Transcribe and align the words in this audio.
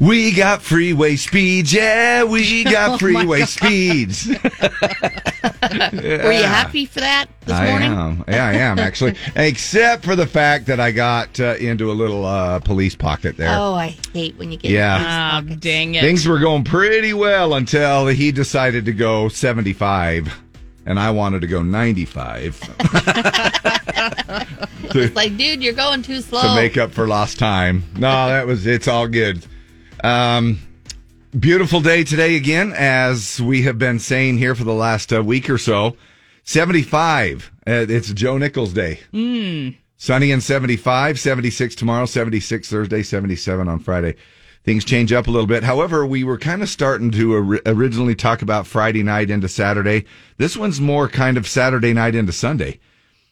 We 0.00 0.32
got 0.32 0.62
freeway 0.62 1.16
speeds. 1.16 1.74
Yeah, 1.74 2.24
we 2.24 2.64
Oh 2.66 2.70
got 2.70 2.98
freeway 2.98 3.42
speeds. 3.42 4.26
Were 5.62 6.32
you 6.32 6.42
happy 6.42 6.86
for 6.86 7.00
that 7.00 7.26
this 7.42 7.54
I 7.54 7.66
morning? 7.68 7.92
am. 7.92 8.24
Yeah, 8.26 8.46
I 8.46 8.52
am 8.54 8.78
actually. 8.78 9.14
Except 9.36 10.02
for 10.02 10.16
the 10.16 10.26
fact 10.26 10.66
that 10.66 10.80
I 10.80 10.90
got 10.90 11.38
uh, 11.38 11.56
into 11.56 11.90
a 11.90 11.92
little 11.92 12.24
uh, 12.24 12.60
police 12.60 12.96
pocket 12.96 13.36
there. 13.36 13.54
Oh, 13.54 13.74
I 13.74 13.94
hate 14.14 14.38
when 14.38 14.50
you 14.50 14.56
get 14.56 14.70
Yeah. 14.70 14.98
Ah, 15.00 15.42
dang 15.58 15.94
it. 15.94 16.00
Things 16.00 16.26
were 16.26 16.38
going 16.38 16.64
pretty 16.64 17.12
well 17.12 17.52
until 17.54 18.06
he 18.06 18.32
decided 18.32 18.86
to 18.86 18.92
go 18.92 19.28
75 19.28 20.32
and 20.86 20.98
I 20.98 21.10
wanted 21.10 21.42
to 21.42 21.46
go 21.46 21.62
95 21.62 22.58
It's 24.92 25.14
like, 25.14 25.36
dude, 25.36 25.62
you're 25.62 25.74
going 25.74 26.02
too 26.02 26.20
slow. 26.22 26.40
to 26.42 26.54
make 26.54 26.76
up 26.78 26.90
for 26.90 27.06
lost 27.06 27.38
time. 27.38 27.84
No, 27.94 28.28
that 28.28 28.46
was 28.46 28.66
it's 28.66 28.88
all 28.88 29.06
good. 29.06 29.44
Um 30.02 30.58
beautiful 31.38 31.80
day 31.80 32.02
today 32.02 32.34
again 32.34 32.72
as 32.76 33.40
we 33.40 33.62
have 33.62 33.78
been 33.78 33.98
saying 33.98 34.38
here 34.38 34.54
for 34.54 34.64
the 34.64 34.74
last 34.74 35.12
uh, 35.12 35.22
week 35.22 35.48
or 35.48 35.58
so. 35.58 35.96
75. 36.44 37.52
Uh, 37.66 37.86
it's 37.88 38.12
Joe 38.12 38.36
Nichols 38.38 38.72
Day. 38.72 39.00
Mm. 39.12 39.76
Sunny 39.96 40.32
and 40.32 40.42
75, 40.42 41.20
76 41.20 41.74
tomorrow, 41.74 42.06
76 42.06 42.68
Thursday, 42.68 43.02
77 43.02 43.68
on 43.68 43.78
Friday. 43.78 44.16
Things 44.64 44.84
change 44.84 45.12
up 45.12 45.26
a 45.26 45.30
little 45.30 45.46
bit. 45.46 45.62
However, 45.62 46.04
we 46.04 46.24
were 46.24 46.38
kind 46.38 46.62
of 46.62 46.68
starting 46.68 47.10
to 47.12 47.34
or- 47.34 47.60
originally 47.66 48.14
talk 48.14 48.42
about 48.42 48.66
Friday 48.66 49.02
night 49.02 49.30
into 49.30 49.48
Saturday. 49.48 50.06
This 50.38 50.56
one's 50.56 50.80
more 50.80 51.08
kind 51.08 51.36
of 51.36 51.46
Saturday 51.46 51.92
night 51.92 52.14
into 52.14 52.32
Sunday. 52.32 52.80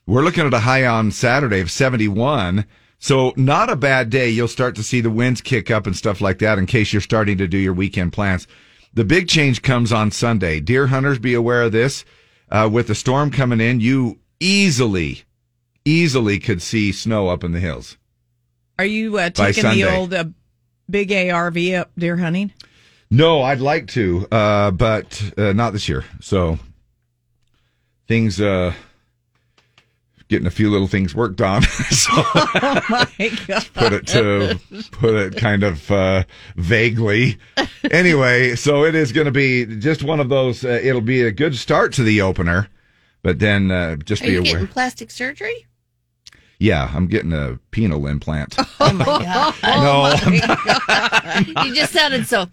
We're 0.07 0.23
looking 0.23 0.47
at 0.47 0.55
a 0.55 0.61
high 0.61 0.87
on 0.87 1.11
Saturday 1.11 1.61
of 1.61 1.71
71. 1.71 2.65
So 2.99 3.33
not 3.37 3.71
a 3.71 3.77
bad 3.77 4.11
day. 4.11 4.29
You'll 4.29 4.49
start 4.49 4.75
to 4.77 4.83
see 4.83 5.01
the 5.01 5.11
winds 5.11 5.41
kick 5.41 5.71
up 5.71 5.87
and 5.87 5.97
stuff 5.97 6.21
like 6.21 6.39
that 6.41 6.59
in 6.59 6.67
case 6.67 6.93
you're 6.93 7.01
starting 7.03 7.39
to 7.39 7.47
do 7.47 7.59
your 7.59 7.73
weekend 7.73 8.13
plans. 8.13 8.47
The 8.95 9.05
big 9.05 9.29
change 9.29 9.63
comes 9.63 9.93
on 9.93 10.11
Sunday. 10.11 10.61
Deer 10.61 10.89
hunters, 10.89 11.19
be 11.19 11.35
aware 11.35 11.63
of 11.63 11.73
this. 11.73 12.05
Uh, 12.51 12.69
with 12.71 12.89
the 12.89 12.95
storm 12.95 13.31
coming 13.31 13.61
in, 13.61 13.81
you 13.81 14.19
easily, 14.41 15.23
easily 15.85 16.39
could 16.39 16.63
see 16.63 16.93
snow 16.93 17.29
up 17.29 17.45
in 17.45 17.53
the 17.53 17.61
hills. 17.61 17.97
Are 18.79 18.85
you 18.85 19.19
uh, 19.19 19.31
taking 19.31 19.71
the 19.71 19.85
old 19.85 20.15
uh, 20.15 20.25
big 20.89 21.13
ARV 21.13 21.57
up 21.75 21.91
deer 21.97 22.17
hunting? 22.17 22.53
No, 23.11 23.43
I'd 23.43 23.61
like 23.61 23.89
to, 23.89 24.27
uh, 24.31 24.71
but 24.71 25.33
uh, 25.37 25.53
not 25.53 25.73
this 25.73 25.89
year. 25.89 26.05
So 26.21 26.59
things, 28.07 28.41
uh, 28.41 28.75
getting 30.29 30.47
a 30.47 30.51
few 30.51 30.71
little 30.71 30.87
things 30.89 31.15
worked 31.15 31.41
on. 31.41 31.63
so 31.91 32.11
Oh 32.15 32.81
my 32.91 33.31
god! 33.47 33.67
put 33.75 33.93
it 33.93 34.07
to 34.09 34.59
put 34.93 35.15
it 35.15 35.37
kind 35.37 35.63
of 35.63 35.91
uh, 35.91 36.25
vaguely. 36.57 37.39
Anyway, 37.91 38.55
so 38.57 38.85
it 38.85 38.95
is 38.95 39.13
going 39.13 39.25
to 39.27 39.31
be 39.33 39.65
just 39.67 40.03
one 40.03 40.21
of 40.21 40.29
those. 40.29 40.65
Uh, 40.65 40.81
it'll 40.83 41.01
be 41.01 41.23
a 41.23 41.31
good 41.33 41.57
start 41.57 41.93
to 41.95 42.03
the 42.03 42.21
opener, 42.21 42.69
but 43.23 43.39
then 43.39 43.71
uh, 43.71 43.97
just 43.97 44.23
Are 44.23 44.27
be 44.27 44.33
you 44.33 44.41
aware. 44.41 44.53
getting 44.53 44.67
plastic 44.69 45.11
surgery? 45.11 45.67
Yeah, 46.61 46.91
I'm 46.93 47.07
getting 47.07 47.33
a 47.33 47.59
penal 47.71 48.07
implant. 48.09 48.57
Oh 48.81 48.93
my 48.93 49.05
god! 49.63 50.27
no, 50.27 51.63
you 51.65 51.75
just 51.75 51.93
sounded 51.93 52.27
so. 52.27 52.47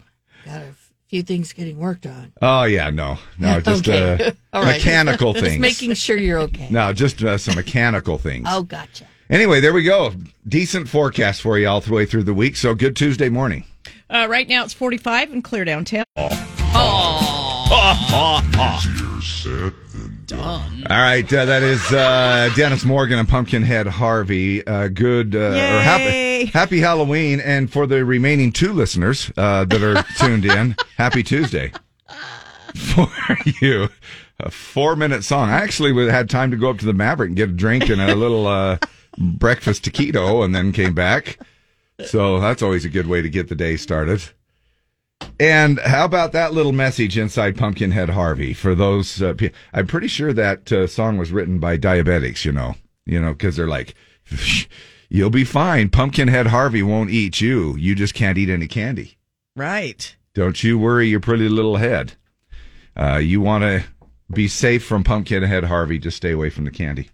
Few 1.08 1.22
things 1.22 1.52
getting 1.52 1.78
worked 1.78 2.06
on. 2.06 2.32
oh 2.42 2.64
yeah, 2.64 2.90
no, 2.90 3.18
no, 3.38 3.60
just 3.60 3.88
Okay. 3.88 4.24
uh, 4.24 4.30
All 4.52 4.62
right. 4.62 4.76
mechanical 4.76 5.32
Just 5.32 5.44
things. 5.44 5.60
making 5.60 5.94
sure 5.94 6.16
you're 6.16 6.40
okay. 6.40 6.68
no, 6.70 6.92
just 6.92 7.22
uh, 7.22 7.38
some 7.38 7.54
mechanical 7.54 8.18
things. 8.18 8.46
Oh, 8.50 8.62
gotcha. 8.62 9.06
Anyway, 9.30 9.60
there 9.60 9.72
we 9.72 9.82
go. 9.82 10.12
Decent 10.46 10.88
forecast 10.88 11.42
for 11.42 11.58
you 11.58 11.68
all 11.68 11.80
the 11.80 11.92
way 11.92 12.06
through 12.06 12.22
the 12.24 12.34
week. 12.34 12.56
So 12.56 12.74
good 12.74 12.94
Tuesday 12.96 13.28
morning. 13.28 13.64
Uh, 14.08 14.26
right 14.30 14.48
now 14.48 14.62
it's 14.64 14.72
45 14.72 15.32
and 15.32 15.42
clear 15.42 15.64
downtown. 15.64 16.04
All 20.90 20.96
right, 20.96 21.32
uh, 21.32 21.44
that 21.44 21.62
is 21.62 21.80
uh, 21.92 22.50
Dennis 22.56 22.84
Morgan 22.84 23.18
and 23.18 23.28
Pumpkinhead 23.28 23.86
Harvey. 23.86 24.66
Uh, 24.66 24.88
good 24.88 25.34
uh, 25.36 25.38
or 25.38 25.80
happy 25.80 26.46
happy 26.46 26.80
Halloween, 26.80 27.40
and 27.40 27.72
for 27.72 27.86
the 27.86 28.04
remaining 28.04 28.52
two 28.52 28.72
listeners 28.72 29.30
uh, 29.36 29.64
that 29.66 29.82
are 29.82 30.02
tuned 30.18 30.44
in, 30.44 30.76
happy 30.96 31.22
Tuesday 31.22 31.72
for 32.74 33.08
you. 33.60 33.88
A 34.40 34.50
four 34.50 34.96
minute 34.96 35.24
song. 35.24 35.48
I 35.48 35.60
actually 35.62 36.10
had 36.10 36.28
time 36.28 36.50
to 36.50 36.56
go 36.56 36.70
up 36.70 36.78
to 36.78 36.86
the 36.86 36.92
Maverick 36.92 37.28
and 37.28 37.36
get 37.36 37.48
a 37.48 37.52
drink 37.52 37.88
and 37.88 38.00
a 38.00 38.14
little 38.14 38.46
uh, 38.46 38.78
breakfast 39.16 39.84
taquito, 39.84 40.44
and 40.44 40.54
then 40.54 40.72
came 40.72 40.94
back. 40.94 41.38
So 42.04 42.40
that's 42.40 42.62
always 42.62 42.84
a 42.84 42.90
good 42.90 43.06
way 43.06 43.22
to 43.22 43.30
get 43.30 43.48
the 43.48 43.54
day 43.54 43.76
started. 43.76 44.22
And 45.38 45.78
how 45.80 46.04
about 46.06 46.32
that 46.32 46.54
little 46.54 46.72
message 46.72 47.18
inside 47.18 47.56
Pumpkinhead 47.58 48.10
Harvey 48.10 48.54
for 48.54 48.74
those? 48.74 49.20
Uh, 49.20 49.34
pe- 49.34 49.52
I'm 49.72 49.86
pretty 49.86 50.08
sure 50.08 50.32
that 50.32 50.72
uh, 50.72 50.86
song 50.86 51.18
was 51.18 51.30
written 51.30 51.58
by 51.58 51.76
diabetics. 51.76 52.44
You 52.44 52.52
know, 52.52 52.74
you 53.04 53.20
know, 53.20 53.32
because 53.32 53.56
they're 53.56 53.68
like, 53.68 53.94
"You'll 55.10 55.30
be 55.30 55.44
fine. 55.44 55.90
Pumpkinhead 55.90 56.46
Harvey 56.46 56.82
won't 56.82 57.10
eat 57.10 57.40
you. 57.40 57.76
You 57.76 57.94
just 57.94 58.14
can't 58.14 58.38
eat 58.38 58.48
any 58.48 58.66
candy. 58.66 59.18
Right. 59.54 60.16
Don't 60.34 60.62
you 60.62 60.78
worry 60.78 61.08
your 61.08 61.20
pretty 61.20 61.48
little 61.48 61.76
head. 61.76 62.14
Uh, 62.96 63.16
you 63.16 63.40
want 63.40 63.62
to 63.62 63.84
be 64.32 64.48
safe 64.48 64.84
from 64.84 65.04
Pumpkinhead 65.04 65.64
Harvey. 65.64 65.98
Just 65.98 66.16
stay 66.16 66.32
away 66.32 66.48
from 66.48 66.64
the 66.64 66.70
candy, 66.70 67.10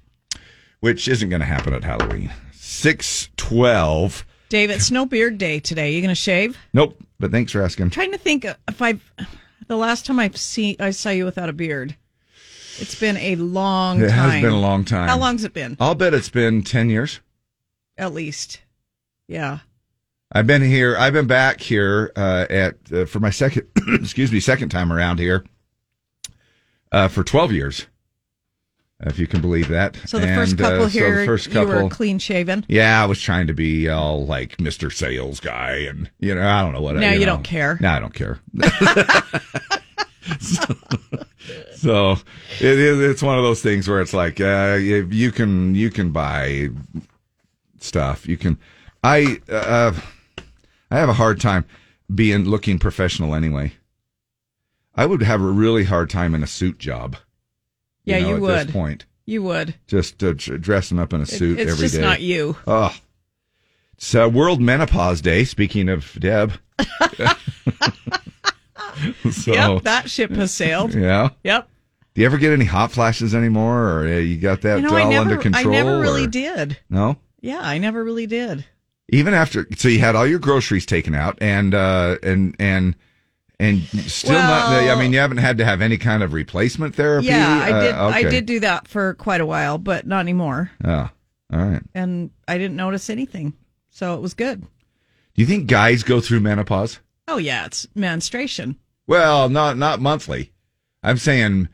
which 0.78 1.08
isn't 1.08 1.28
going 1.28 1.40
to 1.40 1.46
happen 1.46 1.74
at 1.74 1.82
Halloween. 1.84 2.32
Six 2.52 3.30
twelve. 3.36 4.24
Dave, 4.52 4.68
it's 4.68 4.90
no 4.90 5.06
beard 5.06 5.38
day 5.38 5.60
today. 5.60 5.92
You 5.92 6.02
going 6.02 6.10
to 6.10 6.14
shave? 6.14 6.58
Nope. 6.74 7.02
But 7.18 7.30
thanks 7.30 7.52
for 7.52 7.62
asking. 7.62 7.84
I'm 7.84 7.90
trying 7.90 8.12
to 8.12 8.18
think 8.18 8.44
if 8.44 8.82
I've 8.82 9.02
the 9.66 9.78
last 9.78 10.04
time 10.04 10.18
I've 10.18 10.36
seen 10.36 10.76
I 10.78 10.90
saw 10.90 11.08
you 11.08 11.24
without 11.24 11.48
a 11.48 11.54
beard. 11.54 11.96
It's 12.78 12.94
been 12.94 13.16
a 13.16 13.36
long 13.36 14.02
It 14.02 14.10
time. 14.10 14.28
It 14.28 14.32
has 14.32 14.42
been 14.42 14.52
a 14.52 14.60
long 14.60 14.84
time. 14.84 15.08
How 15.08 15.16
long's 15.16 15.44
it 15.44 15.54
been? 15.54 15.78
I'll 15.80 15.94
bet 15.94 16.12
it's 16.12 16.28
been 16.28 16.62
ten 16.62 16.90
years. 16.90 17.20
At 17.96 18.12
least. 18.12 18.60
Yeah. 19.26 19.60
I've 20.30 20.46
been 20.46 20.60
here. 20.60 20.98
I've 20.98 21.14
been 21.14 21.26
back 21.26 21.62
here 21.62 22.12
uh, 22.14 22.44
at 22.50 22.76
uh, 22.92 23.06
for 23.06 23.20
my 23.20 23.30
second, 23.30 23.68
excuse 23.88 24.30
me, 24.30 24.38
second 24.38 24.68
time 24.68 24.92
around 24.92 25.18
here 25.18 25.46
uh, 26.92 27.08
for 27.08 27.24
twelve 27.24 27.52
years, 27.52 27.86
if 29.04 29.18
you 29.18 29.26
can 29.26 29.40
believe 29.40 29.68
that. 29.68 29.96
So 30.06 30.18
the 30.18 30.26
first 30.28 30.52
And, 30.52 30.60
uh, 30.60 30.70
couple 30.70 30.84
so 30.84 30.88
here, 30.88 31.20
the 31.20 31.26
first 31.26 31.52
you 31.52 31.66
were 31.66 31.88
clean 31.88 32.18
shaven. 32.18 32.64
yeah, 32.68 33.02
I 33.02 33.06
was 33.06 33.20
trying 33.20 33.46
to 33.48 33.54
be 33.54 33.88
all 33.88 34.26
like 34.26 34.60
Mister 34.60 34.90
Sales 34.90 35.40
Guy, 35.40 35.86
and 35.88 36.10
you 36.20 36.34
know, 36.34 36.46
I 36.46 36.62
don't 36.62 36.72
know 36.72 36.80
what. 36.80 36.96
Now 36.96 37.10
I, 37.10 37.14
you 37.14 37.20
know. 37.20 37.26
don't 37.34 37.42
care. 37.42 37.78
No, 37.80 37.88
I 37.90 38.00
don't 38.00 38.14
care. 38.14 38.38
so, 40.40 40.74
so 41.74 42.12
it 42.60 42.78
is. 42.78 43.00
It's 43.00 43.22
one 43.22 43.38
of 43.38 43.44
those 43.44 43.62
things 43.62 43.88
where 43.88 44.00
it's 44.00 44.14
like 44.14 44.40
uh, 44.40 44.78
you 44.80 45.08
you 45.10 45.32
can 45.32 45.74
you 45.74 45.90
can 45.90 46.10
buy 46.10 46.68
stuff. 47.80 48.26
You 48.28 48.36
can. 48.36 48.58
I 49.02 49.40
uh, 49.48 49.92
I 50.90 50.98
have 50.98 51.08
a 51.08 51.14
hard 51.14 51.40
time 51.40 51.64
being 52.14 52.44
looking 52.44 52.78
professional 52.78 53.34
anyway. 53.34 53.72
I 54.94 55.06
would 55.06 55.22
have 55.22 55.40
a 55.40 55.46
really 55.46 55.84
hard 55.84 56.10
time 56.10 56.34
in 56.34 56.42
a 56.42 56.46
suit 56.46 56.78
job. 56.78 57.16
Yeah, 58.04 58.18
know, 58.20 58.28
you 58.28 58.34
at 58.36 58.40
would. 58.40 58.66
this 58.68 58.72
point. 58.72 59.04
You 59.26 59.42
would. 59.44 59.74
Just 59.86 60.22
uh, 60.24 60.32
dr- 60.34 60.60
dressing 60.60 60.98
up 60.98 61.12
in 61.12 61.20
a 61.20 61.22
It- 61.22 61.28
suit 61.28 61.58
it's 61.60 61.70
every 61.72 61.84
just 61.84 61.94
day. 61.94 62.00
not 62.00 62.20
you. 62.20 62.56
Oh, 62.66 62.94
it's 63.94 64.14
uh, 64.14 64.28
World 64.32 64.60
Menopause 64.60 65.20
Day. 65.20 65.44
Speaking 65.44 65.88
of 65.88 66.12
Deb, 66.18 66.52
so 69.30 69.52
yep, 69.52 69.82
that 69.84 70.10
ship 70.10 70.30
has 70.32 70.52
sailed. 70.52 70.94
yeah. 70.94 71.30
Yep. 71.44 71.68
Do 72.14 72.20
you 72.20 72.26
ever 72.26 72.36
get 72.36 72.52
any 72.52 72.64
hot 72.66 72.92
flashes 72.92 73.34
anymore, 73.34 73.88
or 73.88 74.06
uh, 74.06 74.18
you 74.18 74.36
got 74.36 74.60
that 74.62 74.76
You 74.76 74.82
know, 74.82 74.96
all 74.98 75.08
never, 75.10 75.20
under 75.30 75.36
control? 75.38 75.68
I 75.68 75.70
never 75.78 76.00
really 76.00 76.24
or- 76.24 76.28
did. 76.28 76.78
No, 76.90 77.16
Yeah, 77.40 77.60
I 77.62 77.78
never 77.78 78.04
really 78.04 78.26
did. 78.26 78.66
even 79.08 79.32
after. 79.34 79.66
So 79.76 79.88
you 79.88 79.98
had 80.00 80.14
all 80.16 80.26
your 80.26 80.38
groceries 80.38 80.84
taken 80.84 81.14
out, 81.14 81.38
and 81.40 81.74
uh, 81.74 82.16
and 82.22 82.54
and 82.58 82.96
and 83.62 83.82
still 84.10 84.32
not. 84.32 84.72
I 84.72 84.94
mean, 84.96 85.12
you 85.12 85.18
haven't 85.18 85.38
had 85.38 85.58
to 85.58 85.64
have 85.64 85.80
any 85.80 85.96
kind 85.98 86.22
of 86.22 86.32
replacement 86.32 86.94
therapy. 86.94 87.26
Yeah, 87.28 87.48
I 87.64 87.72
Uh, 87.72 87.80
did. 87.82 87.94
I 87.94 88.22
did 88.30 88.46
do 88.46 88.60
that 88.60 88.88
for 88.88 89.14
quite 89.14 89.40
a 89.40 89.46
while, 89.46 89.78
but 89.78 90.06
not 90.06 90.20
anymore. 90.20 90.70
Oh, 90.84 91.08
all 91.52 91.58
right. 91.64 91.82
And 91.94 92.30
I 92.48 92.58
didn't 92.58 92.76
notice 92.76 93.08
anything, 93.10 93.54
so 93.90 94.14
it 94.14 94.20
was 94.20 94.34
good. 94.34 94.60
Do 94.62 94.66
you 95.40 95.46
think 95.46 95.66
guys 95.66 96.02
go 96.02 96.20
through 96.20 96.40
menopause? 96.40 97.00
Oh 97.28 97.38
yeah, 97.38 97.64
it's 97.66 97.86
menstruation. 97.94 98.76
Well, 99.06 99.48
not 99.48 99.78
not 99.78 100.00
monthly. 100.00 100.52
I'm 101.02 101.16
saying. 101.18 101.68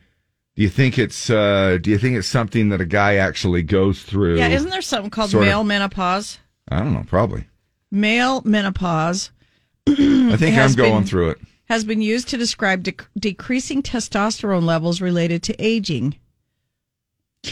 Do 0.55 0.63
you 0.63 0.69
think 0.69 0.97
it's 0.99 1.29
uh, 1.29 1.77
Do 1.81 1.89
you 1.89 1.97
think 1.97 2.17
it's 2.17 2.27
something 2.27 2.69
that 2.69 2.81
a 2.81 2.85
guy 2.85 3.15
actually 3.15 3.63
goes 3.63 4.01
through? 4.03 4.37
Yeah, 4.37 4.49
isn't 4.49 4.69
there 4.69 4.81
something 4.81 5.09
called 5.09 5.29
sort 5.31 5.43
of- 5.43 5.47
male 5.49 5.63
menopause? 5.63 6.37
I 6.69 6.79
don't 6.79 6.93
know. 6.93 7.05
Probably. 7.07 7.45
Male 7.91 8.41
menopause 8.45 9.31
I 9.87 10.35
think 10.37 10.57
I'm 10.57 10.73
going 10.73 10.93
been- 10.99 11.03
through 11.05 11.29
it. 11.31 11.39
Has 11.69 11.83
been 11.83 12.01
used 12.01 12.27
to 12.29 12.37
describe 12.37 12.83
dec- 12.83 13.05
decreasing 13.17 13.83
testosterone 13.83 14.63
levels 14.63 15.01
related 15.01 15.43
to 15.43 15.55
aging. 15.63 16.15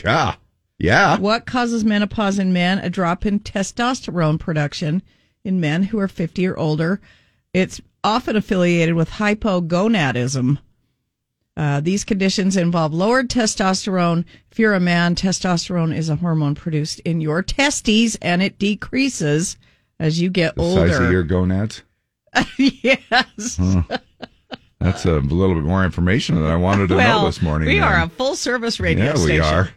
Yeah. 0.04 0.36
Yeah. 0.80 1.18
What 1.18 1.46
causes 1.46 1.84
menopause 1.86 2.40
in 2.40 2.52
men? 2.54 2.80
A 2.80 2.90
drop 2.90 3.26
in 3.26 3.40
testosterone 3.40 4.40
production 4.40 5.02
in 5.44 5.60
men 5.60 5.84
who 5.84 6.00
are 6.00 6.08
50 6.08 6.46
or 6.48 6.58
older. 6.58 7.00
It's 7.54 7.80
often 8.04 8.36
affiliated 8.36 8.96
with 8.96 9.10
hypogonadism. 9.12 10.60
Uh, 11.56 11.80
these 11.80 12.04
conditions 12.04 12.56
involve 12.56 12.94
lowered 12.94 13.30
testosterone. 13.30 14.26
If 14.52 14.60
you're 14.60 14.76
a 14.76 14.80
man, 14.80 15.16
testosterone 15.16 15.96
is 15.96 16.10
a 16.10 16.16
hormone 16.18 16.54
produced 16.54 17.00
in 17.00 17.22
your 17.22 17.42
testes 17.42 18.16
and 18.22 18.44
it 18.44 18.60
decreases 18.60 19.58
as 20.00 20.22
you 20.22 20.30
get 20.30 20.56
The 20.56 20.62
older. 20.62 20.88
size 20.90 21.00
of 21.00 21.12
your 21.12 21.24
gonads. 21.24 21.82
yes. 22.58 23.60
That's 24.80 25.06
a 25.06 25.14
little 25.20 25.56
bit 25.56 25.64
more 25.64 25.84
information 25.84 26.36
than 26.36 26.46
I 26.46 26.56
wanted 26.56 26.90
to 26.90 26.96
well, 26.96 27.22
know 27.22 27.26
this 27.28 27.42
morning. 27.42 27.68
we 27.68 27.80
are 27.80 28.04
a 28.04 28.10
full 28.10 28.36
service 28.36 28.80
radio 28.80 29.06
yeah, 29.06 29.14
station. 29.16 29.28
we 29.36 29.40
are. 29.40 29.70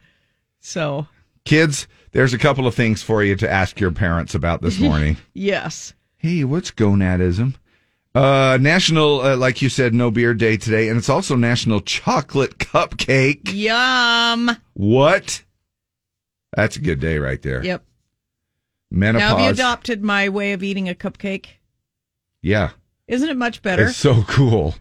So, 0.61 1.07
Kids, 1.47 1.89
there's 2.13 2.35
a 2.35 2.39
couple 2.39 2.67
of 2.67 2.75
things 2.75 3.03
for 3.03 3.23
you 3.25 3.35
to 3.37 3.51
ask 3.51 3.81
your 3.81 3.91
parents 3.93 4.35
about 4.35 4.61
this 4.61 4.79
morning. 4.81 5.17
yes. 5.33 5.95
hey, 6.19 6.45
what's 6.45 6.71
gonadism? 6.71 7.55
Uh, 8.15 8.59
National, 8.61 9.21
uh, 9.21 9.37
like 9.37 9.63
you 9.63 9.69
said, 9.69 9.95
No 9.95 10.11
Beer 10.11 10.35
Day 10.35 10.57
today, 10.57 10.89
and 10.89 10.99
it's 10.99 11.09
also 11.09 11.35
National 11.37 11.81
Chocolate 11.81 12.59
Cupcake. 12.59 13.53
Yum. 13.55 14.51
What? 14.75 15.43
That's 16.57 16.77
a 16.77 16.81
good 16.81 16.99
day 17.01 17.19
right 17.19 17.41
there. 17.41 17.65
Yep. 17.65 17.85
Menopause. 18.91 19.21
Now, 19.31 19.37
have 19.37 19.45
you 19.47 19.51
adopted 19.53 20.03
my 20.03 20.29
way 20.29 20.53
of 20.53 20.63
eating 20.65 20.89
a 20.89 20.95
cupcake? 20.95 21.47
yeah, 22.43 22.71
Isn't 23.07 23.29
it 23.29 23.37
much 23.37 23.63
better? 23.63 23.87
it's 23.87 23.97
so 23.97 24.25
cool. 24.25 24.75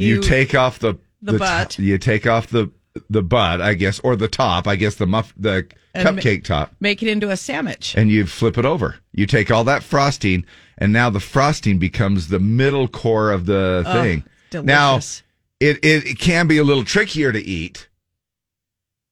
You, 0.00 0.16
You- 0.16 0.22
take 0.22 0.54
off 0.54 0.78
the 0.78 0.94
the 1.22 1.32
to- 1.32 1.38
butt. 1.38 1.78
you 1.78 1.98
take 1.98 2.26
off 2.26 2.46
the 2.48 2.70
the 3.08 3.22
butt, 3.22 3.60
I 3.60 3.74
guess, 3.74 4.00
or 4.00 4.16
the 4.16 4.26
top. 4.28 4.66
I 4.66 4.74
guess 4.76 4.96
the 4.96 5.06
muff, 5.06 5.32
the 5.36 5.66
And 5.94 6.04
ma- 6.04 6.10
cupcake 6.22 6.42
top. 6.44 6.74
Make 6.80 7.02
it 7.02 7.08
into 7.08 7.30
a 7.30 7.36
sandwich. 7.36 7.94
and 7.96 8.10
you 8.10 8.26
flip 8.26 8.58
it 8.58 8.64
over. 8.64 8.96
You 9.12 9.26
take 9.26 9.50
all 9.50 9.62
that 9.64 9.82
frosting, 9.84 10.44
and 10.78 10.92
now 10.92 11.08
the 11.10 11.20
frosting 11.20 11.78
becomes 11.78 12.28
the 12.28 12.40
middle 12.40 12.88
core 12.88 13.30
of 13.30 13.46
the 13.46 13.84
Oh, 13.86 13.92
thing. 14.02 14.24
delicious. 14.50 14.66
Now, 14.66 14.96
it, 15.60 15.78
it 15.84 16.06
it 16.06 16.18
can 16.18 16.46
be 16.48 16.58
a 16.58 16.64
little 16.64 16.84
trickier 16.84 17.30
to 17.32 17.40
eat, 17.40 17.88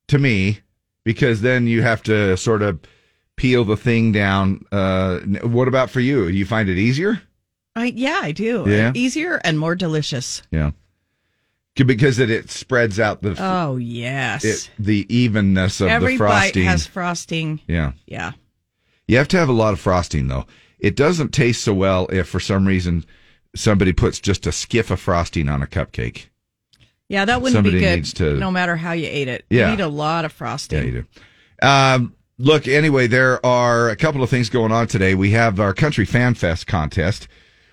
to 0.08 0.18
me, 0.18 0.60
because 1.04 1.40
then 1.42 1.66
you 1.66 1.82
have 1.82 2.02
to 2.04 2.36
sort 2.36 2.62
of 2.62 2.80
peel 3.36 3.64
the 3.64 3.76
thing 3.76 4.10
down. 4.12 4.64
Uh, 4.72 5.18
what 5.42 5.68
about 5.68 5.90
for 5.90 6.00
you? 6.00 6.26
Do 6.30 6.36
you 6.36 6.46
find 6.46 6.68
it 6.68 6.78
easier? 6.78 7.22
I, 7.78 7.86
yeah, 7.86 8.20
I 8.22 8.32
do. 8.32 8.64
Yeah? 8.66 8.92
Easier 8.94 9.40
and 9.44 9.58
more 9.58 9.74
delicious. 9.74 10.42
Yeah, 10.50 10.70
because 11.74 12.18
it 12.18 12.30
it 12.30 12.50
spreads 12.50 12.98
out 12.98 13.22
the 13.22 13.36
Oh, 13.38 13.76
yes. 13.76 14.44
it, 14.44 14.70
the 14.78 15.06
evenness 15.14 15.80
of 15.80 15.88
Every 15.88 16.14
the 16.14 16.18
bite 16.18 16.28
frosting. 16.30 16.64
has 16.64 16.86
frosting. 16.86 17.60
yeah. 17.66 17.92
Yeah. 18.06 18.32
You 19.06 19.16
have 19.16 19.28
to 19.28 19.38
have 19.38 19.48
a 19.48 19.52
lot 19.52 19.72
of 19.72 19.80
frosting, 19.80 20.28
though. 20.28 20.44
It 20.78 20.94
doesn't 20.96 21.30
taste 21.32 21.64
so 21.64 21.72
well 21.72 22.06
if, 22.12 22.28
for 22.28 22.40
some 22.40 22.66
reason, 22.66 23.04
somebody 23.56 23.92
puts 23.92 24.20
just 24.20 24.46
a 24.46 24.52
skiff 24.52 24.90
of 24.90 25.00
frosting 25.00 25.48
on 25.48 25.62
a 25.62 25.66
cupcake. 25.66 26.26
Yeah, 27.08 27.24
that 27.24 27.40
wouldn't 27.40 27.56
Somebody 27.56 27.78
be 27.78 27.84
good 27.84 28.04
to- 28.16 28.34
no 28.36 28.50
matter 28.50 28.76
how 28.76 28.92
you 28.92 29.08
ate 29.10 29.28
it. 29.28 29.46
Yeah. 29.48 29.70
You 29.70 29.76
need 29.76 29.82
a 29.82 29.88
lot 29.88 30.26
of 30.26 30.32
frosting. 30.32 30.78
Yeah, 30.80 30.84
you 30.84 31.06
do. 31.62 31.66
Um, 31.66 32.14
look, 32.36 32.68
anyway, 32.68 33.06
there 33.06 33.44
are 33.46 33.88
a 33.88 33.96
couple 33.96 34.22
of 34.22 34.28
things 34.28 34.50
going 34.50 34.72
on 34.72 34.88
today. 34.88 35.14
We 35.14 35.30
have 35.30 35.58
our 35.58 35.72
Country 35.72 36.04
Fan 36.04 36.34
Fest 36.34 36.66
contest, 36.66 37.28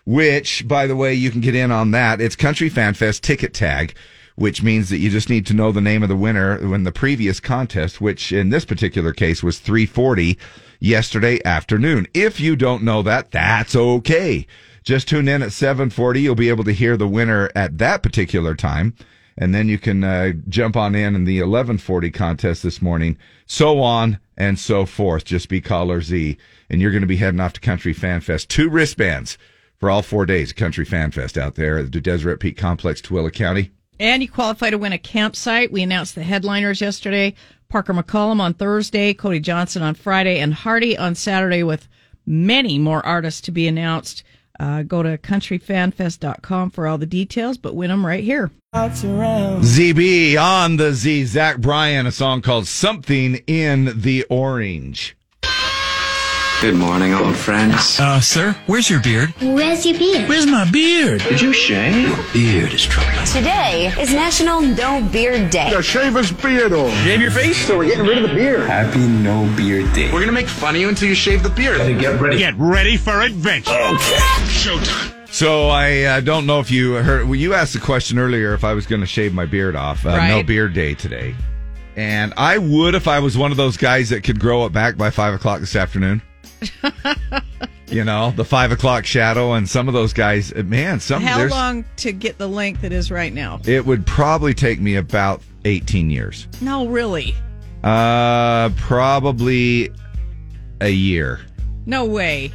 which, 0.06 0.68
by 0.68 0.88
the 0.88 0.96
way, 0.96 1.14
you 1.14 1.32
can 1.32 1.42
get 1.42 1.56
in 1.56 1.72
on 1.72 1.92
that. 1.92 2.22
It's 2.22 2.36
Country 2.36 2.70
Fan 2.70 2.94
Fest 2.94 3.24
ticket 3.24 3.54
tag, 3.54 3.96
which 4.36 4.64
means 4.64 4.90
that 4.90 4.98
you 4.98 5.10
just 5.10 5.30
need 5.30 5.46
to 5.48 5.54
know 5.54 5.72
the 5.72 5.82
name 5.82 6.04
of 6.04 6.10
the 6.10 6.16
winner 6.16 6.58
when 6.68 6.84
the 6.84 6.92
previous 6.92 7.40
contest, 7.40 8.00
which 8.00 8.32
in 8.32 8.50
this 8.50 8.66
particular 8.66 9.12
case 9.14 9.44
was 9.44 9.60
340 9.60 10.38
yesterday 10.80 11.44
afternoon. 11.44 12.08
If 12.14 12.40
you 12.40 12.56
don't 12.56 12.84
know 12.84 13.02
that, 13.02 13.32
that's 13.32 13.76
okay. 13.76 14.46
Just 14.84 15.08
tune 15.08 15.28
in 15.28 15.42
at 15.42 15.52
740. 15.52 16.22
You'll 16.22 16.36
be 16.36 16.50
able 16.50 16.64
to 16.66 16.72
hear 16.72 16.96
the 16.96 17.08
winner 17.08 17.50
at 17.56 17.78
that 17.80 18.04
particular 18.04 18.56
time 18.56 18.94
and 19.38 19.54
then 19.54 19.68
you 19.68 19.78
can 19.78 20.04
uh, 20.04 20.32
jump 20.48 20.76
on 20.78 20.96
in 20.96 21.16
in 21.16 21.26
the 21.26 21.40
1140 21.40 22.12
contest 22.12 22.64
this 22.64 22.82
morning 22.82 23.18
so 23.46 23.82
on 23.82 24.20
and 24.38 24.58
so 24.60 24.86
forth 24.86 25.26
just 25.26 25.50
be 25.50 25.62
caller 25.62 26.02
z 26.02 26.38
and 26.70 26.82
you're 26.82 26.92
going 26.92 27.02
to 27.02 27.08
be 27.08 27.18
heading 27.18 27.40
off 27.40 27.54
to 27.54 27.60
country 27.60 27.94
fan 27.94 28.22
fest 28.22 28.50
two 28.50 28.70
wristbands 28.70 29.38
for 29.78 29.90
all 29.90 30.02
four 30.02 30.26
days 30.26 30.52
of 30.52 30.56
country 30.56 30.86
fan 30.86 31.12
fest 31.12 31.38
out 31.38 31.56
there 31.56 31.78
at 31.78 31.92
the 31.92 32.02
deseret 32.02 32.40
peak 32.40 32.58
complex 32.58 33.02
tooele 33.02 33.32
county 33.34 33.72
And 34.00 34.22
you 34.22 34.30
qualify 34.30 34.70
to 34.70 34.78
win 34.78 34.94
a 34.94 34.98
campsite. 34.98 35.72
We 35.72 35.82
announced 35.84 36.16
the 36.16 36.24
headliners 36.24 36.82
yesterday. 36.82 37.34
Parker 37.70 37.94
McCollum 37.94 38.40
on 38.40 38.54
Thursday, 38.54 39.14
Cody 39.14 39.40
Johnson 39.40 39.82
on 39.82 39.96
Friday, 39.96 40.40
and 40.40 40.54
Hardy 40.54 40.98
on 40.98 41.16
Saturday 41.16 41.64
with 41.64 41.88
many 42.26 42.78
more 42.78 43.06
artists 43.06 43.42
to 43.42 43.52
be 43.52 43.68
announced. 43.68 44.24
Uh, 44.60 44.84
go 44.84 45.04
to 45.04 45.18
countryfanfest.com 45.18 46.70
for 46.70 46.88
all 46.88 46.98
the 46.98 47.06
details, 47.06 47.58
but 47.58 47.76
win 47.76 47.90
them 47.90 48.06
right 48.06 48.24
here. 48.24 48.52
zb 48.74 50.38
on 50.42 50.78
the 50.78 50.92
z 50.94 51.24
zach 51.26 51.60
bryan 51.60 52.06
a 52.06 52.12
song 52.12 52.42
called 52.42 52.68
something 52.68 53.36
in 53.48 54.02
the 54.02 54.24
orange 54.30 55.16
Good 56.62 56.76
morning, 56.76 57.14
old 57.14 57.36
friends. 57.36 58.00
Uh, 58.00 58.20
sir, 58.22 58.56
where's 58.66 58.90
your 58.90 59.02
beard? 59.02 59.30
Where's 59.42 59.86
your 59.86 60.00
beard? 60.00 60.28
Where's 60.28 60.48
my 60.48 60.70
beard? 60.72 61.22
Did 61.22 61.40
you 61.42 61.54
shave? 61.54 62.08
Your 62.08 62.18
Beard 62.34 62.74
is 62.74 62.84
troubling. 62.86 63.26
Today 63.26 63.94
is 64.00 64.14
National 64.14 64.62
No 64.62 65.04
Beard 65.12 65.52
Day. 65.52 65.70
Shave 65.82 66.16
his 66.16 66.32
beard 66.32 66.72
off. 66.74 66.92
Shave 67.04 67.22
your 67.22 67.30
face? 67.30 67.68
So 67.68 67.78
we're 67.78 67.86
getting 67.88 68.06
rid 68.06 68.18
of 68.24 68.30
the 68.30 68.34
beard. 68.34 68.62
Happy 68.68 69.06
No 69.06 69.54
Beard 69.56 69.94
Day. 69.94 70.12
We're 70.12 70.22
gonna 70.22 70.32
make 70.32 70.48
fun 70.48 70.76
of 70.76 70.82
you 70.82 70.88
until 70.90 71.10
you 71.10 71.14
shave 71.14 71.44
the 71.44 71.50
beard. 71.50 71.78
Get 72.00 72.20
ready. 72.20 72.38
Get 72.38 72.56
ready 72.58 72.98
for 72.98 73.22
adventure. 73.22 73.72
Showtime. 73.72 75.28
so 75.28 75.68
i 75.68 76.04
uh, 76.04 76.22
don't 76.22 76.46
know 76.48 76.60
if 76.62 76.72
you 76.72 76.94
heard 76.94 77.26
well, 77.26 77.36
you 77.36 77.54
asked 77.54 77.74
the 77.74 77.80
question 77.80 78.18
earlier 78.18 78.54
if 78.54 78.64
i 78.64 78.74
was 78.74 78.86
going 78.88 79.02
to 79.02 79.08
shave 79.08 79.34
my 79.34 79.46
beard 79.46 79.76
off 79.76 80.06
uh, 80.06 80.28
no 80.28 80.42
beard 80.42 80.74
day 80.74 80.94
today 80.94 81.36
and 81.98 82.34
i 82.38 82.58
would 82.58 82.96
if 82.96 83.08
i 83.08 83.20
was 83.20 83.38
one 83.38 83.52
of 83.52 83.58
those 83.58 83.76
guys 83.76 84.10
that 84.10 84.24
could 84.24 84.40
grow 84.40 84.66
it 84.66 84.72
back 84.72 84.96
by 84.96 85.10
five 85.10 85.34
o'clock 85.34 85.60
this 85.60 85.76
afternoon 85.76 86.22
you 87.88 88.04
know 88.04 88.32
the 88.32 88.46
five 88.46 88.72
o'clock 88.72 89.06
shadow 89.06 89.54
and 89.54 89.68
some 89.70 89.88
of 89.88 89.94
those 89.94 90.14
guys 90.14 90.54
man 90.56 91.00
some 91.00 91.22
How 91.22 91.46
long 91.46 91.86
to 91.98 92.12
get 92.12 92.38
the 92.38 92.48
length 92.48 92.84
it 92.84 92.92
is 92.92 93.12
right 93.12 93.34
now? 93.34 93.60
it 93.66 93.86
would 93.86 94.06
probably 94.06 94.54
take 94.54 94.80
me 94.80 94.96
about 94.96 95.42
18 95.66 96.10
years 96.10 96.48
No, 96.62 96.88
really. 96.88 97.36
uh 97.84 98.70
probably 98.78 99.92
a 100.82 100.90
year 100.90 101.40
No 101.86 102.06
way. 102.06 102.52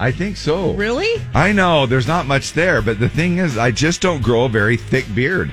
i 0.00 0.10
think 0.10 0.36
so 0.36 0.72
Really? 0.72 1.22
I 1.34 1.52
know 1.52 1.86
there's 1.86 2.08
not 2.08 2.26
much 2.26 2.52
there, 2.54 2.80
but 2.82 2.98
the 2.98 3.08
thing 3.08 3.38
is, 3.38 3.58
I 3.58 3.70
just 3.70 4.00
don't 4.00 4.22
grow 4.22 4.44
a 4.44 4.48
very 4.48 4.76
thick 4.76 5.06
beard. 5.14 5.52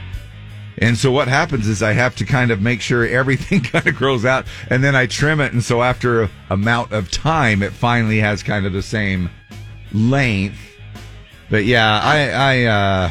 And 0.80 0.98
so 0.98 1.12
what 1.12 1.28
happens 1.28 1.68
is 1.68 1.84
I 1.84 1.92
have 1.92 2.16
to 2.16 2.26
kind 2.26 2.52
of 2.52 2.62
make 2.62 2.82
sure 2.82 3.06
everything 3.06 3.62
kind 3.64 3.86
of 3.86 3.96
grows 3.96 4.26
out 4.26 4.46
and 4.70 4.84
then 4.84 4.96
I 4.96 5.06
trim 5.06 5.40
it. 5.42 5.54
And 5.54 5.64
so 5.64 5.84
after 5.84 6.24
a 6.24 6.30
amount 6.50 6.94
of 6.94 7.12
time, 7.12 7.62
it 7.62 7.74
finally 7.74 8.20
has 8.20 8.42
kind 8.42 8.66
of 8.66 8.74
the 8.74 8.82
same 8.82 9.30
length. 9.92 10.58
But 11.50 11.66
yeah, 11.66 12.00
I, 12.02 12.30
I, 12.30 12.64
uh, 12.64 13.10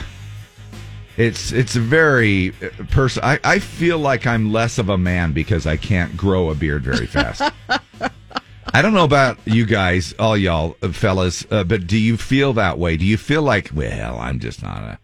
it's, 1.16 1.52
it's 1.52 1.76
a 1.76 1.80
very 1.80 2.52
person. 2.90 3.22
I, 3.24 3.38
I 3.44 3.58
feel 3.58 3.98
like 3.98 4.26
I'm 4.26 4.52
less 4.52 4.78
of 4.78 4.88
a 4.88 4.98
man 4.98 5.32
because 5.32 5.66
I 5.66 5.76
can't 5.76 6.16
grow 6.16 6.50
a 6.50 6.54
beard 6.54 6.84
very 6.84 7.06
fast. 7.06 7.42
I 8.72 8.82
don't 8.82 8.94
know 8.94 9.04
about 9.04 9.38
you 9.44 9.66
guys, 9.66 10.14
all 10.18 10.36
y'all 10.36 10.76
uh, 10.82 10.92
fellas, 10.92 11.44
uh, 11.50 11.64
but 11.64 11.86
do 11.86 11.98
you 11.98 12.16
feel 12.16 12.52
that 12.54 12.78
way? 12.78 12.96
Do 12.96 13.04
you 13.04 13.16
feel 13.16 13.42
like, 13.42 13.70
well, 13.74 14.18
I'm 14.18 14.38
just 14.38 14.62
not 14.62 14.82
a. 14.82 14.98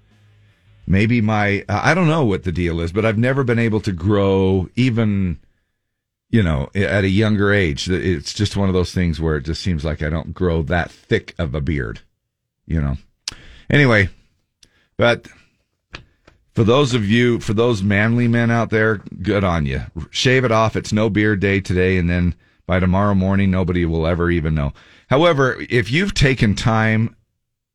Maybe 0.87 1.21
my. 1.21 1.65
I 1.69 1.95
don't 1.95 2.09
know 2.09 2.25
what 2.25 2.45
the 2.45 2.53
deal 2.53 2.81
is, 2.81 2.93
but 2.93 3.05
I've 3.05 3.19
never 3.19 3.45
been 3.45 3.59
able 3.59 3.81
to 3.81 3.93
grow 3.93 4.69
even, 4.77 5.39
you 6.31 6.43
know, 6.43 6.71
at 6.75 7.05
a 7.05 7.09
younger 7.09 7.53
age. 7.53 7.89
It's 7.89 8.35
just 8.35 8.57
one 8.57 8.69
of 8.69 8.75
those 8.75 8.93
things 8.93 9.21
where 9.21 9.37
it 9.37 9.45
just 9.45 9.63
seems 9.63 9.85
like 9.85 10.03
I 10.03 10.11
don't 10.11 10.35
grow 10.35 10.63
that 10.63 10.91
thick 10.91 11.35
of 11.39 11.55
a 11.55 11.61
beard, 11.61 12.01
you 12.67 12.81
know. 12.81 12.97
Anyway, 13.71 14.11
but 14.97 15.27
for 16.55 16.65
those 16.65 16.95
of 16.95 17.05
you, 17.05 17.41
for 17.41 17.55
those 17.55 17.83
manly 17.83 18.29
men 18.29 18.51
out 18.51 18.71
there, 18.71 18.99
good 19.23 19.43
on 19.43 19.67
you. 19.67 19.83
Shave 20.11 20.45
it 20.45 20.53
off. 20.53 20.77
It's 20.77 20.93
no 20.93 21.11
beard 21.11 21.41
day 21.41 21.61
today, 21.61 21.97
and 21.97 22.09
then 22.09 22.35
by 22.67 22.79
tomorrow 22.79 23.15
morning, 23.15 23.51
nobody 23.51 23.85
will 23.85 24.07
ever 24.07 24.31
even 24.31 24.55
know. 24.55 24.73
However, 25.09 25.65
if 25.69 25.91
you've 25.91 26.15
taken 26.15 26.55
time, 26.55 27.17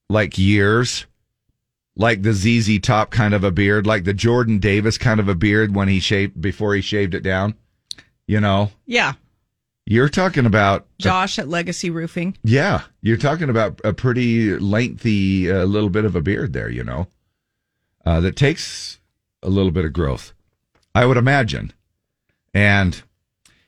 like 0.10 0.38
years, 0.38 1.06
like 2.00 2.24
the 2.24 2.32
ZZ 2.34 2.80
Top 2.80 3.12
kind 3.12 3.34
of 3.36 3.44
a 3.44 3.52
beard, 3.52 3.86
like 3.86 4.06
the 4.06 4.14
Jordan 4.14 4.58
Davis 4.58 4.98
kind 4.98 5.20
of 5.20 5.28
a 5.28 5.36
beard 5.36 5.76
when 5.76 5.88
he 5.90 6.00
shaved 6.00 6.42
before 6.42 6.74
he 6.74 6.82
shaved 6.82 7.14
it 7.14 7.22
down, 7.22 7.54
you 8.26 8.40
know, 8.40 8.72
Yeah. 8.88 9.14
you're 9.86 10.08
talking 10.10 10.46
about 10.46 10.88
Josh 10.98 11.38
at 11.38 11.50
Legacy 11.50 11.90
Roofing. 11.90 12.38
yeah, 12.44 12.84
you're 13.02 13.18
talking 13.18 13.50
about 13.50 13.82
a 13.84 13.92
pretty 13.94 14.58
lengthy 14.58 15.52
uh, 15.52 15.66
little 15.66 15.90
bit 15.90 16.06
of 16.06 16.16
a 16.16 16.22
beard 16.22 16.54
there, 16.54 16.70
you 16.70 16.84
know, 16.86 17.08
uh, 18.06 18.22
that 18.22 18.36
takes 18.38 19.00
a 19.44 19.50
little 19.50 19.72
bit 19.72 19.84
of 19.86 19.92
growth, 19.94 20.32
I 20.96 21.06
would 21.06 21.18
imagine. 21.18 21.74
And 22.54 23.02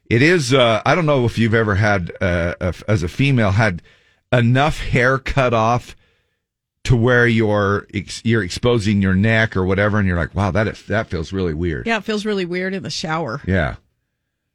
it 0.09 0.21
is, 0.21 0.53
uh, 0.53 0.81
I 0.85 0.95
don't 0.95 1.05
know 1.05 1.25
if 1.25 1.37
you've 1.37 1.53
ever 1.53 1.75
had, 1.75 2.11
uh, 2.21 2.55
a, 2.61 2.73
as 2.87 3.03
a 3.03 3.07
female, 3.09 3.51
had 3.51 3.81
enough 4.31 4.79
hair 4.79 5.17
cut 5.19 5.53
off 5.53 5.95
to 6.83 6.95
where 6.95 7.27
you're 7.27 7.87
ex- 7.93 8.21
you're 8.23 8.43
exposing 8.43 9.01
your 9.01 9.13
neck 9.13 9.55
or 9.55 9.65
whatever, 9.65 9.99
and 9.99 10.07
you're 10.07 10.17
like, 10.17 10.33
wow, 10.35 10.51
that 10.51 10.67
is, 10.67 10.83
that 10.87 11.07
feels 11.07 11.31
really 11.31 11.53
weird. 11.53 11.85
Yeah, 11.87 11.97
it 11.97 12.03
feels 12.03 12.25
really 12.25 12.45
weird 12.45 12.73
in 12.73 12.83
the 12.83 12.89
shower. 12.89 13.41
Yeah. 13.45 13.75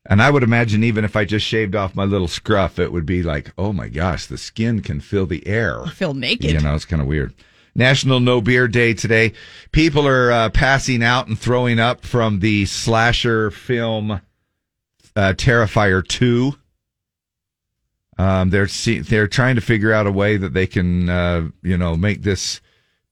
And 0.08 0.22
I 0.22 0.30
would 0.30 0.42
imagine 0.44 0.84
even 0.84 1.04
if 1.04 1.16
I 1.16 1.24
just 1.24 1.44
shaved 1.44 1.74
off 1.74 1.96
my 1.96 2.04
little 2.04 2.28
scruff, 2.28 2.78
it 2.78 2.92
would 2.92 3.06
be 3.06 3.22
like, 3.22 3.52
oh 3.58 3.72
my 3.72 3.88
gosh, 3.88 4.26
the 4.26 4.38
skin 4.38 4.80
can 4.80 5.00
fill 5.00 5.26
the 5.26 5.44
air. 5.46 5.82
I 5.82 5.90
feel 5.90 6.14
naked. 6.14 6.50
You 6.50 6.60
know, 6.60 6.74
it's 6.74 6.84
kind 6.84 7.02
of 7.02 7.08
weird. 7.08 7.34
National 7.74 8.20
No 8.20 8.40
Beer 8.40 8.68
Day 8.68 8.94
today. 8.94 9.32
People 9.72 10.06
are 10.06 10.30
uh, 10.30 10.50
passing 10.50 11.02
out 11.02 11.26
and 11.26 11.38
throwing 11.38 11.78
up 11.78 12.04
from 12.04 12.40
the 12.40 12.64
slasher 12.66 13.50
film 13.50 14.20
uh, 15.16 15.32
Terrifier 15.36 16.06
2. 16.06 16.54
Um, 18.18 18.50
they're 18.50 18.68
see- 18.68 19.00
they're 19.00 19.28
trying 19.28 19.56
to 19.56 19.60
figure 19.60 19.92
out 19.92 20.06
a 20.06 20.12
way 20.12 20.36
that 20.36 20.54
they 20.54 20.66
can, 20.66 21.08
uh, 21.08 21.48
you 21.62 21.76
know, 21.76 21.96
make 21.96 22.22
this 22.22 22.60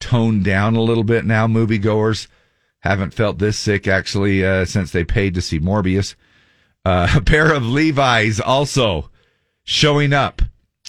toned 0.01 0.45
down 0.45 0.77
a 0.77 0.83
little 0.83 1.05
bit 1.05 1.25
now. 1.25 1.47
Moviegoers 1.47 2.27
haven't 2.81 3.15
felt 3.15 3.39
this 3.39 3.59
sick 3.59 3.89
actually 3.89 4.45
uh, 4.45 4.65
since 4.65 4.93
they 4.93 5.05
paid 5.05 5.35
to 5.35 5.43
see 5.43 5.61
Morbius. 5.61 6.15
Uh, 6.85 7.09
a 7.17 7.21
pair 7.21 7.53
of 7.53 7.65
Levi's 7.65 8.41
also 8.41 9.11
showing 9.63 10.13
up 10.13 10.43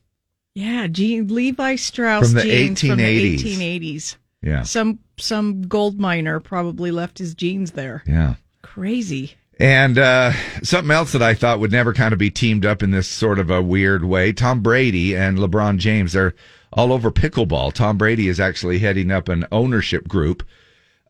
Yeah, 0.54 0.86
Jean, 0.86 1.28
Levi 1.28 1.76
Strauss 1.76 2.26
From 2.32 2.34
the 2.34 2.42
jeans 2.42 2.80
from 2.80 2.98
the 2.98 3.36
1880s. 3.38 3.40
1880s. 3.40 4.16
Yeah. 4.42 4.62
Some 4.64 4.98
some 5.18 5.62
gold 5.62 5.98
miner 6.00 6.40
probably 6.40 6.90
left 6.90 7.18
his 7.18 7.34
jeans 7.34 7.72
there. 7.72 8.02
Yeah. 8.06 8.34
Crazy. 8.62 9.34
And 9.58 9.96
uh, 9.98 10.32
something 10.62 10.90
else 10.90 11.12
that 11.12 11.22
I 11.22 11.34
thought 11.34 11.60
would 11.60 11.70
never 11.70 11.92
kind 11.94 12.12
of 12.12 12.18
be 12.18 12.30
teamed 12.30 12.66
up 12.66 12.82
in 12.82 12.90
this 12.90 13.06
sort 13.06 13.38
of 13.38 13.50
a 13.50 13.62
weird 13.62 14.04
way. 14.04 14.32
Tom 14.32 14.60
Brady 14.60 15.14
and 15.14 15.38
LeBron 15.38 15.78
James 15.78 16.16
are 16.16 16.34
all 16.72 16.92
over 16.92 17.10
pickleball. 17.12 17.72
Tom 17.72 17.96
Brady 17.96 18.28
is 18.28 18.40
actually 18.40 18.80
heading 18.80 19.10
up 19.12 19.28
an 19.28 19.46
ownership 19.52 20.08
group 20.08 20.42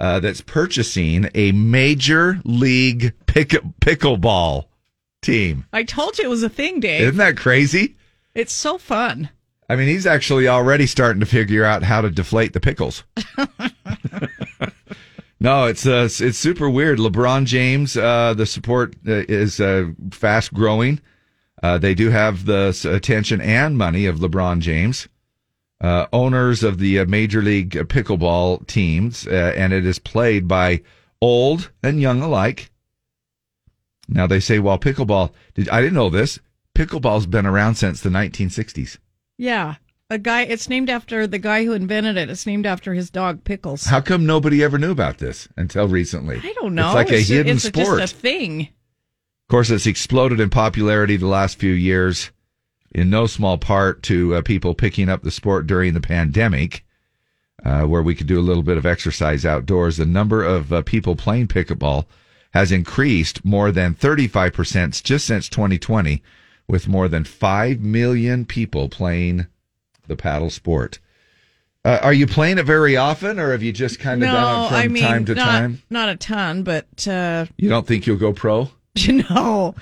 uh, 0.02 0.18
that's 0.18 0.40
purchasing 0.40 1.30
a 1.34 1.52
major 1.52 2.40
league 2.44 3.14
pick- 3.26 3.62
pickleball 3.80 4.64
team. 5.22 5.64
I 5.72 5.84
told 5.84 6.18
you 6.18 6.24
it 6.24 6.28
was 6.28 6.42
a 6.42 6.48
thing, 6.48 6.80
Dave. 6.80 7.02
Isn't 7.02 7.18
that 7.18 7.36
crazy? 7.36 7.96
It's 8.34 8.52
so 8.52 8.78
fun. 8.78 9.30
I 9.68 9.76
mean, 9.76 9.86
he's 9.86 10.04
actually 10.04 10.48
already 10.48 10.86
starting 10.86 11.20
to 11.20 11.26
figure 11.26 11.64
out 11.64 11.84
how 11.84 12.00
to 12.00 12.10
deflate 12.10 12.52
the 12.52 12.58
pickles. 12.58 13.04
no, 15.40 15.66
it's 15.66 15.86
uh, 15.86 16.08
it's 16.10 16.36
super 16.36 16.68
weird. 16.68 16.98
LeBron 16.98 17.44
James, 17.46 17.96
uh, 17.96 18.34
the 18.34 18.44
support 18.44 18.96
uh, 19.06 19.22
is 19.28 19.60
uh, 19.60 19.92
fast 20.10 20.52
growing. 20.52 21.00
Uh, 21.62 21.78
they 21.78 21.94
do 21.94 22.10
have 22.10 22.44
the 22.44 22.76
attention 22.92 23.40
and 23.40 23.78
money 23.78 24.06
of 24.06 24.18
LeBron 24.18 24.58
James, 24.58 25.06
uh, 25.82 26.06
owners 26.12 26.62
of 26.62 26.78
the 26.78 27.00
uh, 27.00 27.04
Major 27.06 27.42
League 27.42 27.70
Pickleball 27.72 28.66
teams, 28.66 29.26
uh, 29.26 29.52
and 29.56 29.72
it 29.74 29.84
is 29.84 29.98
played 29.98 30.48
by 30.48 30.80
old 31.20 31.70
and 31.82 32.00
young 32.00 32.22
alike. 32.22 32.70
Now 34.08 34.26
they 34.26 34.40
say, 34.40 34.58
well, 34.58 34.78
pickleball. 34.78 35.32
Did, 35.54 35.68
I 35.68 35.80
didn't 35.80 35.94
know 35.94 36.10
this. 36.10 36.38
Pickleball's 36.74 37.26
been 37.26 37.46
around 37.46 37.74
since 37.74 38.00
the 38.00 38.08
1960s. 38.10 38.98
Yeah. 39.38 39.74
A 40.10 40.18
guy 40.18 40.42
it's 40.42 40.68
named 40.68 40.90
after 40.90 41.26
the 41.26 41.38
guy 41.38 41.64
who 41.64 41.72
invented 41.72 42.16
it. 42.18 42.28
It's 42.28 42.46
named 42.46 42.66
after 42.66 42.92
his 42.94 43.08
dog 43.10 43.44
Pickles. 43.44 43.86
How 43.86 44.00
come 44.00 44.26
nobody 44.26 44.62
ever 44.62 44.78
knew 44.78 44.90
about 44.90 45.18
this 45.18 45.48
until 45.56 45.88
recently? 45.88 46.38
I 46.42 46.52
don't 46.54 46.74
know. 46.74 46.88
It's 46.88 46.94
like 46.94 47.08
a 47.10 47.14
It's- 47.14 47.28
hidden 47.28 47.56
it's 47.56 47.64
sport. 47.64 47.98
just 48.00 48.14
a 48.14 48.18
thing. 48.18 48.60
Of 48.62 49.48
course, 49.48 49.70
it's 49.70 49.86
exploded 49.86 50.38
in 50.40 50.50
popularity 50.50 51.16
the 51.16 51.26
last 51.26 51.58
few 51.58 51.72
years, 51.72 52.30
in 52.94 53.10
no 53.10 53.26
small 53.26 53.58
part 53.58 54.02
to 54.04 54.34
uh, 54.34 54.42
people 54.42 54.74
picking 54.74 55.08
up 55.08 55.22
the 55.22 55.30
sport 55.30 55.66
during 55.66 55.94
the 55.94 56.00
pandemic, 56.00 56.84
uh, 57.64 57.82
where 57.82 58.02
we 58.02 58.14
could 58.14 58.26
do 58.26 58.38
a 58.38 58.42
little 58.42 58.62
bit 58.62 58.76
of 58.76 58.86
exercise 58.86 59.44
outdoors. 59.44 59.96
The 59.96 60.06
number 60.06 60.44
of 60.44 60.72
uh, 60.72 60.82
people 60.82 61.16
playing 61.16 61.48
pickleball 61.48 62.06
has 62.52 62.70
increased 62.70 63.44
more 63.44 63.72
than 63.72 63.94
35% 63.94 65.02
just 65.02 65.26
since 65.26 65.48
2020, 65.48 66.22
with 66.68 66.88
more 66.88 67.08
than 67.08 67.24
5 67.24 67.80
million 67.80 68.44
people 68.44 68.88
playing 68.88 69.46
the 70.06 70.16
paddle 70.16 70.50
sport. 70.50 70.98
Uh, 71.84 71.98
are 72.02 72.12
you 72.12 72.26
playing 72.26 72.58
it 72.58 72.66
very 72.66 72.96
often, 72.96 73.40
or 73.40 73.50
have 73.50 73.62
you 73.62 73.72
just 73.72 73.98
kind 73.98 74.22
of 74.22 74.28
no, 74.28 74.34
done 74.34 74.64
it 74.64 74.68
from 74.68 74.76
I 74.76 74.88
mean 74.88 75.02
time 75.02 75.24
to 75.24 75.34
not, 75.34 75.44
time? 75.44 75.82
not 75.90 76.08
a 76.10 76.16
ton, 76.16 76.62
but 76.62 77.08
uh 77.08 77.46
You 77.56 77.68
don't 77.68 77.86
think 77.86 78.06
you'll 78.06 78.18
go 78.18 78.32
pro? 78.32 78.70
you 78.96 79.24
know, 79.28 79.74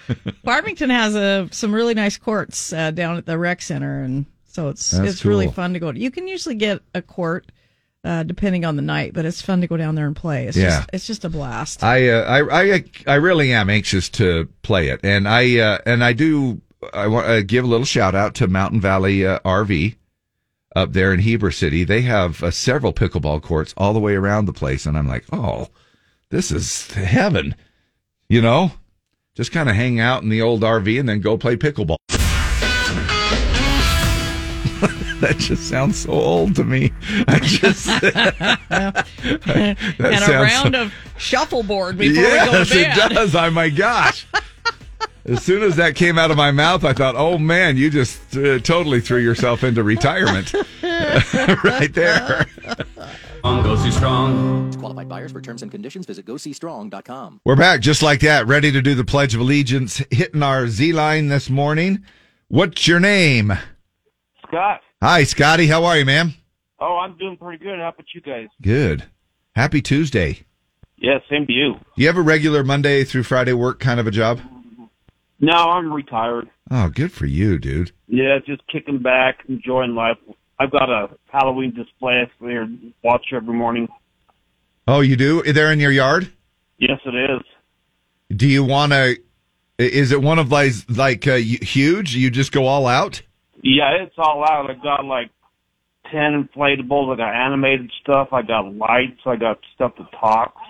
Farmington 0.44 0.90
has 0.90 1.14
a 1.14 1.48
some 1.50 1.74
really 1.74 1.94
nice 1.94 2.16
courts 2.16 2.72
uh, 2.72 2.90
down 2.92 3.16
at 3.16 3.26
the 3.26 3.36
rec 3.38 3.60
center, 3.62 4.02
and 4.02 4.26
so 4.44 4.68
it's 4.68 4.90
That's 4.92 5.14
it's 5.14 5.24
really 5.24 5.48
fun 5.48 5.72
to 5.74 5.78
go. 5.80 5.90
to. 5.92 5.98
You 5.98 6.10
can 6.10 6.28
usually 6.28 6.54
get 6.54 6.80
a 6.94 7.02
court 7.02 7.50
uh, 8.04 8.22
depending 8.22 8.64
on 8.64 8.76
the 8.76 8.82
night, 8.82 9.12
but 9.12 9.24
it's 9.24 9.42
fun 9.42 9.60
to 9.62 9.66
go 9.66 9.76
down 9.76 9.94
there 9.94 10.06
and 10.06 10.14
play. 10.16 10.46
It's 10.46 10.56
Yeah. 10.56 10.68
just 10.78 10.90
it's 10.92 11.06
just 11.06 11.24
a 11.24 11.28
blast. 11.28 11.82
I, 11.82 12.08
uh, 12.08 12.22
I, 12.22 12.62
I, 12.74 12.84
I 13.06 13.14
really 13.16 13.52
am 13.52 13.68
anxious 13.68 14.08
to 14.10 14.48
play 14.62 14.88
it, 14.88 15.00
and 15.02 15.28
I, 15.28 15.58
uh, 15.58 15.78
and 15.86 16.04
I 16.04 16.12
do. 16.12 16.60
I 16.94 17.08
want 17.08 17.26
to 17.26 17.42
give 17.42 17.64
a 17.64 17.68
little 17.68 17.84
shout 17.84 18.14
out 18.14 18.34
to 18.36 18.46
Mountain 18.48 18.80
Valley 18.80 19.26
uh, 19.26 19.38
RV 19.40 19.96
up 20.74 20.92
there 20.92 21.12
in 21.12 21.20
Heber 21.20 21.50
City. 21.50 21.84
They 21.84 22.00
have 22.02 22.42
uh, 22.42 22.50
several 22.52 22.92
pickleball 22.94 23.42
courts 23.42 23.74
all 23.76 23.92
the 23.92 24.00
way 24.00 24.14
around 24.14 24.46
the 24.46 24.52
place, 24.54 24.86
and 24.86 24.96
I'm 24.96 25.08
like, 25.08 25.24
oh, 25.32 25.68
this 26.30 26.50
is 26.50 26.90
heaven. 26.92 27.54
You 28.30 28.40
know, 28.40 28.72
just 29.34 29.52
kind 29.52 29.68
of 29.68 29.76
hang 29.76 30.00
out 30.00 30.22
in 30.22 30.28
the 30.28 30.42
old 30.42 30.62
RV 30.62 30.98
and 30.98 31.08
then 31.08 31.20
go 31.20 31.38
play 31.38 31.56
pickleball. 31.56 31.96
that 35.20 35.36
just 35.38 35.68
sounds 35.68 35.98
so 35.98 36.10
old 36.12 36.56
to 36.56 36.64
me. 36.64 36.92
I 37.28 37.38
just 37.40 37.86
that 38.00 39.06
and 39.46 40.24
a 40.24 40.32
round 40.32 40.74
so- 40.74 40.82
of 40.82 40.94
shuffleboard 41.18 41.98
before 41.98 42.22
yes, 42.22 42.46
we 42.46 42.52
go 42.52 42.64
to 42.64 42.70
bed. 42.98 43.12
it 43.12 43.14
does. 43.14 43.34
Oh 43.34 43.50
my 43.50 43.68
gosh. 43.68 44.26
As 45.26 45.44
soon 45.44 45.62
as 45.62 45.76
that 45.76 45.96
came 45.96 46.18
out 46.18 46.30
of 46.30 46.38
my 46.38 46.50
mouth, 46.50 46.82
I 46.82 46.94
thought, 46.94 47.14
"Oh 47.14 47.36
man, 47.36 47.76
you 47.76 47.90
just 47.90 48.34
uh, 48.34 48.58
totally 48.58 49.00
threw 49.02 49.18
yourself 49.18 49.62
into 49.62 49.82
retirement 49.82 50.54
right 50.82 51.92
there." 51.92 52.46
Go 53.42 53.76
see 53.76 53.90
strong. 53.90 54.72
Qualified 54.74 55.08
buyers 55.08 55.32
for 55.32 55.40
terms 55.40 55.62
and 55.62 55.70
conditions 55.70 56.06
visit 56.06 56.26
goseestrong.com. 56.26 57.40
We're 57.44 57.56
back 57.56 57.80
just 57.80 58.02
like 58.02 58.20
that, 58.20 58.46
ready 58.46 58.70
to 58.72 58.82
do 58.82 58.94
the 58.94 59.04
Pledge 59.04 59.34
of 59.34 59.40
Allegiance, 59.40 60.02
hitting 60.10 60.42
our 60.42 60.68
Z 60.68 60.92
line 60.92 61.28
this 61.28 61.48
morning. 61.48 62.04
What's 62.48 62.86
your 62.88 63.00
name? 63.00 63.52
Scott. 64.46 64.80
Hi, 65.02 65.24
Scotty. 65.24 65.66
How 65.68 65.84
are 65.84 65.98
you, 65.98 66.04
man? 66.04 66.34
Oh, 66.80 66.98
I'm 66.98 67.16
doing 67.16 67.36
pretty 67.36 67.62
good. 67.62 67.78
How 67.78 67.88
about 67.88 68.06
you 68.14 68.20
guys? 68.20 68.48
Good. 68.60 69.04
Happy 69.54 69.80
Tuesday. 69.80 70.40
Yeah, 70.98 71.18
same 71.30 71.46
to 71.46 71.52
you. 71.52 71.74
You 71.96 72.06
have 72.08 72.16
a 72.16 72.22
regular 72.22 72.62
Monday 72.64 73.04
through 73.04 73.22
Friday 73.22 73.52
work 73.52 73.80
kind 73.80 74.00
of 74.00 74.06
a 74.06 74.10
job? 74.10 74.40
No, 75.38 75.52
I'm 75.52 75.92
retired. 75.92 76.50
Oh, 76.70 76.88
good 76.90 77.12
for 77.12 77.26
you, 77.26 77.58
dude. 77.58 77.92
Yeah, 78.06 78.38
just 78.46 78.62
kicking 78.66 78.98
back, 78.98 79.38
enjoying 79.48 79.94
life. 79.94 80.18
I've 80.60 80.70
got 80.70 80.90
a 80.90 81.08
Halloween 81.32 81.72
display 81.74 82.20
I 82.22 82.44
there 82.44 82.68
watch 83.02 83.24
every 83.32 83.54
morning. 83.54 83.88
Oh, 84.86 85.00
you 85.00 85.16
do? 85.16 85.42
They're 85.42 85.72
in 85.72 85.80
your 85.80 85.90
yard? 85.90 86.30
Yes, 86.76 87.00
it 87.06 87.14
is. 87.14 88.36
Do 88.36 88.46
you 88.46 88.62
want 88.62 88.92
to? 88.92 89.16
Is 89.78 90.12
it 90.12 90.20
one 90.20 90.38
of 90.38 90.52
like 90.52 90.72
like 90.90 91.26
uh, 91.26 91.36
huge? 91.36 92.14
You 92.14 92.30
just 92.30 92.52
go 92.52 92.66
all 92.66 92.86
out? 92.86 93.22
Yeah, 93.62 94.02
it's 94.02 94.14
all 94.18 94.44
out. 94.44 94.70
I've 94.70 94.82
got 94.82 95.06
like 95.06 95.30
ten 96.12 96.46
inflatables. 96.46 97.14
I 97.14 97.16
got 97.16 97.34
animated 97.34 97.90
stuff. 98.02 98.28
I 98.30 98.42
got 98.42 98.74
lights. 98.74 99.20
I 99.24 99.36
got 99.36 99.60
stuff 99.74 99.92
that 99.96 100.12
talks. 100.12 100.60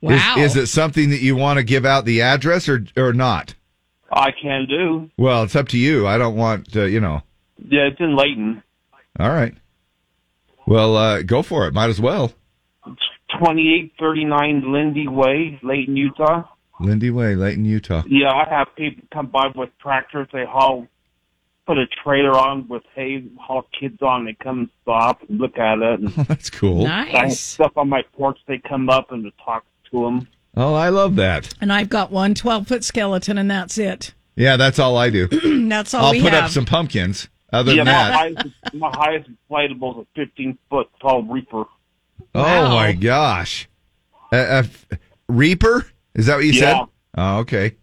Is, 0.00 0.22
is 0.38 0.56
it 0.56 0.66
something 0.68 1.10
that 1.10 1.20
you 1.20 1.36
want 1.36 1.58
to 1.58 1.64
give 1.64 1.84
out 1.84 2.06
the 2.06 2.22
address 2.22 2.66
or 2.66 2.86
or 2.96 3.12
not? 3.12 3.54
I 4.10 4.30
can 4.30 4.66
do. 4.66 5.10
Well, 5.18 5.42
it's 5.42 5.54
up 5.56 5.68
to 5.68 5.78
you. 5.78 6.06
I 6.06 6.16
don't 6.16 6.36
want 6.36 6.74
uh, 6.74 6.84
you 6.84 7.00
know. 7.00 7.20
Yeah, 7.58 7.88
it's 7.88 8.00
in 8.00 8.16
Layton. 8.16 8.62
All 9.18 9.30
right. 9.30 9.54
Well, 10.66 10.96
uh, 10.96 11.22
go 11.22 11.42
for 11.42 11.66
it. 11.66 11.74
Might 11.74 11.90
as 11.90 12.00
well. 12.00 12.32
Twenty-eight 13.38 13.92
thirty-nine 13.98 14.72
Lindy 14.72 15.06
Way, 15.06 15.58
Layton, 15.62 15.96
Utah. 15.96 16.44
Lindy 16.80 17.10
Way, 17.10 17.34
Layton, 17.34 17.64
Utah. 17.64 18.02
Yeah, 18.08 18.30
I 18.32 18.48
have 18.48 18.68
people 18.76 19.02
come 19.12 19.26
by 19.26 19.48
with 19.54 19.70
tractors. 19.80 20.28
They 20.32 20.44
haul, 20.48 20.86
put 21.66 21.76
a 21.78 21.86
trailer 22.02 22.32
on 22.32 22.68
with 22.68 22.82
hay, 22.94 23.24
haul 23.40 23.66
kids 23.78 24.00
on. 24.00 24.24
They 24.24 24.34
come 24.42 24.60
and 24.60 24.68
stop 24.82 25.20
and 25.28 25.38
look 25.38 25.58
at 25.58 25.78
it. 25.78 26.00
And 26.16 26.26
That's 26.26 26.48
cool. 26.50 26.86
I 26.86 27.04
have 27.06 27.32
stuff 27.32 27.72
on 27.76 27.88
my 27.88 28.02
porch. 28.16 28.38
They 28.46 28.58
come 28.58 28.88
up 28.88 29.10
and 29.12 29.24
to 29.24 29.30
talk 29.44 29.64
to 29.90 30.04
them. 30.04 30.28
Oh, 30.56 30.74
I 30.74 30.88
love 30.88 31.16
that. 31.16 31.52
And 31.60 31.72
I've 31.72 31.88
got 31.88 32.10
one 32.10 32.34
12 32.34 32.66
foot 32.66 32.84
skeleton, 32.84 33.36
and 33.38 33.50
that's 33.50 33.76
it. 33.78 34.14
Yeah, 34.36 34.56
that's 34.56 34.78
all 34.78 34.96
I 34.96 35.10
do. 35.10 35.26
That's 35.68 35.92
all 35.94 36.06
I'll 36.06 36.10
we 36.12 36.22
put 36.22 36.32
have. 36.32 36.44
up 36.44 36.50
some 36.50 36.64
pumpkins. 36.64 37.28
Other 37.52 37.72
yeah, 37.72 37.84
than 37.84 37.94
my 37.94 38.12
highest, 38.12 38.46
my 38.74 38.90
highest 38.90 39.30
inflatable 39.50 40.00
is 40.00 40.06
a 40.16 40.20
15 40.26 40.58
foot 40.68 40.88
tall 41.00 41.22
Reaper. 41.22 41.64
oh 41.64 42.42
Wow. 42.42 42.68
my 42.74 42.92
gosh, 42.92 43.68
uh, 44.32 44.36
uh, 44.36 44.62
Reaper 45.28 45.86
is 46.14 46.26
that 46.26 46.36
what 46.36 46.44
you 46.44 46.52
Yeah. 46.52 46.60
said? 46.80 46.86
Oh, 47.16 47.38
okay. 47.38 47.74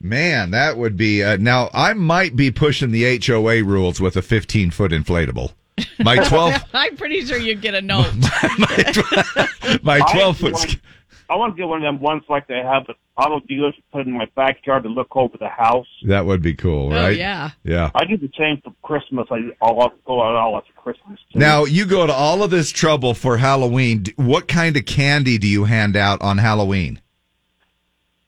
Man, 0.00 0.50
that 0.50 0.76
would 0.76 0.96
be 0.96 1.22
uh, 1.22 1.36
now. 1.38 1.70
I 1.72 1.94
might 1.94 2.36
be 2.36 2.50
pushing 2.50 2.90
the 2.90 3.18
HOA 3.24 3.62
rules 3.64 4.00
with 4.00 4.16
a 4.16 4.22
15 4.22 4.70
foot 4.70 4.92
inflatable. 4.92 5.52
My 5.98 6.16
12, 6.28 6.62
I'm 6.74 6.96
pretty 6.96 7.22
sure 7.24 7.38
you'd 7.38 7.60
get 7.62 7.74
a 7.74 7.80
note. 7.82 8.12
my 9.82 10.00
I 10.00 10.12
12 10.12 10.36
foot. 10.38 10.76
Want- 11.24 11.26
sk- 11.26 11.30
I 11.30 11.36
want 11.36 11.56
to 11.56 11.60
get 11.60 11.68
one 11.68 11.78
of 11.78 11.82
them 11.82 12.00
ones 12.00 12.22
like 12.28 12.46
they 12.46 12.58
have 12.62 12.88
at 12.88 12.96
auto 13.16 13.40
dealers 13.46 13.74
put 13.92 14.06
in 14.06 14.12
my 14.12 14.26
backyard 14.34 14.82
to 14.84 14.88
look 14.88 15.14
over 15.16 15.36
the 15.38 15.48
house. 15.48 15.86
That 16.06 16.26
would 16.26 16.42
be 16.42 16.54
cool, 16.54 16.92
Oh, 16.92 16.96
right? 17.02 17.16
yeah. 17.16 17.50
Yeah. 17.62 17.90
I 17.94 18.04
do 18.04 18.16
the 18.16 18.30
same 18.38 18.60
for 18.62 18.72
Christmas. 18.82 19.26
I 19.30 19.38
I'll 19.62 19.92
go 20.04 20.22
out 20.22 20.34
all 20.34 20.56
at 20.58 20.64
Christmas. 20.76 21.18
Too. 21.32 21.38
Now 21.38 21.64
you 21.64 21.86
go 21.86 22.06
to 22.06 22.12
all 22.12 22.42
of 22.42 22.50
this 22.50 22.70
trouble 22.70 23.14
for 23.14 23.36
Halloween. 23.38 24.04
What 24.16 24.48
kind 24.48 24.76
of 24.76 24.84
candy 24.86 25.38
do 25.38 25.46
you 25.46 25.64
hand 25.64 25.96
out 25.96 26.20
on 26.22 26.38
Halloween? 26.38 27.00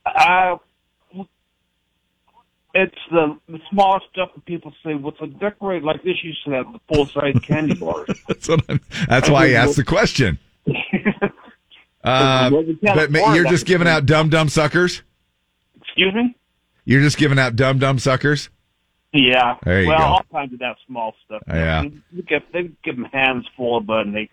Uh, 0.06 0.56
it's 2.74 2.94
the, 3.10 3.38
the 3.48 3.58
small 3.70 4.00
stuff 4.12 4.30
that 4.34 4.44
people 4.44 4.72
say, 4.84 4.94
what's 4.94 5.20
a 5.22 5.26
decorate 5.26 5.82
like 5.82 6.02
this? 6.02 6.22
You 6.22 6.32
should 6.44 6.52
have 6.52 6.66
the 6.72 6.80
full 6.92 7.06
size 7.06 7.34
candy 7.42 7.74
bars. 7.74 8.08
That's 8.28 8.48
what 8.48 8.62
I'm, 8.68 8.80
that's 9.08 9.30
why 9.30 9.46
I 9.46 9.50
asked 9.52 9.76
the 9.76 9.84
question. 9.84 10.38
Uh, 12.06 12.50
Well, 12.52 12.62
we 12.64 12.76
can't 12.76 13.12
but 13.12 13.34
you're 13.34 13.46
just 13.48 13.66
giving 13.66 13.88
out 13.88 14.06
dum 14.06 14.28
dum 14.30 14.48
suckers. 14.48 15.02
Excuse 15.80 16.14
me? 16.14 16.36
You're 16.84 17.02
just 17.02 17.18
giving 17.18 17.38
out 17.38 17.56
dum 17.56 17.78
dum 17.78 17.98
suckers. 17.98 18.48
Yeah. 19.12 19.56
There 19.64 19.82
you 19.82 19.88
well, 19.88 19.98
go. 19.98 20.04
all 20.04 20.24
kinds 20.30 20.52
of 20.52 20.58
that 20.60 20.76
small 20.86 21.14
stuff. 21.24 21.42
Yeah. 21.48 21.82
You 22.12 22.22
get, 22.22 22.52
they 22.52 22.70
give 22.84 22.96
them 22.96 23.06
hands 23.12 23.46
full 23.56 23.78
of 23.78 23.84
it, 23.88 24.06
and 24.06 24.14
they 24.14 24.28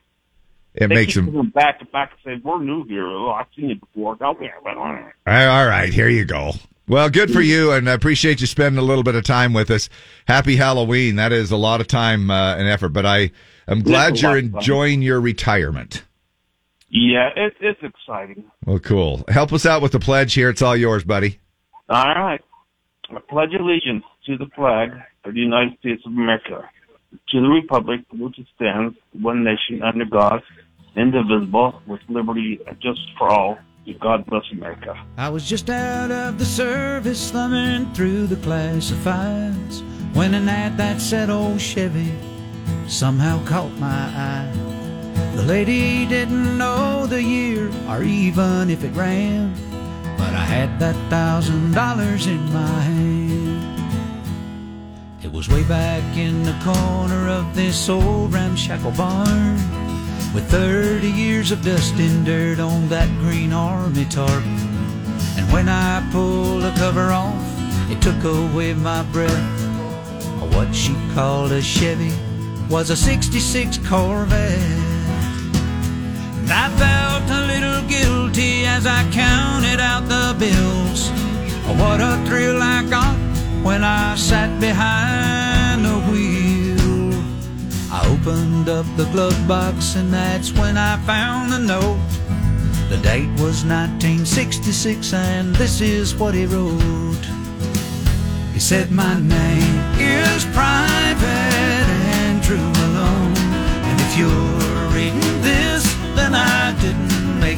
It 0.75 0.87
they 0.87 0.87
makes 0.87 1.13
keep 1.13 1.25
them. 1.25 1.49
back 1.49 1.79
to 1.79 1.85
back 1.85 2.11
and 2.25 2.37
say, 2.37 2.41
"We're 2.43 2.61
new 2.61 2.83
here. 2.85 3.07
Oh, 3.07 3.31
I've 3.31 3.47
seen 3.55 3.69
you 3.69 3.75
before." 3.75 4.17
Yeah, 4.19 4.49
well, 4.63 4.77
all 4.77 4.93
right. 4.93 5.47
All 5.47 5.65
right, 5.67 5.91
here 5.93 6.09
you 6.09 6.25
go. 6.25 6.51
Well, 6.87 7.09
good 7.09 7.31
for 7.31 7.39
you, 7.41 7.71
and 7.71 7.89
I 7.89 7.93
appreciate 7.93 8.41
you 8.41 8.47
spending 8.47 8.77
a 8.77 8.81
little 8.83 9.03
bit 9.03 9.15
of 9.15 9.23
time 9.23 9.53
with 9.53 9.71
us. 9.71 9.87
Happy 10.27 10.57
Halloween. 10.57 11.15
That 11.15 11.31
is 11.31 11.49
a 11.49 11.55
lot 11.57 11.79
of 11.79 11.87
time 11.87 12.29
uh, 12.29 12.55
and 12.57 12.67
effort, 12.67 12.89
but 12.89 13.05
I 13.05 13.31
am 13.69 13.81
glad 13.83 14.19
you're 14.19 14.31
lot 14.31 14.43
of 14.43 14.51
fun. 14.51 14.59
enjoying 14.59 15.01
your 15.01 15.21
retirement. 15.21 16.03
Yeah, 16.93 17.29
it, 17.35 17.55
it's 17.59 17.81
exciting. 17.81 18.43
Well, 18.67 18.77
cool. 18.77 19.23
Help 19.27 19.51
us 19.51 19.65
out 19.65 19.81
with 19.81 19.93
the 19.93 19.99
pledge 19.99 20.35
here. 20.35 20.49
It's 20.49 20.61
all 20.61 20.77
yours, 20.77 21.03
buddy. 21.03 21.39
All 21.89 22.05
right. 22.05 22.39
I 23.09 23.19
pledge 23.29 23.49
allegiance 23.59 24.03
to 24.27 24.37
the 24.37 24.45
flag 24.55 24.91
of 25.25 25.33
the 25.33 25.39
United 25.39 25.79
States 25.79 26.03
of 26.05 26.11
America, 26.11 26.69
to 27.29 27.41
the 27.41 27.47
republic 27.47 28.01
which 28.13 28.37
it 28.37 28.45
stands, 28.55 28.95
one 29.11 29.43
nation 29.43 29.81
under 29.81 30.05
God, 30.05 30.43
indivisible, 30.95 31.81
with 31.87 31.99
liberty 32.09 32.59
and 32.67 32.79
justice 32.79 33.09
for 33.17 33.27
all. 33.27 33.57
God 33.99 34.25
bless 34.27 34.43
America. 34.51 34.95
I 35.17 35.29
was 35.29 35.49
just 35.49 35.69
out 35.69 36.11
of 36.11 36.37
the 36.37 36.45
service, 36.45 37.31
thumbing 37.31 37.91
through 37.93 38.27
the 38.27 38.35
classifieds, 38.35 39.81
when 40.15 40.35
an 40.35 40.47
ad 40.47 40.77
that 40.77 41.01
said 41.01 41.29
old 41.29 41.59
Chevy 41.59 42.13
somehow 42.87 43.43
caught 43.45 43.71
my 43.79 43.87
eye. 43.87 44.72
The 45.35 45.41
lady 45.41 46.05
didn't 46.05 46.59
know 46.59 47.07
the 47.07 47.21
year 47.21 47.71
or 47.89 48.03
even 48.03 48.69
if 48.69 48.83
it 48.83 48.93
ran, 48.93 49.55
but 50.15 50.31
I 50.33 50.45
had 50.45 50.79
that 50.79 50.95
thousand 51.09 51.73
dollars 51.73 52.27
in 52.27 52.53
my 52.53 52.79
hand. 52.79 53.33
It 55.23 55.31
was 55.31 55.49
way 55.49 55.63
back 55.63 56.03
in 56.15 56.43
the 56.43 56.55
corner 56.63 57.29
of 57.29 57.55
this 57.55 57.89
old 57.89 58.31
ramshackle 58.31 58.91
barn 58.91 59.55
with 60.35 60.49
30 60.51 61.09
years 61.09 61.51
of 61.51 61.63
dust 61.63 61.95
and 61.95 62.23
dirt 62.23 62.59
on 62.59 62.87
that 62.89 63.09
green 63.19 63.53
army 63.53 64.05
tarp. 64.05 64.43
And 65.35 65.51
when 65.51 65.67
I 65.67 66.07
pulled 66.11 66.61
the 66.61 66.71
cover 66.77 67.11
off, 67.11 67.33
it 67.89 67.99
took 68.03 68.23
away 68.23 68.75
my 68.75 69.01
breath. 69.11 69.61
What 70.53 70.75
she 70.75 70.95
called 71.15 71.51
a 71.51 71.61
Chevy 71.61 72.13
was 72.69 72.91
a 72.91 72.95
66 72.95 73.79
Corvette. 73.89 74.82
I 76.49 76.69
felt 76.77 77.29
a 77.29 77.41
little 77.47 77.81
guilty 77.87 78.65
as 78.65 78.85
I 78.85 79.09
counted 79.11 79.79
out 79.79 80.07
the 80.07 80.35
bills. 80.37 81.09
What 81.79 82.01
a 82.01 82.23
thrill 82.25 82.61
I 82.61 82.83
got 82.89 83.15
when 83.63 83.83
I 83.83 84.15
sat 84.15 84.59
behind 84.59 85.85
the 85.85 85.99
wheel. 86.11 87.13
I 87.91 88.07
opened 88.07 88.69
up 88.69 88.85
the 88.97 89.05
glove 89.11 89.47
box 89.47 89.95
and 89.95 90.13
that's 90.13 90.51
when 90.51 90.77
I 90.77 90.97
found 91.05 91.51
the 91.53 91.59
note. 91.59 91.99
The 92.89 92.97
date 92.97 93.29
was 93.39 93.63
1966 93.65 95.13
and 95.13 95.55
this 95.55 95.81
is 95.81 96.15
what 96.15 96.33
he 96.33 96.45
wrote. 96.45 97.25
He 98.53 98.59
said, 98.59 98.91
My 98.91 99.19
name 99.19 99.75
is 99.99 100.45
Private 100.45 101.87
Andrew 102.21 102.57
Malone. 102.57 103.37
And 103.87 104.01
if 104.01 104.17
you're 104.17 104.72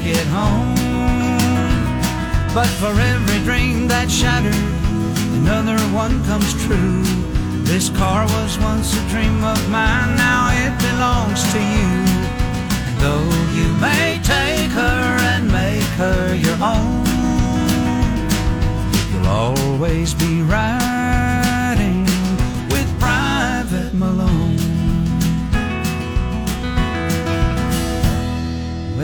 it 0.08 0.28
home. 0.28 0.76
But 2.54 2.68
for 2.80 2.94
every 3.14 3.40
dream 3.44 3.88
that 3.88 4.10
shattered, 4.10 4.56
another 5.42 5.78
one 5.94 6.24
comes 6.26 6.54
true. 6.66 7.04
This 7.64 7.90
car 7.90 8.26
was 8.26 8.60
once 8.60 8.96
a 8.96 9.10
dream 9.10 9.44
of 9.44 9.60
mine, 9.70 10.16
now 10.16 10.52
it 10.64 10.74
belongs 10.88 11.42
to 11.54 11.60
you. 11.76 11.92
Though 13.02 13.32
you 13.58 13.68
may 13.82 14.20
take 14.24 14.72
her 14.72 15.18
and 15.32 15.52
make 15.52 15.90
her 16.02 16.36
your 16.36 16.60
own, 16.62 17.06
you'll 19.12 19.28
always 19.28 20.14
be 20.14 20.42
riding 20.42 20.95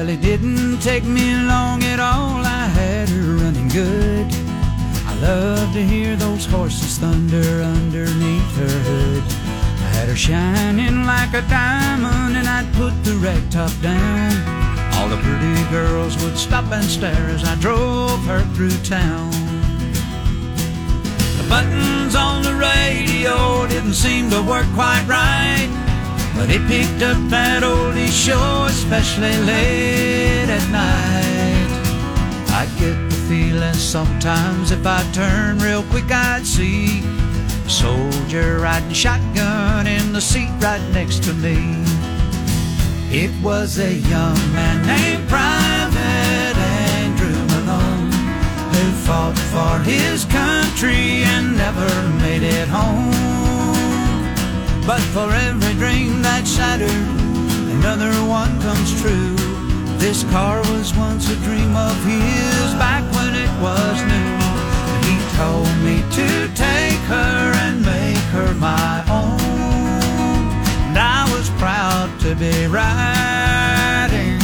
Well, 0.01 0.09
it 0.09 0.21
didn't 0.21 0.79
take 0.79 1.03
me 1.03 1.35
long 1.45 1.83
at 1.83 1.99
all, 1.99 2.41
I 2.43 2.65
had 2.65 3.07
her 3.09 3.35
running 3.35 3.67
good. 3.67 4.25
I 5.05 5.13
love 5.21 5.71
to 5.73 5.85
hear 5.85 6.15
those 6.15 6.43
horses 6.43 6.97
thunder 6.97 7.61
underneath 7.61 8.55
her 8.55 8.79
hood. 8.89 9.23
I 9.85 9.89
had 9.93 10.09
her 10.09 10.15
shining 10.15 11.05
like 11.05 11.35
a 11.35 11.43
diamond, 11.43 12.35
and 12.35 12.47
I'd 12.47 12.73
put 12.73 12.97
the 13.03 13.15
rag 13.17 13.47
top 13.51 13.71
down. 13.83 14.33
All 14.95 15.07
the 15.07 15.17
pretty 15.17 15.69
girls 15.69 16.17
would 16.23 16.35
stop 16.35 16.65
and 16.71 16.83
stare 16.83 17.27
as 17.29 17.43
I 17.43 17.53
drove 17.57 18.25
her 18.25 18.41
through 18.55 18.81
town. 18.81 19.29
The 21.37 21.45
buttons 21.47 22.15
on 22.15 22.41
the 22.41 22.55
radio 22.55 23.67
didn't 23.67 23.93
seem 23.93 24.31
to 24.31 24.41
work 24.41 24.65
quite 24.73 25.05
right, 25.07 25.69
but 26.36 26.50
he 26.50 26.60
picked 26.67 27.04
up 27.04 27.17
that 27.30 27.63
oldie 27.63 28.08
show, 28.08 28.65
especially 28.67 29.36
late 29.46 30.50
at 30.50 30.65
night. 30.72 31.72
I 32.50 32.65
get 32.80 32.98
the 33.10 33.15
feeling 33.28 33.74
sometimes 33.74 34.72
if 34.72 34.86
I 34.86 35.04
turn 35.13 35.60
real 35.60 35.84
quick, 35.84 36.12
I'd 36.12 36.46
see 36.46 37.04
a 37.65 37.70
soldier 37.70 38.60
riding 38.60 38.94
shotgun 38.94 39.88
in 39.88 40.13
the 40.13 40.22
seat 40.22 40.52
right 40.60 40.82
next 40.94 41.24
to 41.24 41.34
me. 41.34 41.58
It 43.13 43.32
was 43.44 43.78
a 43.80 43.94
young 43.94 44.39
man 44.54 44.86
named 44.86 45.28
Private 45.28 46.58
Andrew 47.02 47.39
Malone 47.52 48.12
who 48.74 48.91
fought 49.06 49.38
for 49.52 49.84
his 49.84 50.26
country 50.26 51.24
and 51.24 51.58
never 51.58 51.89
made 52.20 52.44
it 52.44 52.67
home. 52.67 53.40
But 54.86 55.02
for 55.13 55.32
every 55.32 55.74
dream 55.76 56.22
that 56.24 56.48
shattered, 56.48 56.89
another 57.78 58.12
one 58.26 58.60
comes 58.62 59.00
true. 59.00 59.36
This 59.98 60.24
car 60.32 60.58
was 60.74 60.94
once 60.96 61.30
a 61.30 61.36
dream 61.46 61.76
of 61.76 61.96
his 62.04 62.74
back 62.82 63.04
when 63.13 63.36
it 63.36 63.52
was 63.62 64.02
new. 64.10 64.41
He 65.06 65.15
told 65.38 65.70
me 65.86 66.02
to 66.17 66.28
take 66.56 67.02
her 67.13 67.54
and 67.63 67.86
make 67.86 68.26
her 68.34 68.54
my 68.56 69.04
own. 69.08 69.39
And 70.89 70.98
I 70.98 71.30
was 71.32 71.50
proud 71.62 72.10
to 72.22 72.34
be 72.36 72.65
riding 72.65 74.39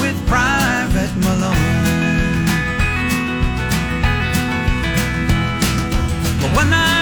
with 0.00 0.16
Private 0.26 1.14
Malone. 1.16 2.46
But 6.40 6.56
one 6.56 6.70
night 6.70 6.95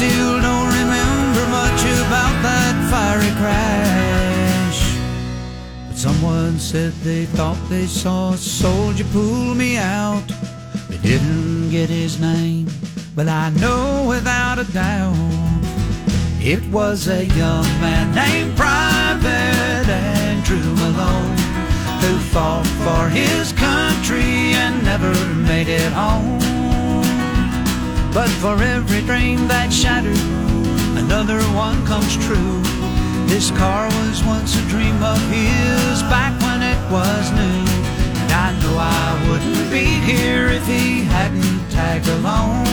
still 0.00 0.40
don't 0.40 0.72
remember 0.80 1.44
much 1.48 1.82
about 2.00 2.34
that 2.40 2.74
fiery 2.90 3.32
crash. 3.42 4.80
But 5.88 5.98
someone 5.98 6.58
said 6.58 6.92
they 7.04 7.26
thought 7.26 7.58
they 7.68 7.84
saw 7.84 8.32
a 8.32 8.36
soldier 8.38 9.04
pull 9.12 9.54
me 9.54 9.76
out. 9.76 10.26
They 10.88 10.96
didn't 10.96 11.68
get 11.68 11.90
his 11.90 12.18
name, 12.18 12.66
but 13.14 13.28
I 13.28 13.50
know 13.50 14.06
without 14.08 14.58
a 14.58 14.64
doubt 14.72 15.60
it 16.40 16.62
was 16.72 17.08
a 17.08 17.26
young 17.26 17.68
man 17.84 18.06
named 18.14 18.56
Private 18.56 19.86
Andrew 19.86 20.68
Malone 20.82 21.36
who 22.00 22.12
fought 22.32 22.66
for 22.86 23.10
his 23.10 23.52
country 23.52 24.54
and 24.62 24.82
never 24.82 25.12
made 25.50 25.68
it 25.68 25.92
home. 25.92 26.59
But 28.12 28.28
for 28.42 28.60
every 28.60 29.02
dream 29.02 29.46
that 29.46 29.72
shattered, 29.72 30.18
another 30.98 31.38
one 31.54 31.86
comes 31.86 32.16
true. 32.26 32.60
This 33.30 33.52
car 33.52 33.86
was 33.86 34.24
once 34.24 34.58
a 34.58 34.62
dream 34.68 35.00
of 35.00 35.20
his 35.30 36.02
back 36.10 36.34
when 36.42 36.60
it 36.60 36.80
was 36.90 37.30
new. 37.30 37.62
And 38.18 38.32
I 38.32 38.50
know 38.60 38.76
I 38.76 39.28
wouldn't 39.28 39.70
be 39.70 39.86
here 40.10 40.48
if 40.48 40.66
he 40.66 41.02
hadn't 41.02 41.70
tagged 41.70 42.08
along. 42.08 42.66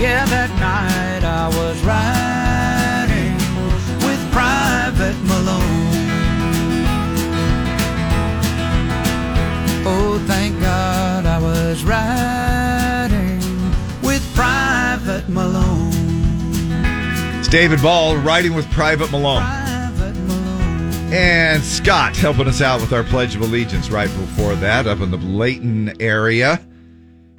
Yeah, 0.00 0.24
that 0.32 0.50
night 0.56 1.22
I 1.22 1.48
was 1.48 1.76
riding 1.84 3.36
with 4.00 4.22
Private 4.32 5.18
Malone. 5.28 5.92
Oh, 9.86 10.24
thank 10.26 10.58
God 10.58 11.26
I 11.26 11.38
was 11.38 11.84
riding 11.84 12.43
David 17.54 17.80
Ball 17.82 18.16
riding 18.16 18.52
with 18.54 18.68
Private 18.72 19.12
Malone. 19.12 19.40
Private 19.40 20.14
Malone. 20.22 21.12
And 21.12 21.62
Scott 21.62 22.16
helping 22.16 22.48
us 22.48 22.60
out 22.60 22.80
with 22.80 22.92
our 22.92 23.04
Pledge 23.04 23.36
of 23.36 23.42
Allegiance 23.42 23.90
right 23.90 24.08
before 24.08 24.56
that 24.56 24.88
up 24.88 25.00
in 25.00 25.12
the 25.12 25.18
Layton 25.18 26.02
area. 26.02 26.60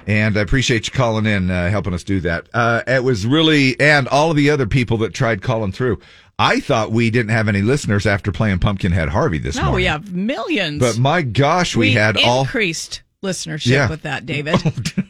And 0.06 0.38
I 0.38 0.40
appreciate 0.40 0.86
you 0.86 0.92
calling 0.94 1.26
in, 1.26 1.50
uh, 1.50 1.68
helping 1.68 1.92
us 1.92 2.02
do 2.02 2.20
that. 2.20 2.48
Uh, 2.54 2.80
it 2.86 3.04
was 3.04 3.26
really, 3.26 3.78
and 3.78 4.08
all 4.08 4.30
of 4.30 4.38
the 4.38 4.48
other 4.48 4.64
people 4.64 4.96
that 4.98 5.12
tried 5.12 5.42
calling 5.42 5.70
through. 5.70 6.00
I 6.38 6.60
thought 6.60 6.92
we 6.92 7.10
didn't 7.10 7.32
have 7.32 7.46
any 7.46 7.60
listeners 7.60 8.06
after 8.06 8.32
playing 8.32 8.60
Pumpkinhead 8.60 9.10
Harvey 9.10 9.36
this 9.36 9.56
No, 9.56 9.64
morning. 9.64 9.72
No, 9.72 9.76
we 9.76 9.84
have 9.84 10.14
millions. 10.14 10.80
But 10.80 10.96
my 10.96 11.20
gosh, 11.20 11.76
we, 11.76 11.92
had 11.92 12.16
all. 12.16 12.40
increased 12.40 13.02
listenership 13.22 13.66
Yeah. 13.66 13.88
with 13.88 14.02
that, 14.02 14.26
David. 14.26 14.56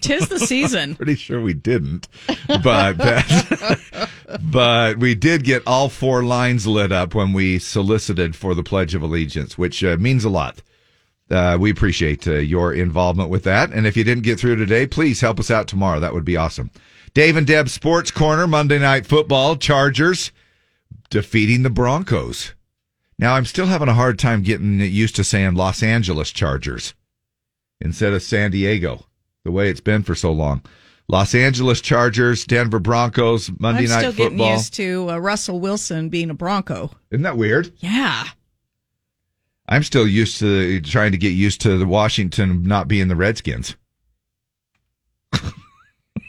Tis 0.00 0.28
the 0.28 0.38
season. 0.38 0.94
Pretty 0.96 1.14
sure 1.16 1.40
we 1.40 1.54
didn't, 1.54 2.08
but 2.62 2.98
that, 2.98 4.08
but 4.42 4.98
we 4.98 5.14
did 5.14 5.44
get 5.44 5.62
all 5.66 5.88
four 5.88 6.22
lines 6.22 6.66
lit 6.66 6.92
up 6.92 7.14
when 7.14 7.32
we 7.32 7.58
solicited 7.58 8.34
for 8.36 8.54
the 8.54 8.62
Pledge 8.62 8.94
of 8.94 9.02
Allegiance, 9.02 9.56
which 9.58 9.82
uh, 9.84 9.96
means 9.98 10.24
a 10.24 10.30
lot. 10.30 10.62
Uh, 11.28 11.56
we 11.60 11.70
appreciate 11.70 12.26
uh, 12.28 12.34
your 12.34 12.72
involvement 12.72 13.28
with 13.30 13.42
that, 13.44 13.70
and 13.72 13.86
if 13.86 13.96
you 13.96 14.04
didn't 14.04 14.22
get 14.22 14.38
through 14.38 14.54
today, 14.56 14.86
please 14.86 15.20
help 15.20 15.40
us 15.40 15.50
out 15.50 15.66
tomorrow. 15.66 15.98
That 15.98 16.14
would 16.14 16.24
be 16.24 16.36
awesome. 16.36 16.70
Dave 17.14 17.36
and 17.36 17.46
Deb 17.46 17.68
Sports 17.68 18.10
Corner 18.12 18.46
Monday 18.46 18.78
Night 18.78 19.06
Football 19.06 19.56
Chargers 19.56 20.30
defeating 21.10 21.62
the 21.62 21.70
Broncos. 21.70 22.54
Now 23.18 23.34
I'm 23.34 23.46
still 23.46 23.66
having 23.66 23.88
a 23.88 23.94
hard 23.94 24.18
time 24.18 24.42
getting 24.42 24.78
used 24.80 25.16
to 25.16 25.24
saying 25.24 25.54
Los 25.54 25.82
Angeles 25.82 26.30
Chargers 26.30 26.94
instead 27.80 28.12
of 28.12 28.22
San 28.22 28.50
Diego, 28.50 29.06
the 29.44 29.52
way 29.52 29.68
it's 29.68 29.80
been 29.80 30.02
for 30.02 30.14
so 30.14 30.32
long. 30.32 30.62
Los 31.08 31.34
Angeles 31.34 31.80
Chargers, 31.80 32.44
Denver 32.44 32.80
Broncos, 32.80 33.50
Monday 33.60 33.86
Night 33.86 34.06
Footballers. 34.06 34.06
I'm 34.06 34.12
still 34.12 34.30
getting 34.30 34.52
used 34.52 34.74
to 34.74 35.10
uh, 35.10 35.18
Russell 35.18 35.60
Wilson 35.60 36.08
being 36.08 36.30
a 36.30 36.34
Bronco. 36.34 36.90
Isn't 37.10 37.22
that 37.22 37.36
weird? 37.36 37.72
Yeah. 37.78 38.24
I'm 39.68 39.82
still 39.82 40.06
used 40.06 40.38
to 40.40 40.80
trying 40.80 41.12
to 41.12 41.18
get 41.18 41.30
used 41.30 41.60
to 41.62 41.78
the 41.78 41.86
Washington 41.86 42.64
not 42.64 42.88
being 42.88 43.08
the 43.08 43.16
Redskins. 43.16 43.76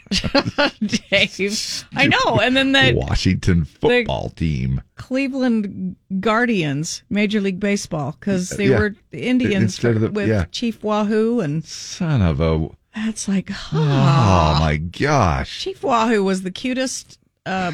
Dave. 1.10 1.84
I 1.94 2.06
know. 2.06 2.40
And 2.40 2.56
then 2.56 2.72
the 2.72 2.92
Washington 2.96 3.64
football 3.64 4.30
team. 4.30 4.82
Cleveland 4.96 5.96
Guardians, 6.20 7.02
Major 7.10 7.40
League 7.40 7.60
Baseball, 7.60 8.16
because 8.18 8.50
they 8.50 8.66
Yeah. 8.68 8.78
were 8.78 8.94
the 9.10 9.22
Indians 9.22 9.82
of 9.84 10.00
the- 10.00 10.10
with 10.10 10.28
yeah. 10.28 10.44
Chief 10.50 10.82
Wahoo. 10.82 11.40
And 11.40 11.64
Son 11.64 12.22
of 12.22 12.40
a. 12.40 12.68
that's 12.94 13.28
like, 13.28 13.50
Oh 13.50 13.54
ah. 13.74 14.56
my 14.60 14.76
gosh. 14.76 15.60
Chief 15.60 15.82
Wahoo 15.82 16.24
was 16.24 16.42
the 16.42 16.50
cutest, 16.50 17.18
uh, 17.46 17.72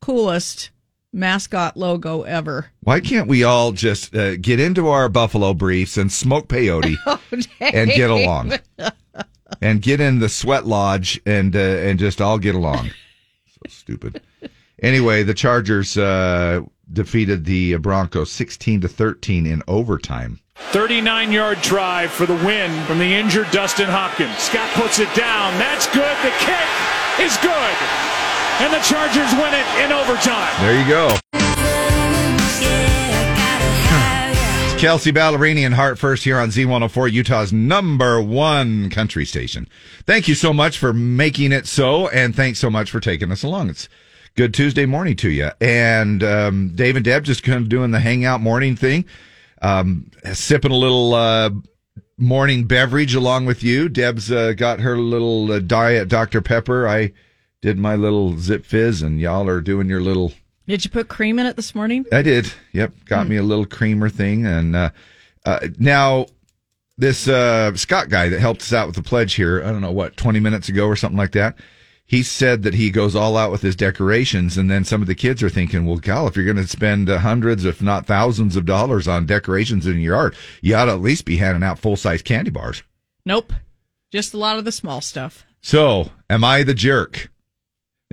coolest 0.00 0.70
mascot 1.12 1.76
logo 1.76 2.22
ever. 2.22 2.70
Why 2.82 3.00
can't 3.00 3.26
we 3.28 3.42
all 3.44 3.72
just 3.72 4.14
uh, 4.14 4.36
get 4.36 4.60
into 4.60 4.88
our 4.88 5.08
Buffalo 5.08 5.54
briefs 5.54 5.96
and 5.96 6.10
smoke 6.10 6.48
peyote 6.48 6.96
and 7.60 7.90
get 7.90 8.10
along? 8.10 8.52
and 9.60 9.82
get 9.82 10.00
in 10.00 10.18
the 10.18 10.28
sweat 10.28 10.66
lodge 10.66 11.20
and 11.26 11.54
uh, 11.54 11.58
and 11.58 11.98
just 11.98 12.20
all 12.20 12.38
get 12.38 12.54
along. 12.54 12.90
So 13.52 13.68
stupid. 13.68 14.22
Anyway, 14.82 15.22
the 15.22 15.34
Chargers 15.34 15.98
uh, 15.98 16.62
defeated 16.90 17.44
the 17.44 17.76
Broncos 17.76 18.32
16 18.32 18.80
to 18.80 18.88
13 18.88 19.46
in 19.46 19.62
overtime. 19.68 20.40
39 20.72 21.32
yard 21.32 21.60
drive 21.62 22.10
for 22.10 22.26
the 22.26 22.34
win 22.36 22.70
from 22.86 22.98
the 22.98 23.04
injured 23.04 23.50
Dustin 23.50 23.88
Hopkins. 23.88 24.36
Scott 24.38 24.70
puts 24.72 24.98
it 24.98 25.12
down. 25.14 25.52
That's 25.58 25.86
good. 25.88 26.16
The 26.22 26.32
kick 26.40 26.68
is 27.20 27.36
good. 27.38 27.76
And 28.60 28.72
the 28.72 28.80
Chargers 28.80 29.32
win 29.36 29.52
it 29.52 29.66
in 29.84 29.92
overtime. 29.92 30.52
There 30.60 30.78
you 30.78 30.88
go. 30.88 31.59
Kelsea 34.80 35.12
Ballerini 35.12 35.66
and 35.66 35.74
Heart 35.74 35.98
First 35.98 36.24
here 36.24 36.38
on 36.38 36.48
Z104, 36.48 37.12
Utah's 37.12 37.52
number 37.52 38.18
one 38.18 38.88
country 38.88 39.26
station. 39.26 39.68
Thank 40.06 40.26
you 40.26 40.34
so 40.34 40.54
much 40.54 40.78
for 40.78 40.94
making 40.94 41.52
it 41.52 41.66
so, 41.66 42.08
and 42.08 42.34
thanks 42.34 42.60
so 42.60 42.70
much 42.70 42.90
for 42.90 42.98
taking 42.98 43.30
us 43.30 43.42
along. 43.42 43.68
It's 43.68 43.90
good 44.36 44.54
Tuesday 44.54 44.86
morning 44.86 45.16
to 45.16 45.28
you. 45.28 45.50
And 45.60 46.24
um, 46.24 46.72
Dave 46.74 46.96
and 46.96 47.04
Deb 47.04 47.24
just 47.24 47.42
kind 47.42 47.58
of 47.58 47.68
doing 47.68 47.90
the 47.90 48.00
hangout 48.00 48.40
morning 48.40 48.74
thing, 48.74 49.04
um, 49.60 50.10
sipping 50.32 50.72
a 50.72 50.76
little 50.76 51.12
uh, 51.12 51.50
morning 52.16 52.64
beverage 52.64 53.14
along 53.14 53.44
with 53.44 53.62
you. 53.62 53.90
Deb's 53.90 54.32
uh, 54.32 54.54
got 54.54 54.80
her 54.80 54.96
little 54.96 55.52
uh, 55.52 55.58
diet 55.58 56.08
Dr. 56.08 56.40
Pepper. 56.40 56.88
I 56.88 57.12
did 57.60 57.78
my 57.78 57.96
little 57.96 58.32
Zipfizz, 58.32 59.02
and 59.02 59.20
y'all 59.20 59.46
are 59.46 59.60
doing 59.60 59.90
your 59.90 60.00
little 60.00 60.32
Did 60.70 60.84
you 60.84 60.90
put 60.92 61.08
cream 61.08 61.40
in 61.40 61.46
it 61.46 61.56
this 61.56 61.74
morning? 61.74 62.06
I 62.12 62.22
did. 62.22 62.52
Yep, 62.74 62.92
got 63.06 63.26
me 63.26 63.34
a 63.34 63.42
little 63.42 63.66
creamer 63.66 64.08
thing, 64.08 64.46
and 64.46 64.76
uh, 64.76 64.90
uh, 65.44 65.66
now 65.80 66.26
this 66.96 67.26
uh, 67.26 67.74
Scott 67.74 68.08
guy 68.08 68.28
that 68.28 68.38
helped 68.38 68.62
us 68.62 68.72
out 68.72 68.86
with 68.86 68.94
the 68.94 69.02
pledge 69.02 69.34
here. 69.34 69.64
I 69.64 69.72
don't 69.72 69.80
know 69.80 69.90
what 69.90 70.16
twenty 70.16 70.38
minutes 70.38 70.68
ago 70.68 70.86
or 70.86 70.94
something 70.94 71.18
like 71.18 71.32
that. 71.32 71.56
He 72.06 72.22
said 72.22 72.62
that 72.62 72.74
he 72.74 72.90
goes 72.90 73.16
all 73.16 73.36
out 73.36 73.50
with 73.50 73.62
his 73.62 73.74
decorations, 73.74 74.56
and 74.56 74.70
then 74.70 74.84
some 74.84 75.02
of 75.02 75.08
the 75.08 75.16
kids 75.16 75.42
are 75.42 75.50
thinking, 75.50 75.86
"Well, 75.86 75.96
gal, 75.96 76.28
if 76.28 76.36
you're 76.36 76.44
going 76.44 76.56
to 76.56 76.68
spend 76.68 77.10
uh, 77.10 77.18
hundreds, 77.18 77.64
if 77.64 77.82
not 77.82 78.06
thousands, 78.06 78.54
of 78.54 78.64
dollars 78.64 79.08
on 79.08 79.26
decorations 79.26 79.88
in 79.88 79.98
your 79.98 80.14
yard, 80.14 80.36
you 80.62 80.76
ought 80.76 80.84
to 80.84 80.92
at 80.92 81.00
least 81.00 81.24
be 81.24 81.38
handing 81.38 81.64
out 81.64 81.80
full 81.80 81.96
size 81.96 82.22
candy 82.22 82.52
bars." 82.52 82.84
Nope. 83.26 83.52
Just 84.12 84.34
a 84.34 84.38
lot 84.38 84.56
of 84.56 84.64
the 84.64 84.70
small 84.70 85.00
stuff. 85.00 85.44
So, 85.62 86.10
am 86.28 86.44
I 86.44 86.62
the 86.62 86.74
jerk? 86.74 87.28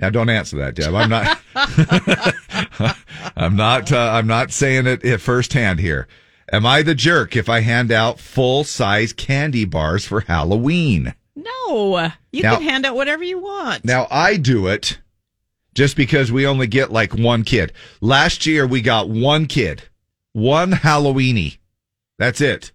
Now, 0.00 0.10
don't 0.10 0.30
answer 0.30 0.56
that, 0.58 0.74
Deb. 0.76 0.94
I'm 0.94 1.10
not. 1.10 1.40
I'm 3.36 3.56
not. 3.56 3.90
Uh, 3.92 3.98
I'm 4.12 4.26
not 4.26 4.52
saying 4.52 4.86
it 4.86 5.18
firsthand 5.20 5.80
here. 5.80 6.06
Am 6.52 6.64
I 6.64 6.82
the 6.82 6.94
jerk 6.94 7.36
if 7.36 7.48
I 7.48 7.60
hand 7.60 7.90
out 7.92 8.20
full 8.20 8.64
size 8.64 9.12
candy 9.12 9.64
bars 9.64 10.04
for 10.04 10.20
Halloween? 10.20 11.14
No. 11.34 12.10
You 12.32 12.42
Now- 12.42 12.54
can 12.56 12.62
hand 12.62 12.86
out 12.86 12.94
whatever 12.96 13.22
you 13.24 13.38
want. 13.38 13.84
Now 13.84 14.06
I 14.10 14.36
do 14.36 14.66
it 14.68 14.98
just 15.74 15.96
because 15.96 16.32
we 16.32 16.46
only 16.46 16.66
get 16.66 16.90
like 16.92 17.14
one 17.14 17.44
kid. 17.44 17.72
Last 18.00 18.46
year 18.46 18.66
we 18.66 18.80
got 18.80 19.08
one 19.08 19.46
kid, 19.46 19.82
one 20.32 20.72
Halloweeny. 20.72 21.58
That's 22.18 22.40
it. 22.40 22.72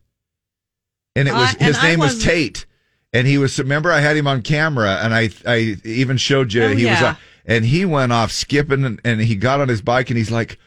And 1.15 1.27
it 1.27 1.33
was 1.33 1.49
Uh, 1.49 1.55
and 1.59 1.67
his 1.67 1.77
I 1.77 1.89
name 1.89 1.99
was 1.99 2.23
Tate. 2.23 2.65
And 3.13 3.27
he 3.27 3.37
was 3.37 3.57
remember 3.59 3.91
I 3.91 3.99
had 3.99 4.17
him 4.17 4.27
on 4.27 4.41
camera 4.41 4.99
and 5.03 5.13
I 5.13 5.29
I 5.45 5.77
even 5.83 6.17
showed 6.17 6.51
you 6.51 6.63
Oh, 6.63 6.75
he 6.75 6.85
was 6.85 7.01
uh, 7.01 7.15
and 7.45 7.63
he 7.65 7.85
went 7.85 8.11
off 8.11 8.31
skipping 8.31 8.83
and, 8.83 8.99
and 9.03 9.21
he 9.21 9.35
got 9.35 9.61
on 9.61 9.67
his 9.69 9.81
bike 9.81 10.09
and 10.09 10.17
he's 10.17 10.31
like 10.31 10.57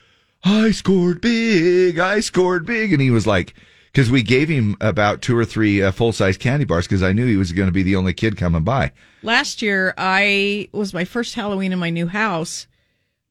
I 0.44 0.70
scored 0.70 1.20
big, 1.20 1.98
I 1.98 2.20
scored 2.20 2.66
big 2.66 2.92
and 2.92 3.02
he 3.02 3.10
was 3.10 3.26
like 3.26 3.54
cuz 3.94 4.10
we 4.10 4.22
gave 4.22 4.48
him 4.48 4.76
about 4.80 5.22
two 5.22 5.36
or 5.36 5.44
three 5.44 5.82
uh, 5.82 5.90
full-size 5.90 6.36
candy 6.36 6.64
bars 6.64 6.86
cuz 6.86 7.02
I 7.02 7.12
knew 7.12 7.26
he 7.26 7.36
was 7.36 7.50
going 7.52 7.66
to 7.66 7.72
be 7.72 7.82
the 7.82 7.96
only 7.96 8.12
kid 8.12 8.36
coming 8.36 8.62
by. 8.62 8.92
Last 9.22 9.60
year, 9.60 9.92
I 9.98 10.68
was 10.72 10.94
my 10.94 11.04
first 11.04 11.34
Halloween 11.34 11.72
in 11.72 11.80
my 11.80 11.90
new 11.90 12.06
house, 12.06 12.68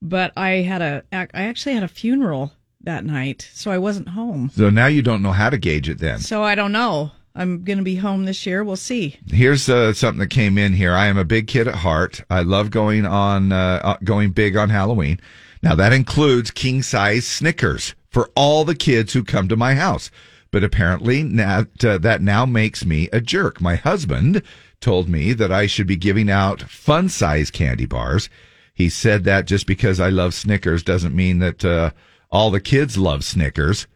but 0.01 0.33
I 0.35 0.49
had 0.63 0.81
a 0.81 1.03
I 1.13 1.27
actually 1.33 1.75
had 1.75 1.83
a 1.83 1.87
funeral 1.87 2.51
that 2.81 3.05
night, 3.05 3.49
so 3.53 3.71
I 3.71 3.77
wasn't 3.77 4.09
home. 4.09 4.51
So 4.53 4.69
now 4.69 4.87
you 4.87 5.01
don't 5.01 5.21
know 5.21 5.31
how 5.31 5.49
to 5.49 5.57
gauge 5.57 5.87
it 5.87 5.99
then. 5.99 6.19
So 6.19 6.43
I 6.43 6.55
don't 6.55 6.71
know. 6.73 7.11
I'm 7.35 7.63
going 7.63 7.77
to 7.77 7.83
be 7.83 7.95
home 7.95 8.23
this 8.25 8.45
year. 8.45 8.63
We'll 8.63 8.77
see. 8.77 9.17
Here's 9.27 9.67
uh, 9.67 9.93
something 9.93 10.19
that 10.19 10.29
came 10.29 10.57
in 10.57 10.73
here. 10.73 10.93
I 10.93 11.07
am 11.07 11.17
a 11.17 11.25
big 11.25 11.47
kid 11.47 11.67
at 11.67 11.75
heart. 11.75 12.21
I 12.29 12.41
love 12.41 12.71
going 12.71 13.05
on, 13.05 13.51
uh, 13.51 13.81
uh, 13.83 13.97
going 14.03 14.31
big 14.31 14.55
on 14.55 14.69
Halloween. 14.69 15.19
Now 15.61 15.75
that 15.75 15.91
includes 15.91 16.49
king 16.49 16.81
size 16.81 17.27
Snickers 17.27 17.93
for 18.09 18.29
all 18.35 18.63
the 18.63 18.75
kids 18.75 19.11
who 19.11 19.23
come 19.23 19.49
to 19.49 19.57
my 19.57 19.75
house. 19.75 20.09
But 20.51 20.63
apparently 20.63 21.23
that, 21.23 21.83
uh, 21.83 21.97
that 21.97 22.21
now 22.21 22.45
makes 22.45 22.85
me 22.85 23.09
a 23.11 23.19
jerk. 23.19 23.59
My 23.59 23.75
husband 23.75 24.41
told 24.79 25.09
me 25.09 25.33
that 25.33 25.51
I 25.51 25.67
should 25.67 25.87
be 25.87 25.97
giving 25.97 26.29
out 26.29 26.61
fun 26.61 27.09
size 27.09 27.51
candy 27.51 27.85
bars. 27.85 28.29
He 28.73 28.87
said 28.87 29.25
that 29.25 29.47
just 29.47 29.67
because 29.67 29.99
I 29.99 30.09
love 30.09 30.33
Snickers 30.33 30.83
doesn't 30.83 31.15
mean 31.15 31.39
that 31.39 31.65
uh, 31.65 31.91
all 32.31 32.51
the 32.51 32.61
kids 32.61 32.97
love 32.97 33.25
Snickers. 33.25 33.87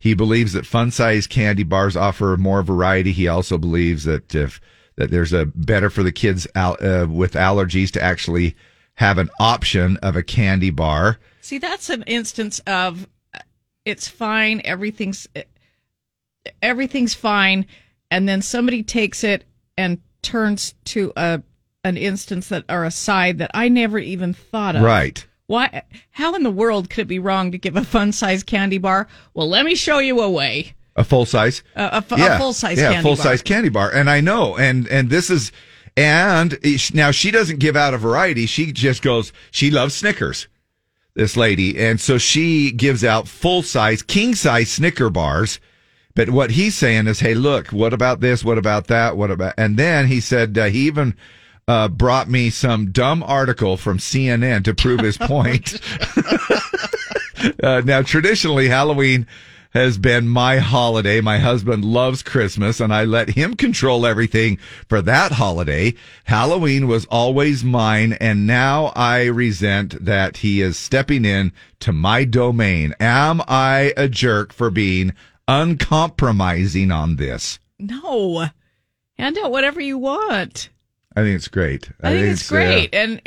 He 0.00 0.14
believes 0.14 0.52
that 0.52 0.66
fun 0.66 0.90
size 0.90 1.26
candy 1.26 1.64
bars 1.64 1.96
offer 1.96 2.36
more 2.38 2.62
variety. 2.62 3.12
He 3.12 3.26
also 3.26 3.58
believes 3.58 4.04
that 4.04 4.34
if 4.34 4.60
that 4.96 5.10
there's 5.10 5.32
a 5.32 5.46
better 5.46 5.90
for 5.90 6.02
the 6.02 6.12
kids 6.12 6.46
al- 6.54 6.76
uh, 6.80 7.06
with 7.06 7.34
allergies 7.34 7.90
to 7.92 8.02
actually 8.02 8.56
have 8.94 9.18
an 9.18 9.30
option 9.38 9.96
of 9.98 10.16
a 10.16 10.22
candy 10.24 10.70
bar. 10.70 11.18
See, 11.40 11.58
that's 11.58 11.88
an 11.88 12.02
instance 12.06 12.58
of 12.66 13.08
uh, 13.32 13.38
it's 13.84 14.08
fine, 14.08 14.60
everything's 14.64 15.28
everything's 16.60 17.14
fine, 17.14 17.66
and 18.10 18.28
then 18.28 18.42
somebody 18.42 18.82
takes 18.82 19.22
it 19.22 19.44
and 19.76 20.00
turns 20.22 20.74
to 20.86 21.12
a 21.16 21.42
an 21.84 21.96
instance 21.96 22.48
that 22.48 22.64
or 22.68 22.84
a 22.84 22.90
side 22.90 23.38
that 23.38 23.52
I 23.54 23.68
never 23.68 23.98
even 23.98 24.34
thought 24.34 24.74
of. 24.74 24.82
Right. 24.82 25.24
Why? 25.48 25.82
How 26.10 26.34
in 26.34 26.42
the 26.42 26.50
world 26.50 26.90
could 26.90 27.02
it 27.02 27.08
be 27.08 27.18
wrong 27.18 27.52
to 27.52 27.58
give 27.58 27.74
a 27.74 27.82
fun 27.82 28.12
size 28.12 28.42
candy 28.44 28.76
bar? 28.78 29.08
Well, 29.32 29.48
let 29.48 29.64
me 29.64 29.74
show 29.74 29.98
you 29.98 30.20
a 30.20 30.30
way. 30.30 30.74
A 30.94 31.02
full 31.04 31.24
size, 31.24 31.62
Uh, 31.74 31.88
a, 31.92 31.96
f- 31.96 32.12
a 32.12 32.38
full 32.38 32.52
size 32.52 32.76
yeah, 32.78 32.90
candy 32.92 33.02
full 33.02 33.16
bar. 33.16 33.24
size 33.24 33.40
candy 33.42 33.70
bar, 33.70 33.90
and 33.90 34.10
I 34.10 34.20
know, 34.20 34.56
and 34.58 34.86
and 34.88 35.08
this 35.08 35.30
is, 35.30 35.50
and 35.96 36.58
now 36.92 37.10
she 37.12 37.30
doesn't 37.30 37.60
give 37.60 37.76
out 37.76 37.94
a 37.94 37.98
variety. 37.98 38.44
She 38.46 38.72
just 38.72 39.00
goes. 39.00 39.32
She 39.50 39.70
loves 39.70 39.94
Snickers, 39.94 40.48
this 41.14 41.34
lady, 41.36 41.78
and 41.78 41.98
so 41.98 42.18
she 42.18 42.70
gives 42.70 43.02
out 43.02 43.26
full 43.26 43.62
size, 43.62 44.02
king 44.02 44.34
size 44.34 44.70
Snicker 44.70 45.08
bars. 45.08 45.60
But 46.14 46.28
what 46.30 46.50
he's 46.50 46.74
saying 46.74 47.06
is, 47.06 47.20
hey, 47.20 47.32
look, 47.34 47.68
what 47.68 47.94
about 47.94 48.20
this? 48.20 48.44
What 48.44 48.58
about 48.58 48.88
that? 48.88 49.16
What 49.16 49.30
about? 49.30 49.54
And 49.56 49.78
then 49.78 50.08
he 50.08 50.20
said 50.20 50.58
uh, 50.58 50.66
he 50.66 50.80
even. 50.88 51.16
Uh, 51.68 51.86
brought 51.86 52.28
me 52.30 52.48
some 52.48 52.90
dumb 52.90 53.22
article 53.22 53.76
from 53.76 53.98
CNN 53.98 54.64
to 54.64 54.74
prove 54.74 55.00
his 55.00 55.18
point. 55.18 55.78
uh, 57.62 57.82
now, 57.84 58.02
traditionally, 58.02 58.68
Halloween 58.68 59.26
has 59.70 59.98
been 59.98 60.28
my 60.28 60.58
holiday. 60.58 61.20
My 61.20 61.38
husband 61.38 61.84
loves 61.84 62.22
Christmas 62.22 62.80
and 62.80 62.92
I 62.92 63.04
let 63.04 63.30
him 63.30 63.54
control 63.54 64.06
everything 64.06 64.58
for 64.88 65.02
that 65.02 65.32
holiday. 65.32 65.94
Halloween 66.24 66.88
was 66.88 67.04
always 67.06 67.62
mine 67.64 68.14
and 68.14 68.46
now 68.46 68.86
I 68.96 69.26
resent 69.26 70.04
that 70.04 70.38
he 70.38 70.60
is 70.60 70.76
stepping 70.76 71.24
in 71.24 71.52
to 71.80 71.92
my 71.92 72.24
domain. 72.24 72.94
Am 72.98 73.42
I 73.46 73.92
a 73.96 74.08
jerk 74.08 74.52
for 74.52 74.70
being 74.70 75.12
uncompromising 75.46 76.90
on 76.90 77.16
this? 77.16 77.58
No, 77.78 78.46
hand 79.18 79.38
out 79.38 79.52
whatever 79.52 79.80
you 79.80 79.98
want. 79.98 80.70
I 81.18 81.22
think 81.22 81.36
it's 81.36 81.48
great. 81.48 81.90
I, 82.02 82.12
think 82.12 82.26
it's 82.28 82.50
uh, 82.50 82.54
great, 82.54 82.94
and 82.94 83.20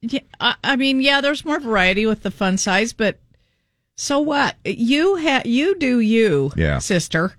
yeah, 0.00 0.20
I, 0.40 0.56
I 0.64 0.76
mean, 0.76 1.00
yeah, 1.00 1.20
there's 1.20 1.44
more 1.44 1.60
variety 1.60 2.06
with 2.06 2.22
the 2.22 2.30
fun 2.30 2.58
size, 2.58 2.92
but 2.92 3.18
so 3.96 4.18
what? 4.20 4.56
You 4.64 5.16
ha- 5.16 5.42
you 5.44 5.76
do 5.78 6.00
you, 6.00 6.52
Yeah. 6.56 6.78
sister. 6.78 7.36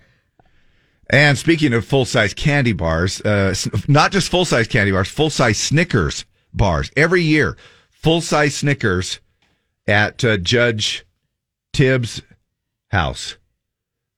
And 1.10 1.38
speaking 1.38 1.74
of 1.74 1.86
full 1.86 2.06
size 2.06 2.34
candy 2.34 2.74
bars, 2.74 3.22
uh, 3.22 3.54
not 3.88 4.12
just 4.12 4.30
full 4.30 4.46
size 4.46 4.68
candy 4.68 4.92
bars, 4.92 5.08
full 5.08 5.30
size 5.30 5.58
Snickers 5.58 6.26
bars 6.54 6.92
every 6.98 7.22
year. 7.22 7.58
Full 7.90 8.22
size 8.22 8.56
Snickers 8.56 9.20
at 9.88 10.24
uh, 10.24 10.38
Judge 10.38 11.06
Tibbs' 11.74 12.22
house 12.90 13.38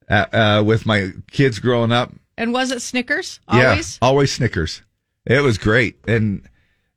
uh, 0.09 0.25
uh, 0.33 0.63
with 0.65 0.85
my 0.85 1.11
kids 1.31 1.59
growing 1.59 1.91
up. 1.91 2.13
And 2.37 2.53
was 2.53 2.71
it 2.71 2.81
Snickers? 2.81 3.39
Always. 3.47 3.99
Yeah, 4.01 4.07
always 4.07 4.31
Snickers. 4.31 4.81
It 5.29 5.41
was 5.41 5.59
great, 5.59 5.95
and 6.07 6.41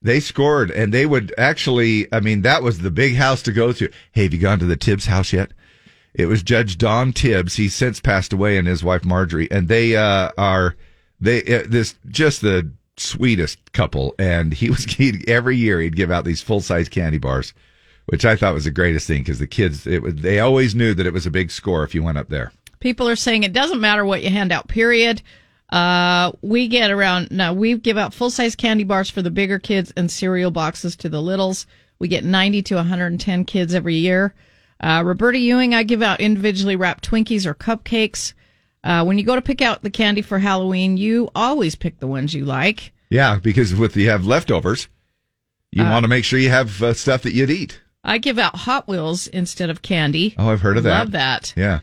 they 0.01 0.19
scored. 0.19 0.71
And 0.71 0.93
they 0.93 1.05
would 1.07 1.35
actually, 1.37 2.13
I 2.13 2.21
mean, 2.21 2.43
that 2.43 2.63
was 2.63 2.79
the 2.79 2.91
big 2.91 3.15
house 3.15 3.43
to 3.43 3.53
go 3.53 3.73
to. 3.73 3.91
Hey, 4.13 4.25
have 4.25 4.33
you 4.33 4.41
gone 4.41 4.59
to 4.59 4.65
the 4.65 4.75
Tibbs 4.75 5.07
house 5.07 5.33
yet? 5.33 5.53
It 6.15 6.27
was 6.27 6.43
Judge 6.43 6.79
Don 6.79 7.13
Tibbs. 7.13 7.57
He's 7.57 7.75
since 7.75 8.01
passed 8.01 8.33
away, 8.33 8.57
and 8.57 8.67
his 8.67 8.83
wife 8.83 9.05
Marjorie, 9.05 9.51
and 9.51 9.69
they 9.69 9.97
uh, 9.97 10.31
are 10.39 10.77
they 11.21 11.43
uh, 11.43 11.65
this 11.69 11.95
just 12.09 12.41
the 12.41 12.71
sweetest 12.97 13.73
couple. 13.73 14.15
And 14.19 14.55
he 14.55 14.71
was 14.71 14.85
he 14.89 15.23
every 15.29 15.57
year 15.57 15.81
he'd 15.81 15.97
give 15.97 16.11
out 16.11 16.25
these 16.25 16.43
full 16.43 16.61
size 16.61 16.89
candy 16.89 17.19
bars, 17.19 17.53
which 18.07 18.25
I 18.25 18.37
thought 18.37 18.55
was 18.55 18.65
the 18.65 18.71
greatest 18.71 19.07
thing 19.07 19.23
because 19.23 19.39
the 19.39 19.47
kids 19.47 19.87
it 19.87 20.03
was 20.03 20.17
they 20.17 20.41
always 20.41 20.75
knew 20.75 20.95
that 20.95 21.07
it 21.07 21.13
was 21.13 21.27
a 21.27 21.31
big 21.31 21.51
score 21.51 21.85
if 21.85 21.95
you 21.95 22.03
went 22.03 22.19
up 22.19 22.31
there. 22.31 22.51
People 22.81 23.09
are 23.09 23.17
saying 23.17 23.45
it 23.45 23.53
doesn't 23.53 23.81
matter 23.81 24.05
what 24.05 24.23
you 24.23 24.31
hand 24.31 24.53
out. 24.53 24.69
Period. 24.69 25.23
Uh, 25.73 26.33
we 26.43 26.69
get 26.69 26.91
around 26.91 27.31
now. 27.31 27.53
We 27.55 27.77
give 27.79 27.97
out 27.97 28.13
full 28.13 28.31
size 28.31 28.55
candy 28.55 28.85
bars 28.85 29.09
for 29.11 29.23
the 29.23 29.31
bigger 29.31 29.59
kids 29.59 29.93
and 29.97 30.11
cereal 30.11 30.51
boxes 30.51 30.95
to 30.97 31.09
the 31.09 31.23
littles. 31.23 31.67
We 31.99 32.09
get 32.09 32.25
90 32.25 32.63
to 32.65 32.75
110 32.77 33.45
kids 33.47 33.75
every 33.75 33.95
year. 33.97 34.35
Uh, 34.81 35.03
Roberta 35.05 35.39
Ewing, 35.39 35.75
I 35.75 35.83
give 35.85 36.03
out 36.03 36.21
individually 36.21 36.77
wrapped 36.77 37.09
Twinkies 37.09 37.47
or 37.47 37.55
cupcakes. 37.55 38.35
Uh, 38.85 39.05
when 39.05 39.17
you 39.17 39.25
go 39.25 39.37
to 39.37 39.41
pick 39.43 39.63
out 39.63 39.83
the 39.83 39.91
candy 39.91 40.21
for 40.23 40.39
Halloween, 40.41 40.97
you 40.97 41.31
always 41.35 41.75
pick 41.77 42.01
the 42.01 42.07
ones 42.09 42.35
you 42.35 42.45
like. 42.45 42.93
Yeah, 43.09 43.39
because 43.41 43.75
with 43.75 43.97
you 43.97 44.11
have 44.11 44.27
leftovers, 44.27 44.89
you 45.71 45.85
Uh, 45.85 45.91
want 45.91 46.03
to 46.05 46.09
make 46.09 46.25
sure 46.25 46.39
you 46.39 46.51
have 46.51 46.83
uh, 46.83 46.93
stuff 46.93 47.23
that 47.23 47.33
you'd 47.33 47.51
eat. 47.51 47.81
I 48.05 48.19
give 48.19 48.39
out 48.39 48.57
Hot 48.57 48.89
Wheels 48.89 49.29
instead 49.29 49.71
of 49.71 49.81
candy. 49.83 50.35
Oh, 50.37 50.51
I've 50.51 50.61
heard 50.63 50.77
of 50.77 50.83
that. 50.83 50.99
Love 50.99 51.11
that. 51.13 51.55
Yeah. 51.57 51.81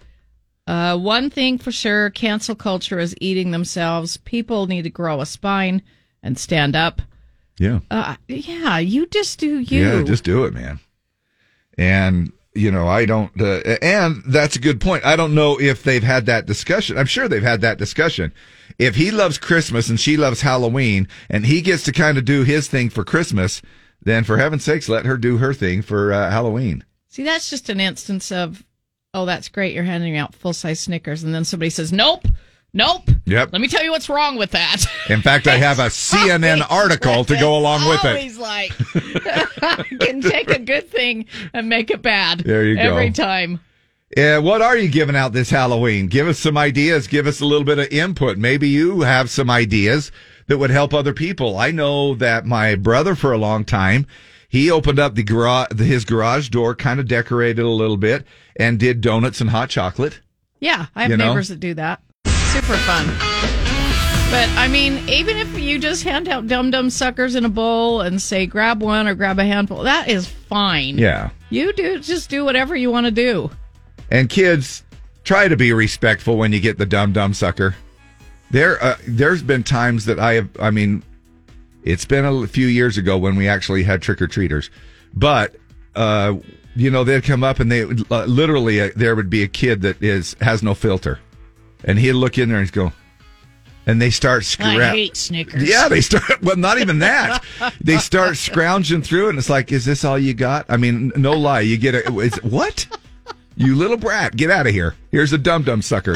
Uh, 0.69 0.95
one 0.95 1.31
thing 1.31 1.57
for 1.57 1.71
sure, 1.71 2.11
cancel 2.11 2.53
culture 2.53 2.99
is 2.99 3.15
eating 3.19 3.49
themselves. 3.49 4.17
People 4.17 4.67
need 4.67 4.83
to 4.83 4.89
grow 4.91 5.19
a 5.19 5.25
spine 5.25 5.81
and 6.21 6.37
stand 6.37 6.75
up. 6.75 7.01
Yeah. 7.57 7.79
Uh, 7.89 8.17
yeah, 8.27 8.77
you 8.77 9.07
just 9.07 9.39
do 9.39 9.57
you. 9.57 9.83
Yeah, 9.83 10.03
just 10.03 10.23
do 10.23 10.45
it, 10.45 10.53
man. 10.53 10.79
And 11.75 12.31
you 12.53 12.69
know, 12.69 12.87
I 12.87 13.07
don't. 13.07 13.31
Uh, 13.41 13.61
and 13.81 14.21
that's 14.27 14.57
a 14.57 14.59
good 14.59 14.79
point. 14.79 15.03
I 15.03 15.15
don't 15.15 15.33
know 15.33 15.59
if 15.59 15.81
they've 15.81 16.03
had 16.03 16.27
that 16.27 16.45
discussion. 16.45 16.99
I'm 16.99 17.07
sure 17.07 17.27
they've 17.27 17.41
had 17.41 17.61
that 17.61 17.79
discussion. 17.79 18.31
If 18.77 18.95
he 18.95 19.09
loves 19.09 19.39
Christmas 19.39 19.89
and 19.89 19.99
she 19.99 20.17
loves 20.17 20.41
Halloween, 20.41 21.07
and 21.31 21.47
he 21.47 21.61
gets 21.61 21.81
to 21.85 21.91
kind 21.91 22.19
of 22.19 22.25
do 22.25 22.43
his 22.43 22.67
thing 22.67 22.91
for 22.91 23.03
Christmas, 23.03 23.63
then 24.03 24.23
for 24.23 24.37
heaven's 24.37 24.65
sakes, 24.65 24.87
let 24.87 25.07
her 25.07 25.17
do 25.17 25.37
her 25.37 25.51
thing 25.51 25.81
for 25.81 26.13
uh, 26.13 26.29
Halloween. 26.29 26.83
See, 27.07 27.23
that's 27.23 27.49
just 27.49 27.69
an 27.69 27.79
instance 27.79 28.31
of, 28.31 28.63
oh, 29.13 29.25
that's 29.25 29.49
great. 29.49 29.73
You're 29.73 29.83
handing 29.83 30.17
out 30.17 30.35
full 30.35 30.53
size 30.53 30.79
Snickers, 30.79 31.23
and 31.23 31.33
then 31.33 31.45
somebody 31.45 31.69
says, 31.69 31.91
nope, 31.91 32.25
nope. 32.73 33.03
Yep. 33.25 33.49
Let 33.51 33.61
me 33.61 33.67
tell 33.67 33.83
you 33.83 33.91
what's 33.91 34.09
wrong 34.09 34.37
with 34.37 34.51
that. 34.51 34.85
In 35.09 35.21
fact, 35.21 35.47
I 35.47 35.57
have 35.57 35.79
a 35.79 35.83
CNN 35.87 36.65
article 36.69 37.23
to 37.25 37.35
go 37.35 37.57
along 37.57 37.87
with 37.87 38.03
it. 38.05 38.07
Always 38.07 38.37
like, 38.37 38.71
can 39.99 40.21
take 40.21 40.49
a 40.49 40.59
good 40.59 40.89
thing 40.89 41.25
and 41.53 41.69
make 41.69 41.91
it 41.91 42.01
bad. 42.01 42.39
There 42.39 42.65
you 42.65 42.75
go. 42.75 42.81
Every 42.81 43.11
time. 43.11 43.59
Yeah, 44.17 44.39
what 44.39 44.63
are 44.63 44.75
you 44.75 44.89
giving 44.89 45.15
out 45.15 45.33
this 45.33 45.51
Halloween? 45.51 46.07
Give 46.07 46.27
us 46.27 46.39
some 46.39 46.57
ideas. 46.57 47.05
Give 47.05 47.27
us 47.27 47.41
a 47.41 47.45
little 47.45 47.63
bit 47.63 47.77
of 47.77 47.87
input. 47.91 48.39
Maybe 48.39 48.67
you 48.67 49.01
have 49.01 49.29
some 49.29 49.51
ideas 49.51 50.11
that 50.47 50.57
would 50.57 50.71
help 50.71 50.95
other 50.95 51.13
people. 51.13 51.59
I 51.59 51.69
know 51.69 52.15
that 52.15 52.43
my 52.43 52.73
brother 52.73 53.13
for 53.13 53.33
a 53.33 53.37
long 53.37 53.65
time, 53.65 54.07
he 54.49 54.69
opened 54.69 54.99
up 54.99 55.15
the 55.15 55.23
garage, 55.23 55.67
his 55.79 56.03
garage 56.03 56.49
door, 56.49 56.75
kind 56.75 56.99
of 56.99 57.07
decorated 57.07 57.61
a 57.61 57.69
little 57.69 57.97
bit 57.97 58.25
and 58.57 58.77
did 58.79 58.99
donuts 58.99 59.39
and 59.39 59.49
hot 59.51 59.69
chocolate. 59.69 60.19
Yeah, 60.59 60.87
I 60.95 61.03
have 61.03 61.11
You 61.11 61.17
know? 61.17 61.29
neighbors 61.29 61.47
that 61.47 61.59
do 61.61 61.73
that. 61.75 62.01
Super 62.25 62.75
fun. 62.77 63.05
But 64.31 64.47
I 64.57 64.67
mean, 64.67 65.07
even 65.09 65.37
if 65.37 65.57
you 65.57 65.79
just 65.79 66.03
hand 66.03 66.27
out 66.27 66.47
dum 66.47 66.69
dum 66.69 66.89
suckers 66.89 67.33
in 67.35 67.45
a 67.45 67.49
bowl 67.49 68.01
and 68.01 68.21
say 68.21 68.45
grab 68.45 68.81
one 68.81 69.07
or 69.07 69.15
grab 69.15 69.39
a 69.39 69.45
handful, 69.45 69.83
that 69.83 70.07
is 70.09 70.27
fine. 70.27 70.97
Yeah. 70.99 71.29
You 71.49 71.73
do 71.73 71.99
just 71.99 72.29
do 72.29 72.45
whatever 72.45 72.75
you 72.75 72.91
want 72.91 73.05
to 73.05 73.11
do. 73.11 73.49
And 74.11 74.29
kids, 74.29 74.83
try 75.23 75.47
to 75.47 75.55
be 75.57 75.73
respectful 75.73 76.37
when 76.37 76.51
you 76.51 76.59
get 76.59 76.77
the 76.77 76.85
dum 76.85 77.11
dum 77.13 77.33
sucker. 77.33 77.75
There, 78.51 78.83
uh, 78.83 78.97
there's 79.07 79.41
been 79.43 79.63
times 79.63 80.05
that 80.05 80.19
I 80.19 80.33
have. 80.33 80.49
I 80.59 80.69
mean, 80.71 81.01
it's 81.89 82.05
been 82.05 82.25
a 82.25 82.47
few 82.47 82.67
years 82.67 82.97
ago 82.97 83.17
when 83.17 83.35
we 83.35 83.47
actually 83.47 83.83
had 83.83 84.01
trick 84.01 84.21
or 84.21 84.27
treaters, 84.27 84.69
but 85.13 85.55
uh, 85.95 86.35
you 86.75 86.91
know 86.91 87.03
they'd 87.03 87.23
come 87.23 87.43
up 87.43 87.59
and 87.59 87.71
they 87.71 87.85
would, 87.85 88.11
uh, 88.11 88.25
literally 88.25 88.81
uh, 88.81 88.89
there 88.95 89.15
would 89.15 89.29
be 89.29 89.43
a 89.43 89.47
kid 89.47 89.81
that 89.81 90.01
is 90.01 90.35
has 90.41 90.61
no 90.61 90.73
filter, 90.73 91.19
and 91.83 91.97
he'd 91.97 92.13
look 92.13 92.37
in 92.37 92.49
there 92.49 92.59
and 92.59 92.67
he'd 92.67 92.73
go, 92.73 92.93
and 93.85 93.99
they 93.99 94.11
start 94.11 94.43
I 94.59 94.89
hate 94.91 95.17
Snickers. 95.17 95.67
Yeah, 95.67 95.89
they 95.89 96.01
start. 96.01 96.23
Well, 96.43 96.55
not 96.55 96.77
even 96.77 96.99
that. 96.99 97.43
they 97.81 97.97
start 97.97 98.37
scrounging 98.37 99.01
through 99.01 99.29
and 99.29 99.37
it's 99.37 99.49
like, 99.49 99.71
is 99.71 99.83
this 99.83 100.05
all 100.05 100.17
you 100.17 100.33
got? 100.33 100.65
I 100.69 100.77
mean, 100.77 101.11
no 101.15 101.33
lie. 101.33 101.61
You 101.61 101.77
get 101.77 101.95
a 101.95 102.19
it's, 102.19 102.41
what? 102.43 102.87
You 103.55 103.75
little 103.75 103.97
brat, 103.97 104.37
get 104.37 104.51
out 104.51 104.67
of 104.67 104.73
here. 104.73 104.95
Here's 105.11 105.33
a 105.33 105.37
dum 105.37 105.63
dum 105.63 105.81
sucker. 105.81 106.15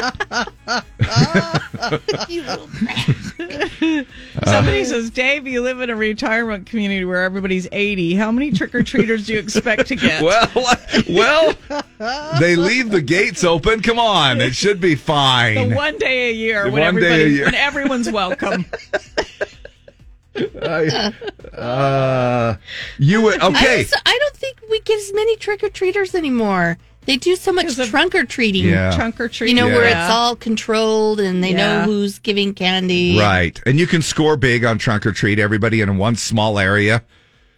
You 2.28 2.42
little 2.42 2.68
brat. 2.68 4.06
Somebody 4.44 4.84
says, 4.84 5.10
Dave, 5.10 5.46
you 5.46 5.62
live 5.62 5.80
in 5.80 5.90
a 5.90 5.96
retirement 5.96 6.66
community 6.66 7.04
where 7.04 7.22
everybody's 7.24 7.66
80. 7.72 8.14
How 8.14 8.30
many 8.30 8.52
trick 8.52 8.74
or 8.74 8.82
treaters 8.82 9.26
do 9.26 9.34
you 9.34 9.38
expect 9.38 9.86
to 9.88 9.96
get? 9.96 10.22
Well, 10.22 10.48
well, 11.08 11.54
they 12.38 12.56
leave 12.56 12.90
the 12.90 13.00
gates 13.00 13.42
open. 13.44 13.80
Come 13.82 13.98
on, 13.98 14.40
it 14.40 14.54
should 14.54 14.80
be 14.80 14.94
the 14.94 15.00
fine. 15.00 15.74
one 15.74 15.96
day 15.98 16.30
a 16.30 16.34
year 16.34 16.64
The 16.64 16.70
when 16.70 16.94
one 16.94 17.02
day 17.02 17.24
a 17.24 17.28
year. 17.28 17.44
when 17.46 17.54
everyone's 17.54 18.10
welcome. 18.10 18.66
I- 20.62 21.12
uh, 21.54 22.56
you 22.98 23.22
would 23.22 23.40
I, 23.42 23.48
okay? 23.48 23.78
also, 23.78 23.96
I 24.06 24.16
don't 24.20 24.36
think 24.36 24.58
we 24.70 24.80
get 24.80 24.98
as 24.98 25.12
many 25.14 25.36
trick 25.36 25.62
or 25.64 25.68
treaters 25.70 26.14
anymore. 26.14 26.78
They 27.10 27.16
do 27.16 27.34
so 27.34 27.50
much 27.52 27.74
trunk 27.88 28.14
or 28.14 28.24
treating. 28.24 28.66
Yeah. 28.66 28.94
Trunk 28.94 29.20
or 29.20 29.28
treat. 29.28 29.48
You 29.48 29.56
know, 29.56 29.66
where 29.66 29.84
it's 29.84 30.10
all 30.12 30.36
controlled 30.36 31.18
and 31.18 31.42
they 31.42 31.50
Yeah. 31.50 31.56
know 31.56 31.82
who's 31.86 32.20
giving 32.20 32.54
candy. 32.54 33.18
Right. 33.18 33.60
And 33.66 33.80
you 33.80 33.88
can 33.88 34.00
score 34.00 34.36
big 34.36 34.64
on 34.64 34.78
trunk 34.78 35.04
or 35.04 35.10
treat, 35.10 35.40
everybody 35.40 35.80
in 35.80 35.96
one 35.98 36.14
small 36.14 36.56
area 36.56 37.02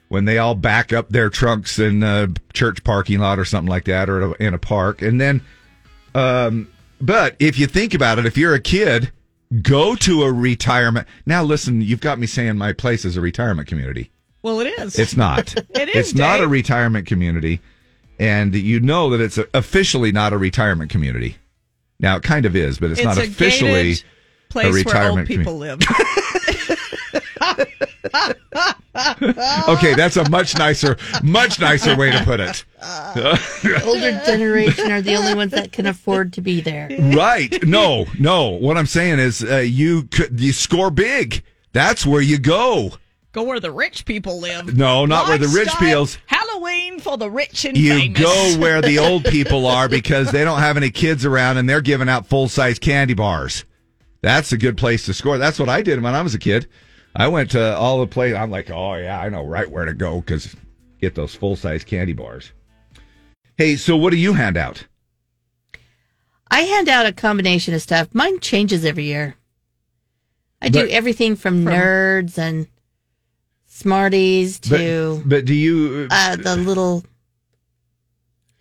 when 0.09 0.25
they 0.25 0.39
all 0.39 0.55
back 0.55 0.91
up 0.91 1.11
their 1.11 1.29
trunks 1.29 1.79
in 1.79 2.03
a 2.03 2.29
church 2.55 2.83
parking 2.83 3.19
lot 3.19 3.39
or 3.39 3.45
something 3.45 3.69
like 3.69 3.85
that 3.85 4.09
or 4.09 4.35
in 4.37 4.55
a 4.55 4.59
park. 4.59 5.03
And 5.03 5.21
then, 5.21 5.43
um, 6.15 6.69
but 6.99 7.37
if 7.39 7.59
you 7.59 7.67
think 7.67 7.93
about 7.93 8.19
it, 8.19 8.25
if 8.25 8.39
you're 8.39 8.55
a 8.55 8.61
kid, 8.61 9.13
go 9.61 9.95
to 9.97 10.23
a 10.23 10.33
retirement. 10.33 11.07
Now, 11.27 11.43
listen, 11.43 11.83
you've 11.83 12.01
got 12.01 12.19
me 12.19 12.27
saying 12.27 12.57
my 12.57 12.73
place 12.73 13.05
is 13.05 13.19
a 13.19 13.21
retirement 13.21 13.69
community. 13.69 14.11
Well, 14.43 14.61
it 14.61 14.69
is. 14.79 14.99
It's 14.99 15.15
not. 15.15 15.55
It 15.75 15.89
is, 15.91 15.97
It's 16.11 16.15
not 16.15 16.41
a 16.41 16.49
retirement 16.49 17.07
community. 17.07 17.61
And 18.23 18.55
you 18.55 18.79
know 18.79 19.11
that 19.11 19.21
it's 19.21 19.39
officially 19.53 20.13
not 20.13 20.33
a 20.33 20.39
retirement 20.39 20.91
community. 20.91 21.37
Now, 21.99 22.17
it 22.17 22.23
kind 22.23 22.47
of 22.47 22.55
is, 22.55 22.79
but 22.79 22.91
it's, 22.93 23.01
It's 23.01 23.07
not 23.07 23.19
a 23.19 23.23
officially 23.23 23.73
gated 23.73 24.05
place 24.49 24.65
where 24.65 24.67
old 24.67 24.87
retirement 24.87 25.29
people 25.29 25.55
commu- 25.55 25.59
live. 25.59 25.81
okay, 29.69 29.95
that's 29.95 30.17
a 30.17 30.29
much 30.31 30.57
nicer, 30.57 30.97
much 31.23 31.61
nicer 31.61 31.97
way 31.97 32.11
to 32.11 32.23
put 32.25 32.41
it. 32.41 32.65
The 32.81 33.83
older 33.87 34.21
generation 34.25 34.91
are 34.93 35.01
the 35.03 35.17
only 35.17 35.35
ones 35.35 35.53
that 35.53 35.73
can 35.73 35.87
afford 35.87 36.33
to 36.35 36.41
be 36.41 36.61
there. 36.61 36.89
right? 37.17 37.65
No, 37.65 38.07
no. 38.19 38.51
What 38.51 38.77
I'm 38.77 38.87
saying 38.87 39.19
is, 39.19 39.43
uh, 39.43 39.59
you 39.59 40.05
could 40.05 40.39
you 40.41 40.53
score 40.53 40.91
big. 40.91 41.43
That's 41.73 42.05
where 42.05 42.21
you 42.21 42.39
go. 42.39 42.93
Go 43.33 43.45
where 43.45 43.61
the 43.61 43.71
rich 43.71 44.05
people 44.05 44.41
live. 44.41 44.77
No, 44.77 45.07
not 45.07 45.27
where 45.29 45.39
the 45.39 45.49
rich 45.49 45.67
Lifestyle 45.69 45.89
people's- 45.89 46.19
Halloween 46.27 47.01
for 47.01 47.17
the 47.17 47.31
rich 47.31 47.65
and 47.65 47.77
You 47.77 47.97
famous. 47.99 48.21
go 48.21 48.57
where 48.59 48.83
the 48.83 48.99
old 48.99 49.25
people 49.25 49.67
are 49.67 49.89
because 49.89 50.31
they 50.31 50.45
don't 50.45 50.59
have 50.61 50.77
any 50.77 50.91
kids 50.91 51.25
around 51.25 51.57
and 51.57 51.69
they're 51.69 51.81
giving 51.81 52.09
out 52.11 52.27
full 52.27 52.49
size 52.49 52.79
candy 52.79 53.15
bars. 53.15 53.65
That's 54.21 54.53
a 54.53 54.59
good 54.59 54.77
place 54.77 55.07
to 55.07 55.15
score. 55.15 55.39
That's 55.39 55.59
what 55.59 55.69
I 55.71 55.81
did 55.83 56.03
when 56.03 56.15
I 56.15 56.21
was 56.23 56.35
a 56.35 56.39
kid. 56.39 56.69
I 57.17 57.29
went 57.29 57.51
to 57.53 57.75
all 57.77 58.01
the 58.01 58.07
places. 58.07 58.37
I'm 58.39 58.51
like, 58.51 58.71
oh 58.71 58.95
yeah, 58.95 59.19
I 59.21 59.29
know 59.31 59.45
right 59.45 59.69
where 59.71 59.85
to 59.87 59.95
go 59.95 60.21
because 60.21 60.55
get 61.01 61.15
those 61.15 61.35
full 61.35 61.57
size 61.57 61.85
candy 61.85 62.13
bars. 62.13 62.53
Hey, 63.57 63.77
so 63.77 63.97
what 63.97 64.11
do 64.11 64.17
you 64.17 64.35
hand 64.35 64.57
out? 64.57 64.87
I 66.51 66.61
hand 66.61 66.89
out 66.89 67.07
a 67.07 67.13
combination 67.13 67.73
of 67.75 67.81
stuff. 67.83 68.09
Mine 68.15 68.41
changes 68.41 68.85
every 68.85 69.05
year. 69.05 69.37
I 70.61 70.69
do 70.69 70.83
But- 70.83 70.91
everything 70.91 71.35
from, 71.35 71.65
nerds 71.65 72.37
and 72.39 72.67
smarties 73.73 74.59
to 74.61 75.21
But, 75.23 75.29
but 75.29 75.45
do 75.47 75.55
you? 75.55 76.09
uh, 76.11 76.37
the 76.37 76.57
little 76.57 77.05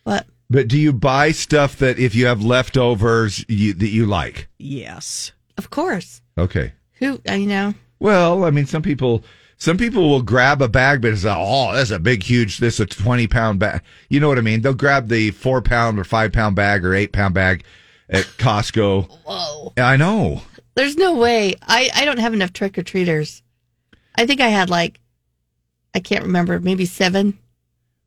what? 0.03 0.25
But 0.49 0.67
do 0.67 0.77
you 0.77 0.93
buy 0.93 1.31
stuff 1.31 1.77
that 1.77 1.99
if 1.99 2.15
you 2.15 2.25
have 2.25 2.43
leftovers 2.43 3.45
you, 3.47 3.73
that 3.73 3.89
you 3.89 4.05
like? 4.05 4.47
Yes. 4.57 5.31
Of 5.57 5.69
course. 5.69 6.21
Okay. 6.37 6.73
Who 6.95 7.19
uh, 7.29 7.33
you 7.33 7.47
know? 7.47 7.73
Well, 7.99 8.45
I 8.45 8.51
mean, 8.51 8.65
some 8.65 8.81
people, 8.81 9.23
some 9.57 9.77
people 9.77 10.09
will 10.09 10.23
grab 10.23 10.61
a 10.61 10.67
bag, 10.67 11.01
but 11.01 11.11
it's 11.11 11.23
like, 11.23 11.37
oh, 11.37 11.73
that's 11.73 11.91
a 11.91 11.99
big, 11.99 12.23
huge, 12.23 12.57
this 12.57 12.75
is 12.75 12.79
a 12.79 12.85
twenty 12.85 13.27
pound 13.27 13.59
bag. 13.59 13.81
You 14.09 14.19
know 14.19 14.27
what 14.27 14.37
I 14.37 14.41
mean? 14.41 14.61
They'll 14.61 14.73
grab 14.73 15.07
the 15.09 15.31
four 15.31 15.61
pound 15.61 15.99
or 15.99 16.03
five 16.03 16.31
pound 16.31 16.55
bag 16.55 16.83
or 16.85 16.95
eight 16.95 17.11
pound 17.11 17.33
bag 17.33 17.63
at 18.09 18.23
Costco. 18.37 19.09
Whoa. 19.25 19.73
I 19.77 19.97
know. 19.97 20.41
There's 20.75 20.95
no 20.95 21.15
way. 21.15 21.55
I 21.61 21.89
I 21.93 22.05
don't 22.05 22.19
have 22.19 22.33
enough 22.33 22.53
trick 22.53 22.77
or 22.77 22.83
treaters. 22.83 23.43
I 24.15 24.25
think 24.25 24.41
I 24.41 24.47
had 24.47 24.69
like 24.69 24.99
I 25.93 25.99
can't 25.99 26.23
remember, 26.23 26.59
maybe 26.59 26.85
seven, 26.85 27.37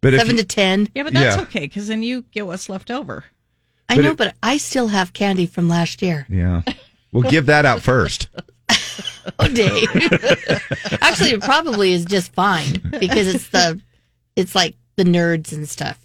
But 0.00 0.14
seven 0.14 0.36
you- 0.36 0.42
to 0.42 0.48
ten. 0.48 0.88
Yeah, 0.94 1.02
but 1.04 1.12
that's 1.12 1.36
Yeah. 1.36 1.42
okay 1.42 1.60
because 1.60 1.88
then 1.88 2.02
you 2.02 2.24
get 2.32 2.46
what's 2.46 2.68
left 2.68 2.90
over. 2.90 3.24
I 3.88 3.96
But 3.96 4.02
know, 4.04 4.10
it- 4.12 4.16
but 4.16 4.34
I 4.42 4.56
still 4.56 4.88
have 4.88 5.12
candy 5.12 5.46
from 5.46 5.68
last 5.68 6.00
year. 6.02 6.26
yeah, 6.30 6.62
we'll 7.12 7.28
give 7.30 7.46
that 7.46 7.64
out 7.66 7.82
first. 7.82 8.28
Oh, 9.38 9.48
Dave. 9.48 9.88
Actually, 11.00 11.30
it 11.30 11.40
probably 11.40 11.94
is 11.94 12.04
just 12.04 12.32
fine 12.34 12.74
because 13.00 13.26
it's 13.34 13.48
the, 13.48 13.80
it's 14.36 14.54
like 14.54 14.76
the 14.96 15.04
nerds 15.04 15.52
and 15.52 15.66
stuff, 15.66 15.98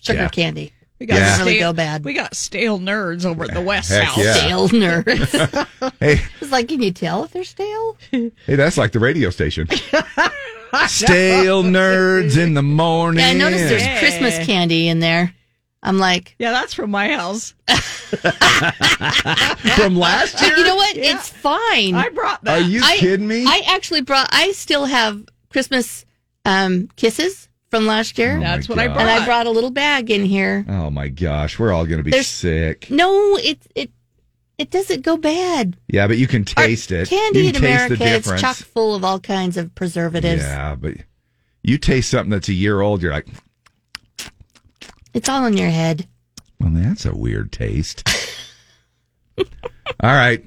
sugar 0.00 0.20
Yeah. 0.20 0.28
candy. 0.28 0.72
We 1.00 1.06
Doesn't 1.06 1.24
Yeah. 1.24 1.38
really 1.38 1.58
go 1.58 1.72
bad. 1.72 2.04
We 2.04 2.12
got 2.12 2.36
stale 2.36 2.78
nerds 2.78 3.24
over 3.24 3.42
at 3.44 3.54
the 3.54 3.60
West 3.60 3.90
Heck 3.90 4.04
House. 4.04 4.18
yeah. 4.18 4.34
Stale 4.34 4.68
nerds. 4.68 5.66
Hey, 6.00 6.22
it's 6.40 6.52
like, 6.52 6.68
can 6.68 6.80
you 6.80 6.92
tell 6.92 7.24
if 7.24 7.32
they're 7.32 7.42
stale? 7.44 7.96
hey, 8.12 8.30
that's 8.46 8.78
like 8.78 8.92
the 8.92 9.00
radio 9.00 9.30
station. 9.30 9.66
Stale 10.88 11.62
nerds 11.64 12.36
in 12.38 12.54
the 12.54 12.62
morning. 12.62 13.20
Yeah, 13.20 13.28
I 13.30 13.32
noticed 13.34 13.68
there's 13.68 13.98
Christmas 13.98 14.38
candy 14.46 14.88
in 14.88 15.00
there. 15.00 15.34
I'm 15.82 15.98
like, 15.98 16.34
Yeah, 16.38 16.52
that's 16.52 16.72
from 16.74 16.90
my 16.90 17.08
house. 17.08 17.54
from 19.76 19.96
last 19.96 20.40
year. 20.42 20.56
you 20.56 20.64
know 20.64 20.76
what? 20.76 20.96
It's 20.96 21.28
fine. 21.28 21.94
I 21.94 22.08
brought 22.14 22.42
that. 22.44 22.62
Are 22.62 22.64
you 22.66 22.80
I- 22.82 22.96
kidding 22.96 23.26
me? 23.28 23.44
I 23.46 23.62
actually 23.66 24.00
brought. 24.02 24.28
I 24.32 24.52
still 24.52 24.86
have 24.86 25.24
Christmas 25.50 26.04
um, 26.44 26.88
kisses 26.96 27.48
from 27.70 27.86
last 27.86 28.18
year, 28.18 28.36
Oh 28.36 28.40
That's 28.40 28.68
what 28.68 28.78
I 28.78 28.86
God. 28.86 28.98
and 28.98 29.10
I 29.10 29.16
brought. 29.18 29.26
brought 29.26 29.46
a 29.46 29.50
little 29.50 29.70
bag 29.70 30.10
in 30.10 30.24
here. 30.24 30.64
oh 30.68 30.90
my 30.90 31.08
gosh, 31.08 31.58
we're 31.58 31.72
all 31.72 31.84
going 31.86 31.98
to 31.98 32.04
be 32.04 32.10
There's- 32.12 32.28
sick. 32.28 32.90
No, 32.90 33.36
it 33.36 33.58
it 33.74 33.90
it 34.58 34.70
doesn't 34.70 35.02
go 35.02 35.16
bad. 35.16 35.76
Yeah, 35.88 36.06
but 36.06 36.18
you 36.18 36.26
can 36.26 36.42
Our 36.56 36.64
taste 36.64 36.90
it. 36.92 37.08
Candy 37.08 37.48
in 37.48 37.56
America, 37.56 37.96
it's 38.00 38.40
chock 38.40 38.56
full 38.56 38.94
of 38.94 39.04
all 39.04 39.20
kinds 39.20 39.56
of 39.56 39.74
preservatives. 39.74 40.42
Yeah, 40.42 40.74
but 40.74 40.94
you 41.62 41.78
taste 41.78 42.10
something 42.10 42.30
that's 42.30 42.48
a 42.48 42.52
year 42.54 42.80
old, 42.80 43.02
you're 43.02 43.12
like, 43.12 43.26
It's 45.12 45.28
all 45.28 45.44
in 45.46 45.56
your 45.56 45.70
head. 45.70 46.06
well, 46.60 46.70
that's 46.72 47.04
a 47.06 47.14
weird 47.16 47.52
taste. 47.52 48.08
All 50.00 50.12
right. 50.12 50.44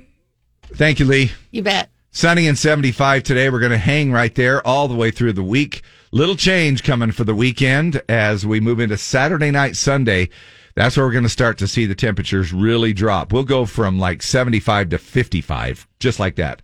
Thank 0.73 0.99
you, 0.99 1.05
Lee. 1.05 1.31
You 1.51 1.61
bet. 1.63 1.89
Sunny 2.11 2.47
and 2.47 2.57
75 2.57 3.23
today. 3.23 3.49
We're 3.49 3.59
going 3.59 3.71
to 3.71 3.77
hang 3.77 4.11
right 4.11 4.33
there 4.33 4.65
all 4.65 4.87
the 4.87 4.95
way 4.95 5.11
through 5.11 5.33
the 5.33 5.43
week. 5.43 5.83
Little 6.11 6.35
change 6.35 6.83
coming 6.83 7.11
for 7.11 7.23
the 7.23 7.35
weekend 7.35 8.01
as 8.09 8.45
we 8.45 8.59
move 8.59 8.79
into 8.79 8.97
Saturday 8.97 9.51
night, 9.51 9.75
Sunday. 9.75 10.29
That's 10.77 10.95
where 10.95 11.07
we're 11.07 11.11
going 11.11 11.23
to 11.23 11.29
start 11.29 11.57
to 11.57 11.67
see 11.67 11.87
the 11.87 11.95
temperatures 11.95 12.53
really 12.53 12.93
drop. 12.93 13.33
We'll 13.33 13.45
go 13.45 13.65
from 13.65 13.97
like 13.97 14.21
75 14.21 14.89
to 14.89 14.99
55, 14.99 15.87
just 15.97 16.19
like 16.19 16.35
that, 16.35 16.61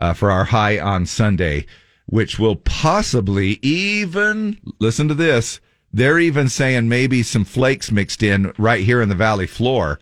uh, 0.00 0.14
for 0.14 0.32
our 0.32 0.46
high 0.46 0.80
on 0.80 1.06
Sunday, 1.06 1.66
which 2.06 2.40
will 2.40 2.56
possibly 2.56 3.60
even, 3.62 4.58
listen 4.80 5.06
to 5.06 5.14
this, 5.14 5.60
they're 5.92 6.18
even 6.18 6.48
saying 6.48 6.88
maybe 6.88 7.22
some 7.22 7.44
flakes 7.44 7.92
mixed 7.92 8.24
in 8.24 8.52
right 8.58 8.84
here 8.84 9.00
in 9.00 9.08
the 9.08 9.14
valley 9.14 9.46
floor. 9.46 10.00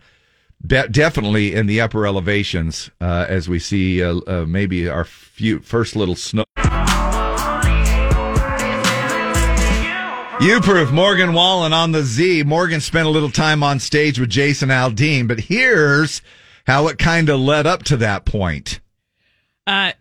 Be- 0.65 0.87
definitely 0.89 1.53
in 1.53 1.67
the 1.67 1.81
upper 1.81 2.07
elevations 2.07 2.89
uh, 2.99 3.27
as 3.29 3.47
we 3.47 3.59
see 3.59 4.03
uh, 4.03 4.21
uh, 4.25 4.45
maybe 4.47 4.89
our 4.89 5.05
few, 5.05 5.59
first 5.59 5.95
little 5.95 6.15
snow. 6.15 6.45
You 10.41 10.59
proof 10.59 10.91
Morgan 10.91 11.33
Wallen 11.33 11.71
on 11.71 11.91
the 11.91 12.01
Z. 12.01 12.41
Morgan 12.43 12.81
spent 12.81 13.05
a 13.05 13.11
little 13.11 13.29
time 13.29 13.61
on 13.61 13.79
stage 13.79 14.19
with 14.19 14.31
Jason 14.31 14.69
Aldean, 14.69 15.27
but 15.27 15.41
here's 15.41 16.23
how 16.65 16.87
it 16.87 16.97
kind 16.97 17.29
of 17.29 17.39
led 17.39 17.67
up 17.67 17.83
to 17.83 17.97
that 17.97 18.25
point. 18.25 18.79
Uh, 19.67 19.91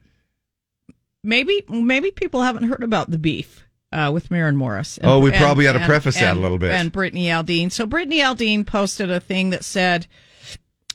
maybe 1.22 1.62
maybe 1.68 2.10
people 2.10 2.40
haven't 2.40 2.68
heard 2.70 2.82
about 2.82 3.10
the 3.10 3.18
beef 3.18 3.66
uh, 3.92 4.10
with 4.14 4.30
Maren 4.30 4.56
Morris. 4.56 4.98
Oh, 5.02 5.18
we 5.18 5.30
probably 5.30 5.68
ought 5.68 5.74
to 5.74 5.84
preface 5.84 6.18
that 6.18 6.38
a 6.38 6.40
little 6.40 6.58
bit. 6.58 6.72
And 6.72 6.90
Brittany 6.90 7.26
Aldean. 7.26 7.70
So 7.70 7.84
Brittany 7.84 8.20
Aldean 8.20 8.66
posted 8.66 9.10
a 9.10 9.20
thing 9.20 9.50
that 9.50 9.62
said, 9.62 10.06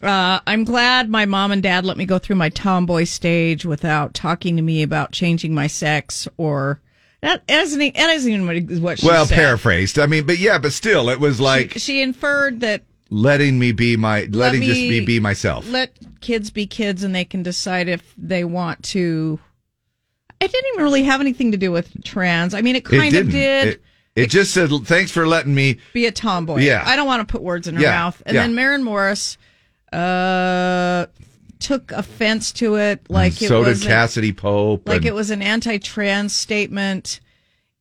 uh, 0.02 0.39
"I'm 0.48 0.64
glad 0.64 1.08
my 1.08 1.26
mom 1.26 1.52
and 1.52 1.62
dad 1.62 1.86
let 1.86 1.98
me 1.98 2.08
go 2.08 2.18
through 2.18 2.38
my 2.38 2.50
tomboy 2.50 3.04
stage 3.04 3.64
without 3.64 4.16
talking 4.16 4.56
to 4.56 4.64
me 4.64 4.82
about 4.82 5.12
changing 5.12 5.54
my 5.54 5.68
sex 5.68 6.28
or." 6.36 6.82
That 7.26 7.42
isn't, 7.48 7.96
that 7.96 8.10
isn't 8.12 8.32
even 8.32 8.46
what 8.84 9.00
she 9.00 9.06
said. 9.06 9.12
well, 9.12 9.26
said. 9.26 9.36
paraphrased. 9.36 9.98
I 9.98 10.06
mean, 10.06 10.28
but 10.28 10.38
yeah, 10.38 10.60
but 10.60 10.74
still, 10.74 11.10
it 11.10 11.20
was 11.20 11.42
like 11.42 11.72
she, 11.74 11.80
she 11.80 12.02
inferred 12.04 12.60
that 12.60 12.84
letting 13.10 13.58
me 13.58 13.72
be 13.72 13.98
my, 13.98 14.26
letting 14.32 14.60
me 14.60 14.68
just 14.68 14.80
me 14.80 15.04
be 15.04 15.20
myself. 15.20 15.68
Let 15.68 15.98
kids 16.22 16.52
be 16.52 16.68
kids, 16.68 17.04
and 17.04 17.16
they 17.16 17.26
can 17.26 17.42
decide 17.42 17.90
if 17.90 18.14
they 18.16 18.44
want 18.44 18.84
to. 18.84 19.40
It 20.40 20.52
didn't 20.52 20.70
even 20.74 20.84
really 20.84 21.02
have 21.04 21.20
anything 21.20 21.52
to 21.52 21.58
do 21.58 21.72
with 21.72 22.04
trans. 22.04 22.54
I 22.54 22.62
mean, 22.62 22.76
it 22.76 22.86
It 22.86 23.00
kind 23.00 23.12
didn't. 23.12 23.28
of 23.30 23.32
did. 23.32 23.68
It, 23.70 23.82
it 24.16 24.30
just 24.30 24.54
said, 24.54 24.70
"Thanks 24.84 25.10
for 25.10 25.26
letting 25.28 25.56
me." 25.56 25.80
be 25.94 26.06
a 26.06 26.12
tomboy. 26.12 26.58
Yeah. 26.60 26.84
I 26.86 26.96
don't 26.96 27.08
want 27.08 27.28
to 27.28 27.32
put 27.32 27.42
words 27.42 27.68
in 27.68 27.76
her 27.76 27.82
Yeah, 27.82 27.90
mouth. 27.92 28.22
And 28.28 28.36
yeah. 28.36 28.42
then 28.44 28.54
Maren 28.54 28.84
Morris 28.84 29.40
uh, 29.92 31.08
took 31.60 31.91
offense 31.91 32.51
to 32.53 32.76
it, 32.76 33.10
like 33.10 33.41
it 33.41 33.47
so 33.47 33.64
did 33.64 33.70
was 33.70 33.86
a- 33.86 33.89
Cassadee 33.89 34.36
Pope. 34.36 34.88
like 34.88 34.97
and- 34.97 35.06
it 35.06 35.16
was 35.16 35.30
an 35.32 35.41
anti-trans 35.41 36.36
statement, 36.36 37.20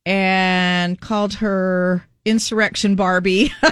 and 0.07 1.01
called 1.01 1.35
her 1.35 2.07
insurrection 2.25 2.95
Barbie. 2.97 3.53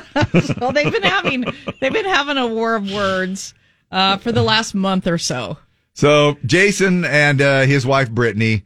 so 0.44 0.72
they've 0.72 0.92
been 0.92 1.02
having 1.02 1.44
they've 1.80 1.92
been 1.92 2.04
having 2.04 2.36
a 2.38 2.46
war 2.46 2.74
of 2.74 2.90
words 2.92 3.54
uh, 3.90 4.16
for 4.18 4.32
the 4.32 4.42
last 4.42 4.74
month 4.74 5.06
or 5.06 5.18
so. 5.18 5.58
So 5.94 6.36
Jason 6.46 7.04
and 7.04 7.40
uh, 7.42 7.60
his 7.62 7.86
wife 7.86 8.10
Brittany, 8.10 8.64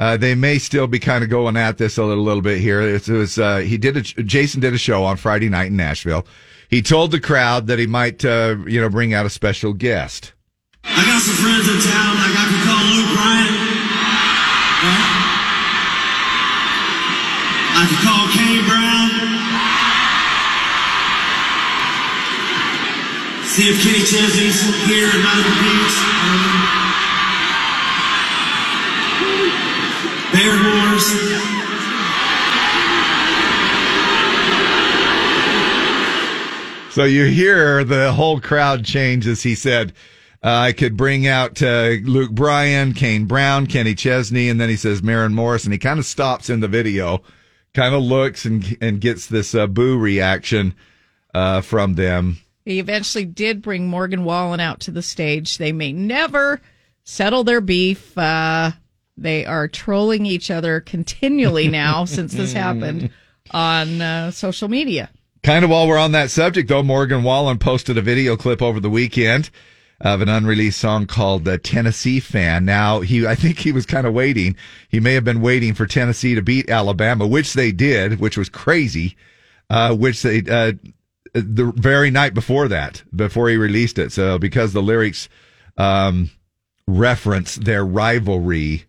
uh, 0.00 0.16
they 0.16 0.34
may 0.34 0.58
still 0.58 0.86
be 0.88 0.98
kind 0.98 1.22
of 1.22 1.30
going 1.30 1.56
at 1.56 1.78
this 1.78 1.98
a 1.98 2.04
little, 2.04 2.24
little 2.24 2.42
bit 2.42 2.58
here. 2.60 2.80
It 2.80 3.08
was 3.08 3.38
uh, 3.38 3.58
he 3.58 3.78
did 3.78 3.96
a, 3.96 4.02
Jason 4.02 4.60
did 4.60 4.74
a 4.74 4.78
show 4.78 5.04
on 5.04 5.16
Friday 5.16 5.48
night 5.48 5.66
in 5.68 5.76
Nashville. 5.76 6.26
He 6.68 6.82
told 6.82 7.12
the 7.12 7.20
crowd 7.20 7.68
that 7.68 7.78
he 7.78 7.86
might 7.86 8.24
uh, 8.24 8.56
you 8.66 8.80
know 8.80 8.88
bring 8.88 9.14
out 9.14 9.26
a 9.26 9.30
special 9.30 9.72
guest. 9.72 10.32
I 10.86 11.00
got 11.06 11.20
some 11.22 11.34
friends 11.40 11.68
in 11.68 11.80
town 11.80 12.16
like 12.20 12.36
I 12.36 12.44
could 12.52 12.62
call 12.68 12.84
Luke 12.92 13.10
Bryan. 13.16 13.54
I 17.76 17.84
could 17.88 18.02
call 18.04 18.28
Kenny 18.32 18.62
Brown. 18.68 19.08
See 23.48 23.68
if 23.68 23.80
Kenny 23.82 24.00
Chesney's 24.00 24.60
here 24.86 25.08
at 25.08 25.20
Malibu 25.24 25.54
Beach. 25.62 25.96
Bear 30.32 30.54
Wars. 30.64 31.06
So 36.90 37.04
you 37.04 37.24
hear 37.24 37.82
the 37.82 38.12
whole 38.12 38.40
crowd 38.40 38.84
change 38.84 39.26
as 39.26 39.42
he 39.42 39.54
said, 39.56 39.92
I 40.46 40.72
could 40.72 40.98
bring 40.98 41.26
out 41.26 41.62
uh, 41.62 41.94
Luke 42.02 42.32
Bryan, 42.32 42.92
Kane 42.92 43.24
Brown, 43.24 43.66
Kenny 43.66 43.94
Chesney, 43.94 44.50
and 44.50 44.60
then 44.60 44.68
he 44.68 44.76
says 44.76 45.02
Maren 45.02 45.34
Morris, 45.34 45.64
and 45.64 45.72
he 45.72 45.78
kind 45.78 45.98
of 45.98 46.04
stops 46.04 46.50
in 46.50 46.60
the 46.60 46.68
video, 46.68 47.22
kind 47.72 47.94
of 47.94 48.02
looks 48.02 48.44
and 48.44 48.76
and 48.82 49.00
gets 49.00 49.26
this 49.26 49.54
uh, 49.54 49.66
boo 49.66 49.98
reaction 49.98 50.74
uh, 51.32 51.62
from 51.62 51.94
them. 51.94 52.40
He 52.66 52.78
eventually 52.78 53.24
did 53.24 53.62
bring 53.62 53.88
Morgan 53.88 54.24
Wallen 54.24 54.60
out 54.60 54.80
to 54.80 54.90
the 54.90 55.02
stage. 55.02 55.56
They 55.56 55.72
may 55.72 55.94
never 55.94 56.60
settle 57.04 57.42
their 57.44 57.62
beef. 57.62 58.16
Uh, 58.16 58.72
they 59.16 59.46
are 59.46 59.66
trolling 59.66 60.26
each 60.26 60.50
other 60.50 60.80
continually 60.80 61.68
now 61.68 62.04
since 62.04 62.34
this 62.34 62.52
happened 62.52 63.08
on 63.50 64.02
uh, 64.02 64.30
social 64.30 64.68
media. 64.68 65.08
Kind 65.42 65.64
of 65.64 65.70
while 65.70 65.88
we're 65.88 65.98
on 65.98 66.12
that 66.12 66.30
subject, 66.30 66.68
though, 66.68 66.82
Morgan 66.82 67.22
Wallen 67.22 67.58
posted 67.58 67.96
a 67.96 68.02
video 68.02 68.36
clip 68.36 68.60
over 68.60 68.80
the 68.80 68.90
weekend 68.90 69.48
of 70.04 70.20
an 70.20 70.28
unreleased 70.28 70.78
song 70.78 71.06
called 71.06 71.44
"The 71.44 71.58
Tennessee 71.58 72.20
Fan." 72.20 72.64
Now, 72.64 73.00
he, 73.00 73.26
I 73.26 73.34
think 73.34 73.58
he 73.58 73.72
was 73.72 73.86
kind 73.86 74.06
of 74.06 74.14
waiting. 74.14 74.54
He 74.88 75.00
may 75.00 75.14
have 75.14 75.24
been 75.24 75.40
waiting 75.40 75.74
for 75.74 75.86
Tennessee 75.86 76.36
to 76.36 76.42
beat 76.42 76.70
Alabama, 76.70 77.26
which 77.26 77.54
they 77.54 77.72
did, 77.72 78.20
which 78.20 78.36
was 78.36 78.48
crazy. 78.48 79.16
Uh, 79.70 79.94
which 79.94 80.22
they 80.22 80.38
uh, 80.40 80.72
the 81.32 81.72
very 81.74 82.10
night 82.10 82.34
before 82.34 82.68
that, 82.68 83.02
before 83.14 83.48
he 83.48 83.56
released 83.56 83.98
it. 83.98 84.12
So, 84.12 84.38
because 84.38 84.72
the 84.72 84.82
lyrics 84.82 85.28
um, 85.76 86.30
reference 86.86 87.56
their 87.56 87.84
rivalry. 87.84 88.84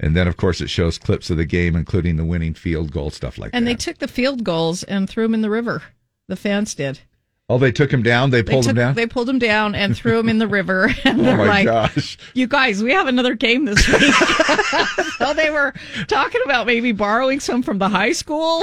And 0.00 0.16
then, 0.16 0.26
of 0.26 0.36
course, 0.36 0.60
it 0.60 0.68
shows 0.68 0.98
clips 0.98 1.30
of 1.30 1.36
the 1.36 1.44
game, 1.44 1.76
including 1.76 2.16
the 2.16 2.24
winning 2.24 2.54
field 2.54 2.90
goal, 2.90 3.10
stuff 3.10 3.38
like 3.38 3.52
And 3.54 3.66
that. 3.66 3.70
And 3.70 3.78
they 3.78 3.80
took 3.80 3.98
the 3.98 4.08
field 4.08 4.42
goals 4.42 4.82
and 4.82 5.08
threw 5.08 5.22
them 5.22 5.34
in 5.34 5.42
the 5.42 5.50
river. 5.50 5.82
The 6.26 6.34
fans 6.34 6.74
did. 6.74 7.00
Oh, 7.54 7.58
they 7.58 7.72
took 7.72 7.92
him 7.92 8.02
down. 8.02 8.30
They 8.30 8.42
They 8.42 8.52
pulled 8.52 8.64
took, 8.64 8.70
him 8.70 8.76
down. 8.76 8.94
They 8.94 9.06
pulled 9.06 9.28
him 9.28 9.38
down 9.38 9.74
and 9.74 9.96
threw 9.96 10.18
him 10.18 10.28
in 10.28 10.38
the 10.38 10.46
river. 10.48 10.90
And 11.04 11.20
Oh 11.20 11.24
they're 11.24 11.36
my 11.36 11.46
like, 11.46 11.66
gosh. 11.66 12.16
you 12.34 12.46
guys, 12.46 12.82
we 12.82 12.92
have 12.92 13.06
another 13.06 13.34
game 13.34 13.64
this 13.64 13.86
week. 13.88 14.14
so 15.18 15.34
they 15.34 15.50
were 15.50 15.74
talking 16.08 16.40
about 16.44 16.66
maybe 16.66 16.92
borrowing 16.92 17.40
some 17.40 17.62
from 17.62 17.78
the 17.78 17.88
high 17.88 18.12
school. 18.12 18.62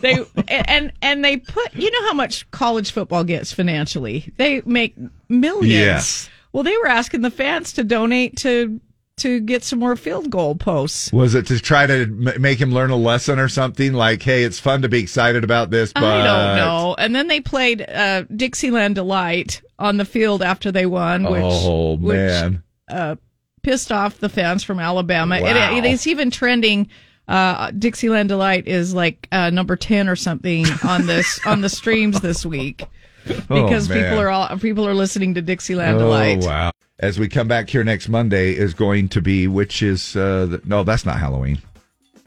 They 0.00 0.24
and 0.48 0.92
and 1.02 1.24
they 1.24 1.38
put 1.38 1.74
you 1.74 1.90
know 1.90 2.06
how 2.08 2.14
much 2.14 2.50
college 2.52 2.90
football 2.92 3.24
gets 3.24 3.52
financially. 3.52 4.32
They 4.36 4.62
make 4.64 4.94
millions. 5.28 5.68
Yes. 5.72 6.30
Well, 6.52 6.62
they 6.62 6.76
were 6.78 6.86
asking 6.88 7.20
the 7.22 7.30
fans 7.30 7.72
to 7.74 7.84
donate 7.84 8.36
to 8.38 8.80
to 9.20 9.40
get 9.40 9.62
some 9.64 9.78
more 9.78 9.96
field 9.96 10.30
goal 10.30 10.54
posts. 10.54 11.12
Was 11.12 11.34
it 11.34 11.46
to 11.46 11.58
try 11.60 11.86
to 11.86 12.02
m- 12.02 12.40
make 12.40 12.60
him 12.60 12.72
learn 12.72 12.90
a 12.90 12.96
lesson 12.96 13.38
or 13.38 13.48
something? 13.48 13.92
Like, 13.92 14.22
hey, 14.22 14.44
it's 14.44 14.58
fun 14.58 14.82
to 14.82 14.88
be 14.88 14.98
excited 15.00 15.44
about 15.44 15.70
this, 15.70 15.92
but 15.92 16.04
I 16.04 16.24
don't 16.24 16.56
know. 16.56 16.94
And 16.98 17.14
then 17.14 17.28
they 17.28 17.40
played 17.40 17.82
uh, 17.88 18.22
Dixieland 18.34 18.96
Delight 18.96 19.62
on 19.78 19.96
the 19.96 20.04
field 20.04 20.42
after 20.42 20.70
they 20.72 20.86
won, 20.86 21.24
which, 21.24 21.42
oh 21.44 21.96
which, 21.96 22.16
man, 22.16 22.62
uh, 22.88 23.16
pissed 23.62 23.92
off 23.92 24.18
the 24.18 24.28
fans 24.28 24.62
from 24.64 24.78
Alabama. 24.78 25.40
Wow. 25.40 25.76
It, 25.76 25.84
it's 25.84 26.06
even 26.06 26.30
trending. 26.30 26.88
Uh, 27.28 27.70
Dixieland 27.70 28.28
Delight 28.28 28.66
is 28.66 28.92
like 28.92 29.28
uh, 29.30 29.50
number 29.50 29.76
ten 29.76 30.08
or 30.08 30.16
something 30.16 30.66
on 30.82 31.06
this 31.06 31.38
on 31.46 31.60
the 31.60 31.68
streams 31.80 32.20
this 32.20 32.44
week 32.44 32.84
because 33.24 33.88
Oh, 33.90 33.94
people 33.94 34.18
are 34.18 34.28
all 34.30 34.58
people 34.58 34.84
are 34.86 34.94
listening 34.94 35.34
to 35.34 35.42
Dixieland 35.42 35.98
Delight. 35.98 36.42
Oh 36.42 36.46
wow! 36.48 36.72
As 37.00 37.18
we 37.18 37.28
come 37.28 37.48
back 37.48 37.70
here 37.70 37.82
next 37.82 38.08
Monday 38.10 38.52
is 38.52 38.74
going 38.74 39.08
to 39.08 39.22
be, 39.22 39.48
which 39.48 39.82
is 39.82 40.14
uh, 40.14 40.46
the, 40.46 40.60
no, 40.66 40.84
that's 40.84 41.06
not 41.06 41.18
Halloween. 41.18 41.58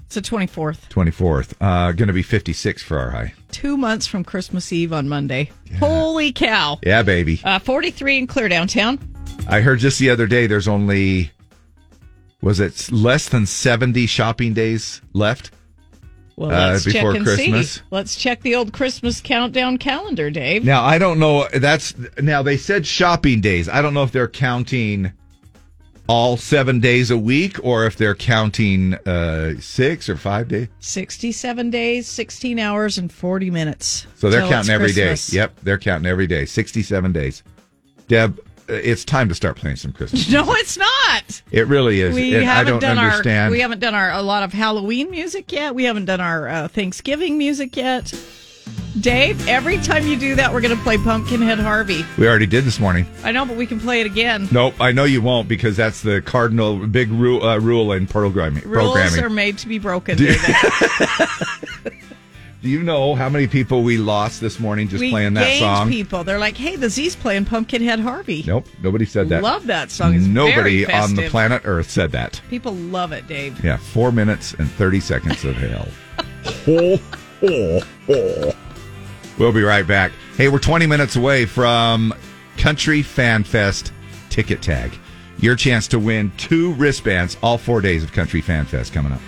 It's 0.06 0.16
the 0.16 0.22
twenty 0.22 0.48
fourth. 0.48 0.90
Twenty 0.90 1.12
fourth. 1.12 1.56
Uh, 1.62 1.92
going 1.92 2.08
to 2.08 2.14
be 2.14 2.24
fifty 2.24 2.54
six 2.54 2.82
for 2.82 2.98
our 2.98 3.12
high. 3.12 3.34
Two 3.52 3.78
months 3.78 4.08
from 4.08 4.24
Christmas 4.24 4.74
Eve 4.74 4.92
on 4.92 5.08
Monday. 5.08 5.52
Holy 5.78 6.32
cow! 6.32 6.80
Yeah, 6.84 7.04
baby. 7.04 7.40
Uh, 7.44 7.60
Forty 7.60 7.92
three 7.92 8.18
in 8.18 8.26
Clear 8.26 8.50
downtown. 8.50 8.98
I 9.48 9.62
heard 9.62 9.78
just 9.78 10.00
the 10.00 10.10
other 10.10 10.26
day 10.26 10.48
there's 10.48 10.68
only 10.68 11.32
was 12.42 12.60
it 12.60 12.92
less 12.92 13.30
than 13.30 13.46
seventy 13.46 14.08
shopping 14.08 14.54
days 14.54 15.02
left. 15.14 15.52
Well, 16.36 16.52
uh, 16.52 16.72
let's 16.72 16.86
before 16.86 17.12
check 17.12 17.18
and 17.18 17.26
Christmas. 17.26 17.72
see. 17.74 17.82
Let's 17.92 18.16
check 18.16 18.42
the 18.42 18.56
old 18.56 18.74
Christmas 18.74 19.22
countdown 19.22 19.78
calendar, 19.78 20.30
Dave. 20.32 20.66
Now 20.66 20.84
I 20.84 20.98
don't 20.98 21.20
know. 21.20 21.48
That's 21.54 21.94
now 22.20 22.42
they 22.42 22.58
said 22.58 22.86
shopping 22.88 23.42
days. 23.42 23.70
I 23.70 23.82
don't 23.82 23.94
know 23.94 24.04
if 24.04 24.12
they're 24.12 24.28
counting 24.28 25.14
all 26.08 26.36
seven 26.36 26.80
days 26.80 27.12
a 27.12 27.18
week 27.18 27.58
or 27.64 27.86
if 27.86 27.96
they're 27.96 28.16
counting 28.16 28.94
uh, 29.06 29.54
six 29.60 30.10
or 30.10 30.18
five 30.18 30.48
days. 30.50 30.68
67 30.80 31.70
days, 31.70 32.08
16 32.08 32.60
hours, 32.60 32.98
and 32.98 33.12
40 33.12 33.50
minutes. 33.50 34.06
So 34.16 34.30
they're 34.30 34.48
counting 34.48 34.72
every 34.72 34.92
day. 34.92 35.08
Christmas. 35.10 35.34
Yep, 35.34 35.60
they're 35.64 35.78
counting 35.78 36.08
every 36.08 36.28
day. 36.28 36.46
Sixty-seven 36.46 37.12
days. 37.12 37.44
Deb, 38.08 38.40
uh, 38.40 38.53
it's 38.68 39.04
time 39.06 39.30
to 39.30 39.36
start 39.36 39.58
playing 39.58 39.78
some 39.78 39.92
Christmas. 39.94 40.30
No, 40.32 40.46
it's 40.56 40.78
not. 40.78 41.42
It 41.52 41.68
really 41.68 42.02
is. 42.02 42.16
We 42.16 42.36
and 42.36 42.44
haven't 42.44 42.74
don't 42.74 42.82
done 42.82 42.98
understand. 42.98 43.46
our 43.46 43.52
we 43.52 43.60
haven't 43.60 43.80
done 43.80 43.94
our 43.94 44.12
a 44.12 44.22
lot 44.22 44.44
of 44.44 44.52
Halloween 44.54 45.12
music 45.12 45.52
yet. 45.52 45.76
We 45.76 45.84
haven't 45.84 46.06
done 46.06 46.22
our 46.22 46.48
uh, 46.48 46.68
Thanksgiving 46.68 47.38
music 47.38 47.76
yet. 47.76 48.14
Dave, 49.00 49.48
every 49.48 49.78
time 49.80 50.06
you 50.06 50.16
do 50.16 50.36
that, 50.36 50.54
we're 50.54 50.62
going 50.62 50.76
to 50.76 50.84
play 50.84 50.98
Pumpkinhead 50.98 51.60
Harvey. 51.60 52.06
we 52.18 52.28
already 52.28 52.46
did 52.46 52.64
this 52.64 52.80
morning. 52.80 53.08
I 53.24 53.32
know, 53.32 53.44
but 53.44 53.58
we 53.58 53.66
can 53.66 53.80
play 53.80 54.02
it 54.02 54.06
again. 54.06 54.48
Nope, 54.52 54.76
I 54.80 54.92
know 54.92 55.04
you 55.04 55.20
won't 55.22 55.48
because 55.48 55.76
that's 55.76 56.02
the 56.02 56.22
cardinal 56.22 56.78
big 56.88 57.10
rule, 57.10 57.44
uh, 57.44 57.58
rule 57.60 57.92
in 57.92 58.06
programming. 58.06 58.64
Rules 58.64 58.94
programming. 58.94 59.24
are 59.24 59.30
made 59.32 59.58
to 59.60 59.68
be 59.68 59.80
broken. 59.80 60.18
David. 60.20 60.40
Do 62.64 62.70
you 62.70 62.82
know 62.82 63.14
how 63.14 63.28
many 63.28 63.46
people 63.46 63.84
we 63.84 63.98
lost 63.98 64.40
this 64.40 64.58
morning 64.58 64.88
just 64.88 65.02
we 65.02 65.12
playing 65.12 65.34
that 65.34 65.60
song? 65.60 65.90
people. 65.90 66.24
They're 66.24 66.40
like, 66.40 66.56
"Hey, 66.56 66.78
the 66.78 66.90
Z's 66.90 67.14
playing 67.14 67.44
Pumpkinhead 67.44 68.00
Harvey." 68.00 68.42
Nope, 68.48 68.66
nobody 68.82 69.04
said 69.04 69.28
that. 69.30 69.44
Love 69.44 69.68
that 69.68 69.92
song. 69.92 70.16
It's 70.16 70.26
Nobody 70.26 70.90
on 70.90 71.14
the 71.16 71.28
planet 71.28 71.64
Earth 71.66 71.90
said 71.90 72.14
that. 72.14 72.40
People 72.50 72.74
love 72.74 73.12
it, 73.12 73.28
Dave. 73.28 73.62
Yeah, 73.62 73.76
four 73.76 74.14
minutes 74.14 74.54
and 74.54 74.72
30 74.72 75.02
seconds 75.02 75.44
of 75.44 75.56
hell. 75.58 75.88
We'll 79.40 79.52
be 79.52 79.64
right 79.64 79.86
back. 79.86 80.12
Hey, 80.38 80.48
we're 80.48 80.60
20 80.60 80.86
minutes 80.86 81.16
away 81.16 81.48
from 81.48 82.14
Country 82.56 83.02
Fan 83.02 83.44
Fest 83.44 83.92
ticket 84.30 84.62
tag. 84.62 84.96
Your 85.40 85.56
chance 85.56 85.88
to 85.88 85.98
win 86.00 86.32
two 86.38 86.74
wristbands 86.74 87.36
all 87.42 87.58
four 87.58 87.82
days 87.82 88.04
of 88.04 88.14
Country 88.14 88.42
Fan 88.42 88.66
Fest 88.66 88.94
coming 88.94 89.12
up. 89.12 89.20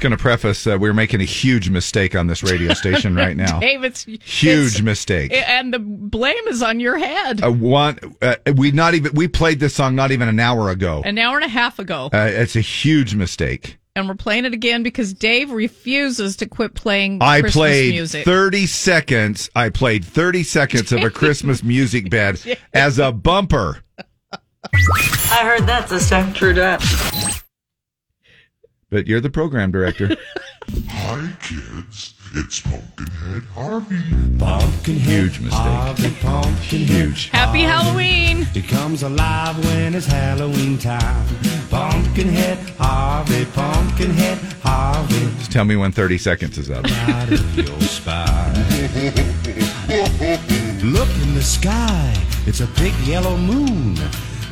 Just 0.00 0.08
going 0.08 0.16
to 0.16 0.22
preface 0.22 0.66
uh, 0.66 0.78
we're 0.80 0.94
making 0.94 1.20
a 1.20 1.24
huge 1.24 1.68
mistake 1.68 2.16
on 2.16 2.26
this 2.26 2.42
radio 2.42 2.72
station 2.72 3.14
right 3.14 3.36
now. 3.36 3.60
Dave, 3.60 3.84
it's 3.84 4.04
Huge 4.04 4.76
it's- 4.76 4.80
mistake. 4.80 5.30
and 5.30 5.74
the 5.74 5.78
blame 5.78 6.48
is 6.48 6.62
on 6.62 6.80
your 6.80 6.96
head. 6.96 7.44
Uh, 7.44 7.52
one, 7.52 7.98
uh, 8.22 8.36
we 8.56 8.70
not 8.70 8.94
even 8.94 9.12
we 9.12 9.28
played 9.28 9.60
this 9.60 9.74
song 9.74 9.94
not 9.94 10.10
even 10.10 10.26
an 10.26 10.40
hour 10.40 10.70
ago. 10.70 11.02
An 11.04 11.18
hour 11.18 11.36
and 11.36 11.44
a 11.44 11.48
half 11.50 11.78
ago. 11.78 12.08
Uh, 12.14 12.30
it's 12.32 12.56
a 12.56 12.62
huge 12.62 13.14
mistake. 13.14 13.76
and 13.94 14.08
we're 14.08 14.14
playing 14.14 14.46
it 14.46 14.54
again 14.54 14.82
because 14.82 15.12
Dave 15.12 15.50
refuses 15.50 16.34
to 16.36 16.46
quit 16.46 16.72
playing 16.74 17.18
I 17.20 17.40
Christmas 17.42 17.54
played 17.60 17.90
music. 17.92 18.24
30 18.24 18.66
seconds. 18.68 19.50
I 19.54 19.68
played 19.68 20.02
30 20.02 20.44
seconds 20.44 20.92
of 20.92 21.02
a 21.02 21.10
Christmas 21.10 21.62
music 21.74 22.08
bed 22.08 22.40
as 22.72 22.98
a 22.98 23.12
bumper. 23.12 23.82
I 24.72 25.40
heard 25.42 25.66
that 25.66 25.88
this 25.90 26.08
time. 26.08 26.32
True 26.32 26.54
that. 26.54 27.42
But 28.90 29.06
you're 29.06 29.20
the 29.20 29.30
program 29.30 29.70
director. 29.70 30.10
Hi, 30.88 31.30
kids. 31.42 32.14
It's 32.34 32.60
Pumpkinhead 32.60 33.42
Harvey. 33.54 34.02
Pumpkinhead 34.38 35.00
Huge 35.00 35.40
mistake. 35.40 35.60
Harvey, 35.60 36.10
Pumpkinhead. 36.20 36.88
Huge. 36.88 37.28
Happy 37.28 37.62
Halloween! 37.62 38.44
He 38.52 38.62
comes 38.62 39.02
alive 39.02 39.58
when 39.64 39.94
it's 39.94 40.06
Halloween 40.06 40.78
time. 40.78 41.26
Pumpkinhead 41.70 42.58
Harvey, 42.78 43.44
Pumpkinhead 43.46 44.38
Harvey. 44.62 45.30
Just 45.38 45.52
tell 45.52 45.64
me 45.64 45.76
when 45.76 45.92
30 45.92 46.18
seconds 46.18 46.58
is 46.58 46.70
up. 46.70 46.84
Out 46.84 47.32
of 47.32 47.56
your 47.56 47.80
spine. 47.80 48.54
Look 50.92 51.08
in 51.22 51.34
the 51.34 51.42
sky, 51.42 52.14
it's 52.46 52.60
a 52.60 52.66
big 52.78 52.94
yellow 53.06 53.36
moon. 53.36 53.96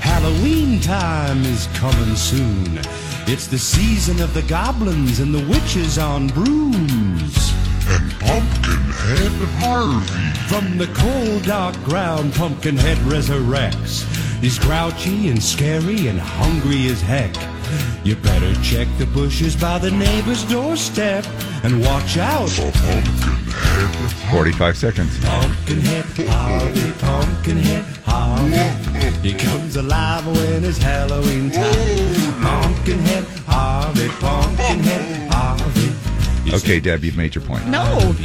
Halloween 0.09 0.81
time 0.81 1.45
is 1.45 1.67
coming 1.75 2.17
soon. 2.17 2.79
It's 3.27 3.47
the 3.47 3.59
season 3.59 4.21
of 4.23 4.33
the 4.33 4.43
goblins 4.43 5.21
and 5.21 5.35
the 5.35 5.47
witches 5.47 5.99
on 5.99 6.29
brooms. 6.29 7.53
And 7.87 8.11
Pumpkinhead 8.19 9.33
Harvey. 9.61 10.29
From 10.49 10.79
the 10.79 10.87
cold, 10.95 11.43
dark 11.45 11.77
ground, 11.85 12.33
Pumpkinhead 12.33 12.97
resurrects. 12.99 14.07
He's 14.41 14.59
grouchy 14.59 15.29
and 15.29 15.43
scary 15.43 16.09
and 16.09 16.19
hungry 16.19 16.87
as 16.87 17.03
heck. 17.03 17.35
You 18.05 18.17
better 18.17 18.55
check 18.63 18.89
the 18.99 19.07
bushes 19.07 19.57
by 19.57 19.79
the 19.79 19.91
neighbor's 19.91 20.45
doorstep 20.45 21.25
and 21.63 21.81
watch 21.85 22.17
out 22.17 22.49
for 22.49 22.71
Pumpkinhead 22.73 24.31
45 24.31 24.77
seconds. 24.77 25.25
Pumpkinhead 25.25 26.05
Harvey, 26.29 26.93
Pumpkinhead 26.99 27.85
Harvey. 28.05 29.29
He 29.29 29.35
comes 29.35 29.77
alive 29.77 30.27
when 30.27 30.65
it's 30.65 30.79
Halloween 30.79 31.51
time. 31.51 32.43
Pumpkinhead 32.43 33.25
Harvey, 33.47 34.09
Pumpkinhead 34.21 35.31
Harvey. 35.33 36.55
Okay, 36.55 36.81
Deb, 36.81 37.05
you've 37.05 37.17
made 37.17 37.35
your 37.35 37.45
point. 37.45 37.67
No, 37.67 37.83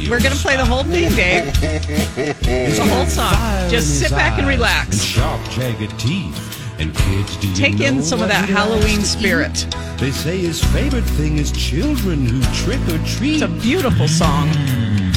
we're 0.08 0.20
going 0.20 0.32
to 0.34 0.38
play 0.42 0.56
the 0.56 0.64
whole 0.64 0.82
thing, 0.84 1.10
Dave. 1.14 1.52
It's 1.62 2.78
the 2.78 2.86
whole 2.86 3.06
song. 3.06 3.34
Just 3.68 3.98
sit 4.00 4.10
back 4.10 4.38
and 4.38 4.48
relax. 4.48 4.92
And 4.92 5.00
sharp, 5.00 5.50
jagged 5.50 5.98
teeth. 5.98 6.63
And 6.78 6.94
kids, 6.94 7.36
do 7.36 7.48
you 7.48 7.54
Take 7.54 7.80
in 7.80 8.02
some 8.02 8.20
of 8.20 8.28
that 8.28 8.48
Halloween 8.48 9.02
spirit. 9.02 9.66
eat? 9.66 9.74
They 9.98 10.10
say 10.10 10.38
his 10.38 10.62
favorite 10.64 11.04
thing 11.04 11.38
is 11.38 11.52
children 11.52 12.26
who 12.26 12.40
trick 12.52 12.80
or 12.88 12.98
treat. 13.06 13.34
It's 13.34 13.42
a 13.42 13.48
beautiful 13.48 14.08
song. 14.08 14.52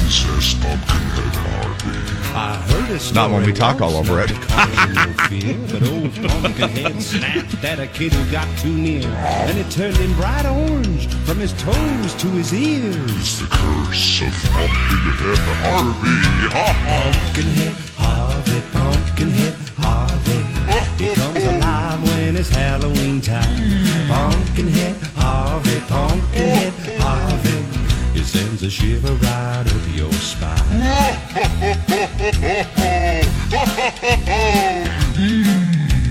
says 0.08 0.54
Pumpkinhead 0.54 1.34
Harvey. 1.34 2.14
I 2.34 2.54
heard 2.70 2.90
a 2.94 2.98
story 3.00 3.14
Not 3.14 3.30
when 3.32 3.44
we 3.46 3.52
talk 3.52 3.80
all 3.80 3.96
over 3.96 4.20
it. 4.20 4.28
to 4.28 4.34
cause 4.34 4.86
you 4.86 4.94
no 4.94 5.12
fear, 5.28 5.58
but 5.72 5.82
old 5.90 6.14
Pumpkinhead 6.30 7.02
snapped 7.02 7.64
at 7.64 7.80
a 7.80 7.88
kid 7.88 8.12
who 8.12 8.30
got 8.30 8.46
too 8.58 8.72
near, 8.72 9.08
and 9.08 9.58
it 9.58 9.68
turned 9.72 9.96
him 9.96 10.14
bright 10.14 10.46
orange 10.46 11.08
from 11.26 11.38
his 11.38 11.52
toes 11.54 12.14
to 12.14 12.28
his 12.28 12.54
ears. 12.54 13.10
It's 13.16 13.40
the 13.40 13.46
curse 13.50 14.22
of 14.22 14.32
Pumpkinhead 14.52 15.38
Harvey. 15.66 16.48
Ha 16.54 16.72
ha. 16.72 17.12
Pumpkinhead 17.12 17.74
Harvey, 17.96 18.60
Pumpkinhead 18.72 19.54
Harvey. 19.78 20.57
He 20.98 21.14
comes 21.14 21.44
alive 21.44 22.02
when 22.02 22.36
it's 22.36 22.48
Halloween 22.48 23.20
time. 23.20 24.08
Pumpkinhead 24.08 24.96
Harvey, 25.14 25.80
Pumpkinhead 25.86 26.72
Harvey. 27.00 28.18
He 28.18 28.24
sends 28.24 28.64
a 28.64 28.70
shiver 28.70 29.14
right 29.14 29.64
up 29.64 29.96
your 29.96 30.12
spine. 30.14 30.80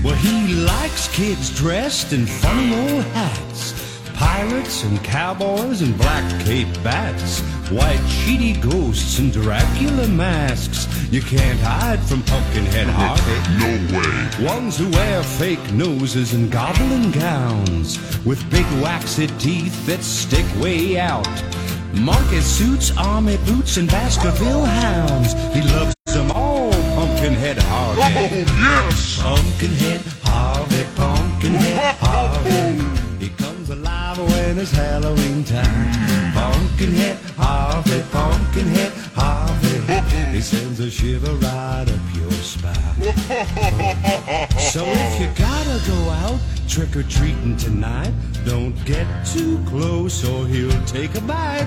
Well, 0.02 0.16
he 0.16 0.54
likes 0.54 1.08
kids 1.14 1.54
dressed 1.54 2.14
in 2.14 2.24
funny 2.24 2.74
old 2.74 3.04
hats. 3.12 3.87
Pirates 4.18 4.82
and 4.82 5.02
cowboys 5.04 5.80
and 5.82 5.96
black 5.96 6.44
cape 6.44 6.68
bats. 6.82 7.40
White 7.70 8.00
sheety 8.00 8.60
ghosts 8.60 9.18
and 9.20 9.32
Dracula 9.32 10.08
masks. 10.08 10.86
You 11.12 11.20
can't 11.22 11.58
hide 11.60 12.00
from 12.00 12.22
Pumpkinhead 12.24 12.88
Harvey. 12.88 13.38
No 13.58 13.98
way. 13.98 14.46
Ones 14.54 14.76
who 14.78 14.90
wear 14.90 15.22
fake 15.22 15.72
noses 15.72 16.34
and 16.34 16.50
goblin 16.50 17.10
gowns 17.12 17.98
with 18.24 18.38
big 18.50 18.66
waxy 18.82 19.26
teeth 19.38 19.86
that 19.86 20.02
stick 20.02 20.46
way 20.60 20.98
out. 20.98 21.26
Monkey 21.94 22.40
suits, 22.40 22.96
army 22.96 23.36
boots, 23.46 23.76
and 23.76 23.88
Baskerville 23.88 24.64
hounds. 24.64 25.32
He 25.54 25.62
loves 25.62 25.94
them 26.06 26.30
all, 26.32 26.70
Pumpkinhead 26.96 27.58
Harvey. 27.58 28.02
Oh, 28.02 28.28
yes. 28.60 29.20
Pumpkinhead 29.22 30.00
Harvey, 30.22 30.84
Pumpkinhead 30.96 31.96
Harvey. 32.00 32.67
It's 34.58 34.72
Halloween 34.72 35.44
time. 35.44 36.32
Pumpkinhead 36.32 37.16
Harvey, 37.36 38.02
Pumpkinhead 38.10 38.92
Harvey. 39.14 40.36
He 40.36 40.40
sends 40.40 40.80
a 40.80 40.90
shiver 40.90 41.34
right 41.34 41.86
up 41.86 42.16
your 42.16 42.30
spine. 42.32 42.74
So 44.58 44.84
if 44.84 45.20
you 45.20 45.28
gotta 45.36 45.80
go 45.86 46.10
out 46.10 46.40
trick 46.68 46.96
or 46.96 47.02
treating 47.04 47.56
tonight, 47.56 48.12
don't 48.44 48.74
get 48.84 49.06
too 49.26 49.62
close 49.66 50.24
or 50.24 50.46
he'll 50.46 50.84
take 50.84 51.14
a 51.14 51.20
bite. 51.20 51.66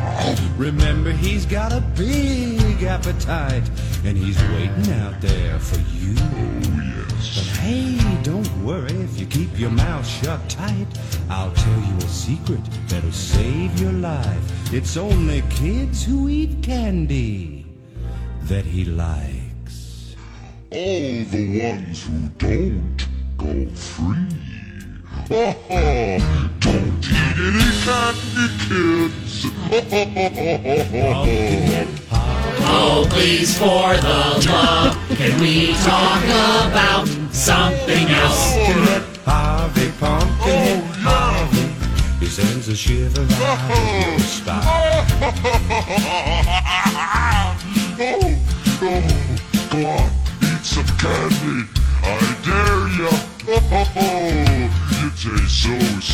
Remember, 0.57 1.11
he's 1.11 1.45
got 1.45 1.71
a 1.71 1.81
big 1.95 2.70
appetite 2.83 3.69
and 4.05 4.17
he's 4.17 4.41
waiting 4.49 4.93
out 4.93 5.19
there 5.21 5.59
for 5.59 5.79
you. 5.95 6.15
Oh, 6.17 7.05
but 7.35 7.47
hey, 7.59 7.97
don't 8.23 8.49
worry 8.63 8.91
if 8.91 9.19
you 9.19 9.25
keep 9.25 9.57
your 9.59 9.69
mouth 9.71 10.07
shut 10.07 10.39
tight. 10.49 10.87
I'll 11.29 11.51
tell 11.51 11.79
you 11.79 11.97
a 11.97 12.01
secret 12.01 12.63
that'll 12.87 13.11
save 13.11 13.79
your 13.79 13.93
life. 13.93 14.73
It's 14.73 14.97
only 14.97 15.43
kids 15.49 16.03
who 16.03 16.29
eat 16.29 16.63
candy 16.63 17.65
that 18.43 18.65
he 18.65 18.85
likes. 18.85 20.15
All 20.71 21.23
the 21.25 21.61
ones 21.63 22.03
who 22.05 22.29
don't 22.37 23.07
go 23.37 23.69
free. 23.75 24.40
Don't 25.31 25.55
eat 25.71 27.07
any 27.07 27.71
candy, 27.79 28.47
kids. 28.67 29.47
Oh, 32.67 33.07
please, 33.09 33.57
for 33.57 33.95
the 33.95 34.45
love, 34.45 34.93
can 35.15 35.39
we 35.39 35.73
talk 35.85 36.23
about 36.67 37.07
something 37.31 38.09
else? 38.09 38.55
Harvey, 39.23 39.89
Pumpkinhead 40.01 40.83
Harvey. 40.99 41.67
He 42.19 42.25
sends 42.25 42.67
a 42.67 42.75
shiver 42.75 43.21
up 43.21 43.69
your 44.09 44.19
spine. 44.19 45.07
You 55.63 56.10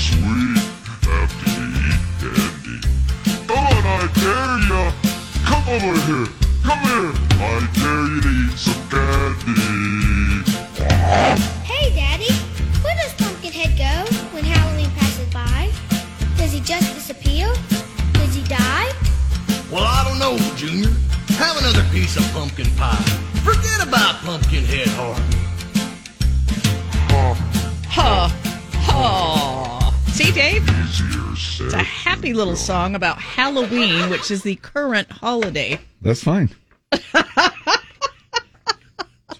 song 32.58 32.96
about 32.96 33.20
Halloween, 33.20 34.10
which 34.10 34.32
is 34.32 34.44
the 34.44 34.56
current 34.56 35.10
holiday. 35.12 35.80
That's 36.02 36.24
fine. 36.24 36.50
it's 36.92 37.06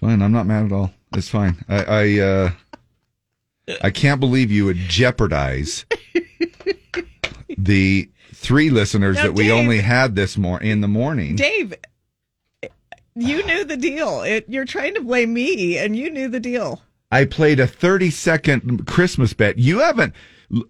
fine. 0.00 0.22
I'm 0.22 0.32
not 0.32 0.46
mad 0.46 0.66
at 0.66 0.72
all. 0.72 0.92
It's 1.14 1.28
fine. 1.28 1.56
I 1.68 1.84
I, 1.84 2.18
uh, 2.20 2.50
I 3.82 3.90
can't 3.90 4.20
believe 4.20 4.50
you 4.50 4.64
would 4.66 4.76
jeopardize 4.76 5.84
the 7.56 8.08
three 8.34 8.70
listeners 8.70 9.16
Now, 9.16 9.24
that 9.24 9.32
we 9.34 9.44
Dave- 9.44 9.52
only 9.52 9.80
had 9.80 10.14
this 10.14 10.36
mor- 10.36 10.62
in 10.62 10.80
the 10.80 10.88
morning. 10.88 11.36
Dave, 11.36 11.74
you 13.14 13.44
knew 13.44 13.64
the 13.64 13.76
deal. 13.76 14.22
It, 14.22 14.44
you're 14.48 14.64
trying 14.64 14.94
to 14.94 15.00
blame 15.02 15.32
me, 15.32 15.76
and 15.78 15.96
you 15.96 16.10
knew 16.10 16.28
the 16.28 16.40
deal. 16.40 16.82
I 17.10 17.24
played 17.24 17.58
a 17.58 17.66
30 17.66 18.10
second 18.10 18.86
Christmas 18.86 19.32
bet. 19.32 19.58
You 19.58 19.78
haven't. 19.80 20.14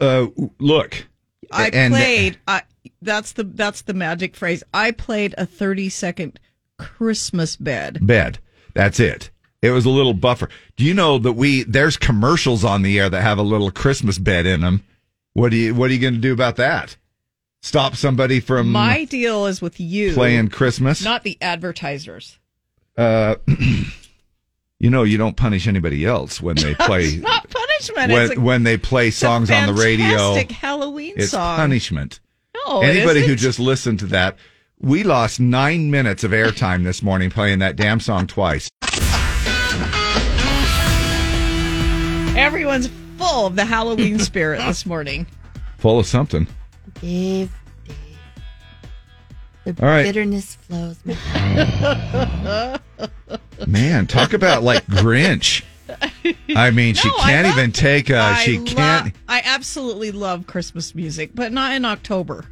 Uh, 0.00 0.26
look, 0.58 1.06
I 1.52 1.68
and- 1.72 1.92
played. 1.94 2.38
I, 2.46 2.62
that's 3.02 3.32
the 3.32 3.44
that's 3.44 3.82
the 3.82 3.94
magic 3.94 4.34
phrase. 4.36 4.62
I 4.74 4.90
played 4.90 5.34
a 5.38 5.46
thirty 5.46 5.88
second 5.88 6.40
Christmas 6.78 7.56
bed. 7.56 7.98
bed. 8.06 8.38
That's 8.74 8.98
it. 9.00 9.30
It 9.60 9.70
was 9.70 9.84
a 9.84 9.90
little 9.90 10.14
buffer. 10.14 10.48
Do 10.76 10.84
you 10.84 10.94
know 10.94 11.18
that 11.18 11.32
we 11.32 11.64
there's 11.64 11.96
commercials 11.96 12.64
on 12.64 12.82
the 12.82 12.98
air 12.98 13.08
that 13.10 13.22
have 13.22 13.38
a 13.38 13.42
little 13.42 13.70
Christmas 13.70 14.18
bed 14.18 14.46
in 14.46 14.60
them? 14.60 14.84
What 15.32 15.50
do 15.50 15.56
you 15.56 15.74
What 15.74 15.90
are 15.90 15.94
you 15.94 16.00
going 16.00 16.14
to 16.14 16.20
do 16.20 16.32
about 16.32 16.56
that? 16.56 16.96
Stop 17.60 17.96
somebody 17.96 18.38
from 18.40 18.70
My 18.70 19.04
deal 19.04 19.46
is 19.46 19.60
with 19.60 19.80
you 19.80 20.14
playing 20.14 20.48
Christmas? 20.48 21.02
not 21.02 21.24
the 21.24 21.36
advertisers. 21.40 22.38
Uh, 22.96 23.34
you 24.78 24.90
know, 24.90 25.02
you 25.02 25.18
don't 25.18 25.36
punish 25.36 25.66
anybody 25.66 26.04
else 26.04 26.40
when 26.40 26.56
they 26.56 26.74
play 26.78 27.16
not 27.16 27.48
punishment. 27.78 28.12
when 28.12 28.38
a, 28.38 28.40
when 28.40 28.62
they 28.64 28.76
play 28.76 29.10
songs 29.10 29.50
on 29.50 29.66
the 29.66 29.74
radio. 29.74 30.06
fantastic 30.34 30.52
Halloween 30.52 31.14
It's 31.16 31.30
song. 31.32 31.56
punishment. 31.56 32.20
No, 32.66 32.80
Anybody 32.82 33.20
who 33.20 33.26
isn't. 33.34 33.38
just 33.38 33.58
listened 33.58 33.98
to 34.00 34.06
that, 34.06 34.36
we 34.80 35.02
lost 35.02 35.40
nine 35.40 35.90
minutes 35.90 36.24
of 36.24 36.30
airtime 36.32 36.84
this 36.84 37.02
morning 37.02 37.30
playing 37.30 37.58
that 37.60 37.76
damn 37.76 38.00
song 38.00 38.26
twice. 38.26 38.68
Everyone's 42.36 42.88
full 43.16 43.46
of 43.46 43.56
the 43.56 43.64
Halloween 43.64 44.18
spirit 44.20 44.58
this 44.64 44.86
morning. 44.86 45.26
Full 45.78 45.98
of 45.98 46.06
something. 46.06 46.46
Dave, 47.00 47.50
Dave. 47.84 47.96
The 49.64 49.82
All 49.84 49.88
right. 49.88 50.04
bitterness 50.04 50.54
flows. 50.56 50.98
man. 51.04 52.78
Man, 53.66 54.06
talk 54.06 54.32
about 54.34 54.62
like 54.62 54.86
Grinch. 54.86 55.62
I 56.54 56.70
mean, 56.70 56.94
she 56.94 57.08
No, 57.08 57.14
can't 57.18 57.46
love- 57.46 57.56
even 57.58 57.72
take 57.72 58.10
a. 58.10 58.18
I 58.18 58.44
She 58.44 58.58
lo- 58.58 58.64
can't. 58.66 59.14
I 59.28 59.42
absolutely 59.44 60.10
love 60.12 60.46
Christmas 60.46 60.94
music, 60.94 61.30
but 61.34 61.52
not 61.52 61.72
in 61.72 61.84
October. 61.84 62.44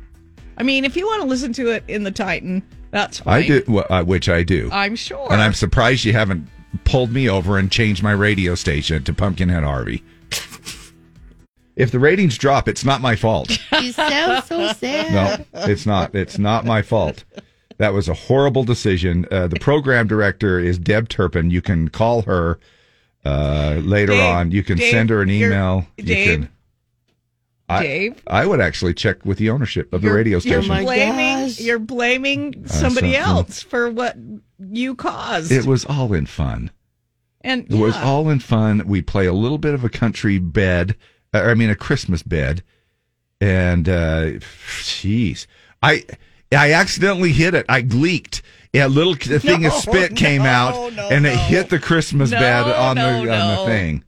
I 0.59 0.63
mean, 0.63 0.85
if 0.85 0.97
you 0.97 1.07
want 1.07 1.23
to 1.23 1.29
listen 1.29 1.53
to 1.55 1.71
it 1.71 1.85
in 1.89 2.03
the 2.05 2.11
Titan, 2.11 2.63
that's 2.91 3.21
fine. 3.21 3.43
I 3.43 3.47
do, 3.47 3.63
well, 3.69 3.87
uh, 3.91 4.03
which 4.05 4.29
I 4.29 4.43
do. 4.43 4.71
I'm 4.73 4.97
sure. 4.97 5.31
And 5.31 5.43
I'm 5.43 5.53
surprised 5.53 6.05
you 6.05 6.13
haven't 6.15 6.49
pulled 6.85 7.11
me 7.13 7.29
over 7.29 7.59
and 7.59 7.71
changed 7.71 8.03
my 8.03 8.13
radio 8.13 8.55
station 8.55 9.05
to 9.05 9.13
Pumpkinhead 9.13 9.65
Harvey. 9.65 10.03
If 11.77 11.91
the 11.91 11.99
ratings 11.99 12.39
drop, 12.39 12.69
it's 12.69 12.85
not 12.85 13.01
my 13.03 13.17
fault. 13.17 13.51
You 13.83 13.93
sound 13.93 14.45
so 14.45 14.73
sad. 14.73 15.13
No, 15.53 15.63
it's 15.71 15.85
not. 15.85 16.15
It's 16.15 16.39
not 16.39 16.65
my 16.65 16.81
fault. 16.81 17.25
That 17.77 17.93
was 17.93 18.09
a 18.09 18.15
horrible 18.15 18.65
decision. 18.65 19.27
Uh, 19.31 19.49
the 19.49 19.61
program 19.61 20.07
director 20.07 20.59
is 20.59 20.79
Deb 20.79 21.11
Turpin. 21.11 21.51
You 21.51 21.61
can 21.61 21.91
call 21.91 22.23
her 22.23 22.59
uh, 23.27 23.81
later 23.85 24.13
Dave, 24.13 24.35
on. 24.35 24.51
You 24.53 24.63
can 24.63 24.79
Dave, 24.79 24.91
send 24.91 25.11
her 25.11 25.23
an 25.23 25.31
email. 25.31 25.87
You 25.97 26.05
Dave, 26.05 26.41
can. 26.41 26.49
I, 27.69 27.83
Dave? 27.83 28.23
I 28.29 28.47
would 28.47 28.61
actually 28.61 28.95
check 28.95 29.25
with 29.25 29.39
the 29.39 29.51
ownership 29.51 29.93
of 29.93 30.01
the 30.03 30.07
You're- 30.09 30.17
radio 30.19 30.39
You're 30.39 30.63
station. 30.63 30.85
blaming, 30.85 31.53
you're 31.59 31.79
blaming 31.81 32.67
somebody 32.67 33.13
something. 33.13 33.15
else 33.15 33.63
for 33.63 33.91
what 33.91 34.17
you 34.59 34.95
caused. 34.95 35.51
it 35.51 35.67
was 35.67 35.85
all 35.85 36.13
in 36.13 36.27
fun. 36.27 36.71
and 37.41 37.67
It 37.69 37.75
was 37.77 37.97
all 37.97 38.29
in 38.31 38.39
fun. 38.39 38.83
We 38.87 39.03
play 39.03 39.27
a 39.27 39.33
little 39.33 39.59
bit 39.59 39.75
of 39.75 39.83
a 39.85 39.89
country 39.89 40.39
bed. 40.39 40.95
uh, 41.35 41.41
I 41.41 41.55
mean, 41.55 41.71
a 41.71 41.75
Christmas 41.75 42.23
bed. 42.23 42.63
And, 43.41 43.89
uh, 43.89 44.39
jeez, 44.81 45.47
I, 45.83 46.05
I 46.53 46.73
accidentally 46.73 47.33
hit 47.33 47.53
it. 47.55 47.67
I 47.69 47.81
leaked. 47.81 48.43
Yeah, 48.73 48.87
a 48.87 48.89
little 48.89 49.13
a 49.15 49.39
thing 49.39 49.65
of 49.67 49.73
No, 49.73 49.79
spit 49.79 50.17
came 50.17 50.43
no, 50.43 50.49
out 50.49 50.93
no, 50.93 51.09
and 51.09 51.25
it 51.27 51.37
hit 51.37 51.71
the 51.71 51.79
Christmas 51.79 52.31
No, 52.31 52.39
bed 52.39 52.63
on 52.67 52.97
no, 52.97 53.25
the, 53.25 53.33
on 53.33 53.57
the 53.57 53.65
thing. 53.67 54.03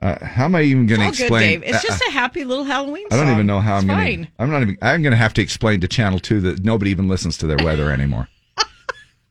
Uh, 0.00 0.24
how 0.24 0.44
am 0.44 0.54
I 0.54 0.62
even 0.62 0.86
going 0.86 1.00
to 1.00 1.06
All 1.06 1.10
good, 1.12 1.20
explain? 1.20 1.60
Dave. 1.60 1.62
It's 1.74 1.84
uh, 1.84 1.88
just 1.88 2.00
a 2.06 2.10
happy 2.12 2.44
little 2.44 2.62
Halloween 2.64 3.04
I 3.10 3.16
don't 3.16 3.26
song. 3.26 3.34
even 3.34 3.46
know 3.48 3.58
how 3.60 3.78
It's 3.78 3.82
I'm 3.82 3.88
going. 3.88 4.24
to 4.26 4.30
I'm 4.38 4.48
not 4.50 4.62
even. 4.62 4.78
I'm 4.80 5.02
going 5.02 5.10
to 5.10 5.16
have 5.16 5.34
to 5.34 5.42
explain 5.42 5.80
to 5.80 5.88
Channel 5.88 6.20
Two 6.20 6.40
that 6.42 6.64
nobody 6.64 6.92
even 6.92 7.08
listens 7.08 7.36
to 7.38 7.46
their 7.48 7.58
weather 7.64 7.90
anymore. 7.90 8.28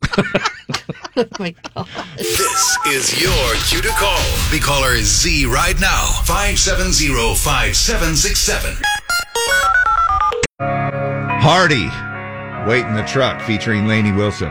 Oh 1.15 1.26
my 1.39 1.55
God. 1.74 1.88
This 2.18 2.78
is 2.88 3.22
your 3.22 3.55
cue 3.68 3.82
to 3.82 3.88
call. 3.97 4.20
The 4.51 4.59
caller 4.61 4.91
is 4.91 5.07
Z 5.22 5.45
right 5.47 5.80
now. 5.80 6.03
570-5767. 6.26 8.82
Hardy, 11.41 11.88
wait 12.68 12.86
in 12.86 12.95
the 12.95 13.03
truck, 13.03 13.41
featuring 13.43 13.88
Laney 13.88 14.11
Wilson. 14.11 14.49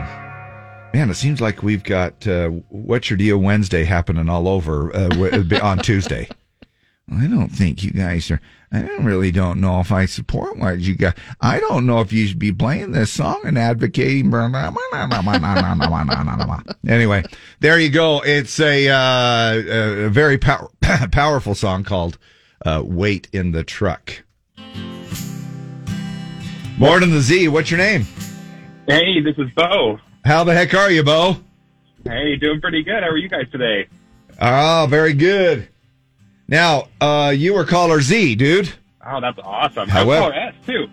Man, 0.91 1.11
it 1.11 1.15
seems 1.15 1.39
like 1.39 1.61
we've 1.61 1.83
got 1.83 2.25
uh, 2.25 2.49
What's 2.69 3.11
Your 3.11 3.17
Deal 3.17 3.37
Wednesday 3.37 3.83
happening 3.83 4.27
all 4.27 4.47
over 4.47 4.95
uh, 4.95 5.59
on 5.61 5.77
Tuesday. 5.79 6.27
I 7.11 7.27
don't 7.27 7.49
think 7.49 7.83
you 7.83 7.91
guys 7.91 8.31
are. 8.31 8.41
I 8.71 8.81
really 8.97 9.31
don't 9.31 9.61
know 9.61 9.79
if 9.79 9.91
I 9.91 10.07
support 10.07 10.57
what 10.57 10.79
you 10.79 10.95
got. 10.95 11.15
I 11.39 11.59
don't 11.59 11.85
know 11.85 12.01
if 12.01 12.11
you 12.11 12.25
should 12.25 12.39
be 12.39 12.51
playing 12.51 12.91
this 12.91 13.11
song 13.11 13.41
and 13.45 13.57
advocating. 13.57 14.31
anyway, 16.89 17.23
there 17.59 17.79
you 17.79 17.89
go. 17.89 18.21
It's 18.25 18.59
a, 18.59 18.89
uh, 18.89 20.07
a 20.07 20.09
very 20.09 20.37
pow- 20.39 20.71
powerful 21.11 21.53
song 21.53 21.83
called 21.83 22.17
uh, 22.65 22.81
"Wait 22.83 23.29
in 23.31 23.51
the 23.51 23.63
Truck." 23.63 24.23
Morning, 26.77 27.09
the 27.11 27.21
Z. 27.21 27.47
What's 27.47 27.71
your 27.71 27.79
name? 27.79 28.05
Hey, 28.87 29.19
this 29.21 29.35
is 29.37 29.49
Bo. 29.55 29.99
How 30.25 30.43
the 30.43 30.53
heck 30.53 30.73
are 30.73 30.91
you, 30.91 31.03
Bo? 31.03 31.37
Hey, 32.03 32.35
doing 32.35 32.61
pretty 32.61 32.83
good. 32.83 33.01
How 33.03 33.09
are 33.09 33.17
you 33.17 33.27
guys 33.29 33.49
today? 33.51 33.87
Oh, 34.39 34.85
very 34.89 35.13
good. 35.13 35.67
Now, 36.47 36.87
uh, 37.01 37.33
you 37.35 37.53
were 37.53 37.65
caller 37.65 37.99
Z, 38.01 38.35
dude. 38.35 38.71
Oh, 39.05 39.19
that's 39.19 39.39
awesome. 39.43 39.89
I 39.91 40.03
was 40.03 40.19
caller 40.19 40.33
S 40.33 40.53
too. 40.65 40.87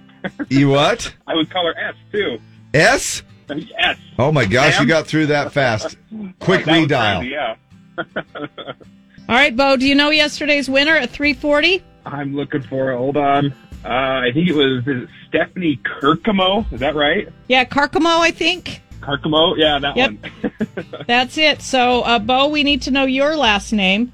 You 0.48 0.70
what? 0.70 1.14
I 1.26 1.34
was 1.34 1.48
caller 1.48 1.74
S 1.78 1.94
too. 2.10 2.38
S? 2.72 3.22
S. 3.78 3.98
Oh 4.18 4.32
my 4.32 4.46
gosh, 4.46 4.80
you 4.80 4.86
got 4.86 5.06
through 5.06 5.26
that 5.26 5.52
fast. 5.52 5.98
Quick 6.40 6.64
That 6.64 6.88
redial. 6.88 7.18
crazy, 7.18 7.30
yeah. 7.34 7.56
All 9.28 9.34
right, 9.36 9.54
Bo, 9.54 9.76
do 9.76 9.86
you 9.86 9.94
know 9.94 10.10
yesterday's 10.10 10.68
winner 10.68 10.96
at 10.96 11.10
340? 11.10 11.82
I'm 12.06 12.34
looking 12.34 12.62
for 12.62 12.92
it. 12.92 12.96
Hold 12.96 13.16
on. 13.18 13.54
Uh, 13.84 13.88
I 13.88 14.30
think 14.32 14.48
it 14.48 14.54
was 14.54 14.82
it 14.86 15.08
Stephanie 15.28 15.78
Kirkamo. 15.84 16.70
Is 16.72 16.80
that 16.80 16.94
right? 16.94 17.28
Yeah, 17.48 17.64
Carcamo, 17.64 18.06
I 18.20 18.30
think. 18.30 18.80
Kirkamo? 19.00 19.56
Yeah, 19.58 19.78
that 19.78 19.96
Yep. 19.96 20.10
one. 20.10 21.04
That's 21.06 21.36
it. 21.36 21.60
So, 21.60 22.00
uh, 22.02 22.18
Bo, 22.18 22.48
we 22.48 22.62
need 22.62 22.80
to 22.82 22.90
know 22.90 23.04
your 23.04 23.36
last 23.36 23.72
name. 23.72 24.10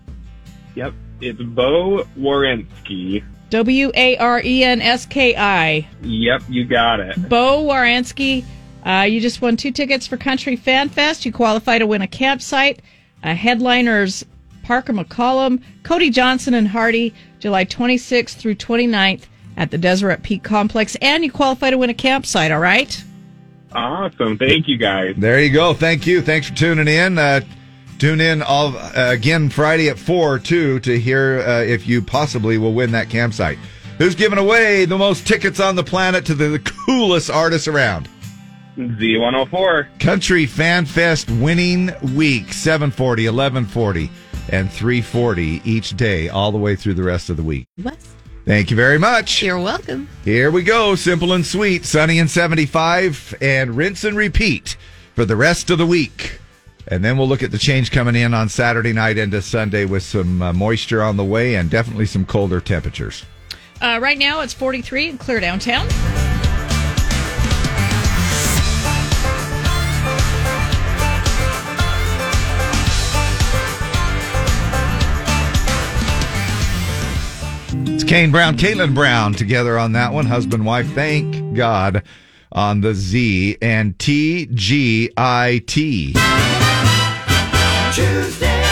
Yep. 0.75 0.93
It's 1.21 1.41
Bo 1.41 2.05
Warenski. 2.19 3.23
W 3.51 3.91
A 3.95 4.17
R 4.17 4.41
E 4.45 4.65
N 4.65 4.81
S 4.81 5.07
K 5.07 5.37
I. 5.37 5.87
Yep, 6.03 6.43
you 6.49 6.65
got 6.65 7.01
it. 7.01 7.29
Bo 7.29 7.65
Warenski, 7.65 8.45
uh, 8.87 9.03
you 9.09 9.21
just 9.21 9.43
won 9.43 9.57
two 9.57 9.71
tickets 9.71 10.07
for 10.07 10.17
Country 10.17 10.57
Fan 10.57 10.89
Fest. 10.89 11.25
You 11.27 11.33
qualify 11.33 11.79
to 11.79 11.87
win 11.87 12.01
a 12.03 12.07
campsite. 12.09 12.81
Uh, 13.23 13.35
headliners 13.35 14.25
Parker 14.63 14.93
McCollum, 14.93 15.63
Cody 15.83 16.11
Johnson, 16.11 16.55
and 16.55 16.69
Hardy, 16.69 17.13
July 17.41 17.65
26th 17.65 18.35
through 18.37 18.55
29th 18.55 19.25
at 19.61 19.71
the 19.71 19.79
Deseret 19.79 20.23
Peak 20.23 20.43
Complex. 20.43 20.97
And 21.01 21.23
you 21.23 21.31
qualify 21.31 21.71
to 21.71 21.79
win 21.79 21.91
a 21.91 21.95
campsite, 21.95 22.51
all 22.51 22.59
right? 22.59 23.05
Awesome. 23.73 24.39
Thank 24.39 24.67
you 24.67 24.79
guys. 24.79 25.15
There 25.17 25.41
you 25.41 25.51
go. 25.51 25.75
Thank 25.75 26.07
you. 26.07 26.23
Thanks 26.23 26.49
for 26.49 26.57
tuning 26.57 26.89
in. 26.89 27.19
Uh, 27.19 27.43
tune 27.99 28.21
in 28.21 28.43
all 28.43 28.77
uh, 28.77 28.93
again 29.13 29.51
Friday 29.51 29.89
at 29.91 29.99
four 29.99 30.39
too 30.41 30.81
to 30.81 30.99
hear 30.99 31.45
uh, 31.47 31.63
if 31.63 31.87
you 31.87 32.03
possibly 32.03 32.59
will 32.59 32.73
win 32.73 32.91
that 32.93 33.11
campsite. 33.11 33.59
Who's 33.99 34.15
giving 34.15 34.39
away 34.39 34.87
the 34.87 34.97
most 34.97 35.27
tickets 35.27 35.61
on 35.61 35.77
the 35.77 35.85
planet 35.85 36.25
to 36.27 36.35
the, 36.35 36.49
the 36.49 36.59
coolest 36.59 37.31
artists 37.31 37.69
around? 37.69 38.09
Z104. 38.77 40.01
Country 40.01 40.47
Fan 40.47 40.87
Fest 40.87 41.31
winning 41.31 41.93
week 42.15 42.53
740, 42.53 43.29
1140, 43.29 44.11
and 44.49 44.73
340 44.73 45.61
each 45.65 45.97
day, 45.99 46.31
all 46.31 46.51
the 46.51 46.59
way 46.59 46.75
through 46.77 46.95
the 46.95 47.03
rest 47.03 47.29
of 47.29 47.37
the 47.37 47.43
week. 47.43 47.67
What? 47.83 47.99
Thank 48.51 48.69
you 48.69 48.77
very 48.77 48.99
much. 48.99 49.45
You're 49.45 49.61
welcome. 49.61 50.09
Here 50.25 50.51
we 50.51 50.65
go. 50.65 50.97
Simple 50.97 51.35
and 51.35 51.47
sweet, 51.47 51.85
sunny 51.85 52.19
and 52.19 52.29
75, 52.29 53.37
and 53.41 53.77
rinse 53.77 54.03
and 54.03 54.17
repeat 54.17 54.77
for 55.15 55.25
the 55.25 55.37
rest 55.37 55.71
of 55.71 55.79
the 55.79 55.87
week. 55.87 56.41
And 56.89 57.05
then 57.05 57.17
we'll 57.17 57.29
look 57.29 57.45
at 57.45 57.53
the 57.53 57.59
change 57.59 57.93
coming 57.93 58.17
in 58.17 58.35
on 58.35 58.49
Saturday 58.49 58.93
night 58.93 59.19
into 59.19 59.41
Sunday 59.41 59.85
with 59.85 60.03
some 60.03 60.43
uh, 60.43 60.53
moisture 60.53 61.01
on 61.01 61.17
the 61.17 61.25
way 61.25 61.55
and 61.55 61.71
definitely 61.71 62.07
some 62.07 62.27
colder 62.27 62.61
temperatures. 62.61 63.25
Uh, 63.81 64.01
right 64.03 64.19
now 64.19 64.41
it's 64.41 64.53
43 64.53 65.11
in 65.11 65.19
Clear 65.19 65.39
Downtown. 65.39 65.87
Kane 78.11 78.33
Brown, 78.33 78.57
Katelyn 78.57 78.93
Brown 78.93 79.35
together 79.35 79.79
on 79.79 79.93
that 79.93 80.13
one. 80.13 80.27
Husband, 80.27 80.67
wife, 80.67 80.93
thank 80.95 81.55
God 81.55 82.03
on 82.51 82.81
the 82.81 82.93
Z 82.93 83.57
and 83.63 83.97
T 84.01 84.49
G 84.53 85.13
I 85.17 85.63
T. 85.69 86.15
Tuesday, 87.95 88.65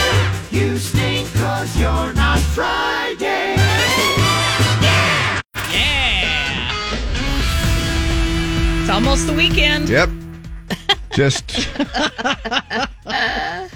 you 0.51 0.77
stink 0.77 1.33
cause 1.35 1.79
you're 1.79 2.13
not 2.15 2.41
Friday. 2.41 3.55
Yeah! 4.83 5.41
Yeah! 5.71 6.83
It's 8.81 8.91
almost 8.91 9.29
the 9.29 9.35
weekend. 9.35 9.89
Yep. 9.89 10.18
Just 11.19 11.51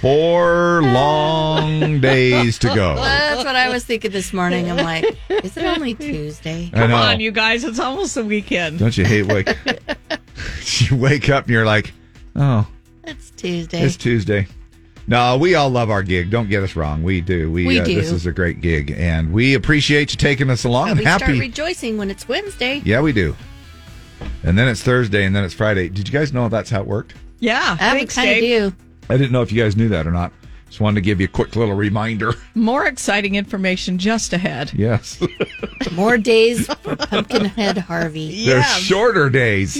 four 0.00 0.80
long 0.80 2.00
days 2.00 2.56
to 2.60 2.68
go. 2.68 2.94
That's 2.94 3.44
what 3.44 3.56
I 3.56 3.68
was 3.68 3.84
thinking 3.84 4.12
this 4.12 4.32
morning. 4.32 4.70
I'm 4.70 4.76
like, 4.76 5.04
is 5.28 5.56
it 5.56 5.64
only 5.64 5.94
Tuesday? 5.94 6.70
I 6.72 6.78
Come 6.78 6.90
know. 6.90 6.96
on, 6.98 7.18
you 7.18 7.32
guys. 7.32 7.64
It's 7.64 7.80
almost 7.80 8.14
the 8.14 8.24
weekend. 8.24 8.78
Don't 8.78 8.96
you 8.96 9.04
hate 9.04 9.26
wake? 9.26 9.48
you 10.82 10.96
wake 10.96 11.30
up 11.30 11.46
and 11.46 11.52
you're 11.52 11.66
like, 11.66 11.92
oh, 12.36 12.64
It's 13.02 13.30
Tuesday. 13.30 13.80
it's 13.82 13.96
Tuesday. 13.96 14.46
No, 15.08 15.36
we 15.36 15.56
all 15.56 15.68
love 15.68 15.90
our 15.90 16.04
gig. 16.04 16.30
Don't 16.30 16.48
get 16.48 16.62
us 16.62 16.76
wrong. 16.76 17.02
We 17.02 17.20
do. 17.20 17.50
We, 17.50 17.66
We 17.66 17.80
uh, 17.80 17.84
do. 17.84 17.96
This 17.96 18.12
is 18.12 18.24
a 18.24 18.30
great 18.30 18.60
gig, 18.60 18.92
and 18.96 19.32
we 19.32 19.54
appreciate 19.54 20.12
you 20.12 20.16
taking 20.16 20.48
us 20.48 20.62
along. 20.62 20.84
But 20.84 20.90
and 20.92 20.98
we 21.00 21.06
start 21.06 21.22
happy. 21.22 21.40
rejoicing 21.40 21.98
when 21.98 22.08
it's 22.08 22.28
Wednesday. 22.28 22.82
yeah, 22.84 23.00
we 23.00 23.12
do. 23.12 23.34
And 24.44 24.56
then 24.56 24.68
it's 24.68 24.80
Thursday, 24.84 25.24
and 25.24 25.34
then 25.34 25.42
it's 25.42 25.54
Friday. 25.54 25.88
Did 25.88 26.06
you 26.06 26.14
guys 26.16 26.32
know 26.32 26.48
that's 26.48 26.70
how 26.70 26.80
it 26.82 26.86
worked? 26.86 27.14
Yeah, 27.42 27.72
I 27.74 27.76
thanks, 27.76 28.14
kind 28.14 28.30
of 28.30 28.36
Dave. 28.36 28.74
I 29.10 29.16
didn't 29.16 29.32
know 29.32 29.42
if 29.42 29.50
you 29.50 29.60
guys 29.60 29.76
knew 29.76 29.88
that 29.88 30.06
or 30.06 30.12
not. 30.12 30.32
Just 30.68 30.80
wanted 30.80 30.94
to 30.94 31.00
give 31.00 31.20
you 31.20 31.24
a 31.26 31.28
quick 31.28 31.56
little 31.56 31.74
reminder. 31.74 32.34
More 32.54 32.86
exciting 32.86 33.34
information 33.34 33.98
just 33.98 34.32
ahead. 34.32 34.72
Yes. 34.72 35.20
More 35.92 36.18
days 36.18 36.72
for 36.82 36.94
Pumpkinhead 36.94 37.78
Harvey. 37.78 38.46
They're 38.46 38.62
shorter 38.62 39.28
days. 39.28 39.76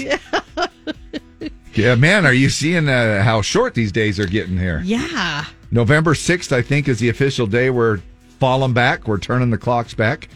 Yeah. 1.77 1.95
man, 1.95 2.27
are 2.27 2.33
you 2.33 2.51
seeing 2.51 2.89
uh, 2.89 3.23
how 3.23 3.43
short 3.43 3.75
these 3.75 3.93
days 3.93 4.19
are 4.19 4.27
getting 4.27 4.59
here? 4.59 4.83
Yeah. 4.85 5.45
November 5.71 6.15
6th, 6.15 6.51
I 6.51 6.63
think, 6.63 6.89
is 6.89 6.99
the 6.99 7.09
official 7.11 7.47
day 7.47 7.71
we're 7.71 8.01
falling 8.41 8.73
back. 8.73 9.07
We're 9.07 9.19
turning 9.19 9.51
the 9.51 9.59
clocks 9.59 9.95
back. 9.95 10.29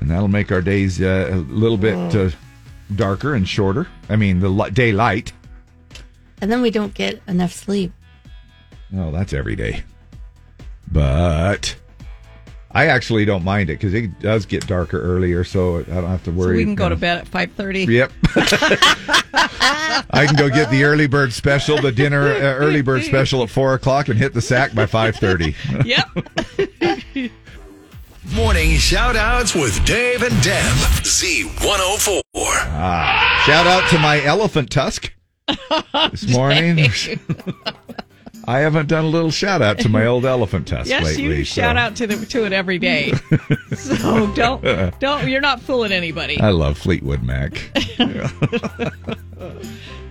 And 0.00 0.10
that'll 0.10 0.28
make 0.28 0.52
our 0.52 0.60
days 0.60 1.00
uh, 1.00 1.30
a 1.32 1.36
little 1.36 1.78
bit 1.78 1.96
uh, 2.14 2.30
darker 2.94 3.34
and 3.34 3.48
shorter. 3.48 3.88
I 4.10 4.16
mean, 4.16 4.40
the 4.40 4.50
li- 4.50 4.70
daylight. 4.70 5.32
And 6.40 6.50
then 6.50 6.62
we 6.62 6.70
don't 6.70 6.94
get 6.94 7.20
enough 7.26 7.52
sleep. 7.52 7.92
Oh, 8.96 9.10
that's 9.10 9.32
every 9.32 9.56
day. 9.56 9.82
But 10.90 11.76
I 12.70 12.86
actually 12.86 13.24
don't 13.24 13.44
mind 13.44 13.70
it 13.70 13.74
because 13.74 13.92
it 13.94 14.18
does 14.20 14.46
get 14.46 14.66
darker 14.66 15.00
earlier, 15.00 15.44
so 15.44 15.78
I 15.80 15.82
don't 15.82 16.04
have 16.08 16.22
to 16.24 16.30
So 16.30 16.36
worry. 16.36 16.56
we 16.58 16.64
can 16.64 16.74
go 16.74 16.84
you 16.84 16.90
to 16.90 16.96
bed 16.96 17.18
at 17.18 17.26
5.30. 17.30 17.86
Yep. 17.88 18.12
I 20.10 20.26
can 20.26 20.36
go 20.36 20.48
get 20.48 20.70
the 20.70 20.84
early 20.84 21.06
bird 21.06 21.32
special, 21.32 21.80
the 21.80 21.92
dinner 21.92 22.28
uh, 22.28 22.54
early 22.54 22.82
bird 22.82 23.02
special 23.02 23.42
at 23.42 23.50
four 23.50 23.74
o'clock, 23.74 24.08
and 24.08 24.18
hit 24.18 24.32
the 24.32 24.40
sack 24.40 24.74
by 24.74 24.86
five 24.86 25.16
thirty. 25.16 25.54
Yep. 25.84 26.08
Morning 28.34 28.76
shout 28.76 29.16
outs 29.16 29.54
with 29.54 29.84
Dave 29.84 30.22
and 30.22 30.42
Deb. 30.42 30.72
Z104. 31.02 32.20
Ah, 32.36 33.42
shout 33.46 33.66
out 33.66 33.88
to 33.90 33.98
my 33.98 34.22
elephant 34.22 34.70
tusk 34.70 35.12
this 36.10 36.28
morning. 36.30 36.78
I 38.46 38.60
haven't 38.60 38.88
done 38.88 39.04
a 39.04 39.08
little 39.08 39.30
shout 39.30 39.60
out 39.60 39.78
to 39.80 39.90
my 39.90 40.06
old 40.06 40.24
elephant 40.24 40.68
tusk 40.68 40.88
Yes, 40.88 41.04
lately. 41.04 41.24
you 41.38 41.44
so 41.44 41.60
shout 41.60 41.76
out 41.76 41.96
to 41.96 42.06
the, 42.06 42.24
to 42.26 42.46
it 42.46 42.52
every 42.54 42.78
day. 42.78 43.12
so 43.76 44.32
don't 44.34 44.62
don't 45.00 45.28
you're 45.28 45.42
not 45.42 45.60
fooling 45.60 45.92
anybody. 45.92 46.40
I 46.40 46.50
love 46.50 46.78
Fleetwood 46.78 47.22
Mac. 47.22 47.60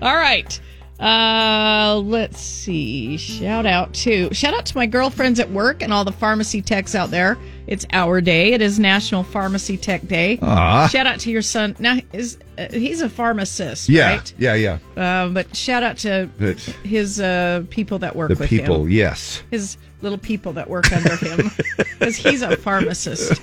All 0.02 0.16
right. 0.16 0.60
Uh, 1.00 2.02
let's 2.04 2.40
see. 2.42 3.18
Shout 3.18 3.66
out 3.66 3.94
to 3.96 4.34
shout 4.34 4.54
out 4.56 4.66
to 4.68 4.76
my 4.78 4.88
girlfriends 4.88 5.40
at 5.40 5.50
work 5.52 5.84
and 5.84 5.94
all 5.94 6.04
the 6.04 6.12
pharmacy 6.12 6.62
techs 6.62 6.96
out 6.96 7.12
there. 7.12 7.38
It's 7.68 7.86
our 7.94 8.20
day. 8.22 8.54
It 8.54 8.62
is 8.62 8.80
National 8.80 9.24
Pharmacy 9.24 9.78
Tech 9.78 10.08
Day. 10.08 10.40
Aw. 10.42 10.88
Shout 10.88 11.06
out 11.06 11.20
to 11.20 11.32
your 11.32 11.42
son. 11.44 11.76
Now 11.80 11.98
is 12.14 12.38
uh, 12.58 12.68
he's 12.72 13.02
a 13.02 13.10
pharmacist, 13.10 13.90
Yeah, 13.90 14.10
right? 14.16 14.34
yeah, 14.38 14.54
yeah. 14.56 14.80
Uh, 14.96 15.30
but 15.30 15.56
shout 15.56 15.84
out 15.84 15.98
to 16.00 16.30
But 16.40 16.60
his 16.84 17.20
uh, 17.20 17.64
people 17.70 18.00
that 18.00 18.16
work 18.16 18.30
the 18.30 18.36
with 18.36 18.50
people, 18.50 18.84
him. 18.86 18.90
yes. 18.92 19.44
His 19.52 19.78
little 20.02 20.18
people 20.18 20.54
that 20.54 20.70
work 20.70 20.92
under 20.92 21.16
him, 21.18 21.52
because 21.78 22.16
he's 22.16 22.42
a 22.42 22.56
pharmacist. 22.58 23.34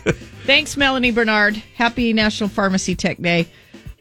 Thanks, 0.47 0.77
Melanie 0.77 1.11
Bernard. 1.11 1.57
Happy 1.77 2.13
National 2.13 2.49
Pharmacy 2.49 2.95
Tech 2.97 3.19
Day. 3.19 3.47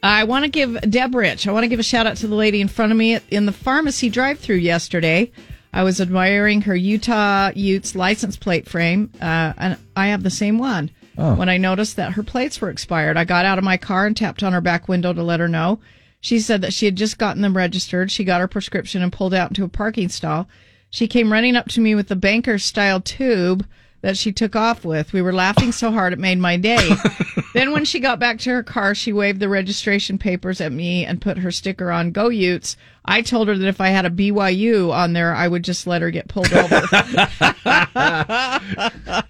I 0.04 0.26
want 0.26 0.44
to 0.44 0.52
give 0.52 0.80
Deb 0.82 1.16
Rich. 1.16 1.48
I 1.48 1.54
want 1.54 1.64
to 1.64 1.70
give 1.70 1.80
a 1.80 1.84
shout 1.84 2.06
out 2.06 2.18
to 2.18 2.28
the 2.28 2.36
lady 2.36 2.60
in 2.60 2.68
front 2.68 2.92
of 2.92 2.98
me 2.98 3.20
in 3.30 3.46
the 3.46 3.54
pharmacy 3.54 4.10
drive-through 4.10 4.58
yesterday. 4.58 5.32
I 5.72 5.84
was 5.84 6.02
admiring 6.02 6.62
her 6.64 6.76
Utah 6.76 7.52
Utes 7.56 7.96
license 7.96 8.36
plate 8.36 8.68
frame, 8.68 9.12
uh, 9.22 9.54
and 9.58 9.78
I 9.96 10.08
have 10.08 10.22
the 10.22 10.30
same 10.30 10.60
one. 10.60 10.92
Oh. 11.18 11.36
When 11.36 11.48
I 11.48 11.58
noticed 11.58 11.96
that 11.96 12.14
her 12.14 12.24
plates 12.24 12.60
were 12.60 12.70
expired, 12.70 13.16
I 13.16 13.24
got 13.24 13.46
out 13.46 13.58
of 13.58 13.64
my 13.64 13.78
car 13.78 14.06
and 14.06 14.16
tapped 14.16 14.44
on 14.44 14.52
her 14.52 14.62
back 14.62 14.90
window 14.90 15.14
to 15.14 15.24
let 15.24 15.40
her 15.40 15.48
know. 15.48 15.80
She 16.20 16.40
said 16.40 16.62
that 16.62 16.74
she 16.74 16.86
had 16.86 16.96
just 16.96 17.18
gotten 17.18 17.42
them 17.42 17.56
registered. 17.56 18.12
She 18.12 18.24
got 18.24 18.42
her 18.42 18.48
prescription 18.48 19.02
and 19.02 19.12
pulled 19.12 19.34
out 19.34 19.52
into 19.52 19.64
a 19.64 19.70
parking 19.70 20.10
stall. 20.10 20.50
She 20.90 21.08
came 21.08 21.32
running 21.32 21.56
up 21.56 21.70
to 21.70 21.82
me 21.82 21.96
with 21.96 22.08
the 22.08 22.16
banker 22.16 22.60
style 22.60 23.00
tube 23.00 23.66
that 24.04 24.18
she 24.18 24.32
took 24.34 24.56
off 24.56 24.84
with. 24.84 25.14
We 25.14 25.22
were 25.22 25.34
laughing 25.34 25.72
so 25.72 25.90
hard 25.90 26.12
it 26.12 26.20
made 26.20 26.38
my 26.38 26.58
day. 26.58 26.92
then 27.54 27.72
when 27.72 27.86
she 27.86 28.02
got 28.02 28.20
back 28.20 28.38
to 28.40 28.50
her 28.52 28.62
car, 28.62 28.94
she 28.94 29.14
waved 29.14 29.40
the 29.40 29.48
registration 29.48 30.18
papers 30.18 30.60
at 30.60 30.74
me 30.74 31.06
and 31.06 31.22
put 31.22 31.38
her 31.38 31.52
sticker 31.52 31.90
on 31.90 32.12
Go 32.12 32.28
Utes. 32.28 32.76
I 33.06 33.22
told 33.22 33.48
her 33.48 33.58
that 33.58 33.68
if 33.68 33.80
I 33.80 33.88
had 33.88 34.06
a 34.06 34.10
BYU 34.10 34.92
on 34.92 35.14
there, 35.14 35.34
I 35.34 35.48
would 35.48 35.64
just 35.64 35.88
let 35.88 36.02
her 36.02 36.12
get 36.12 36.28
pulled 36.28 36.54
over. 36.54 36.82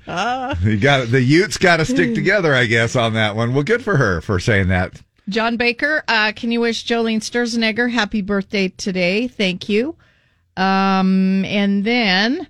You 0.63 0.77
got 0.77 1.09
the 1.09 1.21
Utes 1.21 1.57
got 1.57 1.77
to 1.77 1.85
stick 1.85 2.13
together, 2.15 2.53
I 2.53 2.65
guess, 2.65 2.95
on 2.95 3.13
that 3.13 3.35
one. 3.35 3.53
Well, 3.53 3.63
good 3.63 3.83
for 3.83 3.97
her 3.97 4.21
for 4.21 4.39
saying 4.39 4.69
that. 4.69 5.01
John 5.29 5.57
Baker, 5.57 6.03
uh, 6.07 6.33
can 6.35 6.51
you 6.51 6.59
wish 6.59 6.85
Jolene 6.85 7.19
Sturzenegger 7.19 7.91
happy 7.91 8.21
birthday 8.21 8.69
today? 8.69 9.27
Thank 9.27 9.69
you. 9.69 9.95
Um, 10.57 11.45
and 11.45 11.83
then 11.83 12.47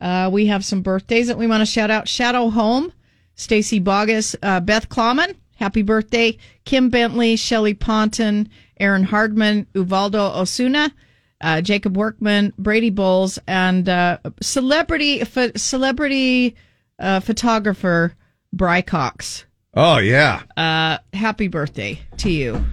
uh, 0.00 0.28
we 0.32 0.46
have 0.46 0.64
some 0.64 0.82
birthdays 0.82 1.26
that 1.28 1.38
we 1.38 1.46
want 1.46 1.60
to 1.62 1.66
shout 1.66 1.90
out. 1.90 2.08
Shadow 2.08 2.50
Home, 2.50 2.92
Stacy 3.34 3.78
Bogus, 3.78 4.36
uh, 4.42 4.60
Beth 4.60 4.88
Klauman, 4.88 5.34
happy 5.56 5.82
birthday. 5.82 6.36
Kim 6.64 6.88
Bentley, 6.90 7.36
Shelley 7.36 7.74
Ponton, 7.74 8.48
Aaron 8.78 9.04
Hardman, 9.04 9.66
Uvaldo 9.74 10.32
Osuna, 10.34 10.92
uh, 11.40 11.60
Jacob 11.60 11.96
Workman, 11.96 12.52
Brady 12.58 12.90
Bowles, 12.90 13.38
and 13.46 13.88
uh, 13.88 14.18
celebrity 14.42 15.22
pho- 15.24 15.52
celebrity 15.56 16.56
uh, 16.98 17.20
photographer 17.20 18.14
Bry 18.52 18.82
Cox. 18.82 19.44
Oh 19.74 19.98
yeah, 19.98 20.42
Uh, 20.56 20.98
happy 21.12 21.48
birthday 21.48 22.00
to 22.18 22.30
you. 22.30 22.64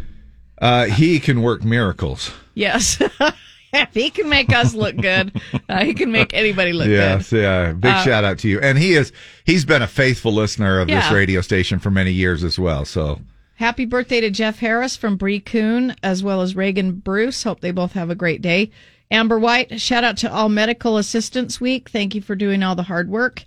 uh, 0.62 0.86
he 0.86 1.20
can 1.20 1.42
work 1.42 1.64
miracles. 1.64 2.32
Yes. 2.54 3.02
if 3.74 3.90
he 3.94 4.10
can 4.10 4.30
make 4.30 4.52
us 4.54 4.74
look 4.74 4.96
good, 4.96 5.42
uh, 5.70 5.84
he 5.84 5.94
can 5.94 6.12
make 6.12 6.34
anybody 6.34 6.74
look 6.74 6.88
good. 6.88 6.94
yes, 6.94 7.32
yeah. 7.32 7.72
Big 7.74 7.92
Uh, 7.92 8.04
shout 8.04 8.24
out 8.24 8.40
to 8.40 8.48
you. 8.50 8.60
And 8.60 8.78
he 8.78 8.94
is 8.94 9.12
he's 9.46 9.66
been 9.66 9.82
a 9.82 9.88
faithful 9.88 10.34
listener 10.34 10.80
of 10.80 10.88
this 10.88 11.12
radio 11.12 11.42
station 11.42 11.80
for 11.80 11.92
many 11.92 12.12
years 12.12 12.44
as 12.44 12.58
well. 12.60 12.86
So. 12.86 13.20
Happy 13.56 13.86
birthday 13.86 14.20
to 14.20 14.30
Jeff 14.32 14.60
Harris 14.60 14.98
from 14.98 15.16
Bree 15.16 15.40
Coon, 15.40 15.96
as 16.02 16.24
well 16.24 16.42
as 16.42 16.56
Reagan 16.56 16.94
Bruce. 16.94 17.44
Hope 17.44 17.62
they 17.62 17.72
both 17.72 17.94
have 17.94 18.10
a 18.10 18.16
great 18.16 18.42
day. 18.42 18.72
Amber 19.12 19.38
White, 19.38 19.80
shout 19.80 20.04
out 20.04 20.18
to 20.18 20.32
All 20.34 20.50
Medical 20.50 20.98
Assistance 20.98 21.62
Week. 21.62 21.88
Thank 21.90 22.16
you 22.16 22.22
for 22.22 22.36
doing 22.36 22.64
all 22.64 22.76
the 22.76 22.84
hard 22.84 23.10
work. 23.10 23.44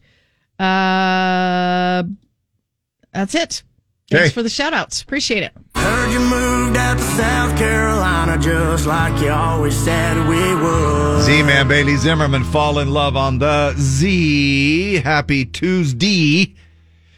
Uh, 0.61 2.05
that's 3.13 3.35
it. 3.35 3.63
Thanks 4.09 4.27
Okay. 4.27 4.29
for 4.31 4.45
the 4.45 4.49
shout 4.49 4.73
outs. 4.73 5.03
Appreciate 5.03 5.43
it. 5.43 6.56
Heard 6.77 6.99
moved 6.99 6.99
out 6.99 6.99
to 6.99 7.17
South 7.17 7.59
Carolina 7.59 8.39
just 8.39 8.87
like 8.87 9.23
you 9.23 9.31
always 9.31 9.75
said 9.75 10.29
we 10.29 10.55
would. 10.55 11.23
Z 11.23 11.43
Man 11.43 11.69
Bailey 11.69 11.97
Zimmerman 11.97 12.45
fall 12.45 12.79
in 12.81 12.91
love 12.91 13.17
on 13.17 13.39
the 13.39 13.75
Z. 13.79 14.97
Happy 14.97 15.47
Tuesday. 15.47 16.55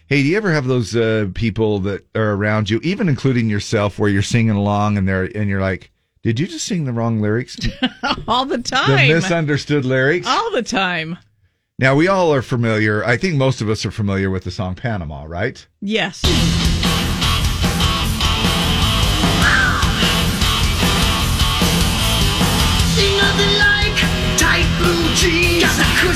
Hey, 0.06 0.22
do 0.22 0.28
you 0.28 0.36
ever 0.36 0.52
have 0.52 0.66
those 0.66 0.94
uh, 0.94 1.28
people 1.34 1.80
that 1.80 2.06
are 2.14 2.34
around 2.34 2.70
you, 2.70 2.78
even 2.84 3.08
including 3.08 3.50
yourself, 3.50 3.98
where 3.98 4.08
you're 4.08 4.22
singing 4.22 4.54
along 4.54 4.96
and 4.96 5.08
they're 5.08 5.24
and 5.24 5.50
you're 5.50 5.60
like, 5.60 5.90
"Did 6.22 6.38
you 6.38 6.46
just 6.46 6.64
sing 6.64 6.84
the 6.84 6.92
wrong 6.92 7.20
lyrics? 7.20 7.58
all 8.28 8.44
the 8.44 8.58
time. 8.58 8.90
the 8.90 8.96
time. 8.96 9.08
misunderstood 9.08 9.84
lyrics?" 9.84 10.26
all 10.28 10.52
the 10.52 10.62
time. 10.62 11.18
Now 11.80 11.96
we 11.96 12.06
all 12.06 12.32
are 12.32 12.42
familiar. 12.42 13.04
I 13.04 13.16
think 13.16 13.34
most 13.34 13.60
of 13.60 13.68
us 13.68 13.84
are 13.84 13.90
familiar 13.90 14.30
with 14.30 14.44
the 14.44 14.50
song 14.52 14.76
Panama, 14.76 15.24
right? 15.24 15.66
Yes. 15.80 16.22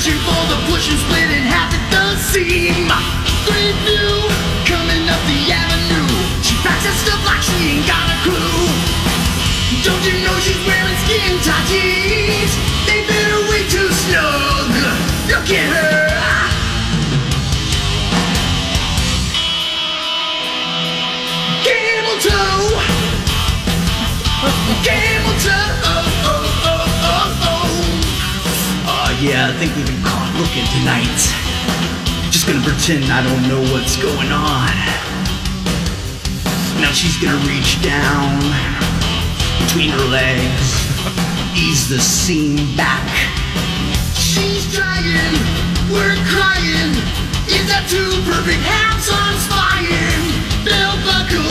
The 0.03 0.11
for 0.11 0.43
the 0.51 0.59
pushing, 0.67 0.97
split 0.97 1.31
in 1.31 1.47
half 1.47 1.71
at 1.71 1.79
the 1.87 2.19
seam. 2.19 2.91
Great 3.47 3.71
view 3.87 4.27
coming 4.67 5.07
up 5.07 5.23
the 5.31 5.47
avenue. 5.47 6.11
She 6.43 6.59
packs 6.59 6.83
her 6.83 6.91
stuff 6.91 7.23
like 7.23 7.39
she 7.39 7.79
ain't 7.79 7.87
got 7.87 8.11
a 8.11 8.17
clue. 8.27 8.67
Don't 9.79 10.03
you 10.03 10.19
know 10.27 10.35
she's 10.43 10.59
wearing 10.67 10.99
skin 11.07 11.39
tight 11.39 11.63
jeans? 11.71 12.51
They 12.83 13.07
fit 13.07 13.31
her 13.31 13.47
way 13.47 13.63
too 13.71 13.87
snug. 13.95 14.75
Look 15.31 15.47
at 15.55 15.71
her. 15.71 16.11
Camel 21.63 22.17
toe. 22.19 22.75
Camel 24.83 25.12
yeah, 29.23 29.47
I 29.47 29.55
think 29.55 29.71
we've 29.79 29.87
been 29.87 30.03
caught 30.03 30.35
looking 30.35 30.67
tonight. 30.75 31.21
Just 32.27 32.43
gonna 32.43 32.59
pretend 32.59 33.07
I 33.07 33.23
don't 33.23 33.47
know 33.47 33.63
what's 33.71 33.95
going 33.95 34.27
on. 34.35 34.75
Now 36.83 36.91
she's 36.91 37.15
gonna 37.23 37.39
reach 37.47 37.79
down 37.79 38.35
between 39.63 39.95
her 39.95 40.07
legs, 40.11 40.75
ease 41.55 41.87
the 41.87 42.03
seam 42.03 42.59
back. 42.75 43.07
She's 44.19 44.67
trying, 44.75 45.39
we're 45.87 46.19
crying. 46.27 46.91
Is 47.47 47.63
that 47.71 47.87
too 47.87 48.11
perfect? 48.27 48.59
Hands 48.59 49.07
on 49.07 49.33
spying. 49.39 50.23
Bell 50.67 50.99
buckle, 51.07 51.47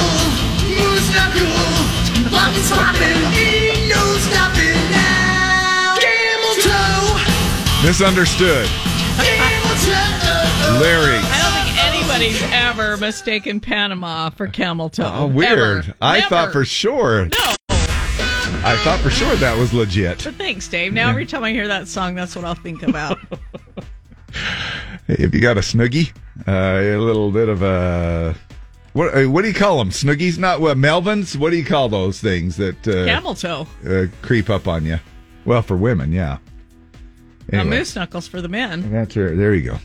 moose 0.77 1.09
knuckle, 1.09 1.57
buttons 2.29 2.68
popping, 2.68 3.61
Misunderstood. 7.83 8.68
Lyrics. 10.78 11.26
I 11.26 11.41
don't 11.43 11.53
think 11.66 11.85
anybody's 11.85 12.43
ever 12.53 12.97
mistaken 12.97 13.59
Panama 13.61 14.30
for 14.30 14.47
camel 14.47 14.89
toe. 14.89 15.11
Oh, 15.12 15.26
weird. 15.26 15.85
Ever. 15.87 15.95
I 16.01 16.18
Never. 16.18 16.28
thought 16.28 16.53
for 16.53 16.64
sure. 16.64 17.26
No. 17.26 17.55
I 18.64 18.76
thought 18.85 19.01
for 19.01 19.11
sure 19.11 19.35
that 19.37 19.59
was 19.59 19.72
legit. 19.74 20.22
But 20.22 20.37
thanks, 20.37 20.68
Dave. 20.68 20.93
Now 20.93 21.11
every 21.11 21.26
time 21.26 21.43
I 21.43 21.51
hear 21.51 21.66
that 21.68 21.89
song, 21.89 22.14
that's 22.14 22.37
what 22.37 22.45
I'll 22.45 22.55
think 22.55 22.83
about. 22.83 23.18
Hey, 25.09 25.16
if 25.18 25.35
you 25.35 25.41
got 25.41 25.59
a 25.59 25.61
snoogie, 25.61 26.11
uh, 26.49 26.53
a 26.80 26.97
little 26.97 27.30
bit 27.33 27.49
of 27.51 27.61
a 27.62 28.35
what? 28.95 29.12
Uh, 29.14 29.24
what 29.28 29.43
do 29.43 29.49
you 29.49 29.53
call 29.55 29.76
them? 29.78 29.91
Snoogies? 29.91 30.39
Not 30.39 30.61
what? 30.61 30.78
Melvins? 30.78 31.37
What 31.37 31.51
do 31.51 31.57
you 31.57 31.64
call 31.64 31.89
those 31.91 32.20
things 32.20 32.57
that 32.57 32.87
uh, 32.89 33.05
camel 33.05 33.35
toe. 33.35 33.66
uh, 33.87 34.05
creep 34.22 34.49
up 34.49 34.68
on 34.68 34.87
you? 34.87 35.01
Well, 35.45 35.61
for 35.61 35.76
women, 35.76 36.12
yeah. 36.12 36.39
Anyway, 37.53 37.78
moose 37.78 37.94
knuckles 37.96 38.26
for 38.26 38.40
the 38.40 38.48
men. 38.48 38.90
that's 38.92 39.16
right. 39.16 39.36
There 39.36 39.55
you 39.55 39.62
go. 39.70 39.78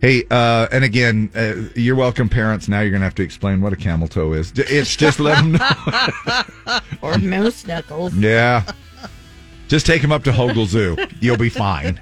Hey, 0.00 0.24
uh, 0.30 0.68
and 0.70 0.84
again, 0.84 1.30
uh, 1.34 1.54
you're 1.74 1.96
welcome, 1.96 2.28
parents. 2.28 2.68
Now 2.68 2.80
you're 2.80 2.90
going 2.90 3.00
to 3.00 3.06
have 3.06 3.14
to 3.16 3.22
explain 3.22 3.60
what 3.60 3.72
a 3.72 3.76
camel 3.76 4.06
toe 4.08 4.32
is. 4.32 4.52
J- 4.52 4.62
It's 4.68 4.94
just 4.96 5.18
let 5.18 5.36
them 5.36 5.52
know. 5.52 6.80
or 7.02 7.18
moose 7.18 7.66
knuckles. 7.66 8.14
yeah. 8.14 8.62
Just 9.68 9.86
take 9.86 10.00
them 10.02 10.12
up 10.12 10.24
to 10.24 10.30
Hogle 10.32 10.66
Zoo. 10.66 10.96
You'll 11.20 11.36
be 11.36 11.48
fine. 11.50 12.00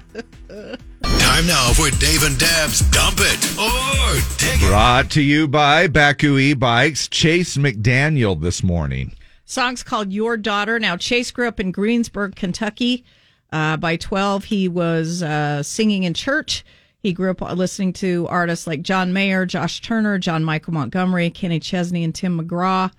Time 1.03 1.47
now 1.47 1.73
for 1.73 1.89
Dave 1.99 2.23
and 2.23 2.37
Deb's 2.39 2.79
Dump 2.91 3.17
It 3.19 3.57
or 3.59 4.13
Dig 4.37 4.61
It. 4.63 4.69
Brought 4.69 5.09
to 5.11 5.21
you 5.21 5.47
by 5.47 5.87
Bakcou 5.87 6.39
e-bikes. 6.39 7.07
Chase 7.09 7.57
McDaniel 7.57 8.39
this 8.39 8.63
morning. 8.63 9.15
Song's 9.43 9.83
called 9.83 10.11
Your 10.13 10.37
Daughter. 10.37 10.79
Now, 10.79 10.97
Chase 10.97 11.31
grew 11.31 11.47
up 11.47 11.59
in 11.59 11.71
Greensburg, 11.71 12.35
Kentucky. 12.35 13.03
Uh, 13.51 13.77
by 13.77 13.95
12, 13.95 14.45
he 14.45 14.67
was 14.67 15.23
uh, 15.23 15.63
singing 15.63 16.03
in 16.03 16.13
church. 16.13 16.65
He 16.99 17.13
grew 17.13 17.31
up 17.31 17.41
listening 17.41 17.93
to 17.93 18.27
artists 18.27 18.67
like 18.67 18.81
John 18.81 19.13
Mayer, 19.13 19.45
Josh 19.45 19.81
Turner, 19.81 20.17
John 20.17 20.43
Michael 20.43 20.73
Montgomery, 20.73 21.29
Kenny 21.29 21.59
Chesney, 21.59 22.03
and 22.03 22.13
Tim 22.13 22.39
McGraw. 22.39 22.91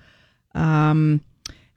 Um, 0.55 1.21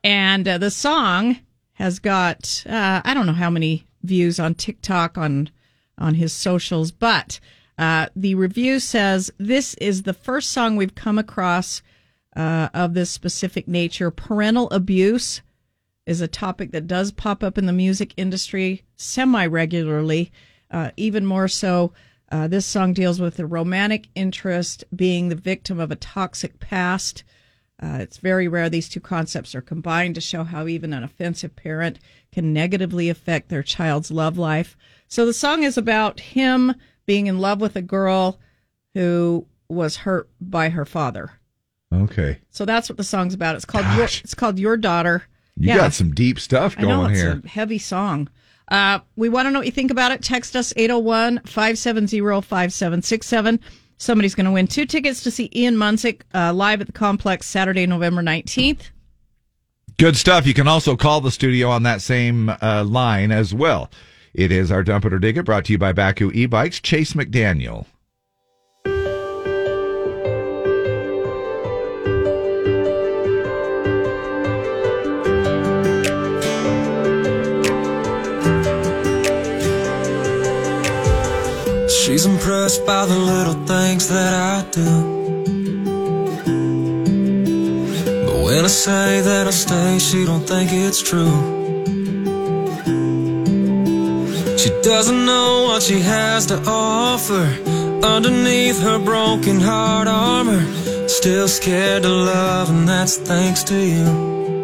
and 0.04 0.48
uh, 0.48 0.58
the 0.58 0.72
song 0.72 1.38
has 1.74 2.00
got, 2.00 2.64
uh, 2.68 3.02
I 3.04 3.14
don't 3.14 3.26
know 3.26 3.34
how 3.34 3.50
many 3.50 3.86
views 4.04 4.40
on 4.40 4.56
TikTok, 4.56 5.18
on, 5.18 5.50
on 5.98 6.16
his 6.16 6.32
socials, 6.32 6.92
but 6.92 7.40
uh, 7.78 8.08
the 8.16 8.36
review 8.36 8.80
says 8.80 9.32
this 9.38 9.74
is 9.76 10.04
the 10.04 10.14
first 10.14 10.52
song 10.52 10.76
we've 10.76 10.96
come 10.96 11.18
across 11.18 11.82
uh, 12.36 12.70
of 12.74 12.94
this 12.94 13.10
specific 13.10 13.68
nature. 13.68 14.12
Parental 14.12 14.70
abuse 14.70 15.42
is 16.12 16.22
a 16.22 16.28
topic 16.28 16.72
that 16.72 16.88
does 16.88 17.12
pop 17.12 17.42
up 17.42 17.58
in 17.58 17.66
the 17.66 17.74
music 17.74 18.14
industry 18.18 18.84
semi 18.98 19.48
regularly, 19.48 20.32
uh, 20.70 20.92
even 20.98 21.26
more 21.26 21.48
so. 21.48 21.94
Uh, 22.30 22.48
this 22.48 22.66
song 22.66 22.94
deals 22.94 23.20
with 23.20 23.38
the 23.38 23.46
romantic 23.46 24.08
interest 24.14 24.84
being 24.96 25.30
the 25.30 25.36
victim 25.36 25.80
of 25.80 25.90
a 25.90 25.96
toxic 25.96 26.60
past. 26.60 27.24
Uh, 27.82 27.98
it's 28.00 28.18
very 28.18 28.48
rare 28.48 28.70
these 28.70 28.88
two 28.88 29.00
concepts 29.00 29.56
are 29.56 29.62
combined 29.62 30.14
to 30.16 30.22
show 30.22 30.44
how 30.44 30.68
even 30.68 30.94
an 30.94 31.04
offensive 31.04 31.56
parent 31.56 31.98
can 32.32 32.54
negatively 32.54 33.10
affect 33.10 33.50
their 33.50 33.64
child's 33.64 34.12
love 34.12 34.38
life. 34.38 34.78
So 35.08 35.26
the 35.26 35.34
song 35.34 35.64
is 35.64 35.78
about 35.78 36.20
him 36.20 36.76
being 37.06 37.28
in 37.28 37.40
love 37.40 37.60
with 37.60 37.76
a 37.76 37.82
girl 37.82 38.40
who 38.94 39.48
was 39.68 39.98
hurt 39.98 40.30
by 40.40 40.70
her 40.70 40.86
father. 40.86 41.32
Okay. 41.94 42.40
So 42.50 42.66
that's 42.66 42.88
what 42.88 42.98
the 42.98 43.04
song's 43.04 43.34
about. 43.34 43.56
It's 43.56 43.66
called 43.66 43.86
your, 43.96 44.06
it's 44.06 44.36
called 44.36 44.60
Your 44.60 44.78
Daughter. 44.78 45.24
You 45.64 45.76
got 45.76 45.94
some 45.94 46.14
deep 46.14 46.40
stuff 46.40 46.76
I 46.78 46.82
know 46.82 46.88
going 46.88 47.12
it's 47.12 47.22
here. 47.22 47.42
a 47.44 47.48
heavy 47.48 47.78
song. 47.78 48.30
Uh, 48.68 49.00
we 49.16 49.30
want 49.30 49.48
to 49.48 49.52
know 49.52 49.60
what 49.60 49.66
you 49.66 49.72
think 49.72 49.92
about 49.92 50.12
it. 50.12 50.24
Text 50.24 50.56
us 50.56 50.74
801 50.76 51.42
570 51.46 52.20
5767. 52.42 53.60
Somebody's 53.98 54.34
going 54.34 54.46
to 54.46 54.52
win 54.52 54.68
two 54.68 54.86
tickets 54.86 55.22
to 55.24 55.32
see 55.32 55.50
Ian 55.54 55.76
Munsick 55.76 56.22
uh, 56.34 56.54
live 56.54 56.82
at 56.82 56.88
the 56.88 56.94
complex 56.94 57.46
Saturday, 57.46 57.86
November 57.86 58.24
19th. 58.24 58.90
Good 59.98 60.16
stuff. 60.16 60.48
You 60.48 60.54
can 60.54 60.68
also 60.68 60.96
call 60.96 61.22
the 61.22 61.30
studio 61.30 61.70
on 61.70 61.84
that 61.84 62.02
same 62.02 62.50
uh, 62.50 62.84
line 62.88 63.32
as 63.32 63.54
well. 63.54 63.92
It 64.34 64.52
is 64.52 64.72
our 64.72 64.84
Dump 64.84 65.06
It 65.06 65.14
or 65.14 65.20
Dig 65.20 65.38
It 65.38 65.44
brought 65.44 65.66
to 65.66 65.74
you 65.74 65.78
by 65.78 65.94
Bakcou 65.94 66.34
e-bikes. 66.34 66.80
Chase 66.80 67.14
McDaniel. 67.14 67.86
She's 82.12 82.26
impressed 82.26 82.86
by 82.86 83.06
the 83.06 83.16
little 83.18 83.54
things 83.66 84.10
that 84.10 84.34
I 84.34 84.70
do. 84.70 84.92
But 88.26 88.44
when 88.44 88.66
I 88.66 88.68
say 88.68 89.22
that 89.22 89.46
I'll 89.46 89.54
stay, 89.54 89.98
she 89.98 90.26
don't 90.26 90.46
think 90.46 90.74
it's 90.74 91.02
true. 91.02 91.38
She 94.58 94.72
doesn't 94.84 95.26
know 95.26 95.68
what 95.70 95.84
she 95.84 96.02
has 96.02 96.48
to 96.48 96.62
offer 96.68 97.46
underneath 98.04 98.82
her 98.82 99.00
broken 99.00 99.62
heart 99.62 100.10
armor. 100.10 100.66
Still 101.08 101.48
scared 101.48 102.04
to 102.04 102.10
love, 102.10 102.70
and 102.70 102.90
that's 102.90 103.16
thanks 103.16 103.64
to 103.64 103.78
you. 103.78 104.61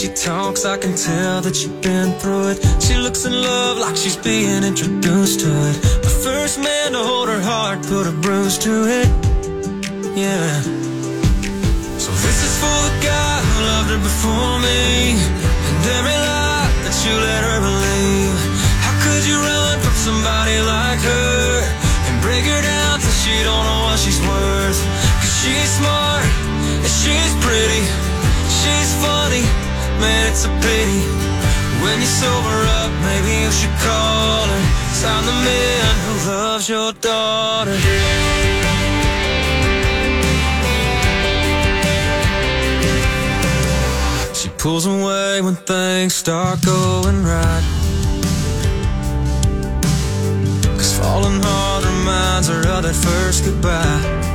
She 0.00 0.08
talks, 0.14 0.64
I 0.64 0.78
can 0.78 0.96
tell 0.96 1.42
that 1.42 1.60
you've 1.60 1.82
been 1.82 2.16
through 2.20 2.56
it. 2.56 2.58
She 2.80 2.96
looks 2.96 3.26
in 3.26 3.34
love 3.36 3.76
like 3.76 3.96
she's 3.96 4.16
being 4.16 4.64
introduced 4.64 5.40
to 5.40 5.50
it. 5.68 5.76
The 6.00 6.14
first 6.24 6.56
man 6.56 6.92
to 6.92 7.02
hold 7.04 7.28
her 7.28 7.42
heart 7.42 7.84
put 7.84 8.08
a 8.08 8.14
bruise 8.24 8.56
to 8.64 8.88
it. 8.88 9.08
Yeah. 10.16 10.56
So 12.00 12.08
this 12.16 12.38
is 12.48 12.54
for 12.64 12.78
the 12.88 12.96
guy 13.04 13.44
who 13.44 13.56
loved 13.60 13.90
her 13.92 14.00
before 14.00 14.56
me, 14.64 15.20
and 15.68 15.84
every 16.00 16.16
lie 16.16 16.72
that 16.80 16.96
you 17.04 17.12
let 17.20 17.44
her 17.44 17.58
believe. 17.60 18.40
How 18.80 18.96
could 19.04 19.28
you 19.28 19.36
run 19.36 19.76
from 19.84 19.96
somebody 20.00 20.56
like 20.64 21.00
her 21.04 21.60
and 22.08 22.14
break 22.24 22.48
her 22.48 22.62
down 22.64 23.04
till 23.04 23.16
she 23.20 23.36
don't 23.44 23.64
know 23.68 23.92
what 23.92 24.00
she's 24.00 24.20
worth? 24.24 24.80
Cause 25.20 25.34
she's 25.44 25.70
smart 25.76 26.24
and 26.24 26.88
she's 26.88 27.32
pretty, 27.44 27.84
she's 28.48 28.96
funny, 29.04 29.44
man, 30.00 30.32
it's 30.32 30.44
a 30.44 30.52
pity. 30.64 31.02
When 31.82 32.00
you 32.00 32.06
sober 32.06 32.58
up, 32.80 32.90
maybe 33.08 33.32
you 33.44 33.50
should 33.52 33.76
call 33.84 34.46
her. 34.52 34.62
Sign 34.92 35.24
the 35.24 35.36
man 35.48 35.94
who 36.04 36.30
loves 36.30 36.68
your 36.68 36.92
daughter. 36.92 37.76
She 44.34 44.48
pulls 44.58 44.86
away 44.86 45.40
when 45.42 45.56
things 45.56 46.14
start 46.14 46.60
going 46.64 47.22
right. 47.22 47.64
Cause 50.76 50.98
falling 50.98 51.40
hard 51.42 51.84
reminds 51.84 52.48
her 52.48 52.60
of 52.74 52.82
that 52.82 52.94
first 52.94 53.44
goodbye. 53.44 54.29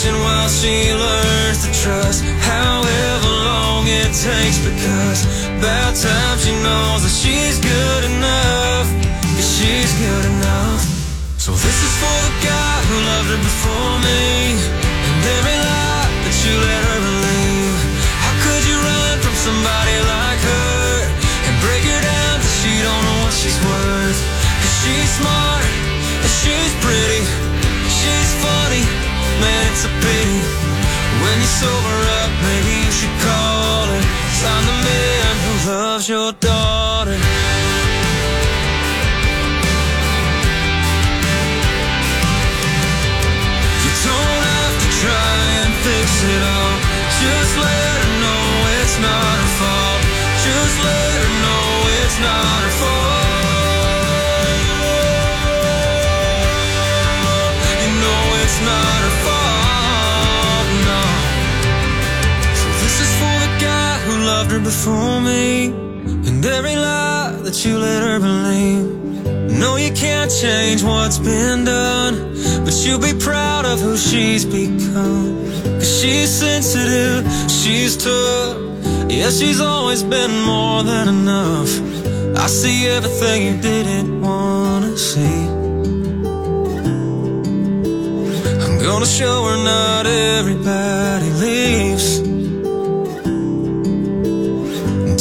Patient 0.00 0.18
while 0.24 0.48
she 0.48 0.94
learns 0.94 1.66
to 1.66 1.70
trust, 1.82 2.24
however 2.24 3.32
long 3.44 3.84
it 3.86 4.12
takes. 4.16 4.56
Because 4.64 5.20
about 5.58 5.92
time 5.94 6.38
she 6.38 6.52
knows 6.64 7.04
that 7.04 7.12
she's 7.12 7.60
good 7.60 8.04
enough. 8.08 8.88
Yeah, 9.36 9.44
she's 9.44 9.92
good 10.00 10.24
enough. 10.24 10.80
So 11.36 11.52
this 11.52 11.78
is 11.84 11.92
for 12.00 12.18
the 12.28 12.34
guy 12.48 12.76
who 12.88 12.96
loved 12.96 13.28
her 13.28 13.42
before 13.44 13.96
me. 14.00 14.56
And 15.04 15.20
every 15.36 15.58
lie 15.68 16.08
that 16.24 16.36
you 16.48 16.54
let 16.56 16.82
her 16.88 17.00
believe. 17.04 17.80
How 18.24 18.34
could 18.40 18.62
you 18.64 18.76
run 18.80 19.16
from 19.20 19.36
somebody 19.36 19.96
like 20.00 20.40
her? 20.40 21.12
And 21.44 21.54
break 21.60 21.84
her 21.84 22.00
down 22.00 22.34
till 22.40 22.56
she 22.64 22.72
don't 22.80 23.02
know 23.04 23.18
what 23.28 23.34
she's 23.36 23.58
worth. 23.68 24.20
Cause 24.64 24.76
she's 24.80 25.10
smart 25.20 25.68
and 26.24 26.32
she's 26.40 26.72
pretty. 26.80 27.39
It's 29.42 29.84
a 29.84 29.88
pity. 29.88 30.40
When 31.22 31.36
you 31.40 31.50
sober 31.60 31.98
up, 32.20 32.30
maybe 32.42 32.72
you 32.84 32.92
should 32.92 33.16
call 33.24 33.84
it. 33.96 34.04
Sign 34.40 34.62
the 34.66 34.76
man 34.88 35.34
who 35.44 35.70
loves 35.70 36.08
your 36.08 36.32
daughter. 36.32 37.16
Before 64.62 65.20
me, 65.20 65.66
and 66.26 66.44
every 66.44 66.76
lie 66.76 67.32
that 67.42 67.64
you 67.64 67.78
let 67.78 68.02
her 68.02 68.18
believe. 68.20 68.86
No, 69.58 69.76
you 69.76 69.90
can't 69.92 70.30
change 70.30 70.82
what's 70.82 71.18
been 71.18 71.64
done, 71.64 72.14
but 72.64 72.74
you'll 72.84 72.98
be 72.98 73.14
proud 73.14 73.64
of 73.64 73.80
who 73.80 73.96
she's 73.96 74.44
become. 74.44 75.36
'Cause 75.78 76.00
she's 76.00 76.30
sensitive, 76.30 77.24
she's 77.48 77.96
tough. 77.96 78.56
Yeah, 79.08 79.30
she's 79.30 79.60
always 79.60 80.02
been 80.02 80.42
more 80.42 80.82
than 80.82 81.08
enough. 81.08 81.70
I 82.36 82.46
see 82.46 82.86
everything 82.86 83.38
you 83.48 83.56
didn't 83.70 84.20
wanna 84.20 84.96
see. 84.96 85.40
I'm 88.64 88.76
gonna 88.78 89.10
show 89.20 89.36
her 89.48 89.58
not 89.72 90.06
everybody 90.06 91.30
leaves. 91.44 92.29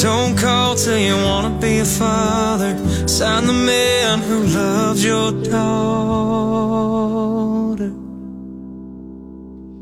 Don't 0.10 0.36
call 0.36 0.74
till 0.74 0.98
you 0.98 1.14
wanna 1.14 1.56
be 1.60 1.78
a 1.78 1.86
father. 1.86 2.76
Sign 3.08 3.46
the 3.46 3.54
man 3.54 4.18
who 4.18 4.42
loves 4.42 5.06
your 5.06 5.32
daughter. 5.44 6.70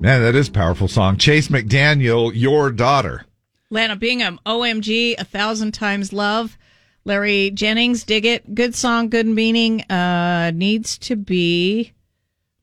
Man, 0.01 0.21
that 0.21 0.35
is 0.35 0.49
a 0.49 0.51
powerful 0.51 0.89
song. 0.89 1.15
Chase 1.15 1.47
McDaniel, 1.47 2.33
your 2.35 2.71
daughter. 2.71 3.23
Lana 3.69 3.95
Bingham, 3.95 4.37
OMG, 4.45 5.17
a 5.17 5.23
thousand 5.23 5.71
times 5.71 6.11
love. 6.11 6.57
Larry 7.05 7.49
Jennings, 7.51 8.03
dig 8.03 8.25
it. 8.25 8.53
Good 8.53 8.75
song, 8.75 9.07
good 9.07 9.27
meaning. 9.27 9.83
Uh, 9.83 10.51
needs 10.53 10.97
to 10.97 11.15
be 11.15 11.93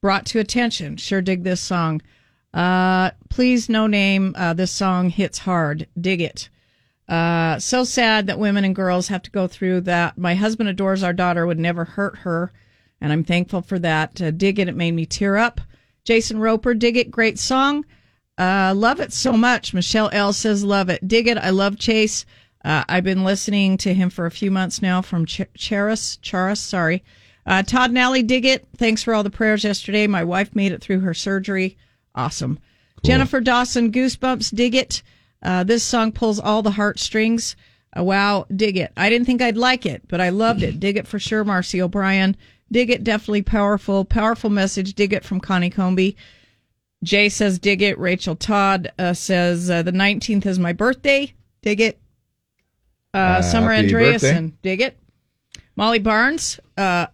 brought 0.03 0.27
to 0.27 0.39
attention. 0.39 0.99
Sure 0.99 1.23
dig 1.23 1.45
this 1.45 1.63
song. 1.63 2.03
Uh, 2.53 3.13
please, 3.31 3.71
no 3.71 3.87
name. 3.87 4.35
Uh, 4.37 4.53
this 4.53 4.71
song 4.71 5.09
hits 5.09 5.39
hard. 5.39 5.87
Dig 5.99 6.21
it. 6.21 6.51
Uh, 7.09 7.59
so 7.59 7.85
sad 7.85 8.27
that 8.27 8.39
women 8.39 8.65
and 8.65 8.75
girls 8.75 9.09
have 9.09 9.23
to 9.23 9.31
go 9.31 9.47
through 9.47 9.83
that. 9.83 10.17
My 10.17 10.35
husband 10.35 10.69
adores 10.69 11.03
our 11.03 11.13
daughter, 11.13 11.47
would 11.47 11.59
never 11.59 11.85
hurt 11.85 12.19
her, 12.19 12.53
and 13.01 13.13
I'm 13.13 13.25
thankful 13.25 13.63
for 13.63 13.79
that. 13.81 14.21
Uh, 14.21 14.31
dig 14.31 14.59
it. 14.59 14.69
It 14.69 14.77
made 14.77 14.93
me 14.93 15.05
tear 15.07 15.37
up. 15.37 15.61
Jason 16.05 16.39
Roper, 16.39 16.75
dig 16.75 16.97
it. 16.97 17.11
Great 17.11 17.39
song. 17.39 17.85
Uh, 18.39 18.73
love 18.75 19.01
it 19.01 19.13
so 19.13 19.33
much. 19.33 19.75
Michelle 19.75 20.11
L 20.13 20.33
says, 20.33 20.65
love 20.65 20.89
it. 20.89 21.07
Dig 21.07 21.29
it. 21.29 21.39
I 21.39 21.51
love 21.51 21.79
Chase. 21.79 22.25
Uh, 22.65 22.83
I've 22.89 23.05
been 23.05 23.25
listening 23.25 23.77
to 23.79 23.93
him 23.93 24.11
for 24.11 24.27
a 24.27 24.31
few 24.31 24.51
months 24.51 24.81
now 24.81 25.03
from 25.03 25.27
Ch- 25.27 25.43
Charis, 25.57 26.17
Charis, 26.19 26.61
sorry. 26.61 27.05
Uh, 27.47 27.63
Todd 27.63 27.93
Nally, 27.93 28.23
dig 28.23 28.47
it. 28.47 28.67
Thanks 28.79 29.03
for 29.03 29.15
all 29.15 29.23
the 29.23 29.31
prayers 29.31 29.65
yesterday. 29.65 30.07
My 30.07 30.25
wife 30.25 30.55
made 30.57 30.73
it 30.73 30.81
through 30.81 31.01
her 31.01 31.13
surgery. 31.13 31.77
Awesome. 32.15 32.59
Jennifer 33.05 33.41
Dawson, 33.41 33.93
Goosebumps, 33.93 34.55
dig 34.55 34.75
it. 34.75 35.03
Uh, 35.45 35.63
this 35.65 35.85
song 35.85 36.11
pulls 36.13 36.41
all 36.41 36.63
the 36.63 36.71
heartstrings. 36.73 37.55
Uh, 37.97 38.03
wow, 38.03 38.47
dig 38.55 38.77
it. 38.77 38.93
I 38.97 39.09
didn't 39.11 39.27
think 39.27 39.43
I'd 39.43 39.57
like 39.57 39.85
it, 39.87 40.03
but 40.09 40.21
I 40.21 40.31
loved 40.31 40.63
it. 40.63 40.81
dig 40.81 40.97
it 40.97 41.07
for 41.07 41.19
sure, 41.19 41.45
Marcy 41.45 41.81
O'Brien. 41.83 42.37
Dig 42.73 42.91
it, 42.91 43.05
definitely 43.05 43.43
powerful. 43.43 44.05
Powerful 44.05 44.51
message. 44.51 44.95
Dig 44.95 45.13
it 45.13 45.25
from 45.25 45.39
Connie 45.41 45.71
Comby. 45.71 46.17
Jay 47.05 47.29
says, 47.29 47.59
dig 47.59 47.83
it. 47.83 47.99
Rachel 47.99 48.35
Todd 48.35 48.91
uh, 48.99 49.13
says, 49.13 49.71
uh, 49.71 49.83
the 49.83 49.93
19th 49.93 50.47
is 50.47 50.59
my 50.59 50.73
birthday. 50.73 51.33
Dig 51.63 51.81
it. 51.81 52.01
Uh, 53.13 53.19
Uh, 53.19 53.43
Summer 53.43 53.69
Andreasen. 53.71 54.21
birthday. 54.51 54.53
Dig 54.63 54.81
it. 54.81 54.99
Molly 55.77 55.99
Barnes. 55.99 56.59
Uh, 56.77 57.07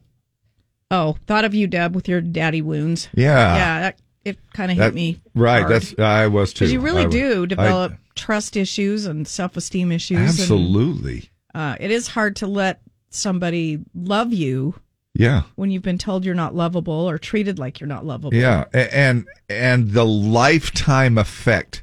oh, 0.91 1.17
thought 1.27 1.45
of 1.45 1.55
you, 1.55 1.67
Deb, 1.67 1.95
with 1.95 2.09
your 2.09 2.21
daddy 2.21 2.63
wounds. 2.63 3.09
Yeah. 3.15 3.55
Yeah, 3.57 3.81
that, 3.81 3.99
it 4.25 4.39
kind 4.53 4.71
of 4.71 4.79
hit 4.79 4.95
me. 4.95 5.21
Right. 5.35 5.61
hard. 5.63 5.73
That's 5.73 5.99
I 5.99 6.29
was 6.29 6.53
too. 6.55 6.65
Because 6.67 6.73
you 6.73 6.81
really 6.81 7.05
I- 7.05 7.09
do 7.09 7.43
I- 7.43 7.47
develop 7.47 7.93
trust 8.21 8.57
issues 8.57 9.07
and 9.07 9.27
self 9.27 9.57
esteem 9.57 9.91
issues. 9.93 10.19
and, 10.19 10.29
absolutely. 10.29 11.31
uh, 11.55 11.77
it 11.81 11.91
is 11.91 12.07
hard 12.09 12.37
to 12.37 12.47
let 12.47 12.81
somebody 13.09 13.81
love 13.95 14.33
you 14.33 14.75
Yeah. 15.15 15.43
when 15.57 15.71
you've 15.71 15.83
been 15.83 15.99
told 15.99 16.25
you're 16.25 16.35
not 16.35 16.55
lovable 16.55 17.09
or 17.11 17.19
treated 17.19 17.59
like 17.59 17.81
you're 17.81 17.89
not 17.89 18.05
lovable. 18.07 18.35
Yeah. 18.35 18.65
And 18.73 19.27
and 19.49 19.91
the 19.91 20.05
lifetime 20.07 21.19
effect 21.19 21.83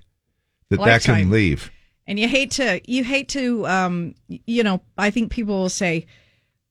that 0.70 0.80
that 0.80 1.04
can 1.04 1.30
leave. 1.30 1.72
And 2.10 2.18
you 2.18 2.28
hate 2.30 2.52
to, 2.52 2.80
you 2.90 3.04
hate 3.04 3.28
to, 3.30 3.68
um, 3.68 4.16
you 4.30 4.64
know, 4.64 4.82
I 4.98 5.10
think 5.12 5.30
people 5.30 5.56
will 5.58 5.68
say, 5.70 6.06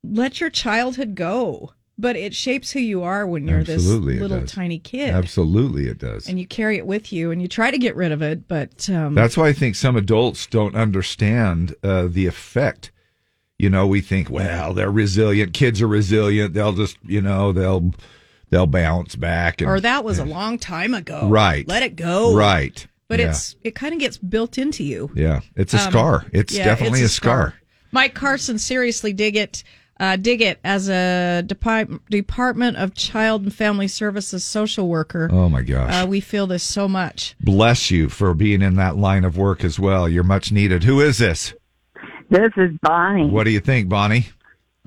let 0.02 0.40
your 0.40 0.48
childhood 0.48 1.14
go. 1.14 1.72
But 1.98 2.14
it 2.16 2.34
shapes 2.34 2.72
who 2.72 2.80
you 2.80 3.02
are 3.04 3.26
when 3.26 3.48
you're 3.48 3.60
Absolutely, 3.60 4.14
this 4.14 4.22
little 4.22 4.40
does. 4.40 4.52
tiny 4.52 4.78
kid. 4.78 5.14
Absolutely, 5.14 5.86
it 5.88 5.96
does. 5.98 6.28
And 6.28 6.38
you 6.38 6.46
carry 6.46 6.76
it 6.76 6.86
with 6.86 7.10
you 7.10 7.30
and 7.30 7.40
you 7.40 7.48
try 7.48 7.70
to 7.70 7.78
get 7.78 7.96
rid 7.96 8.12
of 8.12 8.20
it. 8.20 8.46
But 8.46 8.90
um, 8.90 9.14
That's 9.14 9.34
why 9.36 9.48
I 9.48 9.52
think 9.54 9.76
some 9.76 9.96
adults 9.96 10.46
don't 10.46 10.74
understand 10.76 11.74
uh, 11.82 12.06
the 12.10 12.26
effect. 12.26 12.92
You 13.58 13.70
know, 13.70 13.86
we 13.86 14.02
think, 14.02 14.28
well, 14.28 14.74
they're 14.74 14.90
resilient. 14.90 15.54
Kids 15.54 15.80
are 15.80 15.88
resilient. 15.88 16.52
They'll 16.52 16.74
just, 16.74 16.98
you 17.02 17.22
know, 17.22 17.52
they'll 17.52 17.92
they'll 18.50 18.66
bounce 18.66 19.16
back. 19.16 19.62
And, 19.62 19.70
or 19.70 19.80
that 19.80 20.04
was 20.04 20.18
a 20.18 20.24
long 20.26 20.58
time 20.58 20.92
ago. 20.92 21.26
Right. 21.30 21.66
Let 21.66 21.82
it 21.82 21.96
go. 21.96 22.36
Right. 22.36 22.86
But 23.08 23.20
Yeah. 23.20 23.30
it's 23.30 23.56
it 23.64 23.74
kind 23.74 23.94
of 23.94 24.00
gets 24.00 24.18
built 24.18 24.58
into 24.58 24.84
you. 24.84 25.10
yeah, 25.14 25.40
it's 25.54 25.72
a 25.72 25.80
Um, 25.80 25.90
scar. 25.90 26.26
It's 26.32 26.52
yeah, 26.52 26.66
definitely 26.66 27.00
it's 27.00 27.12
a 27.12 27.14
scar. 27.14 27.54
Mike 27.92 28.12
Carson, 28.12 28.58
seriously, 28.58 29.14
dig 29.14 29.36
it. 29.36 29.64
Uh, 29.98 30.16
dig 30.16 30.42
it 30.42 30.58
as 30.62 30.90
a 30.90 31.42
Depi- 31.46 32.00
Department 32.10 32.76
of 32.76 32.94
Child 32.94 33.44
and 33.44 33.54
Family 33.54 33.88
Services 33.88 34.44
social 34.44 34.88
worker. 34.88 35.28
Oh 35.32 35.48
my 35.48 35.62
gosh. 35.62 36.04
Uh, 36.04 36.06
we 36.06 36.20
feel 36.20 36.46
this 36.46 36.62
so 36.62 36.86
much. 36.86 37.34
Bless 37.40 37.90
you 37.90 38.08
for 38.10 38.34
being 38.34 38.60
in 38.60 38.76
that 38.76 38.96
line 38.96 39.24
of 39.24 39.38
work 39.38 39.64
as 39.64 39.80
well. 39.80 40.06
You're 40.08 40.22
much 40.22 40.52
needed. 40.52 40.84
Who 40.84 41.00
is 41.00 41.18
this? 41.18 41.54
This 42.28 42.50
is 42.56 42.72
Bonnie. 42.82 43.30
What 43.30 43.44
do 43.44 43.50
you 43.50 43.60
think, 43.60 43.88
Bonnie? 43.88 44.28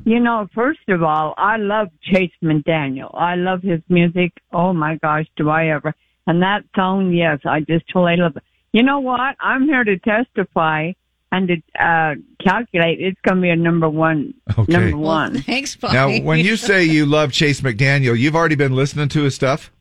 You 0.06 0.20
know, 0.20 0.48
first 0.54 0.88
of 0.90 1.04
all, 1.04 1.34
I 1.38 1.58
love 1.58 1.88
Chase 2.02 2.32
McDaniel. 2.44 3.10
I 3.14 3.36
love 3.36 3.62
his 3.62 3.82
music. 3.90 4.32
Oh 4.54 4.74
my 4.74 4.98
gosh, 5.02 5.26
do 5.36 5.50
I 5.50 5.70
ever? 5.70 5.94
And 6.28 6.42
that 6.44 6.64
song, 6.76 7.14
yes, 7.14 7.40
I 7.46 7.62
just 7.62 7.86
totally 7.92 8.18
love 8.18 8.38
it. 8.38 8.44
You 8.72 8.84
know 8.84 9.00
what? 9.00 9.36
I'm 9.40 9.64
here 9.64 9.84
to 9.84 9.98
testify 9.98 10.92
and 11.32 11.48
to 11.48 11.56
uh, 11.84 12.16
calculate. 12.44 13.00
It's 13.00 13.20
going 13.22 13.38
to 13.38 13.42
be 13.42 13.50
a 13.50 13.56
number 13.56 13.90
one. 13.90 14.34
Okay. 14.58 14.72
Number 14.72 14.98
one. 14.98 15.42
thanks, 15.42 15.78
Now, 15.82 16.10
when 16.20 16.40
you 16.40 16.56
say 16.58 16.84
you 16.84 17.06
love 17.06 17.32
Chase 17.32 17.62
McDaniel, 17.62 18.18
you've 18.18 18.36
already 18.36 18.56
been 18.56 18.76
listening 18.76 19.10
to 19.10 19.24
his 19.24 19.36
stuff? 19.36 19.72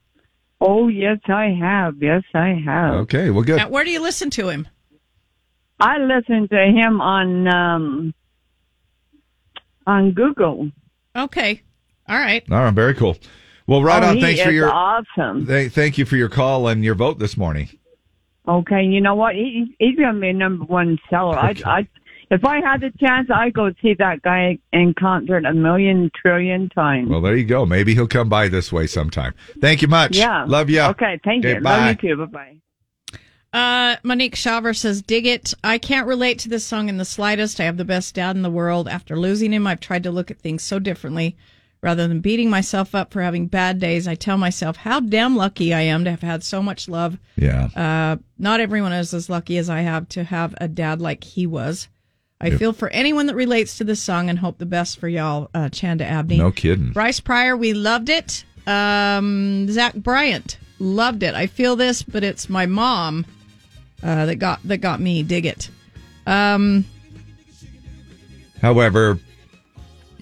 Oh 0.61 0.89
yes, 0.89 1.19
I 1.29 1.57
have. 1.61 1.95
Yes, 2.03 2.25
I 2.35 2.61
have. 2.65 2.95
Okay, 2.95 3.31
well, 3.31 3.45
good. 3.45 3.59
Now, 3.59 3.69
where 3.69 3.85
do 3.85 3.91
you 3.93 4.01
listen 4.03 4.29
to 4.31 4.49
him? 4.49 4.67
I 5.79 5.99
listen 5.99 6.49
to 6.49 6.57
him 6.67 7.01
on 7.01 7.47
um 7.47 8.15
on 9.87 10.11
Google. 10.13 10.71
Okay. 11.15 11.63
All 12.09 12.19
right. 12.19 12.45
All 12.51 12.65
right, 12.65 12.75
very 12.75 12.95
cool. 12.95 13.17
Well, 13.69 13.83
right 13.83 14.03
Oh, 14.03 14.09
on. 14.09 14.17
he 14.17 14.21
Thanks 14.23 14.41
for 14.43 14.51
your 14.51 14.71
awesome. 14.71 15.47
Th- 15.47 15.71
thank 15.71 15.97
you 15.99 16.05
for 16.05 16.17
your 16.17 16.29
call 16.29 16.67
and 16.69 16.83
your 16.83 16.95
vote 16.95 17.19
this 17.19 17.37
morning. 17.37 17.69
Okay, 18.49 18.83
you 18.83 19.01
know 19.03 19.15
what? 19.15 19.35
He, 19.35 19.77
he's 19.79 19.97
going 19.97 20.15
to 20.15 20.21
be 20.21 20.31
a 20.31 20.33
number 20.33 20.65
one 20.65 20.99
seller. 21.11 21.39
I, 21.39 21.55
I, 21.67 21.89
if 22.31 22.45
I 22.45 22.61
had 22.61 22.81
the 22.81 22.91
chance, 22.99 23.29
I'd 23.33 23.53
go 23.53 23.71
see 23.83 23.95
that 23.99 24.23
guy 24.23 24.59
in 24.73 24.95
concert 24.99 25.45
a 25.45 25.53
million 25.53 26.11
trillion 26.21 26.71
times. 26.71 27.11
Well, 27.11 27.21
there 27.21 27.37
you 27.37 27.45
go. 27.45 27.67
Maybe 27.67 27.95
he'll 27.95 28.09
come 28.09 28.31
by 28.31 28.49
this 28.49 28.73
way 28.73 28.87
sometime. 28.87 29.35
Thank 29.61 29.83
you 29.83 29.89
much. 29.89 30.17
Yeah. 30.17 30.47
Love 30.47 30.71
you. 30.71 30.81
Okay, 30.81 31.21
thank 31.25 31.45
you. 31.45 31.61
Bye. 31.61 31.77
Love 31.77 32.03
you 32.03 32.17
too. 32.17 32.27
Bye 32.27 32.33
bye. 32.33 32.57
Uh, 33.51 33.97
Monique 34.03 34.37
Shaver 34.37 34.75
says, 34.75 35.01
dig 35.03 35.27
it. 35.27 35.55
I 35.65 35.79
can't 35.79 36.07
relate 36.07 36.39
to 36.41 36.49
this 36.49 36.65
song 36.65 36.89
in 36.89 36.99
the 36.99 37.05
slightest. 37.05 37.61
I 37.61 37.65
have 37.65 37.79
the 37.79 37.85
best 37.85 38.15
dad 38.15 38.37
in 38.37 38.43
the 38.43 38.51
world. 38.51 38.89
After 38.89 39.19
losing 39.19 39.53
him, 39.53 39.67
I've 39.67 39.81
tried 39.81 40.03
to 40.03 40.11
look 40.11 40.31
at 40.31 40.39
things 40.39 40.63
so 40.63 40.79
differently. 40.79 41.37
Rather 41.81 42.09
than 42.09 42.21
beating 42.21 42.51
myself 42.51 42.93
up 42.95 43.13
for 43.13 43.23
having 43.23 43.47
bad 43.47 43.79
days, 43.79 44.09
I 44.09 44.17
tell 44.17 44.37
myself 44.37 44.77
how 44.77 44.99
damn 44.99 45.37
lucky 45.37 45.73
I 45.73 45.83
am 45.83 46.03
to 46.05 46.11
have 46.11 46.23
had 46.23 46.43
so 46.43 46.61
much 46.61 46.89
love. 46.89 47.19
Yeah. 47.37 47.69
Uh, 47.77 48.17
not 48.37 48.59
everyone 48.61 48.93
is 48.93 49.15
as 49.15 49.31
lucky 49.31 49.59
as 49.59 49.71
I 49.71 49.83
have 49.83 50.09
to 50.11 50.25
have 50.25 50.55
a 50.61 50.67
dad 50.67 51.01
like 51.01 51.23
he 51.23 51.47
was. 51.47 51.87
I 52.41 52.49
Yep. 52.49 52.59
feel 52.59 52.73
for 52.73 52.89
anyone 52.91 53.27
that 53.27 53.37
relates 53.37 53.79
to 53.79 53.85
this 53.85 54.03
song 54.03 54.29
and 54.29 54.39
hope 54.41 54.59
the 54.59 54.67
best 54.67 54.99
for 54.99 55.09
y'all, 55.09 55.51
uh, 55.55 55.69
Chanda 55.69 56.05
Abney. 56.05 56.39
No 56.39 56.51
kidding. 56.51 56.91
Bryce 56.91 57.21
Pryor, 57.21 57.57
we 57.57 57.73
loved 57.75 58.09
it. 58.09 58.45
Um, 58.67 59.69
Zach 59.71 59.95
Bryant, 59.95 60.59
loved 60.81 61.23
it. 61.23 61.35
I 61.35 61.47
feel 61.47 61.77
this, 61.77 62.03
but 62.03 62.23
it's 62.25 62.49
my 62.49 62.67
mom 62.67 63.25
uh, 64.03 64.27
that 64.27 64.37
got 64.37 64.61
that 64.65 64.79
got 64.79 65.01
me. 65.01 65.23
Dig 65.23 65.47
it. 65.47 65.71
Um, 66.27 66.85
However, 68.61 69.19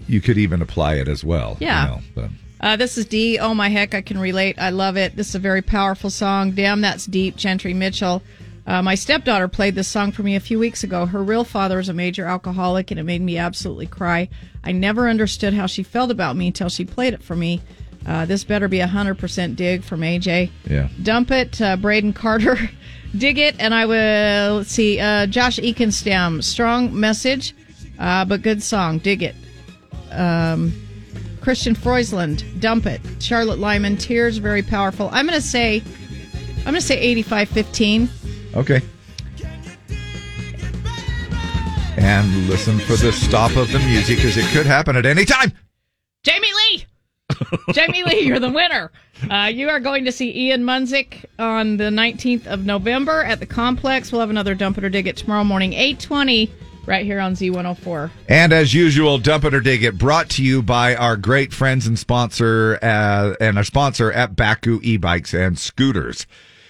you 0.09 0.21
could 0.21 0.39
even 0.39 0.63
apply 0.63 0.95
it 0.95 1.09
as 1.09 1.25
well. 1.25 1.57
you 1.61 1.67
Yeah. 1.67 1.85
know, 1.87 2.01
but- 2.15 2.31
Uh, 2.61 2.75
this 2.77 2.97
is 2.97 3.05
D. 3.05 3.39
Oh 3.39 3.53
my 3.55 3.69
heck, 3.69 3.95
I 3.95 4.01
can 4.01 4.19
relate. 4.19 4.57
I 4.59 4.71
love 4.71 4.97
it. 4.97 5.15
This 5.15 5.29
is 5.29 5.35
a 5.35 5.39
very 5.39 5.61
powerful 5.63 6.09
song. 6.11 6.53
Damn, 6.53 6.81
that's 6.81 7.05
deep. 7.05 7.37
Gentry 7.37 7.75
Mitchell. 7.75 8.23
Uh, 8.67 8.83
my 8.83 8.95
stepdaughter 8.97 9.47
played 9.47 9.75
this 9.75 9.87
song 9.87 10.11
for 10.11 10.23
me 10.23 10.35
a 10.35 10.41
few 10.41 10.59
weeks 10.59 10.83
ago. 10.83 11.07
Her 11.07 11.23
real 11.23 11.45
father 11.45 11.79
is 11.79 11.89
a 11.89 11.93
major 11.93 12.25
alcoholic, 12.27 12.91
and 12.91 12.99
it 12.99 13.05
made 13.05 13.21
me 13.21 13.37
absolutely 13.39 13.87
cry. 13.87 14.29
I 14.65 14.73
never 14.73 15.09
understood 15.09 15.55
how 15.55 15.67
she 15.67 15.83
felt 15.85 16.11
about 16.11 16.35
me 16.35 16.49
until 16.49 16.69
she 16.69 16.85
played 16.85 17.13
it 17.15 17.23
for 17.23 17.37
me. 17.37 17.61
Uh, 18.05 18.25
this 18.25 18.43
better 18.43 18.69
be 18.69 18.81
a 18.81 18.87
hundred 18.87 19.19
percent 19.19 19.55
dig 19.57 19.85
from 19.85 20.01
AJ. 20.03 20.51
Yeah. 20.69 20.89
Dump 21.03 21.31
it, 21.31 21.61
uh, 21.61 21.77
Braden 21.77 22.13
Carter. 22.15 22.59
Dig 23.17 23.39
it, 23.39 23.55
and 23.61 23.73
I 23.73 23.87
will 23.87 24.57
let's 24.59 24.73
see. 24.73 24.99
Uh, 25.01 25.27
Josh 25.27 25.59
Eakenstam, 25.59 26.43
strong 26.43 26.99
message, 26.99 27.55
uh, 27.99 28.25
but 28.25 28.43
good 28.43 28.63
song. 28.63 28.99
Dig 28.99 29.23
it. 29.23 29.35
Um, 30.17 30.73
Christian 31.41 31.77
Freusland, 31.77 32.43
dump 32.61 32.87
it. 32.87 33.01
Charlotte 33.21 33.59
Lyman, 33.59 33.97
tears, 33.97 34.39
very 34.39 34.63
powerful. 34.63 35.09
I'm 35.13 35.27
going 35.27 35.41
to 35.41 35.47
say, 35.47 35.83
I'm 36.59 36.65
going 36.65 36.75
to 36.75 36.81
say 36.81 36.99
85 36.99 37.49
15. 37.49 38.09
Okay. 38.55 38.81
And 41.99 42.49
listen 42.49 42.79
for 42.79 42.97
the 42.97 43.13
stop 43.13 43.57
of 43.57 43.71
the 43.73 43.79
music 43.79 44.17
because 44.17 44.37
it 44.37 44.45
could 44.47 44.67
happen 44.67 44.97
at 44.97 45.07
any 45.07 45.25
time. 45.25 45.53
Jamie 46.25 46.49
Lee! 46.71 46.87
Jamie 47.73 48.03
Lee, 48.05 48.21
you're 48.21 48.39
the 48.39 48.51
winner. 48.51 48.91
Uh, 49.31 49.51
you 49.53 49.69
are 49.69 49.81
going 49.81 50.05
to 50.05 50.13
see 50.13 50.49
Ian 50.49 50.63
Munsick 50.63 51.25
on 51.39 51.77
the 51.77 51.85
19th 51.85 52.47
of 52.47 52.67
November 52.67 53.23
at 53.23 53.41
the 53.41 53.47
complex. 53.47 54.13
We'll 54.13 54.21
have 54.21 54.31
another 54.31 54.55
dump 54.55 54.79
it 54.79 54.85
or 54.85 54.89
dig 54.91 55.07
it 55.07 55.17
tomorrow 55.17 55.45
morning, 55.45 55.73
820, 55.73 56.51
right 56.87 57.05
here 57.05 57.21
on 57.21 57.35
Z104. 57.35 58.11
And 58.29 58.53
as 58.53 58.73
usual, 58.73 59.19
Dump 59.19 59.45
It 59.45 59.55
or 59.55 59.61
Dig 59.61 59.83
It 59.83 59.99
brought 59.99 60.31
to 60.31 60.43
you 60.45 60.63
by 60.63 60.95
our 60.95 61.17
great 61.17 61.53
friends 61.53 61.87
and 61.87 61.99
sponsor 61.99 62.79
uh, 62.83 63.35
and 63.41 63.59
our 63.59 63.65
sponsor 63.65 64.13
at 64.13 64.37
Bakcou 64.37 64.83
e-bikes 64.83 65.35
and 65.35 65.59
scooters. 65.59 66.27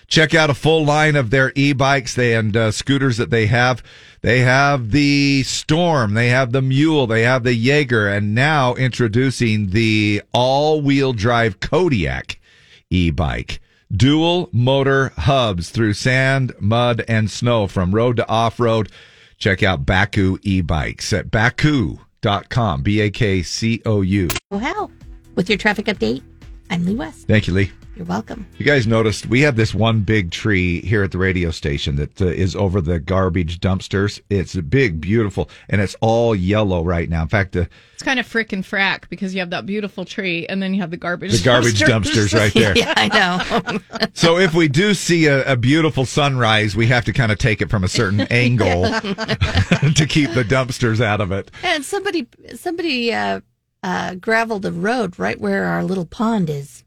Check 0.08 0.34
out 0.34 0.50
a 0.50 0.54
full 0.54 0.84
line 0.84 1.16
of 1.16 1.30
their 1.30 1.52
e-bikes 1.56 2.16
and 2.16 2.56
uh, 2.56 2.70
scooters 2.70 3.16
that 3.16 3.30
they 3.30 3.46
have. 3.46 3.82
They 4.20 4.40
have 4.40 4.92
the 4.92 5.42
Storm, 5.42 6.14
they 6.14 6.28
have 6.28 6.52
the 6.52 6.62
Mule, 6.62 7.08
they 7.08 7.22
have 7.22 7.42
the 7.42 7.54
Jaeger, 7.54 8.08
and 8.08 8.34
now 8.34 8.74
introducing 8.74 9.70
the 9.70 10.22
all-wheel 10.32 11.12
drive 11.12 11.58
Kodiak 11.58 12.40
e-bike. 12.88 13.60
Dual 13.92 14.48
motor 14.52 15.10
hubs 15.16 15.70
through 15.70 15.94
sand, 15.94 16.52
mud, 16.60 17.04
and 17.08 17.30
snow 17.30 17.66
from 17.66 17.94
road 17.94 18.16
to 18.16 18.28
off-road. 18.28 18.90
Check 19.38 19.62
out 19.62 19.84
Bakcou 19.84 20.38
e-bikes 20.42 21.12
at 21.12 21.30
bakcou.com, 21.30 22.82
B-A-K-C-O-U. 22.82 24.28
Wow. 24.50 24.90
With 25.34 25.48
your 25.48 25.58
traffic 25.58 25.86
update, 25.86 26.22
I'm 26.70 26.86
Lee 26.86 26.94
West. 26.94 27.26
Thank 27.26 27.46
you, 27.46 27.54
Lee. 27.54 27.70
You're 27.96 28.04
welcome. 28.04 28.46
You 28.58 28.66
guys 28.66 28.86
noticed 28.86 29.24
we 29.24 29.40
have 29.40 29.56
this 29.56 29.74
one 29.74 30.02
big 30.02 30.30
tree 30.30 30.82
here 30.82 31.02
at 31.02 31.12
the 31.12 31.18
radio 31.18 31.50
station 31.50 31.96
that 31.96 32.20
uh, 32.20 32.26
is 32.26 32.54
over 32.54 32.82
the 32.82 32.98
garbage 33.00 33.58
dumpsters. 33.58 34.20
It's 34.28 34.54
big, 34.54 35.00
beautiful, 35.00 35.48
and 35.70 35.80
it's 35.80 35.96
all 36.02 36.34
yellow 36.36 36.84
right 36.84 37.08
now. 37.08 37.22
In 37.22 37.28
fact, 37.28 37.56
uh, 37.56 37.64
It's 37.94 38.02
kind 38.02 38.20
of 38.20 38.26
frick 38.26 38.52
and 38.52 38.62
frack 38.62 39.08
because 39.08 39.32
you 39.32 39.40
have 39.40 39.48
that 39.48 39.64
beautiful 39.64 40.04
tree 40.04 40.46
and 40.46 40.62
then 40.62 40.74
you 40.74 40.82
have 40.82 40.90
the 40.90 40.98
garbage 40.98 41.32
The 41.32 41.42
garbage 41.42 41.80
dumpsters 41.80 42.34
right 42.34 42.52
there. 42.52 42.72
yeah, 42.76 42.92
I 42.98 43.08
know. 43.08 43.78
so 44.12 44.36
if 44.36 44.52
we 44.52 44.68
do 44.68 44.92
see 44.92 45.24
a, 45.24 45.52
a 45.52 45.56
beautiful 45.56 46.04
sunrise, 46.04 46.76
we 46.76 46.88
have 46.88 47.06
to 47.06 47.14
kind 47.14 47.32
of 47.32 47.38
take 47.38 47.62
it 47.62 47.70
from 47.70 47.82
a 47.82 47.88
certain 47.88 48.20
angle 48.30 48.82
to 48.82 50.06
keep 50.06 50.32
the 50.32 50.44
dumpsters 50.46 51.00
out 51.00 51.22
of 51.22 51.32
it. 51.32 51.50
and 51.62 51.82
somebody 51.82 52.26
somebody 52.56 53.14
uh, 53.14 53.40
uh, 53.82 54.16
graveled 54.16 54.62
the 54.62 54.72
road 54.72 55.18
right 55.18 55.40
where 55.40 55.64
our 55.64 55.82
little 55.82 56.04
pond 56.04 56.50
is. 56.50 56.82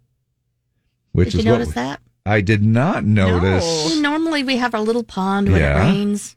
Which 1.19 1.31
Did 1.31 1.39
is 1.39 1.45
you 1.45 1.51
notice 1.51 1.67
we- 1.69 1.73
that? 1.75 1.99
I 2.25 2.41
did 2.41 2.63
not 2.63 3.05
notice. 3.05 3.63
Well, 3.63 4.01
normally 4.01 4.43
we 4.43 4.57
have 4.57 4.73
our 4.75 4.81
little 4.81 5.03
pond 5.03 5.49
when 5.51 5.61
Yeah. 5.61 5.77
it 5.83 5.89
rains, 5.91 6.35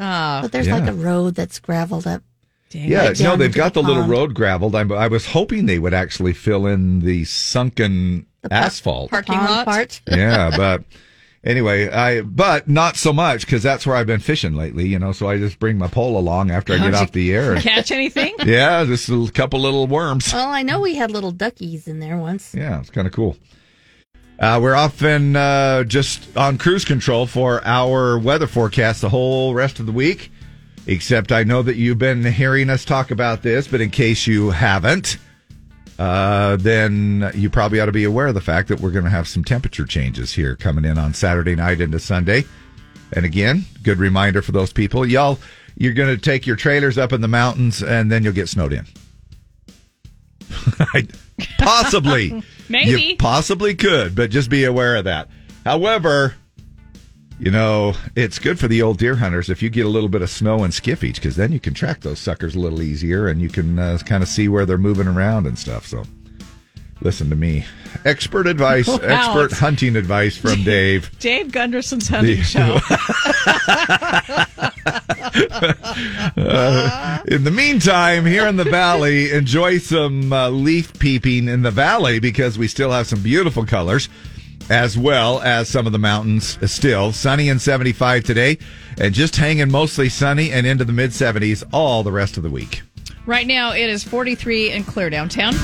Oh, 0.00 0.42
but 0.42 0.52
there's 0.52 0.68
like 0.68 0.86
a 0.88 0.92
road 0.92 1.34
that's 1.34 1.58
graveled 1.58 2.06
up. 2.06 2.22
Yeah, 2.70 3.06
right 3.08 3.20
no, 3.20 3.36
they've 3.36 3.52
got 3.54 3.72
the, 3.74 3.82
little 3.82 4.02
road 4.04 4.34
graveled. 4.34 4.74
I, 4.74 4.80
I 4.82 5.08
was 5.08 5.26
hoping 5.26 5.66
they 5.66 5.78
would 5.78 5.94
actually 5.94 6.34
fill 6.34 6.66
in 6.66 7.00
the 7.00 7.24
sunken 7.24 8.26
asphalt. 8.50 9.10
Parking 9.10 9.36
lot. 9.36 9.64
part. 9.64 10.00
yeah, 10.08 10.50
but 10.56 10.82
anyway, 11.44 11.88
I 11.88 12.20
but 12.22 12.68
not 12.68 12.96
so 12.96 13.12
much 13.12 13.46
because 13.46 13.62
that's 13.62 13.86
where 13.86 13.96
I've 13.96 14.06
been 14.06 14.20
fishing 14.20 14.54
lately. 14.54 14.86
You 14.86 14.98
know, 14.98 15.12
so 15.12 15.28
I 15.28 15.38
just 15.38 15.58
bring 15.58 15.78
my 15.78 15.88
pole 15.88 16.18
along 16.18 16.50
after 16.50 16.74
I 16.74 16.76
How'd 16.78 16.92
get 16.92 17.00
off 17.02 17.12
the 17.12 17.32
air. 17.34 17.54
and- 17.54 17.62
Catch 17.62 17.90
anything? 17.90 18.34
yeah, 18.44 18.84
just 18.84 19.08
a 19.08 19.30
couple 19.32 19.60
little 19.60 19.86
worms. 19.86 20.32
Well, 20.32 20.48
I 20.48 20.62
know 20.62 20.80
we 20.80 20.94
had 20.94 21.10
little 21.10 21.32
duckies 21.32 21.86
in 21.88 22.00
there 22.00 22.18
once. 22.18 22.54
Yeah, 22.54 22.80
it's 22.80 22.90
kind 22.90 23.06
of 23.06 23.12
cool. 23.12 23.36
Uh, 24.38 24.60
we're 24.62 24.74
often 24.74 25.34
uh, 25.34 25.82
just 25.82 26.36
on 26.36 26.58
cruise 26.58 26.84
control 26.84 27.26
for 27.26 27.60
our 27.64 28.18
weather 28.18 28.46
forecast 28.46 29.00
the 29.00 29.08
whole 29.08 29.52
rest 29.52 29.80
of 29.80 29.86
the 29.86 29.92
week. 29.92 30.30
Except 30.86 31.32
I 31.32 31.44
know 31.44 31.62
that 31.62 31.76
you've 31.76 31.98
been 31.98 32.24
hearing 32.24 32.70
us 32.70 32.84
talk 32.84 33.10
about 33.10 33.42
this, 33.42 33.68
but 33.68 33.80
in 33.80 33.90
case 33.90 34.26
you 34.26 34.50
haven't, 34.50 35.18
uh, 35.98 36.56
then 36.56 37.30
you 37.34 37.50
probably 37.50 37.80
ought 37.80 37.86
to 37.86 37.92
be 37.92 38.04
aware 38.04 38.28
of 38.28 38.34
the 38.34 38.40
fact 38.40 38.68
that 38.68 38.80
we're 38.80 38.92
going 38.92 39.04
to 39.04 39.10
have 39.10 39.28
some 39.28 39.44
temperature 39.44 39.84
changes 39.84 40.32
here 40.32 40.56
coming 40.56 40.84
in 40.84 40.96
on 40.96 41.12
Saturday 41.12 41.56
night 41.56 41.80
into 41.80 41.98
Sunday. 41.98 42.44
And 43.12 43.26
again, 43.26 43.64
good 43.82 43.98
reminder 43.98 44.40
for 44.40 44.52
those 44.52 44.72
people, 44.72 45.04
y'all, 45.04 45.38
you're 45.76 45.94
going 45.94 46.14
to 46.14 46.20
take 46.20 46.46
your 46.46 46.56
trailers 46.56 46.96
up 46.96 47.12
in 47.12 47.20
the 47.20 47.28
mountains 47.28 47.82
and 47.82 48.10
then 48.10 48.22
you'll 48.22 48.32
get 48.32 48.48
snowed 48.48 48.72
in. 48.72 48.86
possibly. 51.58 52.42
Maybe. 52.68 53.00
You 53.02 53.16
possibly 53.16 53.74
could, 53.74 54.14
but 54.14 54.30
just 54.30 54.50
be 54.50 54.64
aware 54.64 54.96
of 54.96 55.04
that. 55.04 55.28
However, 55.64 56.34
you 57.40 57.50
know, 57.50 57.94
it's 58.16 58.38
good 58.38 58.58
for 58.58 58.68
the 58.68 58.82
old 58.82 58.98
deer 58.98 59.16
hunters 59.16 59.48
if 59.48 59.62
you 59.62 59.70
get 59.70 59.86
a 59.86 59.88
little 59.88 60.08
bit 60.08 60.22
of 60.22 60.28
snow 60.30 60.64
and 60.64 60.72
skiffage 60.72 61.14
because 61.16 61.36
then 61.36 61.52
you 61.52 61.60
can 61.60 61.72
track 61.72 62.00
those 62.00 62.18
suckers 62.18 62.54
a 62.54 62.58
little 62.58 62.82
easier 62.82 63.28
and 63.28 63.40
you 63.40 63.48
can 63.48 63.78
uh, 63.78 63.98
kind 64.04 64.22
of 64.22 64.28
see 64.28 64.48
where 64.48 64.66
they're 64.66 64.76
moving 64.76 65.06
around 65.06 65.46
and 65.46 65.58
stuff. 65.58 65.86
So 65.86 66.02
listen 67.00 67.30
to 67.30 67.36
me. 67.36 67.64
Expert 68.04 68.46
advice, 68.46 68.86
Wow, 68.88 68.96
expert 69.02 69.52
hunting 69.52 69.96
advice 69.96 70.36
from 70.36 70.62
Dave. 70.64 71.16
Dave 71.20 71.48
Gunderson's 71.48 72.08
hunting 72.08 72.38
The- 72.38 72.42
show. 72.42 72.78
Uh, 76.36 77.18
in 77.26 77.44
the 77.44 77.50
meantime, 77.50 78.24
here 78.24 78.46
in 78.46 78.56
the 78.56 78.64
valley, 78.64 79.32
enjoy 79.32 79.78
some 79.78 80.32
uh, 80.32 80.48
leaf 80.48 80.96
peeping 80.98 81.48
in 81.48 81.62
the 81.62 81.70
valley 81.70 82.18
because 82.20 82.58
we 82.58 82.68
still 82.68 82.90
have 82.90 83.06
some 83.06 83.22
beautiful 83.22 83.66
colors, 83.66 84.08
as 84.70 84.96
well 84.96 85.40
as 85.40 85.68
some 85.68 85.86
of 85.86 85.92
the 85.92 85.98
mountains 85.98 86.58
still. 86.70 87.12
Sunny 87.12 87.48
and 87.48 87.60
75 87.60 88.24
today, 88.24 88.58
and 88.98 89.12
just 89.14 89.36
hanging 89.36 89.70
mostly 89.70 90.08
sunny 90.08 90.52
and 90.52 90.66
into 90.66 90.84
the 90.84 90.92
mid 90.92 91.10
70s 91.10 91.64
all 91.72 92.02
the 92.02 92.12
rest 92.12 92.36
of 92.36 92.42
the 92.42 92.50
week. 92.50 92.82
Right 93.26 93.46
now, 93.46 93.72
it 93.72 93.90
is 93.90 94.04
43 94.04 94.70
and 94.70 94.86
clear 94.86 95.10
downtown. 95.10 95.54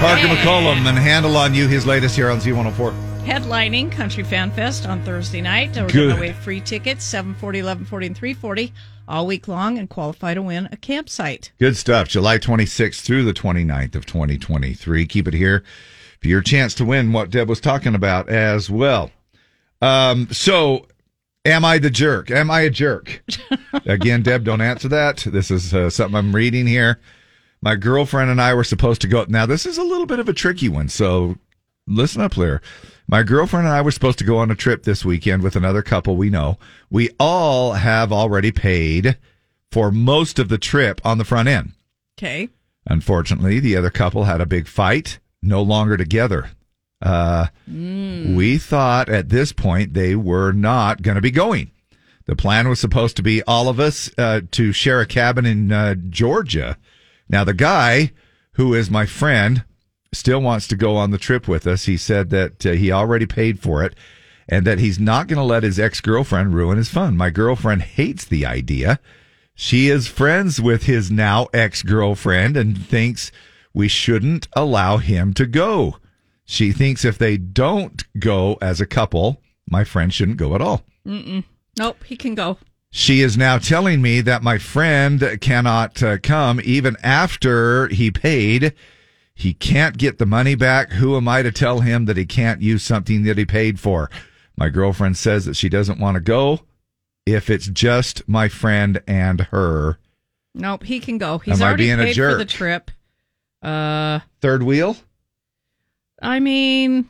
Parker 0.00 0.28
McCollum 0.28 0.86
and 0.86 0.96
handle 0.96 1.36
on 1.36 1.52
you 1.52 1.68
his 1.68 1.84
latest 1.84 2.16
here 2.16 2.30
on 2.30 2.38
Z104. 2.38 2.94
Headlining 3.26 3.92
Country 3.92 4.24
Fan 4.24 4.50
Fest 4.50 4.86
on 4.86 5.02
Thursday 5.02 5.42
night. 5.42 5.76
We're 5.76 5.88
giving 5.88 6.16
away 6.16 6.32
free 6.32 6.62
tickets 6.62 7.04
740, 7.04 7.58
1140, 7.58 8.06
and 8.06 8.16
340 8.16 8.72
all 9.06 9.26
week 9.26 9.46
long 9.46 9.76
and 9.76 9.90
qualify 9.90 10.32
to 10.32 10.40
win 10.40 10.70
a 10.72 10.78
campsite. 10.78 11.52
Good 11.58 11.76
stuff. 11.76 12.08
July 12.08 12.38
26th 12.38 13.02
through 13.02 13.24
the 13.24 13.34
29th 13.34 13.94
of 13.94 14.06
2023. 14.06 15.04
Keep 15.04 15.28
it 15.28 15.34
here 15.34 15.62
for 16.22 16.28
your 16.28 16.40
chance 16.40 16.72
to 16.76 16.84
win 16.86 17.12
what 17.12 17.28
Deb 17.28 17.46
was 17.46 17.60
talking 17.60 17.94
about 17.94 18.30
as 18.30 18.70
well. 18.70 19.10
Um, 19.82 20.28
so, 20.30 20.86
am 21.44 21.62
I 21.62 21.76
the 21.76 21.90
jerk? 21.90 22.30
Am 22.30 22.50
I 22.50 22.62
a 22.62 22.70
jerk? 22.70 23.22
Again, 23.84 24.22
Deb, 24.22 24.44
don't 24.44 24.62
answer 24.62 24.88
that. 24.88 25.18
This 25.18 25.50
is 25.50 25.74
uh, 25.74 25.90
something 25.90 26.16
I'm 26.16 26.34
reading 26.34 26.66
here. 26.66 26.98
My 27.62 27.76
girlfriend 27.76 28.30
and 28.30 28.40
I 28.40 28.54
were 28.54 28.64
supposed 28.64 29.00
to 29.02 29.08
go. 29.08 29.24
Now, 29.28 29.46
this 29.46 29.66
is 29.66 29.76
a 29.78 29.82
little 29.82 30.06
bit 30.06 30.18
of 30.18 30.28
a 30.28 30.32
tricky 30.32 30.68
one, 30.68 30.88
so 30.88 31.36
listen 31.86 32.22
up 32.22 32.34
here. 32.34 32.62
My 33.06 33.22
girlfriend 33.22 33.66
and 33.66 33.74
I 33.74 33.82
were 33.82 33.90
supposed 33.90 34.18
to 34.20 34.24
go 34.24 34.38
on 34.38 34.50
a 34.50 34.54
trip 34.54 34.84
this 34.84 35.04
weekend 35.04 35.42
with 35.42 35.56
another 35.56 35.82
couple 35.82 36.16
we 36.16 36.30
know. 36.30 36.58
We 36.90 37.10
all 37.18 37.72
have 37.74 38.12
already 38.12 38.52
paid 38.52 39.18
for 39.72 39.90
most 39.90 40.38
of 40.38 40.48
the 40.48 40.58
trip 40.58 41.00
on 41.04 41.18
the 41.18 41.24
front 41.24 41.48
end. 41.48 41.72
Okay. 42.18 42.48
Unfortunately, 42.86 43.60
the 43.60 43.76
other 43.76 43.90
couple 43.90 44.24
had 44.24 44.40
a 44.40 44.46
big 44.46 44.66
fight, 44.66 45.18
no 45.42 45.62
longer 45.62 45.96
together. 45.96 46.50
Uh, 47.02 47.46
We 47.66 48.58
thought 48.58 49.08
at 49.08 49.28
this 49.28 49.52
point 49.52 49.94
they 49.94 50.14
were 50.14 50.52
not 50.52 51.02
going 51.02 51.14
to 51.16 51.20
be 51.20 51.30
going. 51.30 51.70
The 52.26 52.36
plan 52.36 52.68
was 52.68 52.78
supposed 52.80 53.16
to 53.16 53.22
be 53.22 53.42
all 53.42 53.68
of 53.68 53.80
us 53.80 54.10
uh, 54.16 54.42
to 54.52 54.72
share 54.72 55.00
a 55.00 55.06
cabin 55.06 55.46
in 55.46 55.72
uh, 55.72 55.94
Georgia. 56.08 56.76
Now, 57.30 57.44
the 57.44 57.54
guy 57.54 58.10
who 58.54 58.74
is 58.74 58.90
my 58.90 59.06
friend 59.06 59.64
still 60.12 60.40
wants 60.40 60.66
to 60.68 60.76
go 60.76 60.96
on 60.96 61.12
the 61.12 61.18
trip 61.18 61.46
with 61.46 61.66
us. 61.66 61.84
He 61.84 61.96
said 61.96 62.30
that 62.30 62.66
uh, 62.66 62.72
he 62.72 62.90
already 62.90 63.26
paid 63.26 63.60
for 63.60 63.84
it 63.84 63.94
and 64.48 64.66
that 64.66 64.80
he's 64.80 64.98
not 64.98 65.28
going 65.28 65.38
to 65.38 65.44
let 65.44 65.62
his 65.62 65.78
ex 65.78 66.00
girlfriend 66.00 66.54
ruin 66.54 66.76
his 66.76 66.88
fun. 66.88 67.16
My 67.16 67.30
girlfriend 67.30 67.82
hates 67.82 68.24
the 68.24 68.44
idea. 68.44 68.98
She 69.54 69.88
is 69.88 70.08
friends 70.08 70.60
with 70.60 70.84
his 70.84 71.10
now 71.10 71.46
ex 71.54 71.82
girlfriend 71.82 72.56
and 72.56 72.76
thinks 72.76 73.30
we 73.72 73.86
shouldn't 73.86 74.48
allow 74.54 74.96
him 74.96 75.32
to 75.34 75.46
go. 75.46 75.98
She 76.44 76.72
thinks 76.72 77.04
if 77.04 77.16
they 77.16 77.36
don't 77.36 78.02
go 78.18 78.58
as 78.60 78.80
a 78.80 78.86
couple, 78.86 79.40
my 79.68 79.84
friend 79.84 80.12
shouldn't 80.12 80.38
go 80.38 80.56
at 80.56 80.60
all. 80.60 80.82
Mm-mm. 81.06 81.44
Nope, 81.78 82.02
he 82.04 82.16
can 82.16 82.34
go. 82.34 82.58
She 82.92 83.20
is 83.20 83.36
now 83.36 83.58
telling 83.58 84.02
me 84.02 84.20
that 84.20 84.42
my 84.42 84.58
friend 84.58 85.38
cannot 85.40 86.02
uh, 86.02 86.18
come 86.18 86.60
even 86.64 86.96
after 87.02 87.86
he 87.88 88.10
paid. 88.10 88.74
He 89.32 89.54
can't 89.54 89.96
get 89.96 90.18
the 90.18 90.26
money 90.26 90.56
back. 90.56 90.90
Who 90.92 91.16
am 91.16 91.28
I 91.28 91.42
to 91.42 91.52
tell 91.52 91.80
him 91.80 92.06
that 92.06 92.16
he 92.16 92.26
can't 92.26 92.60
use 92.62 92.82
something 92.82 93.22
that 93.22 93.38
he 93.38 93.44
paid 93.44 93.78
for? 93.78 94.10
My 94.56 94.68
girlfriend 94.68 95.16
says 95.16 95.44
that 95.46 95.54
she 95.54 95.68
doesn't 95.68 96.00
want 96.00 96.16
to 96.16 96.20
go 96.20 96.60
if 97.24 97.48
it's 97.48 97.68
just 97.68 98.28
my 98.28 98.48
friend 98.48 99.00
and 99.06 99.42
her. 99.52 99.98
Nope, 100.54 100.82
he 100.82 100.98
can 100.98 101.16
go. 101.16 101.38
He's 101.38 101.60
Am 101.60 101.66
already 101.68 101.84
being 101.84 102.00
a 102.00 102.04
paid 102.04 102.16
for 102.16 102.34
the 102.34 102.44
trip. 102.44 102.90
Uh, 103.62 104.20
Third 104.40 104.64
wheel? 104.64 104.96
I 106.20 106.40
mean, 106.40 107.08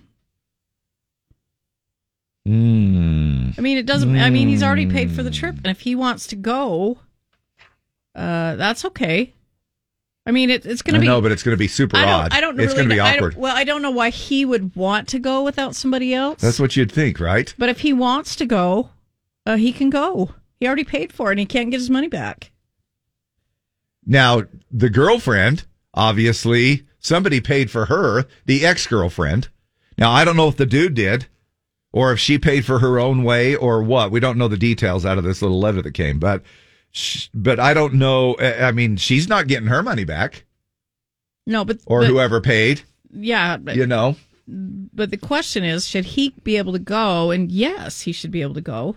Mm. 2.48 3.58
I 3.58 3.60
mean, 3.60 3.78
it 3.78 3.86
doesn't. 3.86 4.16
I 4.16 4.30
mean, 4.30 4.48
he's 4.48 4.62
already 4.62 4.86
paid 4.86 5.10
for 5.12 5.22
the 5.22 5.30
trip, 5.30 5.56
and 5.56 5.66
if 5.66 5.80
he 5.80 5.94
wants 5.94 6.26
to 6.28 6.36
go, 6.36 6.98
uh, 8.14 8.56
that's 8.56 8.84
okay. 8.86 9.34
I 10.26 10.32
mean, 10.32 10.50
it, 10.50 10.64
it's 10.64 10.82
going 10.82 10.94
to 10.94 11.00
be. 11.00 11.06
no, 11.06 11.20
but 11.20 11.32
it's 11.32 11.42
going 11.42 11.54
to 11.54 11.58
be 11.58 11.68
super 11.68 11.96
I 11.96 12.04
odd. 12.04 12.32
I 12.32 12.40
don't 12.40 12.58
it's 12.60 12.72
really. 12.72 12.76
going 12.76 12.88
to 12.88 12.94
be 12.94 12.98
know- 12.98 13.04
I 13.04 13.16
awkward. 13.16 13.36
well, 13.36 13.56
I 13.56 13.64
don't 13.64 13.82
know 13.82 13.90
why 13.90 14.10
he 14.10 14.44
would 14.44 14.74
want 14.74 15.08
to 15.08 15.18
go 15.18 15.42
without 15.42 15.74
somebody 15.74 16.14
else. 16.14 16.40
That's 16.40 16.60
what 16.60 16.76
you'd 16.76 16.92
think, 16.92 17.20
right? 17.20 17.52
But 17.58 17.68
if 17.68 17.80
he 17.80 17.92
wants 17.92 18.36
to 18.36 18.46
go, 18.46 18.90
uh, 19.46 19.56
he 19.56 19.72
can 19.72 19.90
go. 19.90 20.34
He 20.58 20.66
already 20.66 20.84
paid 20.84 21.12
for 21.12 21.28
it, 21.28 21.32
and 21.32 21.40
he 21.40 21.46
can't 21.46 21.70
get 21.70 21.80
his 21.80 21.90
money 21.90 22.08
back. 22.08 22.52
Now, 24.06 24.44
the 24.70 24.90
girlfriend, 24.90 25.64
obviously, 25.94 26.86
somebody 26.98 27.40
paid 27.40 27.70
for 27.70 27.86
her, 27.86 28.26
the 28.46 28.64
ex 28.64 28.86
girlfriend. 28.86 29.48
Now, 29.98 30.10
I 30.10 30.24
don't 30.24 30.36
know 30.36 30.48
if 30.48 30.56
the 30.56 30.66
dude 30.66 30.94
did 30.94 31.26
or 31.92 32.12
if 32.12 32.18
she 32.20 32.38
paid 32.38 32.64
for 32.64 32.78
her 32.78 32.98
own 32.98 33.22
way 33.24 33.54
or 33.54 33.82
what. 33.82 34.10
We 34.10 34.20
don't 34.20 34.38
know 34.38 34.48
the 34.48 34.56
details 34.56 35.04
out 35.04 35.18
of 35.18 35.24
this 35.24 35.42
little 35.42 35.58
letter 35.60 35.82
that 35.82 35.92
came, 35.94 36.18
but, 36.18 36.42
but 37.34 37.58
I 37.60 37.74
don't 37.74 37.94
know. 37.94 38.36
I 38.38 38.72
mean, 38.72 38.96
she's 38.96 39.28
not 39.28 39.48
getting 39.48 39.68
her 39.68 39.82
money 39.82 40.04
back 40.04 40.44
No, 41.46 41.64
but 41.64 41.78
or 41.86 42.00
but- 42.00 42.06
whoever 42.08 42.40
paid, 42.40 42.82
Yeah, 43.12 43.56
but, 43.56 43.76
you 43.76 43.86
know. 43.86 44.16
but 44.46 45.10
the 45.10 45.16
question 45.16 45.64
is, 45.64 45.86
should 45.88 46.04
he 46.04 46.30
be 46.44 46.56
able 46.56 46.72
to 46.74 46.78
go? 46.78 47.30
And 47.30 47.50
yes, 47.50 48.02
he 48.02 48.12
should 48.12 48.30
be 48.30 48.42
able 48.42 48.54
to 48.54 48.60
go. 48.60 48.96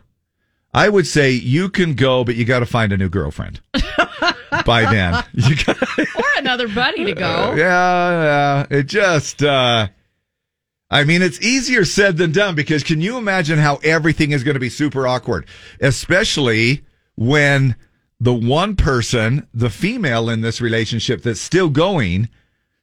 I 0.75 0.89
would 0.89 1.05
say 1.05 1.29
you 1.31 1.69
can 1.69 1.93
go, 1.93 2.23
but 2.23 2.35
you 2.35 2.45
got 2.45 2.59
to 2.59 2.65
find 2.65 2.91
a 2.91 2.97
new 2.97 3.07
girlfriend 3.09 3.61
by 4.65 4.85
then. 4.91 5.23
You 5.33 5.55
got, 5.63 5.77
or 5.99 6.23
another 6.37 6.67
buddy 6.67 7.05
to 7.05 7.13
go. 7.13 7.53
yeah, 7.57 8.65
yeah. 8.69 8.77
It 8.79 8.87
just, 8.87 9.43
uh, 9.43 9.89
I 10.93 11.05
mean, 11.05 11.23
it's 11.23 11.41
easier 11.41 11.85
said 11.85 12.17
than 12.17 12.31
done 12.31 12.53
because 12.53 12.83
can 12.83 13.01
you 13.01 13.17
imagine 13.17 13.57
how 13.57 13.77
everything 13.77 14.31
is 14.31 14.43
going 14.43 14.53
to 14.53 14.59
be 14.59 14.69
super 14.69 15.07
awkward, 15.07 15.47
especially 15.81 16.83
when 17.15 17.75
the 18.19 18.33
one 18.33 18.75
person, 18.75 19.47
the 19.55 19.71
female 19.71 20.29
in 20.29 20.41
this 20.41 20.61
relationship 20.61 21.23
that's 21.23 21.41
still 21.41 21.69
going, 21.69 22.29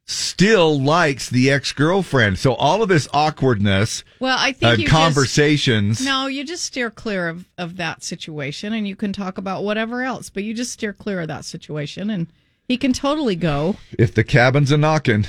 still 0.07 0.81
likes 0.81 1.31
the 1.31 1.53
ex 1.53 1.71
girlfriend. 1.71 2.41
So 2.41 2.55
all 2.55 2.83
of 2.83 2.89
this 2.89 3.07
awkwardness, 3.15 4.03
Well, 4.19 4.37
I 4.37 4.55
think 4.55 4.89
uh, 4.89 4.91
conversations. 4.91 5.99
Just, 5.99 6.09
no, 6.09 6.27
you 6.27 6.43
just 6.43 6.65
steer 6.65 6.91
clear 6.91 7.29
of, 7.29 7.49
of 7.59 7.77
that 7.77 8.03
situation, 8.03 8.73
and 8.73 8.89
you 8.89 8.97
can 8.97 9.13
talk 9.13 9.39
about 9.39 9.63
whatever 9.63 10.03
else. 10.03 10.31
But 10.31 10.43
you 10.43 10.53
just 10.53 10.73
steer 10.73 10.93
clear 10.93 11.21
of 11.21 11.29
that 11.29 11.45
situation, 11.45 12.11
and 12.11 12.27
he 12.67 12.77
can 12.77 12.93
totally 12.93 13.37
go. 13.37 13.77
If 13.97 14.13
the 14.15 14.25
cabin's 14.25 14.73
a 14.73 14.77
knocking, 14.77 15.27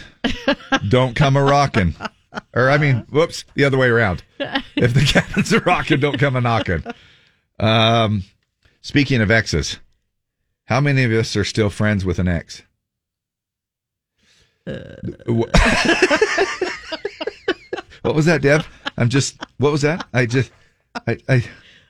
don't 0.89 1.15
come 1.15 1.37
a 1.37 1.43
rocking. 1.43 1.93
Or 2.53 2.69
I 2.69 2.77
mean, 2.77 3.05
whoops, 3.09 3.43
the 3.55 3.65
other 3.65 3.77
way 3.77 3.87
around. 3.89 4.23
If 4.75 4.95
the 4.95 5.01
cabin's 5.01 5.53
a 5.53 5.59
rocking, 5.59 5.99
don't 5.99 6.17
come 6.17 6.35
a 6.35 6.41
knocking. 6.41 6.83
Um, 7.59 8.23
speaking 8.81 9.21
of 9.21 9.29
exes, 9.29 9.77
how 10.65 10.79
many 10.81 11.03
of 11.03 11.11
us 11.11 11.35
are 11.35 11.43
still 11.43 11.69
friends 11.69 12.03
with 12.03 12.17
an 12.17 12.27
ex? 12.27 12.63
Wh- 14.65 14.71
what 18.01 18.15
was 18.15 18.25
that, 18.25 18.41
Deb? 18.41 18.65
I'm 18.97 19.09
just. 19.09 19.37
What 19.57 19.71
was 19.71 19.81
that? 19.83 20.07
I 20.13 20.25
just. 20.25 20.51
I. 21.07 21.17
I, 21.29 21.45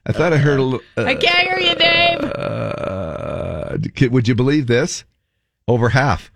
I 0.05 0.11
thought 0.11 0.33
I 0.33 0.37
heard 0.37 0.59
a 0.59 0.63
little. 0.63 0.85
I 0.97 1.15
can't 1.15 1.47
hear 1.47 1.59
you, 1.59 1.75
Dave. 1.75 2.23
Uh, 2.23 3.77
would 4.11 4.27
you 4.27 4.35
believe 4.35 4.67
this? 4.67 5.05
Over 5.67 5.89
half, 5.89 6.31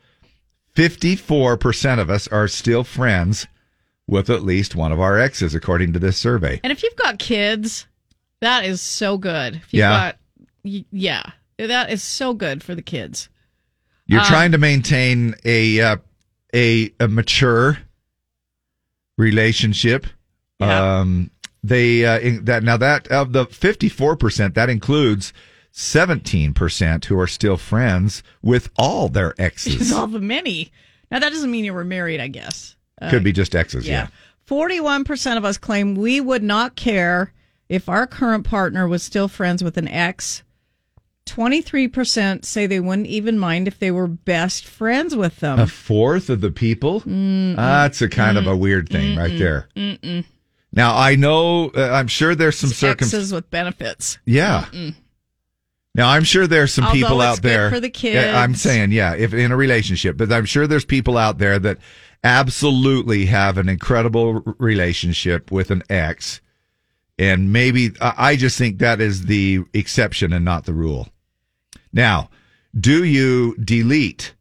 54% 0.75 1.99
of 1.99 2.09
us 2.09 2.27
are 2.27 2.47
still 2.47 2.83
friends 2.83 3.47
with 4.07 4.29
at 4.29 4.43
least 4.43 4.75
one 4.75 4.91
of 4.91 4.99
our 4.99 5.17
exes, 5.19 5.55
according 5.55 5.93
to 5.93 5.99
this 5.99 6.17
survey. 6.17 6.59
And 6.63 6.71
if 6.71 6.83
you've 6.83 6.95
got 6.95 7.17
kids, 7.19 7.87
that 8.41 8.65
is 8.65 8.81
so 8.81 9.17
good. 9.17 9.55
If 9.55 9.73
you've 9.73 9.79
Yeah. 9.79 10.13
got, 10.63 10.85
yeah, 10.91 11.23
that 11.57 11.89
is 11.91 12.03
so 12.03 12.33
good 12.33 12.61
for 12.63 12.75
the 12.75 12.81
kids. 12.81 13.29
You're 14.07 14.21
Um, 14.21 14.27
trying 14.27 14.51
to 14.51 14.57
maintain 14.59 15.33
a, 15.43 15.81
uh, 15.81 15.97
a 16.53 16.91
a 16.99 17.07
mature 17.07 17.79
relationship. 19.17 20.05
Um, 20.59 21.31
they 21.63 22.05
uh, 22.05 22.19
in, 22.19 22.45
that 22.45 22.63
now 22.63 22.77
that 22.77 23.07
of 23.09 23.33
the 23.33 23.45
54%, 23.45 24.53
that 24.53 24.69
includes 24.69 25.33
17% 25.73 27.05
who 27.05 27.19
are 27.19 27.27
still 27.27 27.57
friends 27.57 28.23
with 28.41 28.69
all 28.77 29.09
their 29.09 29.33
exes. 29.41 29.91
all 29.93 30.07
the 30.07 30.19
many. 30.21 30.71
Now 31.11 31.19
that 31.19 31.29
doesn't 31.31 31.51
mean 31.51 31.65
you 31.65 31.73
were 31.73 31.83
married, 31.83 32.19
I 32.21 32.27
guess. 32.27 32.75
Uh, 33.01 33.09
Could 33.09 33.23
be 33.23 33.31
just 33.31 33.55
exes, 33.55 33.87
yeah. 33.87 34.07
Forty-one 34.45 35.03
percent 35.03 35.37
of 35.37 35.45
us 35.45 35.57
claim 35.57 35.95
we 35.95 36.21
would 36.21 36.43
not 36.43 36.75
care 36.75 37.33
if 37.67 37.89
our 37.89 38.05
current 38.07 38.45
partner 38.45 38.87
was 38.87 39.03
still 39.03 39.27
friends 39.27 39.63
with 39.63 39.77
an 39.77 39.87
ex. 39.87 40.43
Twenty-three 41.25 41.87
percent 41.87 42.45
say 42.45 42.67
they 42.67 42.79
wouldn't 42.79 43.07
even 43.07 43.39
mind 43.39 43.67
if 43.67 43.79
they 43.79 43.89
were 43.89 44.07
best 44.07 44.65
friends 44.67 45.15
with 45.15 45.39
them. 45.39 45.59
A 45.59 45.65
fourth 45.65 46.29
of 46.29 46.41
the 46.41 46.51
people? 46.51 47.01
Mm-mm. 47.01 47.55
That's 47.55 48.01
a 48.01 48.07
kind 48.07 48.37
of 48.37 48.45
a 48.45 48.55
weird 48.55 48.89
thing 48.89 49.17
right 49.17 49.31
Mm-mm. 49.31 49.39
there. 49.39 49.67
Mm-mm. 49.75 50.25
Now, 50.71 50.95
I 50.95 51.15
know, 51.15 51.71
uh, 51.75 51.89
I'm 51.91 52.07
sure 52.07 52.35
there's 52.35 52.59
some 52.59 52.69
circumstances. 52.69 53.33
With 53.33 53.49
benefits. 53.49 54.19
Yeah. 54.25 54.65
Mm-mm. 54.71 54.93
Now, 55.95 56.09
I'm 56.09 56.25
sure 56.25 56.45
there's 56.45 56.73
some 56.73 56.83
Although 56.83 56.93
people 56.93 57.21
it's 57.21 57.37
out 57.37 57.41
there. 57.41 57.71
for 57.71 57.79
the 57.79 57.91
Yeah, 58.01 58.39
I'm 58.39 58.53
saying, 58.53 58.91
yeah, 58.91 59.15
if 59.15 59.33
in 59.33 59.53
a 59.53 59.55
relationship, 59.55 60.17
but 60.17 60.31
I'm 60.31 60.45
sure 60.45 60.67
there's 60.67 60.85
people 60.85 61.17
out 61.17 61.37
there 61.37 61.57
that 61.57 61.77
absolutely 62.25 63.27
have 63.27 63.57
an 63.57 63.69
incredible 63.69 64.41
relationship 64.57 65.51
with 65.51 65.69
an 65.69 65.83
ex. 65.89 66.41
And 67.19 67.53
maybe 67.53 67.91
I 68.01 68.35
just 68.35 68.57
think 68.57 68.79
that 68.79 68.99
is 68.99 69.27
the 69.27 69.63
exception 69.73 70.33
and 70.33 70.43
not 70.43 70.65
the 70.65 70.73
rule. 70.73 71.07
Now, 71.93 72.29
do 72.77 73.05
you 73.05 73.55
delete 73.57 74.33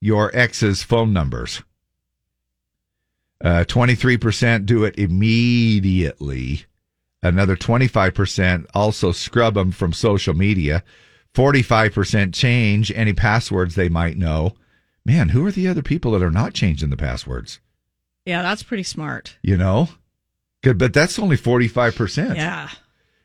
your 0.00 0.30
ex's 0.32 0.82
phone 0.82 1.12
numbers? 1.12 1.62
Uh, 3.42 3.64
23% 3.66 4.64
do 4.64 4.84
it 4.84 4.96
immediately. 4.96 6.64
Another 7.20 7.56
25% 7.56 8.66
also 8.74 9.10
scrub 9.10 9.54
them 9.54 9.72
from 9.72 9.92
social 9.92 10.34
media. 10.34 10.84
45% 11.34 12.32
change 12.32 12.92
any 12.92 13.12
passwords 13.12 13.74
they 13.74 13.88
might 13.88 14.16
know. 14.16 14.54
Man, 15.04 15.30
who 15.30 15.44
are 15.46 15.50
the 15.50 15.68
other 15.68 15.82
people 15.82 16.12
that 16.12 16.22
are 16.22 16.30
not 16.30 16.54
changing 16.54 16.90
the 16.90 16.96
passwords? 16.96 17.60
Yeah, 18.24 18.42
that's 18.42 18.62
pretty 18.62 18.84
smart. 18.84 19.36
You 19.42 19.56
know? 19.56 19.88
Good, 20.62 20.78
but 20.78 20.92
that's 20.92 21.18
only 21.18 21.36
45%. 21.36 22.36
Yeah. 22.36 22.68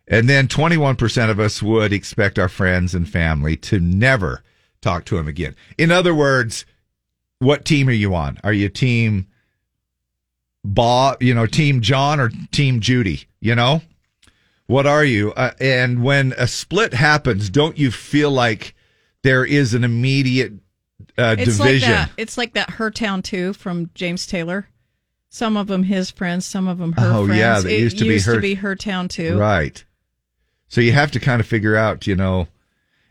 And 0.07 0.27
then 0.27 0.47
21% 0.47 1.29
of 1.29 1.39
us 1.39 1.61
would 1.61 1.93
expect 1.93 2.39
our 2.39 2.49
friends 2.49 2.95
and 2.95 3.07
family 3.07 3.55
to 3.57 3.79
never 3.79 4.41
talk 4.81 5.05
to 5.05 5.17
him 5.17 5.27
again. 5.27 5.55
In 5.77 5.91
other 5.91 6.15
words, 6.15 6.65
what 7.39 7.65
team 7.65 7.89
are 7.89 7.93
you 7.93 8.15
on? 8.15 8.39
Are 8.43 8.53
you 8.53 8.69
team 8.69 9.27
Bob, 10.63 11.21
you 11.21 11.33
know, 11.33 11.45
team 11.45 11.81
John 11.81 12.19
or 12.19 12.31
team 12.51 12.79
Judy, 12.79 13.27
you 13.39 13.53
know? 13.53 13.81
What 14.65 14.85
are 14.85 15.05
you? 15.05 15.31
Uh, 15.33 15.51
and 15.59 16.03
when 16.03 16.33
a 16.37 16.47
split 16.47 16.93
happens, 16.93 17.49
don't 17.49 17.77
you 17.77 17.91
feel 17.91 18.31
like 18.31 18.75
there 19.23 19.45
is 19.45 19.73
an 19.73 19.83
immediate 19.83 20.53
uh, 21.17 21.35
it's 21.37 21.57
division? 21.57 21.91
like 21.91 21.99
that. 22.07 22.11
It's 22.17 22.37
like 22.37 22.53
that 22.53 22.69
Her 22.71 22.91
Town 22.91 23.21
too 23.21 23.53
from 23.53 23.89
James 23.95 24.25
Taylor. 24.27 24.67
Some 25.29 25.57
of 25.57 25.67
them 25.67 25.83
his 25.83 26.09
friends, 26.09 26.45
some 26.45 26.67
of 26.67 26.77
them 26.77 26.93
her 26.93 27.01
friends. 27.01 27.15
Oh, 27.15 27.25
friends. 27.27 27.39
yeah, 27.65 27.71
it 27.71 27.79
used 27.79 27.97
to 27.99 28.05
be 28.05 28.19
Her- 28.19 28.35
to 28.35 28.41
be 28.41 28.55
her 28.55 28.75
town 28.75 29.07
too. 29.09 29.37
Right. 29.37 29.83
So 30.69 30.81
you 30.81 30.91
have 30.93 31.11
to 31.11 31.19
kind 31.19 31.39
of 31.41 31.47
figure 31.47 31.75
out, 31.75 32.07
you 32.07 32.15
know, 32.15 32.47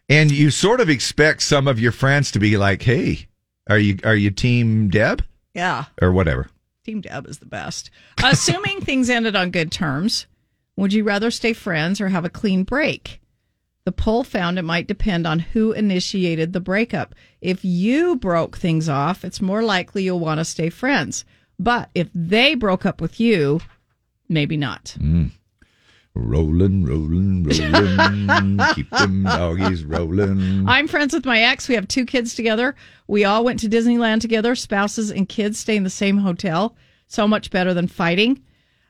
and 0.08 0.30
you 0.30 0.50
sort 0.50 0.80
of 0.80 0.88
expect 0.90 1.42
some 1.42 1.66
of 1.68 1.78
your 1.80 1.92
friends 1.92 2.30
to 2.32 2.38
be 2.38 2.56
like, 2.56 2.82
"Hey, 2.82 3.26
are 3.68 3.78
you 3.78 3.98
are 4.04 4.14
you 4.16 4.30
team 4.30 4.88
Deb 4.88 5.22
Yeah. 5.54 5.86
or 6.00 6.12
whatever?" 6.12 6.48
Team 6.84 7.00
Deb 7.00 7.26
is 7.26 7.38
the 7.38 7.46
best. 7.46 7.90
Assuming 8.22 8.80
things 8.80 9.10
ended 9.10 9.34
on 9.36 9.50
good 9.50 9.72
terms, 9.72 10.26
would 10.76 10.92
you 10.92 11.02
rather 11.04 11.30
stay 11.30 11.52
friends 11.52 12.00
or 12.00 12.08
have 12.08 12.24
a 12.24 12.30
clean 12.30 12.62
break? 12.62 13.20
The 13.84 13.92
poll 13.92 14.22
found 14.24 14.58
it 14.58 14.62
might 14.62 14.86
depend 14.88 15.26
on 15.26 15.38
who 15.40 15.72
initiated 15.72 16.52
the 16.52 16.60
breakup. 16.60 17.14
If 17.46 17.64
you 17.64 18.16
broke 18.16 18.56
things 18.56 18.88
off, 18.88 19.24
it's 19.24 19.40
more 19.40 19.62
likely 19.62 20.02
you'll 20.02 20.18
want 20.18 20.40
to 20.40 20.44
stay 20.44 20.68
friends. 20.68 21.24
But 21.60 21.90
if 21.94 22.08
they 22.12 22.56
broke 22.56 22.84
up 22.84 23.00
with 23.00 23.20
you, 23.20 23.60
maybe 24.28 24.56
not. 24.56 24.96
Mm. 24.98 25.30
Rolling, 26.16 26.84
rolling, 26.84 27.44
rolling. 27.70 28.58
Keep 28.74 28.90
them 28.90 29.22
doggies 29.22 29.84
rolling. 29.84 30.68
I'm 30.68 30.88
friends 30.88 31.14
with 31.14 31.24
my 31.24 31.40
ex. 31.40 31.68
We 31.68 31.76
have 31.76 31.86
two 31.86 32.04
kids 32.04 32.34
together. 32.34 32.74
We 33.06 33.24
all 33.24 33.44
went 33.44 33.60
to 33.60 33.68
Disneyland 33.68 34.22
together. 34.22 34.56
Spouses 34.56 35.12
and 35.12 35.28
kids 35.28 35.56
stay 35.60 35.76
in 35.76 35.84
the 35.84 35.88
same 35.88 36.18
hotel. 36.18 36.74
So 37.06 37.28
much 37.28 37.52
better 37.52 37.72
than 37.72 37.86
fighting. 37.86 38.42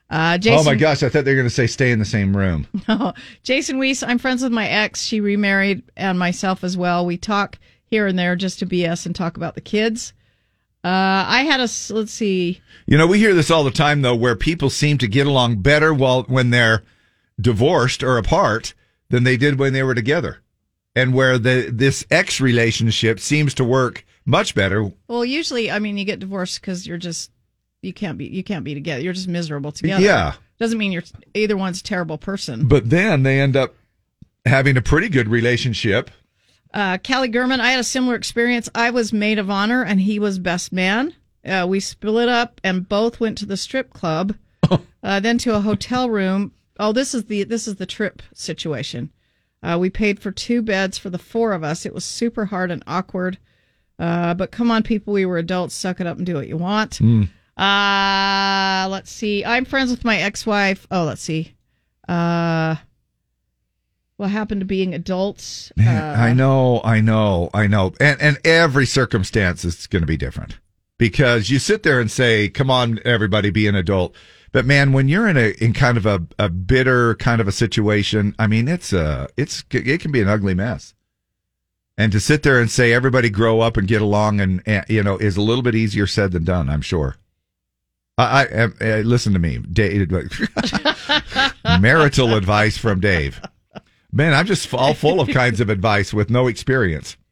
Uh, 0.09 0.39
Jason, 0.39 0.59
oh 0.61 0.63
my 0.63 0.73
gosh, 0.73 1.03
I 1.03 1.09
thought 1.09 1.25
they 1.25 1.31
were 1.33 1.41
going 1.41 1.49
to 1.49 1.53
say 1.53 1.67
stay 1.67 1.91
in 1.91 1.99
the 1.99 2.05
same 2.05 2.35
room. 2.35 2.65
No. 2.87 3.13
Jason 3.43 3.77
Weiss, 3.77 4.01
I'm 4.01 4.17
friends 4.17 4.41
with 4.41 4.51
my 4.51 4.67
ex. 4.67 5.03
She 5.03 5.19
remarried 5.19 5.83
and 5.95 6.17
myself 6.17 6.63
as 6.63 6.75
well. 6.75 7.05
We 7.05 7.17
talk 7.17 7.59
here 7.87 8.07
and 8.07 8.17
there 8.17 8.35
just 8.35 8.59
to 8.59 8.65
BS 8.65 9.05
and 9.05 9.15
talk 9.15 9.37
about 9.37 9.55
the 9.55 9.61
kids. 9.61 10.13
Uh, 10.83 11.25
I 11.27 11.43
had 11.43 11.59
a 11.59 11.67
let's 11.93 12.13
see. 12.13 12.61
You 12.85 12.97
know, 12.97 13.07
we 13.07 13.19
hear 13.19 13.33
this 13.33 13.51
all 13.51 13.63
the 13.63 13.71
time 13.71 14.03
though, 14.03 14.15
where 14.15 14.35
people 14.35 14.69
seem 14.69 14.97
to 14.99 15.07
get 15.07 15.27
along 15.27 15.57
better 15.57 15.93
while 15.93 16.23
when 16.23 16.51
they're 16.51 16.83
divorced 17.41 18.03
or 18.03 18.17
apart 18.17 18.73
than 19.09 19.23
they 19.23 19.37
did 19.37 19.59
when 19.59 19.73
they 19.73 19.83
were 19.83 19.95
together, 19.95 20.39
and 20.95 21.13
where 21.13 21.37
the 21.37 21.69
this 21.73 22.05
ex 22.11 22.39
relationship 22.39 23.19
seems 23.19 23.53
to 23.55 23.63
work 23.63 24.05
much 24.27 24.53
better. 24.53 24.91
Well, 25.07 25.25
usually, 25.25 25.71
I 25.71 25.79
mean, 25.79 25.97
you 25.97 26.05
get 26.05 26.19
divorced 26.19 26.61
because 26.61 26.85
you're 26.85 26.97
just, 26.97 27.31
you 27.81 27.93
can't 27.93 28.17
be, 28.17 28.25
you 28.25 28.43
can't 28.43 28.65
be 28.65 28.75
together. 28.75 29.01
You're 29.01 29.13
just 29.13 29.27
miserable 29.27 29.71
together. 29.71 30.03
Yeah. 30.03 30.33
Doesn't 30.59 30.77
mean 30.77 30.91
you're, 30.91 31.03
either 31.33 31.55
one's 31.55 31.79
a 31.79 31.83
terrible 31.83 32.17
person. 32.17 32.67
But 32.67 32.89
then 32.89 33.23
they 33.23 33.39
end 33.39 33.55
up 33.55 33.73
having 34.45 34.75
a 34.77 34.81
pretty 34.81 35.09
good 35.09 35.29
relationship. 35.29 36.11
Uh, 36.73 36.97
Callie 36.97 37.29
Gurman, 37.29 37.59
I 37.59 37.71
had 37.71 37.79
a 37.79 37.83
similar 37.83 38.15
experience. 38.15 38.69
I 38.75 38.89
was 38.89 39.13
maid 39.13 39.39
of 39.39 39.49
honor 39.49 39.83
and 39.83 40.01
he 40.01 40.19
was 40.19 40.39
best 40.39 40.71
man. 40.71 41.13
Uh, 41.45 41.65
we 41.67 41.79
split 41.79 42.27
up 42.29 42.59
and 42.63 42.89
both 42.89 43.19
went 43.19 43.37
to 43.37 43.45
the 43.45 43.57
strip 43.57 43.93
club, 43.93 44.35
uh, 45.03 45.19
then 45.19 45.37
to 45.39 45.55
a 45.55 45.61
hotel 45.61 46.09
room. 46.09 46.51
Oh, 46.79 46.91
this 46.91 47.15
is 47.15 47.25
the 47.25 47.43
this 47.43 47.67
is 47.67 47.75
the 47.75 47.85
trip 47.85 48.21
situation. 48.33 49.11
Uh, 49.63 49.77
we 49.79 49.89
paid 49.89 50.19
for 50.19 50.31
two 50.31 50.61
beds 50.61 50.97
for 50.97 51.09
the 51.09 51.17
four 51.17 51.53
of 51.53 51.63
us. 51.63 51.85
It 51.85 51.93
was 51.93 52.05
super 52.05 52.45
hard 52.45 52.69
and 52.69 52.83
awkward. 52.85 53.37
Uh, 53.97 54.33
but 54.33 54.51
come 54.51 54.69
on, 54.69 54.83
people, 54.83 55.13
we 55.13 55.25
were 55.25 55.37
adults. 55.37 55.73
Suck 55.73 55.99
it 55.99 56.07
up 56.07 56.17
and 56.17 56.25
do 56.25 56.35
what 56.35 56.47
you 56.47 56.57
want. 56.57 56.99
Mm. 56.99 57.29
Uh, 57.57 58.87
let's 58.89 59.11
see. 59.11 59.43
I'm 59.43 59.65
friends 59.65 59.89
with 59.89 60.05
my 60.05 60.17
ex-wife. 60.17 60.85
Oh, 60.91 61.05
let's 61.05 61.23
see. 61.23 61.55
Uh, 62.07 62.75
what 64.17 64.31
happened 64.31 64.61
to 64.61 64.65
being 64.65 64.93
adults? 64.93 65.71
Uh, 65.79 65.89
I 65.89 66.33
know, 66.33 66.81
I 66.83 67.01
know, 67.01 67.49
I 67.53 67.67
know. 67.67 67.93
And 67.99 68.19
and 68.21 68.37
every 68.45 68.85
circumstance 68.85 69.63
is 69.63 69.87
going 69.87 70.01
to 70.01 70.07
be 70.07 70.17
different. 70.17 70.59
Because 70.97 71.51
you 71.51 71.59
sit 71.59 71.83
there 71.83 72.01
and 72.01 72.09
say, 72.11 72.49
"Come 72.49 72.71
on 72.71 72.99
everybody, 73.05 73.51
be 73.51 73.67
an 73.67 73.75
adult." 73.75 74.15
But 74.51 74.65
man, 74.65 74.91
when 74.91 75.07
you're 75.07 75.27
in 75.27 75.37
a 75.37 75.51
in 75.63 75.73
kind 75.73 75.97
of 75.97 76.05
a, 76.07 76.25
a 76.39 76.49
bitter 76.49 77.15
kind 77.15 77.39
of 77.39 77.47
a 77.47 77.51
situation, 77.51 78.35
I 78.39 78.47
mean, 78.47 78.67
it's 78.67 78.91
a 78.91 79.27
it's 79.37 79.63
it 79.71 80.01
can 80.01 80.11
be 80.11 80.21
an 80.21 80.27
ugly 80.27 80.55
mess. 80.55 80.95
And 81.99 82.11
to 82.11 82.19
sit 82.19 82.43
there 82.43 82.59
and 82.59 82.69
say 82.69 82.93
everybody 82.93 83.29
grow 83.29 83.61
up 83.61 83.75
and 83.75 83.87
get 83.87 84.01
along 84.01 84.39
and, 84.39 84.61
and 84.65 84.85
you 84.89 85.03
know 85.03 85.17
is 85.17 85.37
a 85.37 85.41
little 85.41 85.63
bit 85.63 85.75
easier 85.75 86.07
said 86.07 86.31
than 86.31 86.43
done, 86.43 86.69
I'm 86.69 86.81
sure. 86.81 87.17
I, 88.19 88.47
I, 88.81 88.85
I 88.85 89.01
listen 89.01 89.33
to 89.33 89.39
me, 89.39 89.59
Dave. 89.59 90.09
marital 91.79 92.33
advice 92.33 92.75
from 92.75 92.99
Dave. 92.99 93.39
Man, 94.11 94.33
I'm 94.33 94.45
just 94.45 94.73
all 94.73 94.93
full 94.93 95.19
of 95.19 95.27
kinds 95.29 95.59
of 95.59 95.69
advice 95.69 96.13
with 96.13 96.29
no 96.29 96.47
experience. 96.47 97.17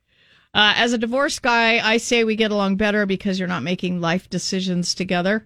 Uh, 0.56 0.72
as 0.77 0.93
a 0.93 0.97
divorced 0.97 1.41
guy, 1.41 1.85
I 1.85 1.97
say 1.97 2.23
we 2.23 2.38
get 2.38 2.49
along 2.49 2.77
better 2.77 3.06
because 3.06 3.38
you're 3.38 3.45
not 3.49 3.61
making 3.61 3.99
life 3.99 4.30
decisions 4.30 4.95
together. 4.95 5.45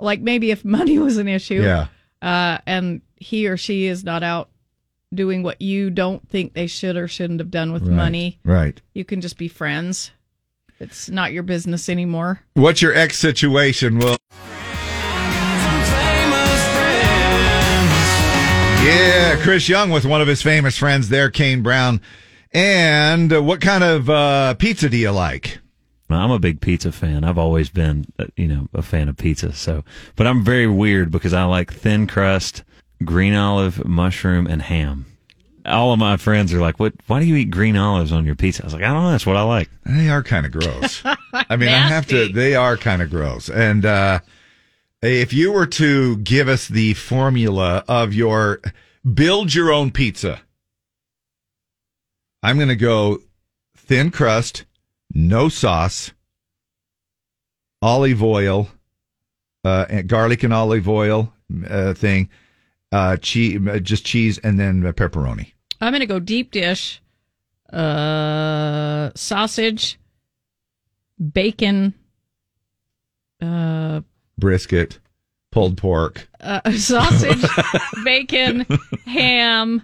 Like 0.00 0.22
maybe 0.22 0.50
if 0.50 0.64
money 0.64 0.98
was 0.98 1.18
an 1.18 1.28
issue, 1.28 1.60
Yeah. 1.62 1.88
uh, 2.22 2.56
and 2.66 3.02
he 3.16 3.46
or 3.48 3.58
she 3.58 3.84
is 3.84 4.04
not 4.04 4.22
out 4.22 4.48
doing 5.12 5.42
what 5.42 5.60
you 5.60 5.90
don't 5.90 6.26
think 6.26 6.54
they 6.54 6.66
should 6.66 6.96
or 6.96 7.06
shouldn't 7.06 7.40
have 7.40 7.50
done 7.50 7.70
with 7.70 7.82
Right, 7.82 7.92
money, 7.96 8.38
right. 8.46 8.80
You 8.94 9.04
can 9.04 9.20
just 9.20 9.36
be 9.36 9.46
friends. 9.46 10.10
It's 10.80 11.10
not 11.10 11.34
your 11.34 11.42
business 11.42 11.90
anymore. 11.90 12.40
What's 12.54 12.80
your 12.80 12.94
ex 12.94 13.18
situation? 13.18 13.98
Well, 13.98 14.16
yeah, 18.88 19.36
Chris 19.42 19.68
Young 19.68 19.90
with 19.90 20.06
one 20.06 20.22
of 20.22 20.28
his 20.28 20.40
famous 20.40 20.78
friends 20.78 21.10
there, 21.10 21.30
Kane 21.30 21.62
Brown. 21.62 22.00
And 22.52 23.32
uh, 23.32 23.42
what 23.42 23.60
kind 23.60 23.84
of 23.84 24.08
uh, 24.08 24.54
pizza 24.54 24.88
do 24.88 24.96
you 24.96 25.10
like? 25.10 25.58
I'm 26.10 26.30
a 26.30 26.38
big 26.38 26.62
pizza 26.62 26.90
fan. 26.90 27.22
I've 27.22 27.36
always 27.36 27.68
been, 27.68 28.06
uh, 28.18 28.26
you 28.36 28.48
know, 28.48 28.68
a 28.72 28.80
fan 28.80 29.10
of 29.10 29.18
pizza. 29.18 29.52
So, 29.52 29.84
but 30.16 30.26
I'm 30.26 30.42
very 30.42 30.66
weird 30.66 31.10
because 31.10 31.34
I 31.34 31.44
like 31.44 31.70
thin 31.70 32.06
crust, 32.06 32.64
green 33.04 33.34
olive, 33.34 33.84
mushroom, 33.84 34.46
and 34.46 34.62
ham. 34.62 35.04
All 35.66 35.92
of 35.92 35.98
my 35.98 36.16
friends 36.16 36.54
are 36.54 36.60
like, 36.60 36.80
"What? 36.80 36.94
Why 37.08 37.20
do 37.20 37.26
you 37.26 37.36
eat 37.36 37.50
green 37.50 37.76
olives 37.76 38.10
on 38.10 38.24
your 38.24 38.36
pizza?" 38.36 38.62
I 38.62 38.66
was 38.66 38.72
like, 38.72 38.84
"I 38.84 38.86
don't 38.86 39.02
know. 39.02 39.10
That's 39.10 39.26
what 39.26 39.36
I 39.36 39.42
like." 39.42 39.68
They 39.84 40.08
are 40.08 40.22
kind 40.22 40.46
of 40.46 40.52
gross. 40.52 41.02
I 41.34 41.56
mean, 41.56 41.68
I 41.68 41.76
have 41.76 42.06
to. 42.06 42.32
They 42.32 42.54
are 42.54 42.78
kind 42.78 43.02
of 43.02 43.10
gross. 43.10 43.50
And 43.50 43.84
uh, 43.84 44.20
if 45.02 45.32
you 45.32 45.52
were 45.52 45.66
to 45.66 46.16
give 46.18 46.48
us 46.48 46.68
the 46.68 46.94
formula 46.94 47.84
of 47.88 48.12
your 48.12 48.60
build 49.14 49.54
your 49.54 49.72
own 49.72 49.90
pizza, 49.90 50.40
I'm 52.42 52.56
going 52.56 52.68
to 52.68 52.76
go 52.76 53.20
thin 53.76 54.10
crust, 54.10 54.64
no 55.12 55.48
sauce, 55.48 56.12
olive 57.80 58.22
oil, 58.22 58.68
uh, 59.64 59.86
and 59.88 60.08
garlic 60.08 60.42
and 60.42 60.52
olive 60.52 60.88
oil 60.88 61.32
uh, 61.68 61.94
thing, 61.94 62.28
uh, 62.92 63.16
cheese, 63.16 63.60
just 63.82 64.04
cheese, 64.04 64.38
and 64.38 64.58
then 64.58 64.82
pepperoni. 64.94 65.52
I'm 65.80 65.92
going 65.92 66.00
to 66.00 66.06
go 66.06 66.18
deep 66.18 66.50
dish, 66.50 67.00
uh, 67.72 69.10
sausage, 69.14 69.98
bacon, 71.32 71.94
uh, 73.40 74.00
Brisket, 74.38 74.98
pulled 75.50 75.76
pork. 75.76 76.28
uh, 76.40 76.70
sausage, 76.76 77.44
bacon, 78.04 78.64
ham, 79.06 79.82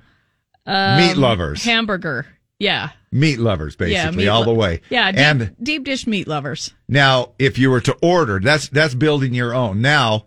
um, 0.66 0.96
Meat 0.98 1.16
lovers. 1.16 1.64
hamburger. 1.64 2.26
Yeah, 2.60 2.90
Meat 3.10 3.38
lovers, 3.40 3.76
yeah, 3.80 3.86
basically, 3.86 4.16
meat 4.16 4.28
all 4.28 4.40
lo- 4.40 4.46
the 4.46 4.54
way. 4.54 4.80
Yeah, 4.88 5.10
deep, 5.10 5.20
and 5.20 5.56
deep 5.62 5.84
dish 5.84 6.06
meat 6.06 6.28
lovers. 6.28 6.72
now, 6.88 7.32
if 7.38 7.58
you 7.58 7.70
were 7.70 7.80
to 7.80 7.96
order, 8.00 8.38
that's 8.40 8.68
that's 8.68 8.94
building 8.94 9.34
your 9.34 9.52
own. 9.54 9.82
Now, 9.82 10.26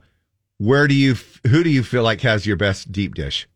where 0.57 0.87
do 0.87 0.93
you 0.93 1.15
who 1.47 1.63
do 1.63 1.69
you 1.69 1.83
feel 1.83 2.03
like 2.03 2.21
has 2.21 2.45
your 2.45 2.57
best 2.57 2.91
deep 2.91 3.15
dish? 3.15 3.47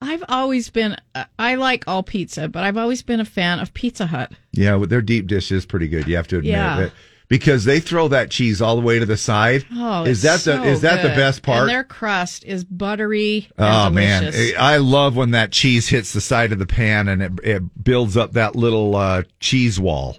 I've 0.00 0.24
always 0.28 0.70
been. 0.70 0.96
uh, 1.14 1.24
I 1.38 1.54
like 1.56 1.84
all 1.86 2.02
pizza, 2.02 2.48
but 2.48 2.62
I've 2.62 2.76
always 2.76 3.02
been 3.02 3.20
a 3.20 3.24
fan 3.24 3.58
of 3.58 3.72
Pizza 3.74 4.06
Hut. 4.06 4.32
Yeah, 4.52 4.76
their 4.86 5.00
deep 5.02 5.26
dish 5.26 5.50
is 5.50 5.64
pretty 5.66 5.88
good. 5.88 6.06
You 6.06 6.16
have 6.16 6.28
to 6.28 6.38
admit 6.38 6.52
Yeah. 6.52 6.80
it 6.80 6.92
because 7.28 7.64
they 7.64 7.80
throw 7.80 8.08
that 8.08 8.30
cheese 8.30 8.60
all 8.60 8.76
the 8.76 8.82
way 8.82 8.98
to 8.98 9.06
the 9.06 9.16
side. 9.16 9.64
Oh, 9.72 10.04
is 10.04 10.22
that 10.22 10.40
the 10.40 10.62
is 10.64 10.82
that 10.82 11.02
the 11.02 11.08
best 11.08 11.42
part? 11.42 11.60
And 11.62 11.68
their 11.70 11.84
crust 11.84 12.44
is 12.44 12.64
buttery. 12.64 13.48
And 13.56 13.66
Oh 13.66 13.90
man. 13.90 14.32
I 14.58 14.76
love 14.78 15.16
when 15.16 15.30
that 15.32 15.50
cheese 15.52 15.88
hits 15.88 16.12
the 16.12 16.20
side 16.20 16.52
of 16.52 16.58
the 16.58 16.66
pan 16.66 17.08
and 17.08 17.22
it, 17.22 17.32
it 17.42 17.84
builds 17.84 18.16
up 18.16 18.32
that 18.32 18.54
little 18.56 18.94
uh, 18.96 19.22
cheese 19.40 19.80
wall. 19.80 20.18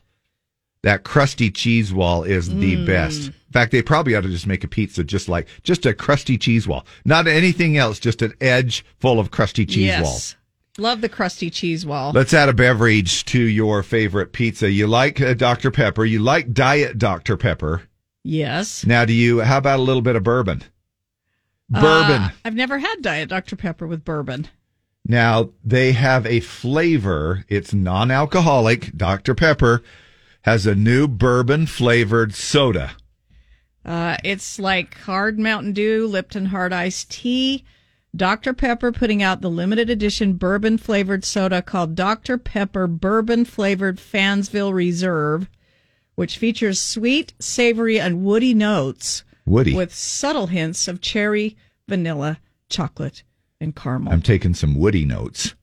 That 0.84 1.03
crusty 1.03 1.49
cheese 1.49 1.91
wall 1.94 2.23
is 2.23 2.48
the 2.49 2.76
Mm. 2.76 2.86
best. 2.86 3.27
In 3.27 3.34
fact, 3.52 3.72
they 3.72 3.82
probably 3.82 4.15
ought 4.15 4.22
to 4.22 4.30
just 4.30 4.45
make 4.48 4.64
a 4.64 4.68
pizza 4.68 5.03
just 5.03 5.27
like 5.30 5.48
just 5.64 5.86
a 5.86 5.94
crusty 5.94 6.38
cheese 6.38 6.68
wall, 6.68 6.86
not 7.06 7.26
anything 7.27 7.77
else, 7.77 7.99
just 7.99 8.22
an 8.22 8.34
edge 8.41 8.86
full 8.99 9.19
of 9.19 9.32
crusty 9.32 9.65
cheese 9.65 9.86
yes. 9.86 10.03
wall. 10.03 10.19
Love 10.77 11.02
the 11.02 11.10
crusty 11.10 11.49
cheese 11.49 11.85
wall. 11.85 12.11
Let's 12.14 12.34
add 12.34 12.49
a 12.49 12.53
beverage 12.53 13.23
to 13.26 13.39
your 13.39 13.81
favorite 13.81 14.34
pizza. 14.34 14.69
You 14.69 14.88
like 14.88 15.22
uh, 15.22 15.34
Dr 15.34 15.72
Pepper. 15.72 16.03
You 16.03 16.19
like 16.19 16.52
Diet 16.53 16.97
Dr 16.97 17.38
Pepper. 17.38 17.84
yes. 18.23 18.85
Now, 18.85 19.06
do 19.06 19.14
you? 19.14 19.39
How 19.41 19.57
about 19.60 19.80
a 19.80 19.84
little 19.84 20.02
bit 20.02 20.15
of 20.18 20.23
bourbon? 20.23 20.64
Bourbon. 21.69 22.22
Uh, 22.22 22.30
I've 22.43 22.56
never 22.56 22.77
had 22.77 23.02
Diet 23.02 23.30
Dr. 23.30 23.56
Pepper 23.56 23.88
with 23.88 24.06
bourbon. 24.06 24.47
Now 25.07 25.49
they 25.64 25.93
have 25.93 26.26
a 26.26 26.39
flavor. 26.41 27.45
It's 27.47 27.73
non-alcoholic. 27.73 28.95
Dr 28.95 29.34
Pepper 29.34 29.81
has 30.43 30.68
a 30.68 30.76
new 30.76 31.07
bourbon 31.07 31.65
flavored 31.65 32.35
soda. 32.35 32.91
Uh, 33.84 34.18
it's 34.23 34.60
like 34.60 34.95
hard 34.99 35.39
Mountain 35.39 35.73
Dew, 35.73 36.06
Lipton 36.07 36.45
hard 36.47 36.73
iced 36.73 37.10
tea, 37.11 37.64
Dr. 38.16 38.54
Pepper 38.54 38.92
putting 38.92 39.22
out 39.22 39.42
the 39.42 39.50
limited 39.50 39.90
edition 39.90 40.34
bourbon 40.34 40.78
flavored 40.78 41.26
soda 41.26 41.62
called 41.62 41.96
Dr. 41.96 42.38
Pepper 42.38 42.88
Bourbon 42.88 43.44
Flavored 43.44 43.98
Fansville 43.98 44.74
Reserve, 44.74 45.50
which 46.16 46.38
features 46.38 46.80
sweet, 46.80 47.34
savory, 47.40 48.00
and 48.00 48.24
woody 48.24 48.54
notes. 48.54 49.24
Woody. 49.46 49.76
With 49.76 49.94
subtle 49.94 50.48
hints 50.48 50.88
of 50.88 51.02
cherry, 51.02 51.58
vanilla, 51.88 52.40
chocolate, 52.70 53.24
and 53.60 53.76
caramel. 53.76 54.14
I'm 54.14 54.22
taking 54.22 54.54
some 54.54 54.76
woody 54.76 55.06
notes. 55.06 55.54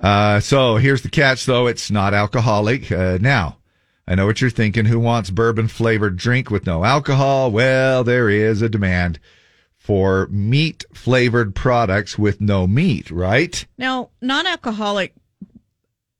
Uh, 0.00 0.40
so 0.40 0.76
here's 0.76 1.02
the 1.02 1.10
catch, 1.10 1.44
though. 1.46 1.66
It's 1.66 1.90
not 1.90 2.14
alcoholic. 2.14 2.90
Uh, 2.90 3.18
now, 3.20 3.58
I 4.06 4.14
know 4.14 4.26
what 4.26 4.40
you're 4.40 4.50
thinking. 4.50 4.86
Who 4.86 4.98
wants 4.98 5.30
bourbon 5.30 5.68
flavored 5.68 6.16
drink 6.16 6.50
with 6.50 6.64
no 6.64 6.84
alcohol? 6.84 7.50
Well, 7.50 8.02
there 8.02 8.30
is 8.30 8.62
a 8.62 8.68
demand 8.68 9.18
for 9.80 10.26
meat 10.30 10.84
flavored 10.92 11.54
products 11.54 12.18
with 12.18 12.38
no 12.38 12.66
meat, 12.66 13.10
right? 13.10 13.64
Now, 13.78 14.10
non-alcoholic 14.20 15.14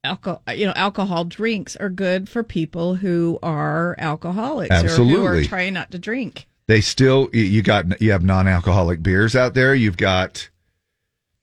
alcohol, 0.03 0.41
you 0.55 0.65
know, 0.65 0.73
alcohol 0.75 1.25
drinks 1.25 1.75
are 1.75 1.89
good 1.89 2.27
for 2.27 2.41
people 2.43 2.95
who 2.95 3.37
are 3.43 3.95
alcoholics 3.99 4.71
or 4.71 4.79
who 4.79 4.83
Absolutely. 4.85 5.41
are 5.41 5.45
trying 5.45 5.73
not 5.75 5.91
to 5.91 5.99
drink. 5.99 6.47
They 6.67 6.81
still 6.81 7.29
you- 7.33 7.43
you 7.43 7.61
got 7.61 8.01
you 8.01 8.11
have 8.11 8.23
non-alcoholic 8.23 9.03
beers 9.03 9.35
out 9.35 9.53
there. 9.53 9.75
You've 9.75 9.97
got 9.97 10.49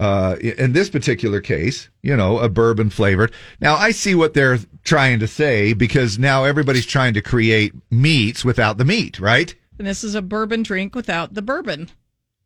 uh 0.01 0.37
in 0.41 0.73
this 0.73 0.91
particular 0.91 1.41
case, 1.41 1.89
you 2.03 2.17
know, 2.17 2.39
a 2.41 2.49
bourbon 2.49 2.91
flavored. 2.91 3.33
Now 3.61 3.77
I 3.77 3.93
see 3.93 4.17
what 4.17 4.35
they're 4.35 4.59
trying 4.83 5.21
to 5.21 5.29
say 5.29 5.73
because 5.73 6.19
now 6.19 6.43
everybody's 6.45 6.87
trying 6.87 7.15
to 7.15 7.23
create 7.23 7.73
meats 7.93 8.45
without 8.45 8.77
the 8.77 8.85
meat, 8.85 9.21
right? 9.21 9.55
And 9.79 9.87
this 9.87 10.03
is 10.03 10.17
a 10.17 10.23
bourbon 10.23 10.65
drink 10.65 10.97
without 10.97 11.35
the 11.35 11.43
bourbon. 11.43 11.91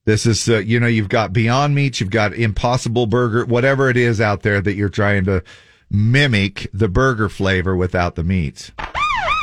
This 0.05 0.27
is, 0.27 0.49
uh, 0.49 0.59
you 0.59 0.81
know, 0.81 0.89
you've 0.89 1.09
got 1.09 1.33
Beyond 1.33 1.77
Meat, 1.77 2.01
you've 2.01 2.11
got 2.11 2.35
Impossible 2.35 3.07
Burger, 3.07 3.45
whatever 3.45 3.89
it 3.89 3.97
is 3.97 4.21
out 4.21 4.43
there 4.43 4.61
that 4.61 4.75
you're 4.75 4.89
trying 4.89 5.25
to 5.27 5.45
mimic 5.91 6.69
the 6.73 6.89
burger 6.89 7.29
flavor 7.29 7.77
without 7.77 8.17
the 8.17 8.25
meats. 8.25 8.73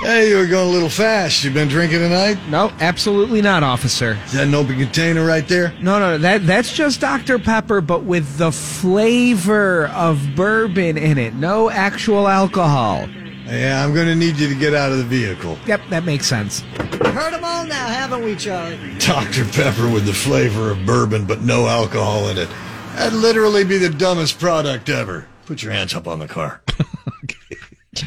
Hey, 0.02 0.30
you 0.30 0.38
were 0.38 0.48
going 0.48 0.68
a 0.68 0.72
little 0.72 0.90
fast. 0.90 1.44
You've 1.44 1.54
been 1.54 1.68
drinking 1.68 2.00
tonight? 2.00 2.38
No, 2.50 2.72
absolutely 2.80 3.42
not, 3.42 3.64
officer. 3.64 4.18
Is 4.26 4.34
that 4.34 4.48
an 4.48 4.56
open 4.56 4.78
container 4.78 5.26
right 5.26 5.48
there? 5.48 5.74
No, 5.82 6.00
no, 6.00 6.18
that 6.18 6.48
that's 6.48 6.74
just 6.74 7.02
Dr. 7.02 7.38
Pepper, 7.38 7.82
but 7.82 8.04
with 8.04 8.38
the 8.38 8.52
flavor 8.52 9.88
of 9.88 10.36
bourbon 10.36 10.98
in 10.98 11.18
it. 11.18 11.36
No 11.36 11.70
actual 11.70 12.28
alcohol. 12.30 13.10
Yeah, 13.50 13.84
I'm 13.84 13.94
going 13.94 14.08
to 14.08 14.16
need 14.16 14.38
you 14.38 14.48
to 14.48 14.56
get 14.56 14.74
out 14.74 14.92
of 14.92 15.00
the 15.00 15.04
vehicle. 15.04 15.58
Yep, 15.66 15.82
that 15.90 16.04
makes 16.04 16.28
sense. 16.28 16.62
Heard 16.62 17.34
them 17.34 17.44
all 17.44 17.66
now, 17.66 17.88
haven't 17.88 18.24
we, 18.24 18.36
Charlie? 18.36 18.78
Dr. 19.00 19.46
Pepper 19.46 19.90
with 19.90 20.06
the 20.06 20.14
flavor 20.14 20.72
of 20.72 20.86
bourbon, 20.86 21.26
but 21.26 21.42
no 21.42 21.68
alcohol 21.68 22.30
in 22.30 22.38
it. 22.38 22.50
That'd 22.96 23.14
literally 23.14 23.64
be 23.64 23.78
the 23.78 23.90
dumbest 23.90 24.40
product 24.40 24.90
ever. 24.90 25.28
Put 25.46 25.64
your 25.64 25.72
hands 25.72 25.94
up 25.94 26.08
on 26.08 26.20
the 26.20 26.28
car. 26.28 26.62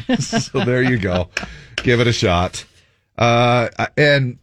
so 0.19 0.63
there 0.63 0.81
you 0.81 0.97
go. 0.97 1.29
Give 1.77 1.99
it 1.99 2.07
a 2.07 2.13
shot. 2.13 2.65
Uh, 3.17 3.69
and 3.97 4.39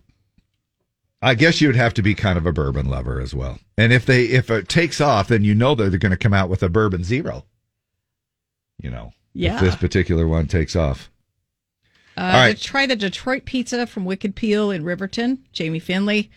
I 1.23 1.35
guess 1.35 1.61
you'd 1.61 1.77
have 1.77 1.95
to 1.95 2.03
be 2.03 2.15
kind 2.15 2.39
of 2.39 2.47
a 2.47 2.53
bourbon 2.53 2.89
lover 2.89 3.21
as 3.21 3.35
well. 3.35 3.59
And 3.77 3.93
if 3.93 4.07
they 4.07 4.25
if 4.25 4.51
it 4.51 4.69
takes 4.69 5.01
off, 5.01 5.29
then 5.29 5.45
you 5.45 5.55
know 5.55 5.75
that 5.75 5.91
they're 5.91 5.99
going 5.99 6.11
to 6.11 6.17
come 6.17 6.35
out 6.35 6.49
with 6.49 6.63
a 6.63 6.69
bourbon 6.69 7.05
zero. 7.05 7.45
You 8.83 8.91
know, 8.91 9.13
Yeah. 9.33 9.55
if 9.57 9.61
this 9.61 9.77
particular 9.77 10.27
one 10.27 10.47
takes 10.47 10.75
off. 10.77 11.11
Uh, 12.17 12.21
All 12.21 12.33
right. 12.33 12.59
try 12.59 12.87
the 12.87 12.97
Detroit 12.97 13.45
pizza 13.45 13.87
from 13.87 14.05
Wicked 14.05 14.35
Peel 14.35 14.71
in 14.71 14.85
Riverton, 14.85 15.45
Jamie 15.53 15.79
Finley. 15.79 16.31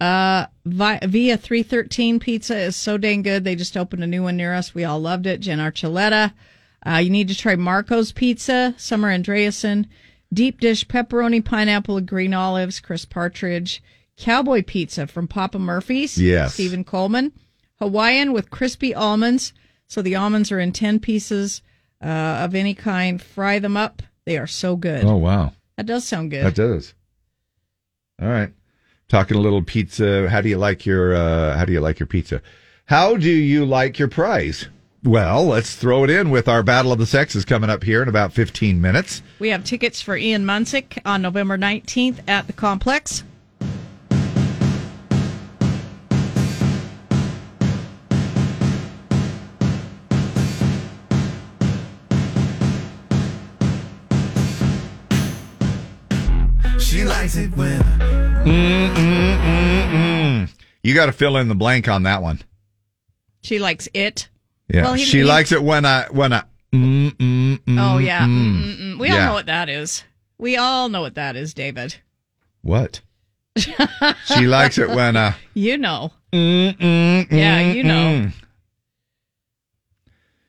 Uh, 0.00 0.46
Vi- 0.66 0.98
Via 1.06 1.36
313 1.36 2.20
pizza 2.20 2.56
is 2.56 2.76
so 2.76 2.98
dang 2.98 3.22
good. 3.22 3.44
They 3.44 3.54
just 3.56 3.76
opened 3.76 4.04
a 4.04 4.06
new 4.06 4.22
one 4.22 4.36
near 4.36 4.52
us. 4.52 4.74
We 4.74 4.84
all 4.84 5.00
loved 5.00 5.26
it. 5.26 5.40
Jen 5.40 5.58
Archuleta. 5.58 6.32
Uh, 6.86 6.96
you 6.98 7.08
need 7.10 7.28
to 7.28 7.34
try 7.34 7.56
Marco's 7.56 8.12
Pizza, 8.12 8.74
Summer 8.76 9.08
Andreasen. 9.08 9.86
Deep 10.32 10.60
dish 10.60 10.86
pepperoni, 10.86 11.42
pineapple, 11.42 12.00
green 12.02 12.34
olives, 12.34 12.80
Chris 12.80 13.04
Partridge. 13.04 13.82
Cowboy 14.16 14.62
Pizza 14.62 15.06
from 15.06 15.26
Papa 15.26 15.58
Murphy's, 15.58 16.18
Yes. 16.18 16.54
Stephen 16.54 16.84
Coleman. 16.84 17.32
Hawaiian 17.78 18.32
with 18.32 18.50
crispy 18.50 18.94
almonds. 18.94 19.52
So 19.86 20.02
the 20.02 20.14
almonds 20.16 20.52
are 20.52 20.60
in 20.60 20.72
10 20.72 21.00
pieces 21.00 21.62
uh, 22.04 22.44
of 22.44 22.54
any 22.54 22.74
kind. 22.74 23.20
Fry 23.22 23.58
them 23.58 23.76
up. 23.76 24.02
They 24.26 24.36
are 24.38 24.46
so 24.46 24.76
good. 24.76 25.04
Oh 25.04 25.16
wow, 25.16 25.52
That 25.76 25.86
does 25.86 26.04
sound 26.04 26.30
good. 26.30 26.44
that 26.44 26.54
does. 26.54 26.94
All 28.22 28.28
right, 28.28 28.52
talking 29.08 29.36
a 29.36 29.40
little 29.40 29.62
pizza. 29.62 30.28
How 30.28 30.40
do 30.40 30.48
you 30.48 30.58
like 30.58 30.86
your 30.86 31.14
uh, 31.14 31.56
How 31.56 31.64
do 31.64 31.72
you 31.72 31.80
like 31.80 31.98
your 31.98 32.06
pizza? 32.06 32.40
How 32.86 33.16
do 33.16 33.30
you 33.30 33.64
like 33.64 33.98
your 33.98 34.08
prize? 34.08 34.68
Well, 35.02 35.44
let's 35.46 35.74
throw 35.76 36.04
it 36.04 36.10
in 36.10 36.30
with 36.30 36.48
our 36.48 36.62
Battle 36.62 36.90
of 36.92 36.98
the 36.98 37.04
Sexes 37.06 37.44
coming 37.44 37.68
up 37.68 37.82
here 37.84 38.02
in 38.02 38.08
about 38.08 38.32
15 38.32 38.80
minutes. 38.80 39.20
We 39.38 39.50
have 39.50 39.62
tickets 39.62 40.00
for 40.00 40.16
Ian 40.16 40.46
Munsick 40.46 40.98
on 41.04 41.20
November 41.20 41.58
19th 41.58 42.20
at 42.26 42.46
the 42.46 42.54
complex. 42.54 43.22
She 57.24 57.30
likes 57.30 57.36
it 57.38 57.56
when 57.56 57.80
Mm-mm-mm-mm. 59.24 60.48
You 60.82 60.94
got 60.94 61.06
to 61.06 61.12
fill 61.12 61.38
in 61.38 61.48
the 61.48 61.54
blank 61.54 61.88
on 61.88 62.02
that 62.02 62.20
one. 62.20 62.42
She 63.40 63.58
likes 63.58 63.88
it. 63.94 64.28
Yeah, 64.68 64.82
Well, 64.84 64.92
he- 64.92 65.04
she 65.06 65.18
he- 65.18 65.24
likes 65.24 65.50
it 65.50 65.62
when 65.62 65.86
I 65.86 66.04
when 66.10 66.34
I. 66.34 66.42
Mm, 66.74 67.12
mm, 67.16 67.58
mm, 67.60 67.78
Oh, 67.94 67.96
yeah. 67.96 68.26
mm. 68.26 68.98
We 68.98 69.08
all 69.08 69.16
Yeah. 69.16 69.26
know 69.28 69.32
what 69.32 69.46
that 69.46 69.70
is. 69.70 70.04
We 70.36 70.58
all 70.58 70.90
know 70.90 71.00
what 71.00 71.14
that 71.14 71.34
is, 71.34 71.54
David. 71.54 71.94
What? 72.60 73.00
She 73.56 74.46
likes 74.46 74.76
it 74.76 74.90
when 74.90 75.16
I. 75.16 75.34
You 75.54 75.78
know. 75.78 76.12
Mm, 76.30 77.26
Yeah, 77.32 77.60
you 77.72 77.84
know. 77.84 78.28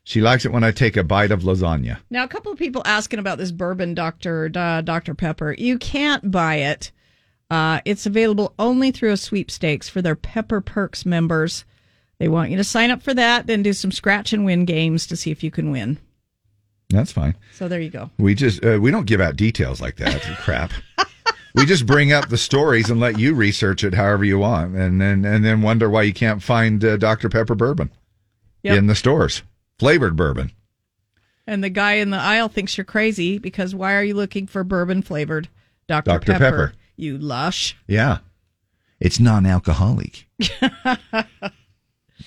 She 0.08 0.22
likes 0.22 0.46
it 0.46 0.52
when 0.52 0.64
I 0.64 0.70
take 0.72 0.96
a 0.98 1.04
bite 1.04 1.32
of 1.32 1.42
lasagna. 1.42 1.98
Now, 2.12 2.24
a 2.24 2.28
couple 2.28 2.52
of 2.52 2.60
people 2.60 2.84
asking 2.86 3.18
about 3.20 3.40
this 3.40 3.52
bourbon 3.52 3.96
Dr. 3.96 4.52
Uh, 4.56 4.82
Dr. 4.82 5.16
Pepper. 5.16 5.54
You 5.58 5.80
can't 5.80 6.30
buy 6.32 6.56
it. 6.58 6.92
Uh, 7.50 7.80
it's 7.86 8.06
available 8.06 8.54
only 8.60 8.92
through 8.92 9.12
a 9.12 9.18
sweepstakes 9.18 9.90
for 9.90 10.02
their 10.04 10.16
Pepper 10.16 10.62
Perks 10.62 11.06
members. 11.08 11.66
They 12.20 12.28
want 12.28 12.52
you 12.52 12.58
to 12.58 12.64
sign 12.64 12.92
up 12.92 13.02
for 13.02 13.14
that, 13.16 13.48
then 13.48 13.64
do 13.64 13.74
some 13.74 13.92
scratch 13.92 14.32
and 14.32 14.46
win 14.46 14.66
games 14.66 15.06
to 15.08 15.18
see 15.18 15.32
if 15.32 15.44
you 15.44 15.50
can 15.52 15.72
win. 15.72 15.98
That's 16.90 17.12
fine. 17.12 17.36
So 17.54 17.68
there 17.68 17.82
you 17.82 17.90
go. 17.90 18.12
We 18.20 18.36
just 18.36 18.64
uh, 18.64 18.78
we 18.80 18.92
don't 18.92 19.08
give 19.08 19.20
out 19.22 19.36
details 19.36 19.82
like 19.82 19.96
that. 19.98 20.22
Crap. 20.40 20.72
We 21.56 21.66
just 21.66 21.86
bring 21.88 22.14
up 22.14 22.30
the 22.30 22.38
stories 22.38 22.90
and 22.92 23.00
let 23.00 23.18
you 23.18 23.34
research 23.34 23.84
it 23.84 23.94
however 23.96 24.24
you 24.24 24.38
want, 24.38 24.76
and 24.76 25.02
then 25.02 25.26
and 25.26 25.44
then 25.44 25.62
wonder 25.64 25.90
why 25.90 26.04
you 26.04 26.14
can't 26.14 26.44
find 26.44 26.84
uh, 26.86 26.98
Dr 26.98 27.28
Pepper 27.30 27.56
bourbon 27.56 27.92
Yep. 28.64 28.78
in 28.78 28.88
the 28.88 28.96
stores, 28.96 29.42
flavored 29.80 30.16
bourbon. 30.16 30.52
And 31.48 31.64
the 31.64 31.70
guy 31.70 31.94
in 31.94 32.10
the 32.10 32.18
aisle 32.18 32.48
thinks 32.50 32.78
you're 32.78 32.86
crazy 32.86 33.38
because 33.38 33.76
why 33.76 33.94
are 33.96 34.04
you 34.04 34.16
looking 34.16 34.48
for 34.48 34.64
bourbon 34.64 35.02
flavored 35.02 35.48
Dr. 35.88 36.12
Dr. 36.12 36.32
Pepper? 36.34 36.40
Pepper. 36.40 36.74
You 36.96 37.18
lush. 37.18 37.76
Yeah, 37.88 38.20
it's 39.00 39.20
non-alcoholic. 39.20 40.28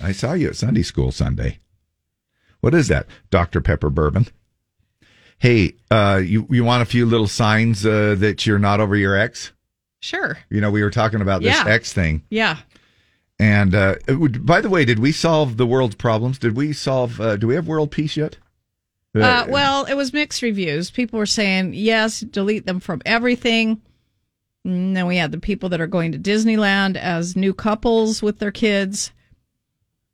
I 0.00 0.12
saw 0.12 0.34
you 0.34 0.48
at 0.48 0.56
Sunday 0.56 0.82
school 0.82 1.10
Sunday. 1.10 1.58
What 2.60 2.74
is 2.74 2.88
that, 2.88 3.06
Dr 3.30 3.60
Pepper 3.60 3.90
bourbon? 3.90 4.26
Hey, 5.38 5.74
uh, 5.90 6.20
you 6.24 6.46
you 6.50 6.64
want 6.64 6.82
a 6.82 6.86
few 6.86 7.06
little 7.06 7.28
signs 7.28 7.86
uh, 7.86 8.14
that 8.18 8.46
you're 8.46 8.58
not 8.58 8.80
over 8.80 8.94
your 8.96 9.16
ex? 9.16 9.52
Sure. 10.00 10.38
You 10.50 10.60
know, 10.60 10.70
we 10.70 10.82
were 10.82 10.90
talking 10.90 11.20
about 11.20 11.42
this 11.42 11.54
Yeah. 11.56 11.64
ex 11.66 11.92
thing. 11.92 12.22
Yeah. 12.30 12.58
And 13.38 13.74
uh, 13.74 13.96
would- 14.08 14.44
by 14.44 14.60
the 14.60 14.68
way, 14.70 14.84
did 14.84 14.98
we 14.98 15.12
solve 15.12 15.56
the 15.56 15.66
world's 15.66 15.94
problems? 15.94 16.38
Did 16.38 16.56
we 16.56 16.72
solve? 16.72 17.20
Uh, 17.20 17.36
do 17.36 17.46
we 17.46 17.54
have 17.54 17.68
world 17.68 17.90
peace 17.90 18.16
yet? 18.16 18.36
Uh, 19.14 19.46
well, 19.48 19.84
it 19.86 19.94
was 19.94 20.12
mixed 20.12 20.42
reviews. 20.42 20.90
People 20.92 21.18
were 21.18 21.26
saying, 21.26 21.74
yes, 21.74 22.20
delete 22.20 22.66
them 22.66 22.78
from 22.78 23.02
everything. 23.04 23.80
And 24.64 24.96
then 24.96 25.06
we 25.06 25.16
had 25.16 25.32
the 25.32 25.40
people 25.40 25.70
that 25.70 25.80
are 25.80 25.86
going 25.88 26.12
to 26.12 26.18
Disneyland 26.18 26.96
as 26.96 27.34
new 27.34 27.52
couples 27.52 28.22
with 28.22 28.38
their 28.38 28.52
kids. 28.52 29.10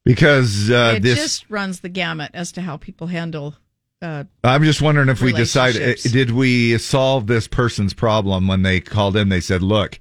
because 0.05 0.71
uh, 0.71 0.95
it 0.97 1.03
this, 1.03 1.19
just 1.19 1.51
runs 1.51 1.81
the 1.81 1.89
gamut 1.89 2.31
as 2.35 2.53
to 2.53 2.63
how 2.63 2.77
people 2.77 3.09
handle. 3.09 3.55
Uh, 4.01 4.25
I'm 4.43 4.63
just 4.65 4.81
wondering 4.81 5.09
if 5.09 5.21
we 5.21 5.33
decided, 5.33 5.99
did 5.99 6.31
we 6.31 6.79
solve 6.79 7.27
this 7.27 7.49
person's 7.49 7.95
problem 7.95 8.47
when 8.47 8.63
they 8.63 8.81
called 8.81 9.17
in? 9.17 9.29
They 9.29 9.41
said, 9.41 9.63
"Look, 9.63 9.99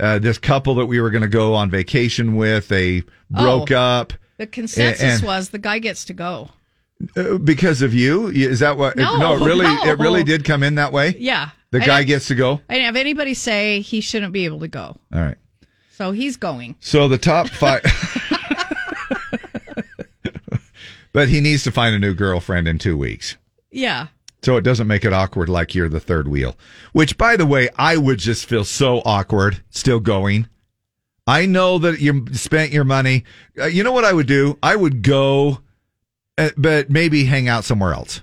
uh, 0.00 0.18
this 0.18 0.38
couple 0.38 0.74
that 0.76 0.86
we 0.86 1.00
were 1.00 1.10
going 1.10 1.22
to 1.22 1.28
go 1.28 1.54
on 1.54 1.70
vacation 1.70 2.36
with, 2.36 2.68
they 2.68 3.02
broke 3.30 3.70
Oh. 3.70 3.76
up 3.76 4.12
the 4.38 4.46
consensus 4.46 5.18
and- 5.18 5.22
was 5.26 5.48
the 5.50 5.58
guy 5.58 5.78
gets 5.78 6.04
to 6.06 6.12
go. 6.14 6.50
uh, 7.16 7.38
because 7.38 7.82
of 7.82 7.92
you." 7.94 8.28
Is 8.28 8.60
that 8.60 8.76
what? 8.76 8.96
No, 8.96 9.34
it 9.34 9.40
really, 9.44 9.64
no. 9.84 9.84
it 9.84 9.98
really 9.98 10.24
did 10.24 10.44
come 10.44 10.62
in 10.62 10.76
that 10.76 10.92
way. 10.92 11.14
Yeah. 11.18 11.50
the 11.70 11.82
I 11.82 11.86
guy 11.86 12.02
gets 12.04 12.28
to 12.28 12.34
go. 12.34 12.60
I 12.68 12.74
didn't 12.74 12.86
have 12.86 12.96
anybody 12.96 13.34
say 13.34 13.80
he 13.80 14.00
shouldn't 14.00 14.32
be 14.32 14.44
able 14.44 14.60
to 14.60 14.68
go. 14.68 14.96
All 15.12 15.20
right. 15.20 15.36
So 15.96 16.12
he's 16.12 16.36
going. 16.36 16.76
So 16.80 17.08
the 17.08 17.18
top 17.18 17.48
five. 17.50 17.82
But 21.12 21.28
he 21.30 21.40
needs 21.40 21.64
to 21.64 21.72
find 21.72 21.94
a 21.94 21.98
new 21.98 22.14
girlfriend 22.14 22.68
in 22.68 22.78
two 22.78 22.96
weeks. 22.96 23.36
Yeah. 23.72 24.08
So 24.42 24.56
it 24.56 24.62
doesn't 24.62 24.86
make 24.86 25.04
it 25.04 25.12
awkward 25.12 25.48
like 25.48 25.74
you're 25.74 25.88
the 25.88 26.00
third 26.00 26.28
wheel. 26.28 26.56
Which, 26.92 27.18
by 27.18 27.36
the 27.36 27.46
way, 27.46 27.68
I 27.76 27.96
would 27.96 28.18
just 28.18 28.46
feel 28.46 28.64
so 28.64 29.02
awkward 29.04 29.62
still 29.70 30.00
going. 30.00 30.48
I 31.26 31.44
know 31.44 31.78
that 31.78 32.00
you 32.00 32.24
spent 32.32 32.72
your 32.72 32.84
money. 32.84 33.24
Uh, 33.60 33.66
you 33.66 33.82
know 33.82 33.92
what 33.92 34.04
I 34.04 34.12
would 34.12 34.26
do? 34.26 34.56
I 34.62 34.76
would 34.76 35.02
go, 35.02 35.60
uh, 36.38 36.50
but 36.56 36.88
maybe 36.88 37.24
hang 37.24 37.48
out 37.48 37.64
somewhere 37.64 37.92
else. 37.92 38.22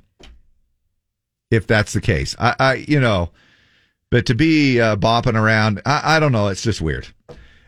If 1.52 1.68
that's 1.68 1.94
the 1.94 2.02
case, 2.02 2.36
I, 2.40 2.56
I 2.60 2.74
you 2.76 3.00
know, 3.00 3.30
but 4.10 4.26
to 4.26 4.36
be 4.36 4.82
uh, 4.82 4.96
bopping 4.96 5.40
around, 5.40 5.82
I, 5.86 6.16
I 6.16 6.20
don't 6.20 6.32
know. 6.32 6.48
It's 6.48 6.64
just 6.64 6.82
weird. 6.82 7.08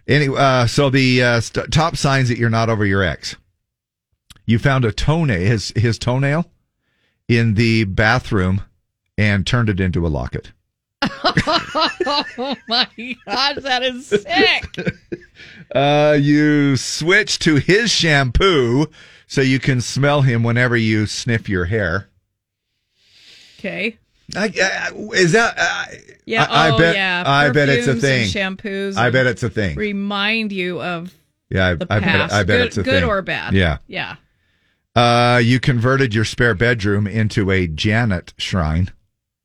Anyway, 0.07 0.37
uh, 0.39 0.65
so 0.65 0.89
the 0.89 1.21
uh, 1.21 1.39
st- 1.41 1.71
top 1.71 1.97
signs 1.97 2.29
that 2.29 2.37
you're 2.37 2.49
not 2.49 2.69
over 2.69 2.85
your 2.85 3.03
ex. 3.03 3.35
You 4.45 4.57
found 4.57 4.85
a 4.85 4.91
toenail, 4.91 5.39
his 5.39 5.71
his 5.75 5.99
toenail, 5.99 6.49
in 7.27 7.53
the 7.55 7.83
bathroom, 7.85 8.61
and 9.17 9.45
turned 9.45 9.69
it 9.69 9.79
into 9.79 10.05
a 10.05 10.09
locket. 10.09 10.51
oh 11.03 12.55
my 12.67 12.87
gosh, 13.25 13.55
that 13.61 13.83
is 13.83 14.07
sick. 14.07 14.97
Uh, 15.75 16.17
you 16.19 16.77
switch 16.77 17.39
to 17.39 17.55
his 17.57 17.91
shampoo 17.91 18.87
so 19.27 19.41
you 19.41 19.59
can 19.59 19.81
smell 19.81 20.21
him 20.21 20.41
whenever 20.41 20.77
you 20.77 21.05
sniff 21.05 21.49
your 21.49 21.65
hair. 21.65 22.07
Okay. 23.59 23.97
I, 24.35 24.45
I, 24.45 24.91
is 25.13 25.33
that? 25.33 25.55
Uh, 25.57 25.85
Yeah. 26.25 26.47
I, 26.49 26.69
I 26.69 26.71
oh, 26.71 26.77
bet. 26.77 26.95
yeah. 26.95 27.23
I 27.25 27.49
bet 27.51 27.67
it's 27.67 27.85
a 27.87 27.95
thing. 27.95 28.27
Shampoos. 28.27 28.95
I 28.95 29.09
bet 29.09 29.27
it's 29.27 29.43
a 29.43 29.49
thing. 29.49 29.75
Remind 29.75 30.53
you 30.53 30.81
of 30.81 31.13
Yeah, 31.49 31.67
I, 31.67 31.73
the 31.75 31.87
I 31.89 31.99
bet. 31.99 32.31
I 32.31 32.43
bet 32.43 32.47
good, 32.47 32.67
it's 32.67 32.77
a 32.77 32.83
good 32.83 33.01
thing. 33.01 33.09
or 33.09 33.21
bad. 33.21 33.53
Yeah. 33.53 33.79
Yeah. 33.87 34.15
Uh, 34.97 35.37
you 35.37 35.59
converted 35.59 36.15
your 36.15 36.25
spare 36.25 36.55
bedroom 36.55 37.05
into 37.05 37.51
a 37.51 37.67
Janet 37.67 38.33
shrine. 38.39 38.89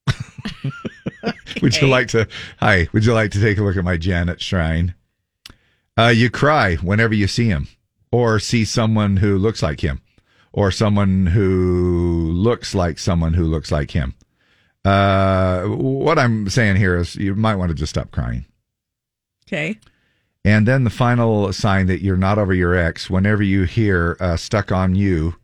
Would 1.62 1.76
you 1.76 1.88
like 1.88 2.08
to? 2.08 2.26
Hi. 2.60 2.88
Would 2.94 3.04
you 3.04 3.12
like 3.12 3.32
to 3.32 3.40
take 3.40 3.58
a 3.58 3.62
look 3.62 3.76
at 3.76 3.84
my 3.84 3.98
Janet 3.98 4.40
shrine? 4.40 4.94
Uh, 5.98 6.06
you 6.06 6.30
cry 6.30 6.76
whenever 6.76 7.12
you 7.12 7.26
see 7.26 7.48
him, 7.48 7.68
or 8.10 8.38
see 8.38 8.64
someone 8.64 9.18
who 9.18 9.36
looks 9.36 9.62
like 9.62 9.80
him, 9.80 10.00
or 10.54 10.70
someone 10.70 11.26
who 11.26 12.30
looks 12.32 12.74
like 12.74 12.98
someone 12.98 13.34
who 13.34 13.44
looks 13.44 13.70
like 13.70 13.90
him. 13.90 14.14
Uh, 14.86 15.64
what 15.64 16.18
I'm 16.18 16.48
saying 16.48 16.76
here 16.76 16.96
is, 16.96 17.16
you 17.16 17.34
might 17.34 17.56
want 17.56 17.68
to 17.68 17.74
just 17.74 17.90
stop 17.90 18.10
crying. 18.10 18.46
Okay. 19.46 19.78
And 20.46 20.66
then 20.66 20.84
the 20.84 20.90
final 20.90 21.52
sign 21.52 21.88
that 21.88 22.00
you're 22.00 22.16
not 22.16 22.38
over 22.38 22.54
your 22.54 22.74
ex, 22.74 23.10
whenever 23.10 23.42
you 23.42 23.64
hear 23.64 24.16
uh, 24.18 24.38
stuck 24.38 24.72
on 24.72 24.94
you, 24.94 25.34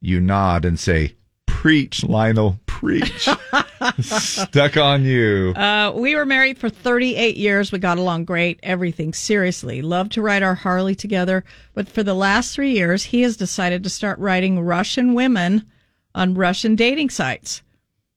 you 0.00 0.20
nod 0.20 0.64
and 0.64 0.78
say, 0.78 1.14
Preach, 1.46 2.04
Lionel, 2.04 2.58
preach. 2.66 3.28
stuck 4.00 4.76
on 4.78 5.04
you. 5.04 5.50
Uh, 5.54 5.92
we 5.94 6.14
were 6.14 6.24
married 6.24 6.56
for 6.58 6.70
38 6.70 7.36
years. 7.36 7.70
We 7.70 7.78
got 7.78 7.98
along 7.98 8.24
great. 8.24 8.58
Everything 8.62 9.12
seriously. 9.12 9.82
Loved 9.82 10.12
to 10.12 10.22
ride 10.22 10.42
our 10.42 10.54
Harley 10.54 10.94
together. 10.94 11.44
But 11.74 11.88
for 11.88 12.02
the 12.02 12.14
last 12.14 12.54
three 12.54 12.72
years, 12.72 13.04
he 13.04 13.20
has 13.22 13.36
decided 13.36 13.82
to 13.84 13.90
start 13.90 14.18
writing 14.18 14.60
Russian 14.60 15.12
women 15.12 15.66
on 16.14 16.34
Russian 16.34 16.76
dating 16.76 17.10
sites. 17.10 17.60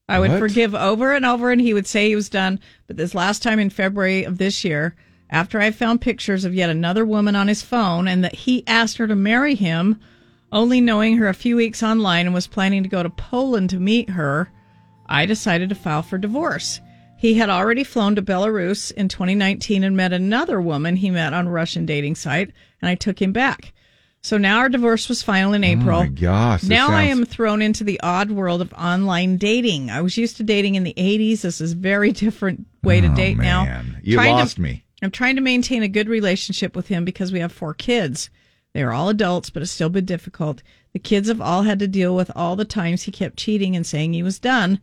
I 0.08 0.20
would 0.20 0.32
What? 0.32 0.40
forgive 0.40 0.74
over 0.76 1.14
and 1.14 1.26
over, 1.26 1.52
and 1.52 1.60
he 1.60 1.74
would 1.74 1.88
say 1.88 2.08
he 2.08 2.16
was 2.16 2.30
done. 2.30 2.60
But 2.88 2.96
this 2.98 3.14
last 3.16 3.44
time 3.44 3.60
in 3.60 3.70
February 3.70 4.24
of 4.24 4.38
this 4.38 4.64
year, 4.64 4.96
after 5.30 5.60
I 5.60 5.72
found 5.72 6.00
pictures 6.02 6.46
of 6.46 6.54
yet 6.56 6.70
another 6.70 7.06
woman 7.06 7.36
on 7.36 7.48
his 7.50 7.62
phone 7.62 8.08
and 8.08 8.24
that 8.24 8.36
he 8.36 8.66
asked 8.68 8.98
her 8.98 9.08
to 9.08 9.16
marry 9.16 9.56
him, 9.56 10.00
only 10.54 10.80
knowing 10.80 11.18
her 11.18 11.28
a 11.28 11.34
few 11.34 11.56
weeks 11.58 11.84
online 11.84 12.26
and 12.26 12.34
was 12.34 12.48
planning 12.48 12.84
to 12.84 12.90
go 12.90 13.04
to 13.04 13.10
Poland 13.10 13.70
to 13.72 13.80
meet 13.80 14.10
her, 14.12 14.50
I 15.08 15.26
decided 15.26 15.70
to 15.70 15.76
file 15.76 16.02
for 16.04 16.18
divorce. 16.18 16.80
He 17.18 17.34
had 17.36 17.50
already 17.50 17.84
flown 17.84 18.16
to 18.16 18.22
Belarus 18.22 18.92
in 18.92 19.08
2019 19.08 19.84
and 19.84 19.96
met 19.98 20.14
another 20.14 20.62
woman 20.62 20.96
he 20.98 21.10
met 21.10 21.34
on 21.34 21.48
a 21.48 21.52
Russian 21.52 21.86
dating 21.86 22.16
site, 22.16 22.52
and 22.82 22.90
I 22.90 22.96
took 22.96 23.22
him 23.22 23.32
back. 23.32 23.74
So 24.22 24.38
now 24.38 24.60
our 24.60 24.70
divorce 24.70 25.10
was 25.10 25.22
final 25.22 25.54
in 25.54 25.66
April. 25.66 26.00
Oh 26.00 26.04
my 26.04 26.08
gosh. 26.10 26.64
Now 26.64 26.90
I 26.92 27.04
am 27.04 27.26
thrown 27.26 27.62
into 27.62 27.84
the 27.84 28.00
odd 28.02 28.32
world 28.32 28.62
of 28.62 28.72
online 28.74 29.36
dating. 29.38 29.90
I 29.90 30.00
was 30.02 30.16
used 30.18 30.38
to 30.38 30.44
dating 30.44 30.76
in 30.76 30.84
the 30.84 30.94
80s. 30.96 31.42
This 31.42 31.60
is 31.60 31.74
a 31.74 31.76
very 31.76 32.12
different 32.14 32.66
way 32.84 33.02
to 33.02 33.08
Oh, 33.08 33.16
date 33.16 33.38
now. 33.38 33.66
man. 33.66 34.00
You 34.02 34.16
Trying 34.16 34.30
to- 34.30 34.36
lost 34.36 34.60
me. 34.60 34.86
I'm 35.02 35.12
trying 35.12 35.36
to 35.36 35.42
maintain 35.42 35.84
a 35.84 35.90
good 35.90 36.08
relationship 36.08 36.74
with 36.76 36.88
him 36.88 37.04
because 37.04 37.34
we 37.34 37.40
have 37.42 37.52
four 37.52 37.74
kids. 37.74 38.30
They 38.74 38.82
are 38.82 38.92
all 38.92 39.10
adults, 39.10 39.50
but 39.50 39.62
it's 39.62 39.72
still 39.72 39.90
been 39.90 40.06
difficult. 40.06 40.64
The 40.94 41.00
kids 41.00 41.28
have 41.28 41.42
all 41.42 41.64
had 41.64 41.80
to 41.80 41.88
deal 41.88 42.16
with 42.16 42.32
all 42.36 42.56
the 42.56 42.66
times 42.66 43.04
he 43.04 43.12
kept 43.12 43.38
cheating 43.38 43.76
and 43.76 43.86
saying 43.86 44.14
he 44.14 44.24
was 44.24 44.40
done. 44.40 44.80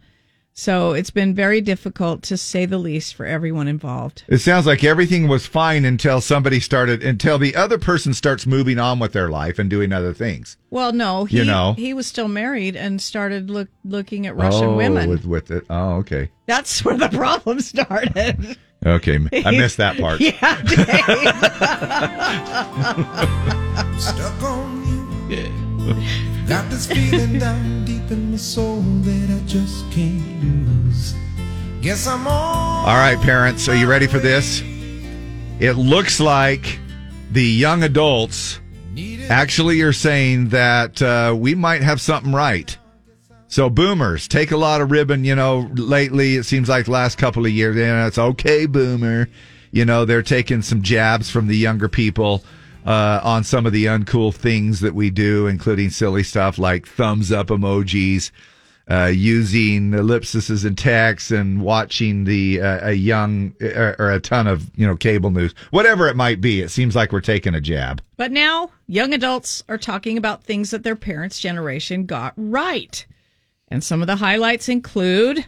So 0.53 0.93
it's 0.93 1.11
been 1.11 1.35
very 1.35 1.61
difficult 1.61 2.23
to 2.25 2.37
say 2.37 2.67
the 2.67 2.77
least 2.77 3.15
for 3.15 3.25
everyone 3.25 3.67
involved. 3.69 4.25
It 4.29 4.39
sounds 4.39 4.67
like 4.67 4.85
everything 4.85 5.29
was 5.29 5.47
fine 5.47 5.85
until 5.85 6.21
somebody 6.21 6.61
started, 6.61 7.03
until 7.03 7.39
the 7.39 7.57
other 7.57 7.79
person 7.79 8.13
starts 8.15 8.47
moving 8.47 8.79
on 8.79 8.99
with 8.99 9.13
their 9.13 9.31
life 9.31 9.59
and 9.59 9.71
doing 9.71 9.93
other 9.93 10.13
things. 10.13 10.57
Well, 10.69 10.93
no, 10.93 11.25
he 11.25 11.39
You 11.39 11.45
know. 11.45 11.75
he 11.79 11.95
was 11.95 12.07
still 12.07 12.29
married 12.29 12.77
and 12.77 13.01
started 13.01 13.49
look, 13.49 13.69
looking 13.85 14.27
at 14.27 14.37
Russian 14.37 14.65
oh, 14.71 14.77
women. 14.77 15.09
With, 15.09 15.25
with 15.25 15.51
it. 15.51 15.65
Oh, 15.71 15.95
okay. 15.99 16.31
That's 16.47 16.85
where 16.85 16.97
the 16.97 17.09
problem 17.13 17.61
started. 17.61 18.59
Okay. 18.85 19.19
I 19.45 19.51
missed 19.51 19.77
that 19.77 19.99
part. 19.99 20.21
yeah, 20.21 20.33
Stuck 23.99 24.43
on 24.43 25.29
you. 25.29 25.37
Yeah. 25.37 26.47
Got 26.49 26.71
this 26.71 26.87
feeling 26.87 27.39
down 27.39 27.85
deep 27.85 28.11
in 28.11 28.31
my 28.31 28.37
soul 28.39 28.81
that 28.81 29.31
I 29.31 29.47
just 29.47 29.91
can't 29.93 30.43
lose. 30.43 31.15
Guess 31.83 32.07
I'm 32.07 32.27
on. 32.27 32.89
All 32.89 32.97
right, 32.97 33.21
parents, 33.21 33.69
are 33.69 33.77
you 33.77 33.87
ready 33.87 34.07
for 34.07 34.19
this? 34.19 34.63
It 35.61 35.73
looks 35.73 36.21
like 36.21 36.79
the 37.31 37.45
young 37.45 37.83
adults 37.83 38.61
actually 39.29 39.83
are 39.83 39.93
saying 39.93 40.49
that 40.49 41.03
uh, 41.03 41.37
we 41.39 41.55
might 41.55 41.83
have 41.83 42.01
something 42.01 42.33
right. 42.33 42.79
So, 43.51 43.69
boomers 43.69 44.29
take 44.29 44.53
a 44.53 44.57
lot 44.57 44.81
of 44.81 44.93
ribbon. 44.93 45.25
You 45.25 45.35
know, 45.35 45.69
lately 45.75 46.37
it 46.37 46.45
seems 46.45 46.69
like 46.69 46.85
the 46.85 46.93
last 46.93 47.19
couple 47.19 47.45
of 47.45 47.51
years, 47.51 47.77
and 47.77 48.07
it's 48.07 48.17
okay, 48.17 48.65
boomer. 48.67 49.29
You 49.73 49.85
know, 49.85 50.05
they're 50.05 50.23
taking 50.23 50.63
some 50.63 50.83
jabs 50.83 51.31
from 51.31 51.49
the 51.49 51.57
younger 51.57 51.89
people 51.89 52.45
uh, 52.87 53.21
on 53.25 53.43
some 53.43 53.67
of 53.67 53.73
the 53.73 53.87
uncool 53.87 54.33
things 54.33 54.79
that 54.81 54.95
we 54.95 55.11
do, 55.11 55.49
including 55.49 55.91
silly 55.91 56.23
stuff 56.23 56.59
like 56.59 56.87
thumbs 56.87 57.33
up 57.33 57.49
emojis, 57.49 58.31
uh, 58.89 59.07
using 59.07 59.95
ellipses 59.95 60.65
in 60.65 60.77
text, 60.77 61.33
and 61.33 61.61
watching 61.61 62.23
the 62.23 62.61
uh, 62.61 62.91
a 62.91 62.93
young 62.93 63.53
or, 63.61 63.97
or 63.99 64.13
a 64.13 64.21
ton 64.21 64.47
of 64.47 64.71
you 64.77 64.87
know 64.87 64.95
cable 64.95 65.33
news, 65.33 65.57
whatever 65.73 66.07
it 66.07 66.15
might 66.15 66.41
be. 66.41 66.61
It 66.61 66.71
seems 66.71 66.95
like 66.95 67.11
we're 67.11 67.21
taking 67.21 67.57
a 67.57 67.61
jab. 67.61 68.01
But 68.17 68.31
now 68.31 68.71
young 68.87 69.13
adults 69.13 69.65
are 69.69 69.77
talking 69.77 70.17
about 70.17 70.45
things 70.45 70.71
that 70.71 70.85
their 70.85 70.95
parents' 70.95 71.41
generation 71.41 72.07
got 72.07 72.33
right. 72.37 73.05
And 73.71 73.85
some 73.85 74.01
of 74.01 74.07
the 74.07 74.17
highlights 74.17 74.69
include 74.69 75.47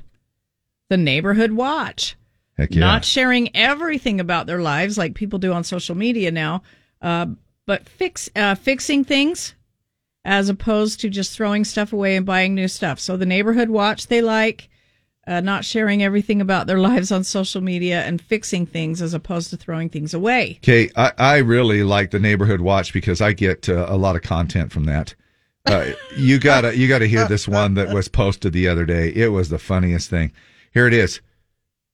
the 0.88 0.96
neighborhood 0.96 1.52
watch. 1.52 2.16
Heck 2.56 2.72
yeah. 2.72 2.80
Not 2.80 3.04
sharing 3.04 3.54
everything 3.56 4.20
about 4.20 4.46
their 4.46 4.60
lives 4.60 4.98
like 4.98 5.14
people 5.14 5.38
do 5.38 5.52
on 5.52 5.64
social 5.64 5.94
media 5.94 6.30
now, 6.30 6.62
uh, 7.00 7.26
but 7.66 7.88
fix 7.88 8.30
uh, 8.36 8.54
fixing 8.54 9.04
things 9.04 9.54
as 10.24 10.48
opposed 10.48 11.00
to 11.00 11.08
just 11.08 11.36
throwing 11.36 11.64
stuff 11.64 11.92
away 11.92 12.14
and 12.16 12.26
buying 12.26 12.54
new 12.54 12.68
stuff. 12.68 13.00
So 13.00 13.16
the 13.16 13.26
neighborhood 13.26 13.70
watch 13.70 14.06
they 14.06 14.22
like, 14.22 14.68
uh, 15.26 15.40
not 15.40 15.64
sharing 15.64 16.02
everything 16.02 16.40
about 16.40 16.66
their 16.66 16.78
lives 16.90 17.10
on 17.10 17.24
social 17.24 17.60
media 17.60 18.02
and 18.02 18.20
fixing 18.20 18.66
things 18.66 19.02
as 19.02 19.14
opposed 19.14 19.50
to 19.50 19.56
throwing 19.56 19.88
things 19.88 20.14
away. 20.14 20.58
Okay, 20.62 20.90
I, 20.96 21.12
I 21.18 21.36
really 21.38 21.82
like 21.82 22.10
the 22.10 22.20
neighborhood 22.20 22.60
watch 22.60 22.92
because 22.92 23.20
I 23.20 23.32
get 23.32 23.68
uh, 23.68 23.86
a 23.88 23.96
lot 23.96 24.16
of 24.16 24.22
content 24.22 24.70
from 24.72 24.84
that. 24.84 25.14
Uh, 25.66 25.92
you 26.16 26.38
gotta 26.38 26.76
you 26.76 26.88
gotta 26.88 27.06
hear 27.06 27.26
this 27.28 27.46
one 27.46 27.74
that 27.74 27.94
was 27.94 28.08
posted 28.08 28.52
the 28.52 28.66
other 28.68 28.84
day. 28.84 29.12
It 29.14 29.28
was 29.28 29.48
the 29.48 29.58
funniest 29.58 30.10
thing. 30.10 30.32
Here 30.72 30.86
it 30.86 30.94
is: 30.94 31.20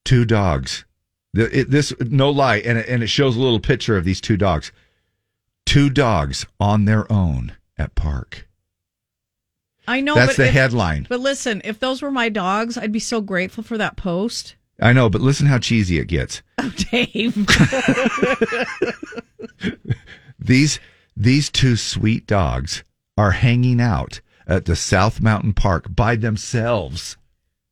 two 0.05 0.25
dogs. 0.25 0.85
The, 1.35 1.61
it, 1.61 1.71
this 1.71 1.93
no 2.01 2.31
lie, 2.31 2.57
and 2.59 2.79
it, 2.79 2.89
and 2.89 3.03
it 3.03 3.09
shows 3.09 3.37
a 3.37 3.41
little 3.41 3.61
picture 3.61 3.97
of 3.97 4.05
these 4.05 4.21
two 4.21 4.37
dogs. 4.39 4.73
Two 5.67 5.91
dogs 5.91 6.47
on 6.59 6.87
their 6.87 7.11
own 7.13 7.57
at 7.77 7.95
park. 7.95 8.49
I 9.87 10.01
know 10.01 10.15
That's 10.15 10.37
but 10.37 10.43
the 10.43 10.49
if- 10.49 10.55
headline. 10.55 11.07
But 11.09 11.21
listen, 11.21 11.61
if 11.65 11.79
those 11.79 12.01
were 12.01 12.11
my 12.11 12.31
dogs, 12.31 12.79
I'd 12.79 12.93
be 12.93 12.99
so 12.99 13.21
grateful 13.21 13.63
for 13.63 13.77
that 13.79 13.97
post. 13.97 14.55
I 14.81 14.93
know, 14.93 15.11
but 15.11 15.21
listen 15.21 15.47
how 15.47 15.59
cheesy 15.59 15.99
it 15.99 16.07
gets. 16.07 16.43
Dave. 16.91 17.35
These 20.39 20.79
these 21.17 21.51
two 21.51 21.75
sweet 21.77 22.27
dogs 22.27 22.85
are 23.19 23.33
hanging 23.33 23.81
out 23.81 24.21
at 24.47 24.65
the 24.65 24.77
South 24.77 25.21
Mountain 25.21 25.53
Park 25.53 25.95
by 25.95 26.17
themselves. 26.17 27.17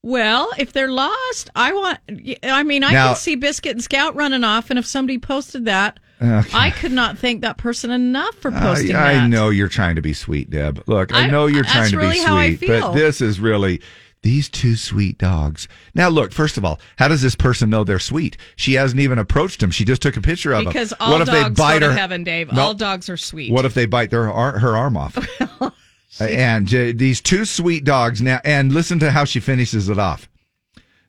well, 0.02 0.50
if 0.58 0.72
they're 0.72 0.90
lost, 0.90 1.50
I 1.56 1.72
want. 1.72 1.98
I 2.42 2.62
mean, 2.62 2.84
I 2.84 2.92
Now- 2.92 3.06
can 3.08 3.16
see 3.16 3.34
Biscuit 3.36 3.72
and 3.72 3.82
Scout 3.82 4.14
running 4.14 4.44
off, 4.44 4.70
and 4.70 4.78
if 4.78 4.84
somebody 4.86 5.18
posted 5.18 5.64
that 5.64 5.98
Okay. 6.22 6.48
I 6.54 6.70
could 6.70 6.92
not 6.92 7.18
thank 7.18 7.42
that 7.42 7.58
person 7.58 7.90
enough 7.90 8.34
for 8.36 8.50
I, 8.50 8.58
posting 8.60 8.92
that. 8.94 9.06
I 9.16 9.26
know 9.26 9.50
you're 9.50 9.68
trying 9.68 9.96
to 9.96 10.02
be 10.02 10.14
sweet, 10.14 10.48
Deb. 10.48 10.82
Look, 10.86 11.12
I, 11.14 11.24
I- 11.24 11.26
know 11.26 11.46
you're 11.46 11.64
trying 11.64 11.90
to 11.90 11.98
really 11.98 12.14
be 12.14 12.20
how 12.20 12.36
I 12.36 12.48
sweet, 12.56 12.60
feel. 12.68 12.80
but 12.80 12.92
this 12.94 13.20
is 13.20 13.38
really 13.38 13.82
these 14.26 14.48
two 14.48 14.74
sweet 14.74 15.18
dogs. 15.18 15.68
Now, 15.94 16.08
look, 16.08 16.32
first 16.32 16.56
of 16.58 16.64
all, 16.64 16.80
how 16.96 17.06
does 17.06 17.22
this 17.22 17.36
person 17.36 17.70
know 17.70 17.84
they're 17.84 18.00
sweet? 18.00 18.36
She 18.56 18.72
hasn't 18.74 19.00
even 19.00 19.20
approached 19.20 19.60
them. 19.60 19.70
She 19.70 19.84
just 19.84 20.02
took 20.02 20.16
a 20.16 20.20
picture 20.20 20.52
of 20.52 20.64
Because 20.64 20.90
them. 20.90 20.98
all 20.98 21.12
what 21.12 21.20
if 21.20 21.28
dogs 21.28 21.42
they 21.56 21.62
bite 21.62 21.78
go 21.78 21.86
her? 21.86 21.92
to 21.94 21.98
heaven, 22.00 22.24
Dave. 22.24 22.52
No. 22.52 22.60
All 22.62 22.74
dogs 22.74 23.08
are 23.08 23.16
sweet. 23.16 23.52
What 23.52 23.64
if 23.64 23.74
they 23.74 23.86
bite 23.86 24.10
their 24.10 24.28
ar- 24.28 24.58
her 24.58 24.76
arm 24.76 24.96
off? 24.96 25.16
and 26.20 26.68
uh, 26.74 26.92
these 26.96 27.20
two 27.20 27.44
sweet 27.44 27.84
dogs 27.84 28.20
now, 28.20 28.40
and 28.44 28.72
listen 28.72 28.98
to 28.98 29.12
how 29.12 29.24
she 29.24 29.38
finishes 29.38 29.88
it 29.88 29.98
off. 29.98 30.28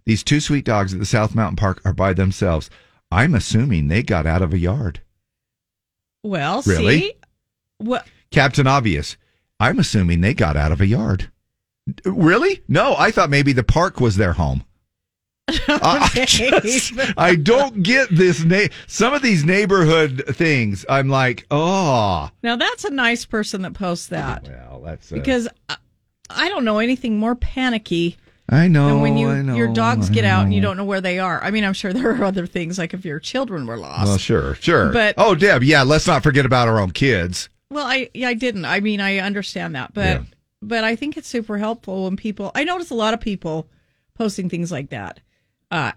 These 0.05 0.23
two 0.23 0.39
sweet 0.39 0.63
dogs 0.63 0.93
at 0.93 0.99
the 0.99 1.05
South 1.07 1.33
Mountain 1.33 1.55
Park 1.57 1.81
are 1.83 1.93
by 1.93 2.13
themselves. 2.13 2.69
I'm 3.11 3.33
assuming 3.33 3.87
they 3.87 4.03
got 4.03 4.27
out 4.27 4.43
of 4.43 4.53
a 4.53 4.59
yard. 4.59 5.01
Well, 6.23 6.61
Really? 6.67 6.99
see? 6.99 7.13
What? 7.79 8.05
Captain 8.29 8.67
Obvious. 8.67 9.17
I'm 9.59 9.79
assuming 9.79 10.21
they 10.21 10.35
got 10.35 10.55
out 10.55 10.71
of 10.71 10.81
a 10.81 10.85
yard. 10.85 11.31
Really? 12.05 12.61
No, 12.67 12.95
I 12.97 13.11
thought 13.11 13.29
maybe 13.29 13.53
the 13.53 13.63
park 13.63 13.99
was 13.99 14.15
their 14.17 14.33
home. 14.33 14.63
I, 15.49 16.09
I 16.13 16.25
just- 16.25 16.93
I 17.17 17.35
don't 17.35 17.81
get 17.81 18.09
this. 18.11 18.43
Na- 18.43 18.67
some 18.87 19.13
of 19.13 19.21
these 19.21 19.45
neighborhood 19.45 20.23
things, 20.35 20.85
I'm 20.89 21.07
like, 21.07 21.45
oh, 21.51 22.29
Now 22.43 22.57
that's 22.57 22.83
a 22.83 22.89
nice 22.89 23.25
person 23.25 23.61
that 23.61 23.73
posts 23.73 24.07
that. 24.07 24.43
Well, 24.43 24.81
that's 24.83 25.11
uh, 25.11 25.15
because 25.15 25.47
I, 25.69 25.77
I 26.29 26.49
don't 26.49 26.65
know 26.65 26.79
anything 26.79 27.17
more 27.17 27.35
panicky 27.35 28.17
I 28.49 28.67
know. 28.67 28.87
than 28.89 29.01
when 29.01 29.17
you 29.17 29.33
know, 29.43 29.55
your 29.55 29.73
dogs 29.73 30.09
get 30.09 30.25
out 30.25 30.43
and 30.43 30.53
you 30.53 30.59
don't 30.61 30.75
know 30.75 30.83
where 30.85 30.99
they 31.01 31.19
are. 31.19 31.41
I 31.41 31.51
mean, 31.51 31.63
I'm 31.63 31.73
sure 31.73 31.93
there 31.93 32.11
are 32.11 32.23
other 32.25 32.45
things 32.45 32.77
like 32.77 32.93
if 32.93 33.05
your 33.05 33.19
children 33.21 33.65
were 33.67 33.77
lost. 33.77 34.07
Well, 34.07 34.17
sure, 34.17 34.55
sure. 34.55 34.91
But- 34.91 35.15
oh, 35.17 35.33
Deb, 35.35 35.63
yeah, 35.63 35.83
let's 35.83 36.07
not 36.07 36.23
forget 36.23 36.45
about 36.45 36.67
our 36.67 36.79
own 36.81 36.91
kids. 36.91 37.47
Well, 37.71 37.85
I 37.87 38.09
yeah, 38.13 38.27
I 38.29 38.33
didn't. 38.33 38.65
I 38.65 38.81
mean, 38.81 38.99
I 38.99 39.17
understand 39.19 39.75
that, 39.75 39.93
but 39.93 40.03
Yeah. 40.05 40.23
But 40.61 40.83
I 40.83 40.95
think 40.95 41.17
it's 41.17 41.27
super 41.27 41.57
helpful 41.57 42.05
when 42.05 42.17
people. 42.17 42.51
I 42.55 42.63
notice 42.63 42.89
a 42.89 42.95
lot 42.95 43.13
of 43.13 43.19
people 43.21 43.67
posting 44.15 44.49
things 44.49 44.71
like 44.71 44.89
that. 44.89 45.19
Uh, 45.69 45.91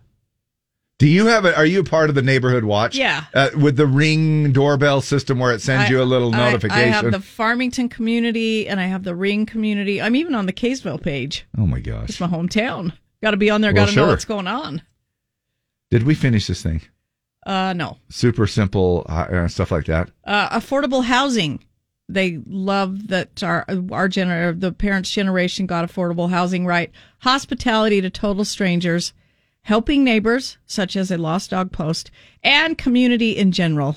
Do 0.99 1.07
you 1.09 1.27
have 1.27 1.45
a? 1.45 1.57
Are 1.57 1.65
you 1.65 1.81
a 1.81 1.85
part 1.85 2.09
of 2.11 2.15
the 2.15 2.23
neighborhood 2.23 2.65
watch? 2.65 2.95
Yeah. 2.97 3.25
Uh, 3.33 3.51
with 3.57 3.77
the 3.77 3.87
ring 3.87 4.53
doorbell 4.53 5.01
system 5.01 5.39
where 5.39 5.53
it 5.53 5.63
sends 5.63 5.87
I- 5.89 5.91
you 5.93 6.03
a 6.03 6.05
little 6.05 6.35
I- 6.35 6.39
notification. 6.51 6.83
I, 6.85 6.87
have 6.89 7.11
the 7.11 7.21
Farmington 7.21 7.89
community 7.89 8.69
and 8.69 8.79
I 8.81 8.87
have 8.87 9.05
the 9.05 9.15
Ring 9.15 9.47
community. 9.47 10.01
I'm 10.03 10.15
even 10.17 10.35
on 10.35 10.47
the 10.47 10.53
Kaysville 10.53 11.01
page. 11.03 11.47
oh 11.57 11.67
my 11.67 11.81
gosh! 11.81 12.11
It's 12.11 12.21
my 12.21 12.27
hometown. 12.27 12.93
Got 13.23 13.31
to 13.33 13.37
be 13.37 13.51
on 13.51 13.61
there. 13.61 13.73
Well, 13.73 13.85
Got 13.87 13.91
to 13.91 13.97
know 13.97 14.03
sure. 14.03 14.09
what's 14.09 14.25
going 14.25 14.47
on. 14.47 14.83
Did 15.91 16.05
we 16.05 16.15
finish 16.15 16.47
this 16.47 16.63
thing? 16.63 16.83
Uh, 17.47 17.73
no. 17.73 17.97
Super 18.11 18.47
simple 18.47 19.05
uh, 19.09 19.49
stuff 19.49 19.71
like 19.71 19.87
that. 19.87 20.11
Uh, 20.25 20.49
affordable 20.59 21.03
housing. 21.05 21.65
They 22.13 22.41
love 22.47 23.09
that 23.09 23.43
our 23.43 23.65
our 23.91 24.09
gener- 24.09 24.59
the 24.59 24.73
parents' 24.73 25.11
generation 25.11 25.67
got 25.67 25.89
affordable 25.89 26.31
housing 26.31 26.67
right. 26.67 26.91
Hospitality 27.21 28.01
to 28.01 28.11
total 28.11 28.45
strangers, 28.45 29.13
helping 29.63 30.03
neighbors 30.05 30.59
such 30.67 30.97
as 30.97 31.11
a 31.11 31.19
lost 31.19 31.51
dog 31.51 31.71
post, 31.73 32.11
and 32.43 32.77
community 32.77 33.37
in 33.37 33.53
general. 33.53 33.97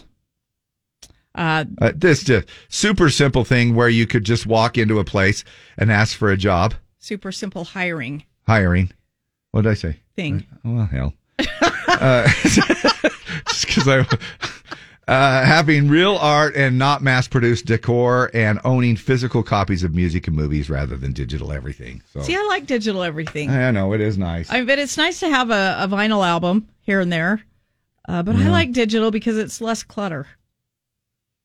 Uh, 1.35 1.65
Uh, 1.81 1.91
this 1.95 2.23
just 2.23 2.47
super 2.69 3.09
simple 3.09 3.43
thing 3.43 3.73
where 3.75 3.89
you 3.89 4.05
could 4.05 4.23
just 4.23 4.45
walk 4.45 4.77
into 4.77 4.99
a 4.99 5.03
place 5.03 5.43
and 5.77 5.91
ask 5.91 6.15
for 6.15 6.29
a 6.31 6.37
job, 6.37 6.75
super 6.99 7.31
simple 7.31 7.63
hiring 7.63 8.23
hiring. 8.45 8.91
What 9.51 9.63
did 9.63 9.71
I 9.71 9.75
say? 9.75 9.99
thing. 10.15 10.45
Oh, 10.63 10.73
well, 10.75 10.85
hell. 10.85 11.13
uh, 11.87 12.27
just 12.43 13.65
because 13.65 13.87
I. 13.87 14.05
Uh, 15.05 15.43
having 15.43 15.89
real 15.89 16.15
art 16.15 16.55
and 16.55 16.79
not 16.79 17.01
mass 17.01 17.27
produced 17.27 17.65
decor 17.65 18.31
and 18.33 18.57
owning 18.63 18.95
physical 18.95 19.43
copies 19.43 19.83
of 19.83 19.93
music 19.93 20.27
and 20.27 20.35
movies 20.35 20.69
rather 20.69 20.95
than 20.95 21.11
digital 21.11 21.51
everything. 21.51 22.01
So 22.13 22.21
See, 22.21 22.35
I 22.35 22.45
like 22.47 22.65
digital 22.65 23.03
everything. 23.03 23.49
I 23.49 23.71
know 23.71 23.91
it 23.93 23.99
is 23.99 24.17
nice. 24.17 24.49
I 24.49 24.63
but 24.63 24.79
it's 24.79 24.95
nice 24.95 25.19
to 25.19 25.27
have 25.29 25.49
a, 25.49 25.75
a 25.79 25.87
vinyl 25.89 26.25
album 26.25 26.69
here 26.79 27.01
and 27.01 27.11
there. 27.11 27.43
Uh, 28.07 28.23
but 28.23 28.35
I 28.37 28.49
like 28.49 28.71
digital 28.71 29.11
because 29.11 29.37
it's 29.37 29.59
less 29.59 29.83
clutter. 29.83 30.27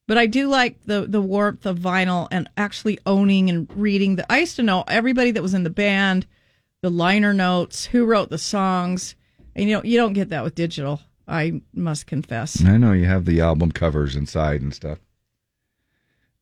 But 0.06 0.18
I 0.18 0.26
do 0.26 0.48
like 0.48 0.76
the 0.86 1.06
the 1.08 1.20
warmth 1.20 1.66
of 1.66 1.78
vinyl 1.78 2.28
and 2.30 2.48
actually 2.56 2.98
owning 3.06 3.50
and 3.50 3.68
reading. 3.74 4.16
The 4.16 4.32
I 4.32 4.38
used 4.38 4.56
to 4.56 4.62
know 4.62 4.84
everybody 4.86 5.32
that 5.32 5.42
was 5.42 5.54
in 5.54 5.64
the 5.64 5.70
band, 5.70 6.26
the 6.80 6.90
liner 6.90 7.34
notes, 7.34 7.86
who 7.86 8.06
wrote 8.06 8.30
the 8.30 8.38
songs, 8.38 9.16
and 9.54 9.68
you 9.68 9.76
know 9.76 9.82
you 9.82 9.98
don't 9.98 10.14
get 10.14 10.30
that 10.30 10.44
with 10.44 10.54
digital. 10.54 11.00
I 11.28 11.60
must 11.74 12.06
confess. 12.06 12.64
I 12.64 12.78
know 12.78 12.92
you 12.92 13.04
have 13.04 13.26
the 13.26 13.40
album 13.40 13.70
covers 13.70 14.16
inside 14.16 14.62
and 14.62 14.74
stuff. 14.74 14.98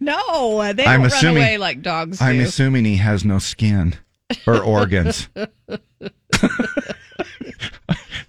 no, 0.00 0.72
they 0.72 0.84
I'm 0.84 1.00
don't 1.00 1.06
assuming- 1.06 1.36
run 1.36 1.44
away 1.44 1.58
like 1.58 1.82
dogs 1.82 2.20
I'm 2.20 2.40
assuming 2.40 2.84
he 2.84 2.96
has 2.96 3.24
no 3.24 3.38
skin 3.38 3.94
or 4.46 4.60
organs. 4.62 5.28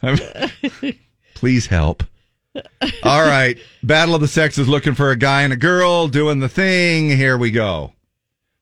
Please 1.35 1.67
help. 1.67 2.03
All 3.03 3.21
right. 3.21 3.57
Battle 3.83 4.15
of 4.15 4.21
the 4.21 4.27
Sexes 4.27 4.67
looking 4.67 4.95
for 4.95 5.11
a 5.11 5.15
guy 5.15 5.43
and 5.43 5.53
a 5.53 5.57
girl 5.57 6.07
doing 6.07 6.39
the 6.39 6.49
thing. 6.49 7.09
Here 7.09 7.37
we 7.37 7.51
go. 7.51 7.93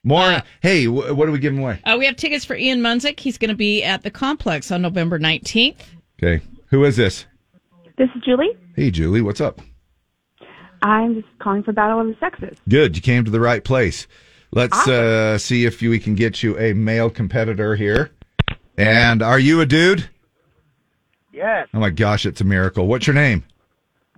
More. 0.03 0.43
hey, 0.61 0.85
wh- 0.85 1.17
what 1.17 1.27
are 1.27 1.31
we 1.31 1.39
giving 1.39 1.59
away? 1.59 1.79
Uh, 1.83 1.95
we 1.97 2.05
have 2.05 2.15
tickets 2.15 2.45
for 2.45 2.55
Ian 2.55 2.81
Munsick. 2.81 3.19
He's 3.19 3.37
going 3.37 3.49
to 3.49 3.55
be 3.55 3.83
at 3.83 4.03
the 4.03 4.11
complex 4.11 4.71
on 4.71 4.81
November 4.81 5.17
19th. 5.17 5.77
Okay. 6.21 6.43
Who 6.67 6.83
is 6.83 6.95
this? 6.95 7.25
This 7.97 8.09
is 8.15 8.21
Julie. 8.23 8.55
Hey, 8.75 8.91
Julie. 8.91 9.21
What's 9.21 9.41
up? 9.41 9.61
I'm 10.85 11.15
just 11.15 11.27
calling 11.39 11.63
for 11.63 11.71
Battle 11.73 11.99
of 11.99 12.07
the 12.07 12.15
Sexes. 12.19 12.57
Good. 12.69 12.95
You 12.95 13.01
came 13.01 13.25
to 13.25 13.31
the 13.31 13.39
right 13.39 13.63
place. 13.63 14.05
Let's 14.51 14.87
uh, 14.87 15.37
see 15.39 15.65
if 15.65 15.81
we 15.81 15.97
can 15.99 16.13
get 16.13 16.43
you 16.43 16.57
a 16.59 16.73
male 16.73 17.09
competitor 17.09 17.75
here. 17.75 18.11
And 18.77 19.23
are 19.23 19.39
you 19.39 19.61
a 19.61 19.65
dude? 19.65 20.09
Yes, 21.33 21.67
Oh 21.73 21.79
my 21.79 21.89
gosh, 21.89 22.25
it's 22.25 22.39
a 22.39 22.43
miracle. 22.45 22.87
What's 22.87 23.07
your 23.07 23.15
name? 23.15 23.43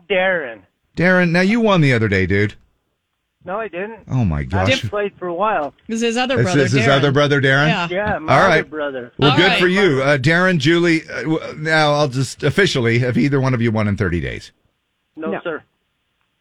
Darren. 0.10 0.62
Darren. 0.96 1.32
Now 1.32 1.42
you 1.42 1.62
won 1.62 1.82
the 1.82 1.94
other 1.94 2.08
day, 2.08 2.26
dude. 2.26 2.56
No, 3.46 3.60
I 3.60 3.70
didn't. 3.70 4.02
Oh 4.10 4.26
my 4.26 4.44
gosh! 4.44 4.68
I 4.68 4.72
gosh. 4.72 4.90
played 4.90 5.14
for 5.18 5.28
a 5.28 5.34
while. 5.34 5.74
This 5.88 5.98
is 5.98 6.02
his 6.02 6.18
other 6.18 6.44
brother. 6.44 6.60
this 6.64 6.74
is 6.74 6.80
his 6.80 6.88
Darren. 6.88 6.98
other 6.98 7.12
brother, 7.14 7.42
Darren? 7.42 7.68
Yeah. 7.70 7.88
Yeah, 7.90 8.20
my 8.20 8.42
All 8.42 8.52
other 8.52 8.66
brother. 8.66 9.14
Well, 9.18 9.32
All 9.32 9.38
good 9.38 9.48
right. 9.48 9.60
for 9.60 9.68
you, 9.68 10.02
uh, 10.04 10.18
Darren, 10.18 10.60
Julie. 10.60 11.02
Uh, 11.10 11.54
now 11.56 11.94
I'll 11.94 12.10
just 12.10 12.44
officially 12.44 13.00
have 13.00 13.18
either 13.18 13.40
one 13.40 13.54
of 13.54 13.62
you 13.62 13.72
won 13.72 13.88
in 13.88 13.96
30 13.96 14.20
days. 14.20 14.52
No, 15.16 15.40
sir. 15.44 15.64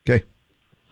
Okay. 0.09 0.25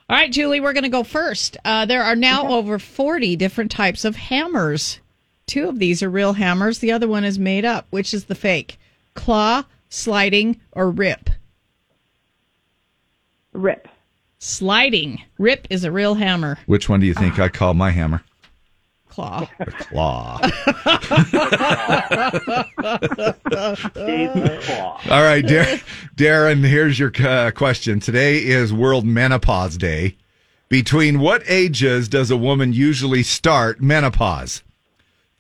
All 0.09 0.17
right, 0.17 0.31
Julie, 0.31 0.61
we're 0.61 0.73
going 0.73 0.85
to 0.85 0.91
go 0.91 1.03
first. 1.03 1.57
Uh, 1.65 1.87
there 1.87 2.03
are 2.03 2.17
now 2.17 2.49
over 2.49 2.79
40 2.79 3.37
different 3.37 3.71
types 3.71 4.05
of 4.05 4.17
hammers. 4.17 5.01
Two 5.47 5.69
of 5.69 5.79
these 5.79 6.03
are 6.03 6.11
real 6.11 6.35
hammers. 6.35 6.79
The 6.79 6.93
other 6.93 7.09
one 7.09 7.25
is 7.25 7.39
made 7.39 7.65
up. 7.65 7.87
Which 7.91 8.13
is 8.13 8.25
the 8.25 8.35
fake? 8.35 8.79
Claw, 9.15 9.65
sliding, 9.89 10.61
or 10.73 10.91
rip? 10.91 11.31
Rip. 13.53 13.89
Sliding. 14.39 15.23
Rip 15.39 15.67
is 15.71 15.85
a 15.85 15.93
real 15.93 16.15
hammer. 16.15 16.59
Which 16.67 16.89
one 16.89 17.01
do 17.01 17.07
you 17.07 17.15
think 17.15 17.39
I 17.39 17.49
call 17.49 17.73
my 17.73 17.91
hammer? 17.91 18.23
Claw. 19.15 19.47
The 23.95 24.59
claw. 24.67 25.01
All 25.09 25.23
right, 25.23 25.47
Dar- 25.47 25.79
Darren, 26.17 26.67
here's 26.67 26.99
your 26.99 27.13
uh, 27.21 27.53
question. 27.53 28.01
Today 28.01 28.39
is 28.39 28.73
World 28.73 29.05
Menopause 29.07 29.77
Day. 29.77 30.17
Between 30.69 31.21
what 31.21 31.45
ages 31.47 32.09
does 32.09 32.33
a 32.33 32.37
woman 32.37 32.73
usually 32.73 33.23
start 33.23 33.81
menopause? 33.81 34.65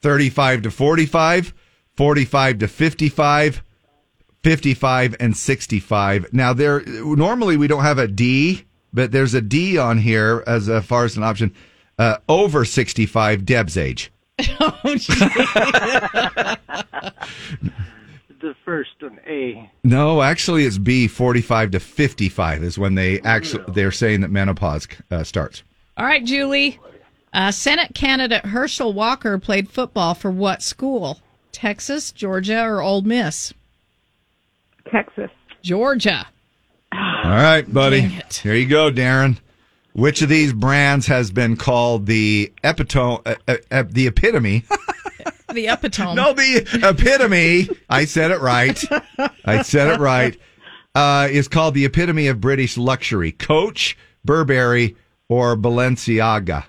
35 0.03 0.63
to 0.63 0.71
45, 0.71 1.53
45 1.97 2.59
to 2.59 2.69
55, 2.69 3.63
55 4.45 5.17
and 5.19 5.37
65. 5.37 6.33
Now 6.33 6.53
there 6.53 6.83
normally 6.87 7.57
we 7.57 7.67
don't 7.67 7.83
have 7.83 7.99
a 7.99 8.07
D, 8.07 8.67
but 8.93 9.11
there's 9.11 9.35
a 9.35 9.41
D 9.43 9.79
on 9.79 9.99
here 9.99 10.45
as 10.47 10.69
far 10.85 11.05
as 11.05 11.17
an 11.17 11.25
option. 11.25 11.53
Uh, 11.99 12.17
over 12.29 12.65
65 12.65 13.45
Deb's 13.45 13.77
age. 13.77 14.11
The 14.37 14.49
the 18.41 18.55
first 18.65 18.91
one, 19.01 19.19
A. 19.27 19.71
No, 19.85 20.23
actually, 20.23 20.65
it's 20.65 20.77
B. 20.79 21.07
Forty-five 21.07 21.71
to 21.71 21.81
fifty-five 21.81 22.63
is 22.63 22.79
when 22.79 22.95
they 22.95 23.21
actually 23.21 23.65
they're 23.69 23.93
saying 23.93 24.21
that 24.23 24.31
menopause 24.31 24.89
uh, 25.11 25.23
starts. 25.25 25.63
All 25.97 26.05
right, 26.05 26.25
Julie. 26.25 26.79
Uh, 27.33 27.51
Senate 27.51 27.95
candidate 27.95 28.45
Herschel 28.47 28.93
Walker 28.93 29.39
played 29.39 29.69
football 29.69 30.15
for 30.15 30.31
what 30.31 30.63
school? 30.63 31.21
Texas, 31.53 32.13
Georgia, 32.13 32.63
or 32.63 32.81
Ole 32.81 33.03
Miss? 33.03 33.53
Texas. 34.91 35.31
Georgia. 35.63 36.27
All 36.93 37.31
right, 37.31 37.73
buddy. 37.73 38.21
Here 38.43 38.55
you 38.55 38.67
go, 38.67 38.91
Darren. 38.91 39.39
Which 39.95 40.23
of 40.23 40.29
these 40.29 40.53
brands 40.53 41.07
has 41.07 41.31
been 41.31 41.57
called 41.57 42.07
the 42.07 42.53
epitome, 42.65 43.21
uh, 43.25 43.35
uh, 43.49 43.57
uh, 43.71 43.85
the 43.89 44.07
epitome? 44.09 44.65
The 45.53 45.69
epitome. 45.69 46.15
no, 46.15 46.33
the 46.33 46.67
epitome. 46.83 47.69
I 47.89 48.05
said 48.07 48.33
it 48.33 48.41
right. 48.41 48.83
I 49.45 49.63
said 49.63 49.95
it 49.95 50.01
right. 50.01 50.37
Uh, 50.97 51.29
is 51.31 51.47
called 51.47 51.75
the 51.75 51.85
epitome 51.85 52.27
of 52.27 52.41
British 52.41 52.77
luxury: 52.77 53.31
Coach, 53.31 53.97
Burberry, 54.25 54.97
or 55.29 55.57
Balenciaga. 55.57 56.65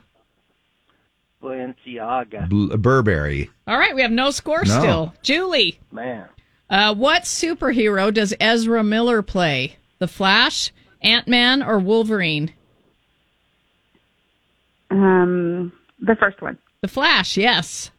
Balenciaga. 1.41 2.47
Bl- 2.49 2.75
Burberry. 2.77 3.49
All 3.67 3.77
right, 3.77 3.95
we 3.95 4.01
have 4.01 4.11
no 4.11 4.31
score 4.31 4.63
No. 4.65 4.79
still. 4.79 5.13
Julie. 5.23 5.79
Man. 5.91 6.27
Uh, 6.69 6.93
what 6.95 7.23
superhero 7.23 8.13
does 8.13 8.33
Ezra 8.39 8.83
Miller 8.83 9.21
play? 9.21 9.77
The 9.99 10.07
Flash, 10.07 10.71
Ant 11.01 11.27
Man, 11.27 11.61
or 11.61 11.79
Wolverine? 11.79 12.51
Um, 14.95 15.73
the 15.99 16.15
first 16.15 16.41
one. 16.41 16.57
The 16.81 16.87
Flash, 16.87 17.37
yes. 17.37 17.91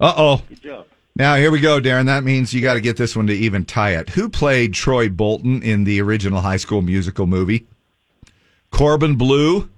Uh 0.00 0.14
oh. 0.16 0.42
Good 0.48 0.62
job. 0.62 0.86
Now 1.16 1.34
here 1.34 1.50
we 1.50 1.60
go, 1.60 1.80
Darren. 1.80 2.06
That 2.06 2.24
means 2.24 2.54
you 2.54 2.62
got 2.62 2.74
to 2.74 2.80
get 2.80 2.96
this 2.96 3.16
one 3.16 3.26
to 3.26 3.34
even 3.34 3.64
tie 3.64 3.96
it. 3.96 4.10
Who 4.10 4.28
played 4.28 4.72
Troy 4.72 5.08
Bolton 5.08 5.62
in 5.62 5.84
the 5.84 6.00
original 6.00 6.40
High 6.40 6.56
School 6.56 6.80
Musical 6.80 7.26
movie? 7.26 7.66
Corbin 8.70 9.16
Bleu, 9.16 9.68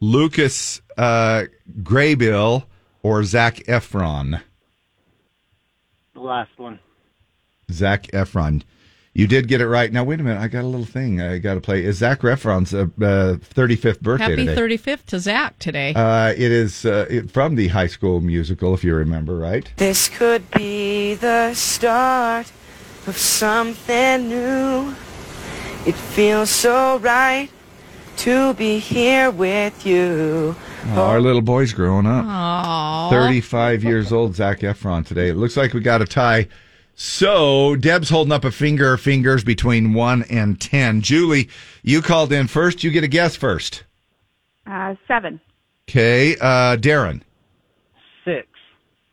Lucas 0.00 0.80
uh, 0.96 1.44
Grabeel, 1.82 2.64
or 3.02 3.24
Zac 3.24 3.56
Efron? 3.64 4.40
The 6.14 6.20
last 6.20 6.56
one. 6.56 6.78
Zac 7.70 8.04
Efron. 8.08 8.62
You 9.16 9.28
did 9.28 9.46
get 9.46 9.60
it 9.60 9.68
right. 9.68 9.92
Now 9.92 10.02
wait 10.02 10.18
a 10.18 10.24
minute. 10.24 10.40
I 10.40 10.48
got 10.48 10.64
a 10.64 10.66
little 10.66 10.84
thing 10.84 11.20
I 11.20 11.38
got 11.38 11.54
to 11.54 11.60
play. 11.60 11.84
Is 11.84 11.98
Zac 11.98 12.20
Efron's 12.22 12.74
uh, 12.74 12.86
uh, 13.00 13.36
35th 13.54 14.00
birthday 14.00 14.24
Happy 14.30 14.44
today? 14.44 14.76
35th 14.76 15.06
to 15.06 15.20
Zac 15.20 15.56
today. 15.60 15.94
Uh, 15.94 16.30
it 16.30 16.40
is 16.40 16.84
uh, 16.84 17.06
it, 17.08 17.30
from 17.30 17.54
the 17.54 17.68
High 17.68 17.86
School 17.86 18.20
Musical, 18.20 18.74
if 18.74 18.82
you 18.82 18.92
remember, 18.92 19.36
right? 19.36 19.72
This 19.76 20.08
could 20.08 20.50
be 20.50 21.14
the 21.14 21.54
start 21.54 22.50
of 23.06 23.16
something 23.16 24.28
new. 24.28 24.96
It 25.86 25.94
feels 25.94 26.50
so 26.50 26.98
right 26.98 27.50
to 28.16 28.54
be 28.54 28.80
here 28.80 29.30
with 29.30 29.86
you. 29.86 30.56
Oh, 30.88 31.02
our 31.02 31.20
little 31.20 31.40
boy's 31.40 31.72
growing 31.72 32.06
up. 32.06 32.24
Aww. 32.24 33.10
35 33.10 33.84
years 33.84 34.12
old, 34.12 34.34
Zac 34.34 34.60
Efron 34.60 35.06
today. 35.06 35.28
It 35.28 35.36
looks 35.36 35.56
like 35.56 35.72
we 35.72 35.80
got 35.80 36.02
a 36.02 36.04
tie. 36.04 36.48
So 36.94 37.76
Deb's 37.76 38.10
holding 38.10 38.32
up 38.32 38.44
a 38.44 38.50
finger 38.50 38.92
or 38.92 38.96
fingers 38.96 39.42
between 39.42 39.94
1 39.94 40.24
and 40.24 40.60
10. 40.60 41.00
Julie, 41.00 41.48
you 41.82 42.02
called 42.02 42.32
in 42.32 42.46
first. 42.46 42.84
You 42.84 42.90
get 42.90 43.04
a 43.04 43.08
guess 43.08 43.36
first. 43.36 43.84
Uh, 44.66 44.94
seven. 45.08 45.40
Okay. 45.88 46.36
Uh, 46.36 46.76
Darren. 46.76 47.22
Six. 48.24 48.46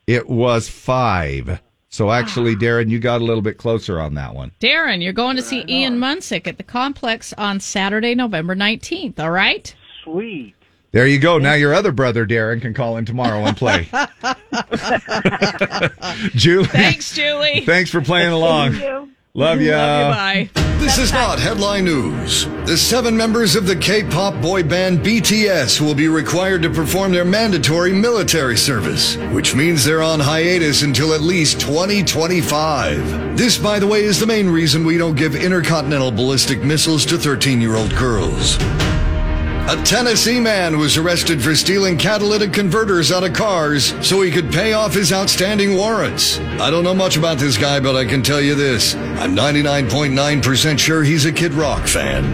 It 0.06 0.28
was 0.28 0.68
5. 0.68 1.60
So 1.88 2.10
actually, 2.10 2.56
Darren, 2.56 2.88
you 2.88 2.98
got 2.98 3.20
a 3.20 3.24
little 3.24 3.42
bit 3.42 3.58
closer 3.58 4.00
on 4.00 4.14
that 4.14 4.34
one. 4.34 4.52
Darren, 4.60 5.02
you're 5.02 5.12
going 5.12 5.36
to 5.36 5.42
see 5.42 5.62
Ian 5.68 5.98
Munsick 5.98 6.46
at 6.46 6.56
the 6.56 6.62
complex 6.62 7.34
on 7.34 7.60
Saturday, 7.60 8.14
November 8.14 8.56
19th, 8.56 9.20
all 9.20 9.30
right? 9.30 9.74
Sweet. 10.02 10.54
There 10.92 11.06
you 11.06 11.18
go. 11.18 11.38
Now 11.38 11.54
your 11.54 11.74
other 11.74 11.90
brother, 11.90 12.26
Darren, 12.26 12.60
can 12.60 12.74
call 12.74 12.98
in 12.98 13.06
tomorrow 13.06 13.46
and 13.46 13.56
play. 13.56 13.88
Julie. 16.34 16.66
Thanks, 16.66 17.14
Julie. 17.14 17.62
Thanks 17.62 17.90
for 17.90 18.02
playing 18.02 18.32
along. 18.32 19.08
Love 19.34 19.62
ya. 19.62 20.10
Bye. 20.10 20.50
This 20.82 20.98
is 20.98 21.10
not 21.10 21.38
headline 21.38 21.86
news. 21.86 22.44
The 22.66 22.76
seven 22.76 23.16
members 23.16 23.56
of 23.56 23.66
the 23.66 23.76
K-pop 23.76 24.42
boy 24.42 24.62
band 24.64 24.98
BTS 24.98 25.80
will 25.80 25.94
be 25.94 26.08
required 26.08 26.60
to 26.62 26.70
perform 26.70 27.12
their 27.12 27.24
mandatory 27.24 27.94
military 27.94 28.58
service, 28.58 29.16
which 29.32 29.54
means 29.54 29.84
they're 29.84 30.02
on 30.02 30.20
hiatus 30.20 30.82
until 30.82 31.14
at 31.14 31.22
least 31.22 31.60
2025. 31.60 33.38
This, 33.38 33.56
by 33.56 33.78
the 33.78 33.86
way, 33.86 34.02
is 34.02 34.20
the 34.20 34.26
main 34.26 34.50
reason 34.50 34.84
we 34.84 34.98
don't 34.98 35.16
give 35.16 35.34
intercontinental 35.34 36.10
ballistic 36.10 36.62
missiles 36.62 37.06
to 37.06 37.14
13-year-old 37.14 37.96
girls. 37.96 38.58
A 39.68 39.80
Tennessee 39.84 40.40
man 40.40 40.76
was 40.76 40.96
arrested 40.96 41.40
for 41.40 41.54
stealing 41.54 41.96
catalytic 41.96 42.52
converters 42.52 43.12
out 43.12 43.22
of 43.22 43.32
cars 43.32 43.94
so 44.06 44.20
he 44.20 44.30
could 44.30 44.52
pay 44.52 44.72
off 44.72 44.92
his 44.92 45.12
outstanding 45.12 45.76
warrants. 45.76 46.40
I 46.60 46.68
don't 46.68 46.82
know 46.82 46.94
much 46.94 47.16
about 47.16 47.38
this 47.38 47.56
guy, 47.56 47.78
but 47.78 47.94
I 47.94 48.04
can 48.04 48.22
tell 48.22 48.40
you 48.40 48.56
this. 48.56 48.96
I'm 48.96 49.36
99.9% 49.36 50.78
sure 50.78 51.04
he's 51.04 51.26
a 51.26 51.32
Kid 51.32 51.54
Rock 51.54 51.86
fan. 51.86 52.24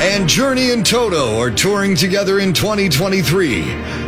And 0.00 0.28
Journey 0.28 0.70
and 0.70 0.86
Toto 0.86 1.38
are 1.38 1.50
touring 1.50 1.96
together 1.96 2.38
in 2.38 2.52
2023. 2.54 3.62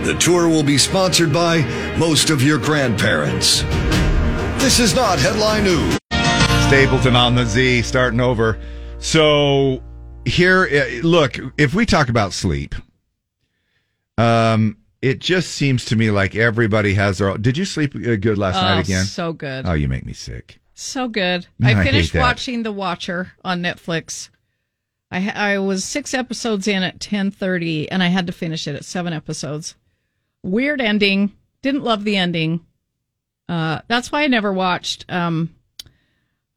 The 0.05 0.17
tour 0.21 0.49
will 0.49 0.63
be 0.63 0.79
sponsored 0.79 1.33
by 1.33 1.63
most 1.99 2.31
of 2.31 2.41
your 2.41 2.59
grandparents. 2.59 3.63
This 4.63 4.79
is 4.79 4.95
not 4.95 5.19
headline 5.19 5.65
news. 5.65 5.99
Stapleton 6.69 7.17
on 7.17 7.35
the 7.35 7.45
Z, 7.45 7.83
starting 7.83 8.21
over. 8.21 8.61
So 8.99 9.83
here, 10.27 10.69
uh, 10.71 11.07
look, 11.07 11.39
if 11.59 11.75
we 11.75 11.87
talk 11.87 12.09
about 12.09 12.33
sleep, 12.33 12.75
um, 14.19 14.77
it 15.03 15.19
just 15.19 15.53
seems 15.53 15.85
to 15.87 15.97
me 15.97 16.11
like 16.11 16.35
everybody 16.35 16.95
has 16.95 17.19
their. 17.19 17.37
Did 17.37 17.57
you 17.59 17.65
sleep 17.65 17.95
uh, 17.95 18.17
good 18.17 18.39
last 18.39 18.57
Oh, 18.57 18.63
night 18.63 18.85
again? 18.85 19.05
so 19.05 19.33
good. 19.33 19.67
Oh, 19.67 19.73
you 19.75 19.89
make 19.89 20.07
me 20.07 20.13
sick. 20.13 20.61
So 20.75 21.09
good. 21.09 21.47
I 21.63 21.75
I 21.81 21.85
finished 21.85 22.13
that. 22.15 22.21
watching 22.21 22.63
The 22.63 22.73
Watcher 22.73 23.33
on 23.45 23.63
Netflix. 23.63 24.29
I 25.11 25.31
I 25.31 25.59
was 25.59 25.85
six 25.85 26.15
episodes 26.15 26.67
in 26.67 26.83
at 26.83 27.01
ten 27.01 27.31
thirty, 27.31 27.91
and 27.91 28.03
I 28.03 28.09
had 28.09 28.27
to 28.27 28.33
finish 28.33 28.67
it 28.67 28.75
at 28.75 28.85
seven 28.85 29.13
episodes. 29.13 29.75
Weird 30.43 30.81
ending. 30.81 31.33
Didn't 31.63 31.85
love 31.85 32.05
the 32.05 32.17
ending. 32.17 32.65
Uh, 33.49 33.81
that's 33.89 34.11
why 34.11 34.23
I 34.23 34.27
never 34.27 34.53
watched 34.53 35.05
um, 35.11 35.55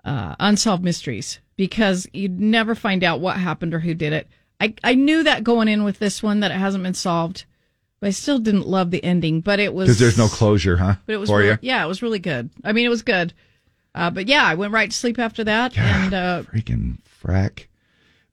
uh, 0.06 0.36
Unsolved 0.40 0.84
Mysteries 0.84 1.40
because 1.58 2.08
you'd 2.14 2.40
never 2.40 2.76
find 2.76 3.04
out 3.04 3.20
what 3.20 3.36
happened 3.38 3.74
or 3.74 3.80
who 3.80 3.94
did 3.94 4.14
it. 4.14 4.28
I 4.62 4.74
I 4.84 4.96
knew 4.96 5.24
that 5.24 5.44
going 5.44 5.68
in 5.68 5.84
with 5.84 6.00
this 6.00 6.24
one 6.24 6.40
that 6.40 6.52
it 6.52 6.56
hasn't 6.56 6.84
been 6.84 6.94
solved, 6.94 7.46
but 8.00 8.08
I 8.08 8.12
still 8.12 8.40
didn't 8.40 8.68
love 8.68 8.92
the 8.92 9.04
ending. 9.04 9.42
But 9.42 9.60
it 9.60 9.74
was 9.74 9.88
Because 9.88 10.00
there's 10.00 10.18
no 10.18 10.28
closure, 10.28 10.78
huh? 10.78 10.96
but 11.06 11.14
it 11.14 11.18
was 11.18 11.30
for 11.30 11.40
really, 11.40 11.52
you. 11.52 11.58
yeah, 11.62 11.84
it 11.84 11.88
was 11.88 12.02
really 12.02 12.20
good. 12.20 12.50
I 12.64 12.72
mean, 12.72 12.86
it 12.86 12.90
was 12.90 13.02
good. 13.02 13.34
Uh, 13.94 14.12
but 14.12 14.28
yeah, 14.28 14.46
I 14.46 14.56
went 14.56 14.74
right 14.74 14.90
to 14.90 14.96
sleep 14.96 15.18
after 15.20 15.44
that, 15.44 15.78
and 15.78 16.14
uh, 16.14 16.44
Freaking 16.44 17.00
frack. 17.24 17.66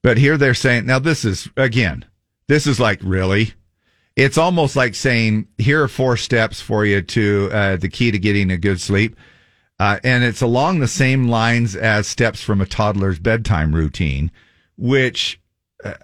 But 0.02 0.18
here 0.18 0.36
they're 0.36 0.52
saying, 0.52 0.84
now 0.84 0.98
this 0.98 1.24
is, 1.24 1.48
again, 1.56 2.04
this 2.48 2.66
is 2.66 2.78
like, 2.78 3.00
really? 3.02 3.54
It's 4.14 4.36
almost 4.36 4.76
like 4.76 4.94
saying, 4.94 5.48
here 5.56 5.82
are 5.82 5.88
four 5.88 6.18
steps 6.18 6.60
for 6.60 6.84
you 6.84 7.00
to, 7.00 7.48
uh, 7.50 7.76
the 7.76 7.88
key 7.88 8.10
to 8.10 8.18
getting 8.18 8.50
a 8.50 8.58
good 8.58 8.78
sleep. 8.78 9.16
Uh, 9.80 9.98
and 10.04 10.22
it's 10.22 10.42
along 10.42 10.78
the 10.78 10.88
same 10.88 11.28
lines 11.28 11.74
as 11.74 12.06
steps 12.06 12.42
from 12.42 12.60
a 12.60 12.66
toddler's 12.66 13.18
bedtime 13.18 13.74
routine, 13.74 14.30
which 14.76 15.40
uh, 15.84 15.94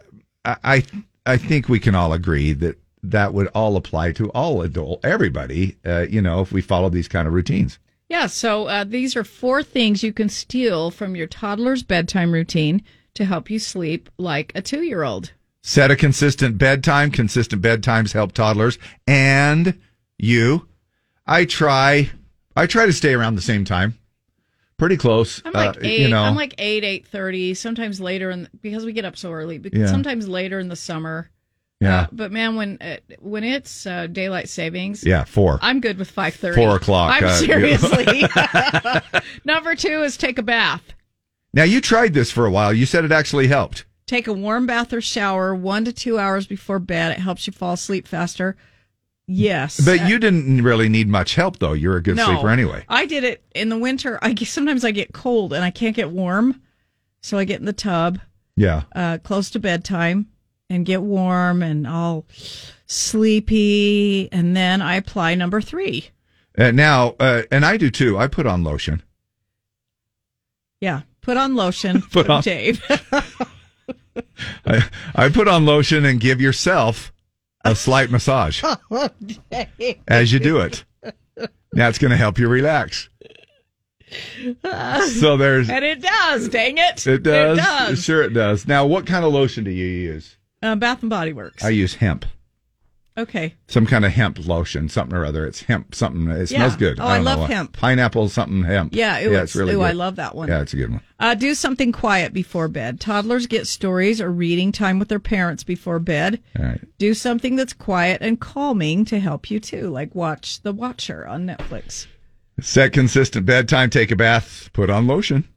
I, 0.44 0.84
I 1.24 1.36
think 1.36 1.68
we 1.68 1.78
can 1.78 1.94
all 1.94 2.12
agree 2.12 2.52
that 2.54 2.76
that 3.02 3.32
would 3.32 3.46
all 3.48 3.76
apply 3.76 4.12
to 4.12 4.28
all 4.30 4.62
adult, 4.62 5.04
everybody, 5.04 5.76
uh, 5.86 6.06
you 6.10 6.20
know, 6.20 6.40
if 6.40 6.52
we 6.52 6.60
follow 6.60 6.88
these 6.90 7.08
kind 7.08 7.26
of 7.26 7.32
routines. 7.32 7.78
yeah. 8.08 8.26
So 8.26 8.66
uh, 8.66 8.84
these 8.84 9.16
are 9.16 9.24
four 9.24 9.62
things 9.62 10.02
you 10.02 10.12
can 10.12 10.28
steal 10.28 10.90
from 10.90 11.16
your 11.16 11.26
toddler's 11.26 11.82
bedtime 11.82 12.32
routine 12.32 12.82
to 13.14 13.24
help 13.24 13.50
you 13.50 13.58
sleep 13.58 14.10
like 14.18 14.52
a 14.54 14.62
two-year-old. 14.62 15.32
Set 15.62 15.90
a 15.90 15.96
consistent 15.96 16.58
bedtime. 16.58 17.10
Consistent 17.10 17.62
bedtimes 17.62 18.12
help 18.12 18.32
toddlers 18.32 18.78
and 19.06 19.78
you. 20.18 20.66
I 21.26 21.44
try. 21.44 22.10
I 22.60 22.66
try 22.66 22.84
to 22.84 22.92
stay 22.92 23.14
around 23.14 23.36
the 23.36 23.40
same 23.42 23.64
time. 23.64 23.96
Pretty 24.76 24.98
close. 24.98 25.40
I'm 25.46 25.52
like 25.54 25.76
uh, 25.76 25.80
eight. 25.82 26.00
you 26.00 26.08
know. 26.08 26.22
I'm 26.22 26.34
like 26.36 26.54
eight, 26.58 26.84
eight 26.84 27.06
thirty. 27.06 27.54
Sometimes 27.54 28.00
later, 28.00 28.30
in 28.30 28.48
because 28.60 28.84
we 28.84 28.92
get 28.92 29.04
up 29.06 29.16
so 29.16 29.32
early. 29.32 29.56
But 29.58 29.74
Yeah. 29.74 29.86
sometimes 29.86 30.28
later 30.28 30.58
in 30.58 30.68
the 30.68 30.76
summer. 30.76 31.30
Yeah. 31.80 32.02
Uh, 32.02 32.06
but 32.12 32.32
man, 32.32 32.56
when 32.56 32.76
uh, 32.82 32.96
when 33.18 33.44
it's 33.44 33.86
uh, 33.86 34.06
daylight 34.08 34.50
savings, 34.50 35.02
Yeah, 35.04 35.24
four. 35.24 35.58
I'm 35.62 35.80
good 35.80 35.96
with 35.98 36.10
five 36.10 36.34
thirty. 36.34 36.56
Four 36.60 36.76
o'clock, 36.76 37.14
I'm 37.14 37.24
uh, 37.24 37.34
seriously. 37.34 38.24
Number 39.44 39.74
two 39.74 40.02
is 40.02 40.18
take 40.18 40.38
a 40.38 40.42
bath. 40.42 40.82
now 41.54 41.64
you 41.64 41.80
tried 41.80 42.12
this 42.12 42.30
for 42.30 42.44
a 42.44 42.50
while. 42.50 42.74
You 42.74 42.84
said 42.84 43.06
it 43.06 43.12
actually 43.12 43.48
helped. 43.48 43.86
Take 44.06 44.26
a 44.26 44.32
warm 44.34 44.66
bath 44.66 44.92
or 44.92 45.00
shower 45.00 45.54
one 45.54 45.84
to 45.86 45.92
two 45.92 46.18
hours 46.18 46.46
before 46.46 46.78
bed. 46.78 47.12
It 47.12 47.20
helps 47.20 47.46
you 47.46 47.52
fall 47.54 47.72
asleep 47.74 48.06
faster. 48.06 48.56
Yes. 49.32 49.78
But 49.78 50.08
you 50.08 50.18
didn't 50.18 50.62
really 50.64 50.88
need 50.88 51.06
much 51.06 51.36
help, 51.36 51.60
though. 51.60 51.72
You're 51.72 51.96
a 51.96 52.02
good 52.02 52.16
no, 52.16 52.24
sleeper 52.26 52.48
anyway. 52.48 52.84
I 52.88 53.06
did 53.06 53.22
it 53.22 53.44
in 53.54 53.68
the 53.68 53.78
winter. 53.78 54.18
I 54.22 54.34
sometimes 54.34 54.84
I 54.84 54.90
get 54.90 55.12
cold 55.12 55.52
and 55.52 55.62
I 55.64 55.70
can't 55.70 55.94
get 55.94 56.10
warm, 56.10 56.60
so 57.22 57.38
I 57.38 57.44
get 57.44 57.60
in 57.60 57.64
the 57.64 57.72
tub 57.72 58.18
Yeah. 58.56 58.82
uh, 58.92 59.18
close 59.22 59.48
to 59.50 59.60
bedtime 59.60 60.26
and 60.68 60.84
get 60.84 61.02
warm 61.02 61.62
and 61.62 61.86
all 61.86 62.26
sleepy, 62.86 64.28
and 64.32 64.56
then 64.56 64.82
I 64.82 64.96
apply 64.96 65.36
number 65.36 65.60
three. 65.60 66.10
Uh, 66.58 66.72
now, 66.72 67.14
uh, 67.20 67.42
and 67.52 67.64
I 67.64 67.76
do 67.76 67.88
too. 67.88 68.18
I 68.18 68.26
put 68.26 68.46
on 68.46 68.64
lotion. 68.64 69.00
Yeah, 70.80 71.02
put 71.20 71.36
on 71.36 71.54
lotion. 71.54 72.02
Put 72.10 72.28
on- 72.28 72.42
Dave. 72.42 72.82
I, 74.66 74.88
I 75.14 75.28
put 75.28 75.46
on 75.46 75.64
lotion 75.66 76.04
and 76.04 76.18
give 76.18 76.40
yourself 76.40 77.12
a 77.64 77.74
slight 77.74 78.10
massage 78.10 78.62
as 80.08 80.32
you 80.32 80.38
do 80.38 80.58
it. 80.58 80.84
That's 81.72 81.98
going 81.98 82.10
to 82.10 82.16
help 82.16 82.38
you 82.38 82.48
relax. 82.48 83.08
So 84.64 85.36
there's- 85.36 85.68
and 85.70 85.84
it 85.84 86.02
does. 86.02 86.48
Dang 86.48 86.78
it! 86.78 87.06
It 87.06 87.22
does. 87.22 87.58
It 87.58 87.62
does. 87.62 88.02
Sure, 88.04 88.22
it 88.22 88.30
does. 88.34 88.66
Now, 88.66 88.84
what 88.84 89.06
kind 89.06 89.24
of 89.24 89.32
lotion 89.32 89.62
do 89.62 89.70
you 89.70 89.86
use? 89.86 90.36
Uh, 90.60 90.74
Bath 90.74 91.02
and 91.02 91.10
Body 91.10 91.32
Works. 91.32 91.62
I 91.64 91.68
use 91.68 91.94
hemp. 91.94 92.24
Okay. 93.16 93.54
Some 93.68 93.86
kind 93.86 94.04
of 94.04 94.12
hemp 94.12 94.38
lotion, 94.46 94.88
something 94.88 95.16
or 95.16 95.24
other. 95.24 95.46
It's 95.46 95.62
hemp, 95.62 95.94
something. 95.94 96.28
It 96.30 96.48
smells 96.48 96.76
good. 96.76 96.98
Oh, 97.00 97.06
I 97.06 97.16
don't 97.16 97.24
love 97.24 97.48
hemp. 97.48 97.72
Pineapple, 97.76 98.28
something 98.28 98.64
hemp. 98.64 98.94
Yeah, 98.94 99.18
it 99.18 99.24
yeah, 99.24 99.40
was- 99.40 99.50
it's 99.50 99.56
really 99.56 99.74
ooh, 99.74 99.78
good. 99.78 99.84
I 99.84 99.92
love 99.92 100.16
that 100.16 100.34
one. 100.34 100.48
Yeah, 100.48 100.60
it's 100.62 100.72
a 100.72 100.76
good 100.76 100.90
one. 100.90 101.00
Uh, 101.18 101.34
do 101.34 101.54
something 101.54 101.92
quiet 101.92 102.32
before 102.32 102.68
bed. 102.68 103.00
Toddlers 103.00 103.46
get 103.46 103.66
stories 103.66 104.20
or 104.20 104.30
reading 104.30 104.72
time 104.72 104.98
with 104.98 105.08
their 105.08 105.20
parents 105.20 105.64
before 105.64 105.98
bed. 105.98 106.40
All 106.58 106.64
right. 106.64 106.80
Do 106.98 107.14
something 107.14 107.56
that's 107.56 107.72
quiet 107.72 108.22
and 108.22 108.40
calming 108.40 109.04
to 109.06 109.20
help 109.20 109.50
you 109.50 109.60
too, 109.60 109.90
like 109.90 110.14
watch 110.14 110.62
The 110.62 110.72
Watcher 110.72 111.26
on 111.26 111.46
Netflix. 111.46 112.06
Set 112.60 112.92
consistent 112.92 113.46
bedtime, 113.46 113.90
take 113.90 114.10
a 114.10 114.16
bath, 114.16 114.70
put 114.72 114.90
on 114.90 115.06
lotion. 115.06 115.48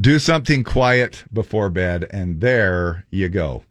Do 0.00 0.18
something 0.18 0.64
quiet 0.64 1.24
before 1.32 1.70
bed, 1.70 2.06
and 2.10 2.40
there 2.40 3.06
you 3.10 3.28
go. 3.28 3.62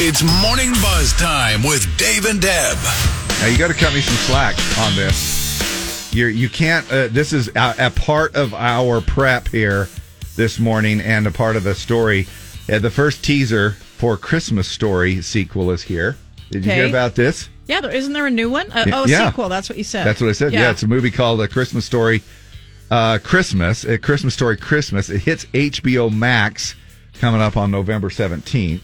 It's 0.00 0.22
morning 0.42 0.70
buzz 0.80 1.12
time 1.14 1.62
with 1.64 1.84
Dave 1.96 2.24
and 2.26 2.40
Deb. 2.40 2.76
Now 3.40 3.46
you 3.46 3.58
got 3.58 3.68
to 3.68 3.74
cut 3.74 3.92
me 3.92 4.00
some 4.00 4.14
slack 4.14 4.54
on 4.78 4.94
this. 4.94 6.12
You're 6.14 6.28
you 6.28 6.48
can't. 6.48 6.90
Uh, 6.90 7.08
this 7.08 7.32
is 7.32 7.48
a, 7.56 7.74
a 7.78 7.90
part 7.90 8.36
of 8.36 8.54
our 8.54 9.00
prep 9.00 9.48
here 9.48 9.88
this 10.36 10.58
morning, 10.60 11.00
and 11.00 11.26
a 11.26 11.30
part 11.32 11.56
of 11.56 11.64
the 11.64 11.74
story. 11.74 12.26
Uh, 12.70 12.78
the 12.78 12.90
first 12.90 13.24
teaser 13.24 13.72
for 13.72 14.16
Christmas 14.16 14.68
Story 14.68 15.20
sequel 15.20 15.70
is 15.72 15.82
here. 15.82 16.16
Did 16.50 16.64
you 16.64 16.72
hear 16.72 16.86
about 16.86 17.14
this? 17.16 17.48
Yeah, 17.66 17.80
there 17.80 17.90
isn't 17.94 18.12
there 18.12 18.26
a 18.26 18.30
new 18.30 18.48
one? 18.50 18.70
Uh, 18.70 18.84
Yeah. 18.86 19.00
oh, 19.00 19.04
a 19.04 19.08
Yeah. 19.08 19.28
sequel. 19.30 19.48
That's 19.48 19.68
what 19.68 19.78
you 19.78 19.84
said. 19.84 20.06
That's 20.06 20.20
what 20.20 20.30
I 20.30 20.32
said. 20.32 20.52
Yeah, 20.52 20.70
it's 20.70 20.82
a 20.84 20.88
movie 20.88 21.10
called 21.10 21.40
A 21.40 21.48
Christmas 21.48 21.84
Story. 21.84 22.22
Uh, 22.90 23.18
Christmas, 23.22 23.84
a 23.84 23.98
Christmas 23.98 24.32
Story 24.34 24.56
Christmas. 24.56 25.10
It 25.10 25.22
hits 25.22 25.44
HBO 25.46 26.08
Max 26.14 26.74
coming 27.14 27.40
up 27.42 27.56
on 27.56 27.70
November 27.70 28.08
17th. 28.10 28.80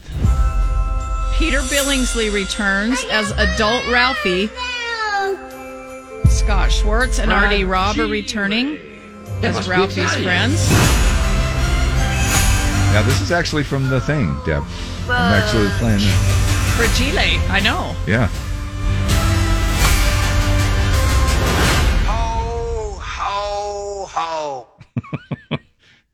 Peter 1.37 1.59
Billingsley 1.59 2.31
returns 2.33 3.03
as 3.11 3.31
adult 3.31 3.85
Ralphie. 3.91 4.47
Scott 6.29 6.71
Schwartz 6.71 7.19
and 7.19 7.31
R.D. 7.31 7.65
Robb 7.65 7.99
are 7.99 8.07
returning 8.07 8.79
as 9.43 9.67
Ralphie's 9.67 10.13
friends. 10.15 10.69
Now, 12.93 13.01
this 13.05 13.19
is 13.19 13.33
actually 13.33 13.63
from 13.63 13.89
the 13.89 13.99
thing, 13.99 14.33
Deb. 14.45 14.63
I'm 15.09 15.33
actually 15.33 15.67
playing 15.77 15.99
it. 16.01 16.15
Fragile, 16.77 17.41
I 17.51 17.59
know. 17.59 17.93
Yeah. 18.07 18.27
Ho, 23.01 24.07
ho. 24.11 25.57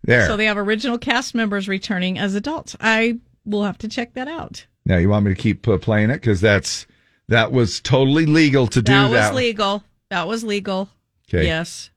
There. 0.04 0.26
So 0.26 0.36
they 0.36 0.46
have 0.46 0.58
original 0.58 0.98
cast 0.98 1.36
members 1.36 1.68
returning 1.68 2.18
as 2.18 2.34
adults. 2.34 2.76
I 2.82 3.20
will 3.46 3.64
have 3.64 3.78
to 3.80 3.88
check 3.88 4.16
that 4.16 4.28
out. 4.28 4.66
Now, 4.86 4.98
you 4.98 5.10
want 5.10 5.26
me 5.26 5.34
to 5.34 5.40
keep 5.40 5.68
uh, 5.68 5.78
playing 5.78 6.10
it? 6.10 6.16
Because 6.16 6.42
that's 6.42 6.88
that 7.28 7.52
was 7.52 7.80
totally 7.80 8.26
legal 8.26 8.68
to 8.68 8.82
do 8.82 8.92
that 8.92 9.12
that. 9.12 9.30
was 9.30 9.38
legal. 9.38 9.84
That 10.10 10.28
was 10.28 10.44
legal. 10.44 10.90
Okay. 11.30 11.46
Yes. 11.46 11.92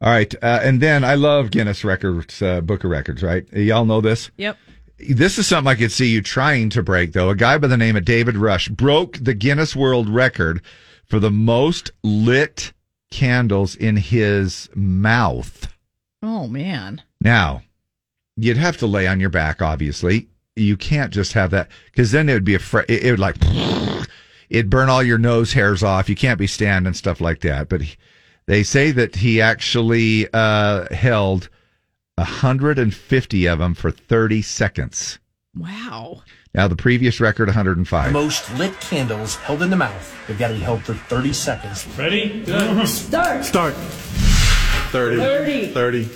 All 0.00 0.10
right. 0.10 0.34
Uh, 0.42 0.60
and 0.62 0.80
then 0.80 1.04
I 1.04 1.14
love 1.14 1.50
Guinness 1.50 1.84
Records, 1.84 2.40
uh, 2.42 2.60
Book 2.62 2.84
of 2.84 2.90
Records, 2.90 3.22
right? 3.22 3.50
Y'all 3.52 3.84
know 3.84 4.00
this? 4.00 4.30
Yep. 4.38 4.56
This 4.98 5.38
is 5.38 5.46
something 5.46 5.70
I 5.70 5.76
could 5.76 5.92
see 5.92 6.08
you 6.08 6.20
trying 6.20 6.70
to 6.70 6.82
break, 6.82 7.12
though. 7.12 7.30
A 7.30 7.36
guy 7.36 7.58
by 7.58 7.68
the 7.68 7.76
name 7.76 7.96
of 7.96 8.04
David 8.04 8.36
Rush 8.36 8.68
broke 8.68 9.18
the 9.18 9.34
Guinness 9.34 9.76
World 9.76 10.08
Record 10.08 10.62
for 11.06 11.18
the 11.18 11.30
most 11.30 11.90
lit 12.02 12.72
candles 13.10 13.74
in 13.76 13.96
his 13.96 14.68
mouth. 14.74 15.68
Oh 16.22 16.46
man. 16.46 17.02
Now, 17.20 17.62
you'd 18.36 18.56
have 18.56 18.76
to 18.78 18.86
lay 18.86 19.06
on 19.06 19.20
your 19.20 19.30
back, 19.30 19.60
obviously. 19.62 20.28
You 20.60 20.76
can't 20.76 21.12
just 21.12 21.32
have 21.32 21.50
that 21.50 21.68
because 21.86 22.10
then 22.12 22.28
it 22.28 22.34
would 22.34 22.44
be 22.44 22.54
a 22.54 22.58
fr- 22.58 22.80
it, 22.80 23.04
it 23.04 23.10
would 23.10 23.18
like 23.18 23.36
it'd 24.50 24.70
burn 24.70 24.88
all 24.88 25.02
your 25.02 25.18
nose 25.18 25.52
hairs 25.52 25.82
off. 25.82 26.08
You 26.08 26.16
can't 26.16 26.38
be 26.38 26.46
standing 26.46 26.92
stuff 26.92 27.20
like 27.20 27.40
that. 27.40 27.68
But 27.68 27.82
he, 27.82 27.96
they 28.46 28.62
say 28.62 28.90
that 28.90 29.16
he 29.16 29.40
actually 29.40 30.28
uh, 30.32 30.92
held 30.94 31.48
150 32.16 33.46
of 33.46 33.58
them 33.58 33.74
for 33.74 33.90
30 33.90 34.42
seconds. 34.42 35.18
Wow. 35.56 36.22
Now 36.54 36.68
the 36.68 36.76
previous 36.76 37.20
record 37.20 37.48
105. 37.48 38.12
Most 38.12 38.52
lit 38.58 38.78
candles 38.80 39.36
held 39.36 39.62
in 39.62 39.70
the 39.70 39.76
mouth. 39.76 40.26
They've 40.26 40.38
got 40.38 40.48
to 40.48 40.54
be 40.54 40.60
held 40.60 40.82
for 40.82 40.94
30 40.94 41.32
seconds. 41.32 41.86
Ready? 41.96 42.42
Good. 42.44 42.88
Start. 42.88 43.44
Start. 43.44 43.74
30. 44.92 45.16
30. 45.16 45.66
30. 45.72 46.08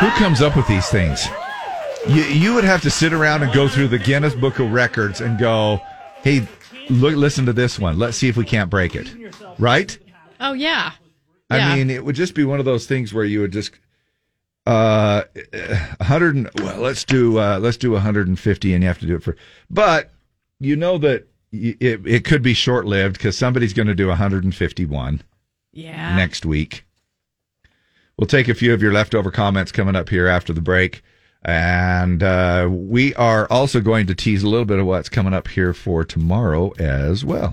Who 0.00 0.10
comes 0.10 0.42
up 0.42 0.56
with 0.56 0.66
these 0.68 0.88
things? 0.88 1.26
You, 2.06 2.22
you 2.24 2.54
would 2.54 2.64
have 2.64 2.82
to 2.82 2.90
sit 2.90 3.12
around 3.12 3.42
and 3.42 3.52
go 3.52 3.66
through 3.66 3.88
the 3.88 3.98
Guinness 3.98 4.34
Book 4.34 4.58
of 4.58 4.70
Records 4.70 5.20
and 5.22 5.38
go, 5.38 5.80
"Hey, 6.22 6.46
look, 6.90 7.14
listen 7.16 7.46
to 7.46 7.52
this 7.52 7.78
one. 7.78 7.98
Let's 7.98 8.16
see 8.16 8.28
if 8.28 8.36
we 8.36 8.44
can't 8.44 8.68
break 8.70 8.94
it." 8.94 9.08
Right? 9.58 9.98
Oh 10.38 10.52
yeah. 10.52 10.92
I 11.48 11.56
Yeah. 11.58 11.74
mean, 11.76 11.88
it 11.90 12.04
would 12.04 12.14
just 12.16 12.34
be 12.34 12.44
one 12.44 12.58
of 12.58 12.64
those 12.66 12.86
things 12.86 13.14
where 13.14 13.24
you 13.24 13.40
would 13.40 13.52
just 13.52 13.72
uh 14.66 15.22
100 16.00 16.34
and- 16.34 16.50
well, 16.60 16.78
let's 16.80 17.04
do 17.04 17.38
uh 17.38 17.58
let's 17.60 17.76
do 17.76 17.92
150 17.92 18.74
and 18.74 18.82
you 18.82 18.88
have 18.88 18.98
to 18.98 19.06
do 19.06 19.14
it 19.14 19.22
for 19.22 19.36
but 19.70 20.12
you 20.58 20.74
know 20.74 20.98
that 20.98 21.28
y- 21.52 21.76
it 21.78 22.00
it 22.04 22.24
could 22.24 22.42
be 22.42 22.52
short-lived 22.52 23.18
cuz 23.20 23.36
somebody's 23.38 23.72
going 23.72 23.86
to 23.86 23.94
do 23.94 24.08
151 24.08 25.22
Yeah. 25.72 26.16
next 26.16 26.44
week. 26.44 26.84
We'll 28.18 28.26
take 28.26 28.48
a 28.48 28.54
few 28.54 28.72
of 28.72 28.80
your 28.80 28.94
leftover 28.94 29.30
comments 29.30 29.70
coming 29.72 29.94
up 29.94 30.08
here 30.08 30.26
after 30.26 30.54
the 30.54 30.62
break. 30.62 31.02
And 31.44 32.22
uh, 32.22 32.66
we 32.70 33.14
are 33.16 33.46
also 33.50 33.82
going 33.82 34.06
to 34.06 34.14
tease 34.14 34.42
a 34.42 34.48
little 34.48 34.64
bit 34.64 34.78
of 34.78 34.86
what's 34.86 35.10
coming 35.10 35.34
up 35.34 35.48
here 35.48 35.74
for 35.74 36.02
tomorrow 36.02 36.70
as 36.78 37.26
well. 37.26 37.52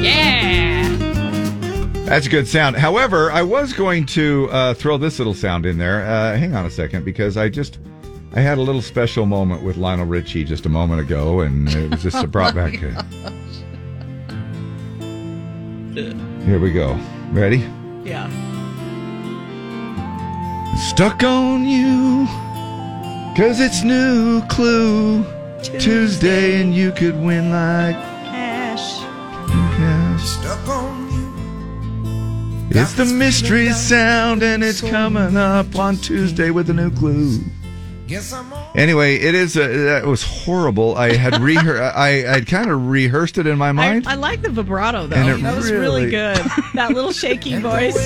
Yeah. 0.00 0.96
That's 2.06 2.26
a 2.26 2.30
good 2.30 2.48
sound. 2.48 2.76
However, 2.76 3.30
I 3.30 3.42
was 3.42 3.74
going 3.74 4.06
to 4.06 4.48
uh, 4.50 4.72
throw 4.72 4.96
this 4.96 5.18
little 5.18 5.34
sound 5.34 5.66
in 5.66 5.76
there. 5.76 6.06
Uh, 6.06 6.38
hang 6.38 6.54
on 6.54 6.64
a 6.64 6.70
second, 6.70 7.04
because 7.04 7.36
I 7.36 7.50
just 7.50 7.78
I 8.34 8.40
had 8.40 8.56
a 8.58 8.62
little 8.62 8.80
special 8.80 9.26
moment 9.26 9.62
with 9.62 9.76
Lionel 9.76 10.06
Richie 10.06 10.44
just 10.44 10.64
a 10.64 10.68
moment 10.70 11.00
ago, 11.02 11.40
and 11.40 11.68
it 11.68 11.90
was 11.90 12.02
just 12.02 12.30
brought 12.30 12.54
back. 12.62 12.74
uh, 12.82 13.02
Here 16.46 16.58
we 16.58 16.72
go. 16.72 16.98
Ready? 17.32 17.58
Yeah. 18.04 18.28
Stuck 20.88 21.22
on 21.22 21.64
you, 21.66 22.26
cause 23.36 23.60
it's 23.60 23.82
new 23.84 24.40
clue. 24.48 25.24
Tuesday, 25.78 26.60
and 26.60 26.74
you 26.74 26.90
could 26.92 27.14
win 27.20 27.50
like 27.50 27.94
Cash. 28.24 28.98
cash. 29.76 30.22
Stuck 30.24 30.68
on 30.68 31.12
you. 31.12 32.80
It's 32.80 32.94
the 32.94 33.04
mystery 33.04 33.70
sound, 33.72 34.42
and 34.42 34.64
it's 34.64 34.80
coming 34.80 35.36
up 35.36 35.76
on 35.78 35.96
Tuesday 35.98 36.50
with 36.50 36.68
a 36.70 36.72
new 36.74 36.90
clue. 36.90 37.38
Guess 38.12 38.32
I'm 38.32 38.52
on. 38.52 38.66
Anyway, 38.76 39.16
it 39.16 39.34
is. 39.34 39.56
Uh, 39.56 39.66
that 39.68 40.06
was 40.06 40.22
horrible. 40.22 40.96
I 40.96 41.14
had 41.16 41.34
rehear. 41.34 41.80
I 41.96 42.36
I 42.36 42.40
kind 42.42 42.70
of 42.70 42.88
rehearsed 42.88 43.38
it 43.38 43.46
in 43.46 43.58
my 43.58 43.72
mind. 43.72 44.06
I 44.06 44.14
like 44.14 44.42
the 44.42 44.50
vibrato 44.50 45.06
though. 45.06 45.16
And 45.16 45.28
it 45.28 45.42
that 45.42 45.56
was 45.56 45.70
really, 45.70 46.06
really- 46.06 46.10
good. 46.10 46.36
That 46.74 46.92
little 46.92 47.12
shaky 47.12 47.56
voice. 47.60 47.96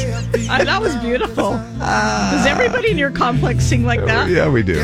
I, 0.48 0.64
that 0.64 0.80
was 0.80 0.96
beautiful. 0.96 1.52
Does 1.52 2.46
everybody 2.46 2.90
in 2.90 2.98
your 2.98 3.10
complex 3.10 3.64
sing 3.64 3.84
like 3.84 4.04
that? 4.06 4.30
yeah, 4.30 4.48
we 4.48 4.62
do. 4.62 4.74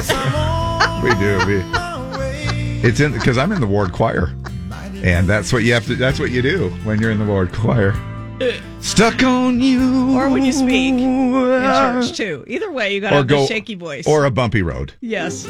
we 1.03 1.15
do. 1.19 1.47
We, 1.47 2.89
it's 2.89 3.01
in 3.01 3.13
because 3.13 3.39
I'm 3.39 3.53
in 3.53 3.61
the 3.61 3.67
ward 3.67 3.93
choir, 3.93 4.35
and 5.03 5.29
that's 5.29 5.53
what 5.53 5.63
you 5.63 5.73
have 5.75 5.87
to. 5.87 5.95
That's 5.95 6.19
what 6.19 6.31
you 6.31 6.43
do 6.43 6.71
when 6.85 7.01
you're 7.01 7.11
in 7.13 7.19
the 7.19 7.25
ward 7.27 7.53
choir. 7.53 7.95
Stuck 8.81 9.23
on 9.23 9.61
you. 9.61 10.17
Or 10.17 10.29
when 10.29 10.45
you 10.45 10.53
speak 10.53 10.95
in 10.95 11.33
church 11.33 12.17
too. 12.17 12.45
Either 12.47 12.71
way, 12.71 12.95
you 12.95 13.01
got 13.01 13.11
to 13.11 13.17
have 13.17 13.27
go 13.27 13.43
the 13.43 13.47
shaky 13.47 13.75
voice. 13.75 14.07
or 14.07 14.25
a 14.25 14.31
bumpy 14.31 14.63
road. 14.63 14.93
yes. 15.01 15.47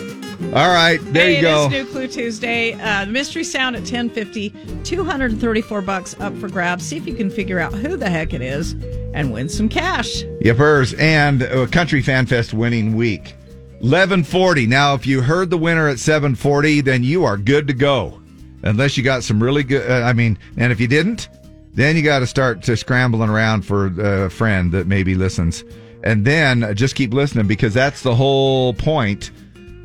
All 0.54 0.68
right, 0.68 0.98
there 1.12 1.28
hey, 1.28 1.36
you 1.36 1.42
go. 1.42 1.66
It 1.66 1.72
is 1.72 1.84
New 1.86 1.92
Clue 1.92 2.08
Tuesday. 2.08 2.74
Uh, 2.74 3.06
the 3.06 3.10
mystery 3.10 3.42
sound 3.42 3.74
at 3.74 3.82
1050, 3.82 4.50
234 4.84 5.80
bucks 5.82 6.14
up 6.20 6.36
for 6.36 6.48
grabs. 6.48 6.84
See 6.84 6.96
if 6.98 7.06
you 7.06 7.14
can 7.14 7.30
figure 7.30 7.58
out 7.58 7.72
who 7.72 7.96
the 7.96 8.10
heck 8.10 8.34
it 8.34 8.42
is 8.42 8.72
and 9.14 9.32
win 9.32 9.48
some 9.48 9.68
cash. 9.68 10.24
Yippers 10.42 10.98
and 10.98 11.42
uh, 11.44 11.66
Country 11.68 12.02
Fan 12.02 12.26
Fest 12.26 12.52
winning 12.52 12.94
week. 12.96 13.34
1140. 13.80 14.66
Now, 14.66 14.94
if 14.94 15.06
you 15.06 15.22
heard 15.22 15.48
the 15.50 15.56
winner 15.58 15.88
at 15.88 15.98
740, 15.98 16.82
then 16.82 17.02
you 17.02 17.24
are 17.24 17.36
good 17.36 17.66
to 17.68 17.74
go. 17.74 18.20
Unless 18.62 18.96
you 18.96 19.02
got 19.02 19.24
some 19.24 19.42
really 19.42 19.62
good, 19.64 19.90
uh, 19.90 20.04
I 20.04 20.12
mean, 20.12 20.38
and 20.56 20.70
if 20.70 20.78
you 20.80 20.86
didn't, 20.86 21.28
then 21.74 21.96
you 21.96 22.02
got 22.02 22.20
to 22.20 22.26
start 22.26 22.62
to 22.64 22.76
scrambling 22.76 23.30
around 23.30 23.62
for 23.62 23.86
a 24.26 24.30
friend 24.30 24.72
that 24.72 24.86
maybe 24.86 25.14
listens. 25.14 25.64
And 26.04 26.24
then 26.24 26.64
uh, 26.64 26.74
just 26.74 26.94
keep 26.94 27.14
listening 27.14 27.46
because 27.46 27.74
that's 27.74 28.02
the 28.02 28.14
whole 28.14 28.74
point, 28.74 29.30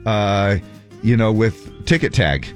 uh, 0.06 0.58
you 1.04 1.16
know, 1.16 1.32
with 1.32 1.86
Ticket 1.86 2.14
Tag. 2.14 2.48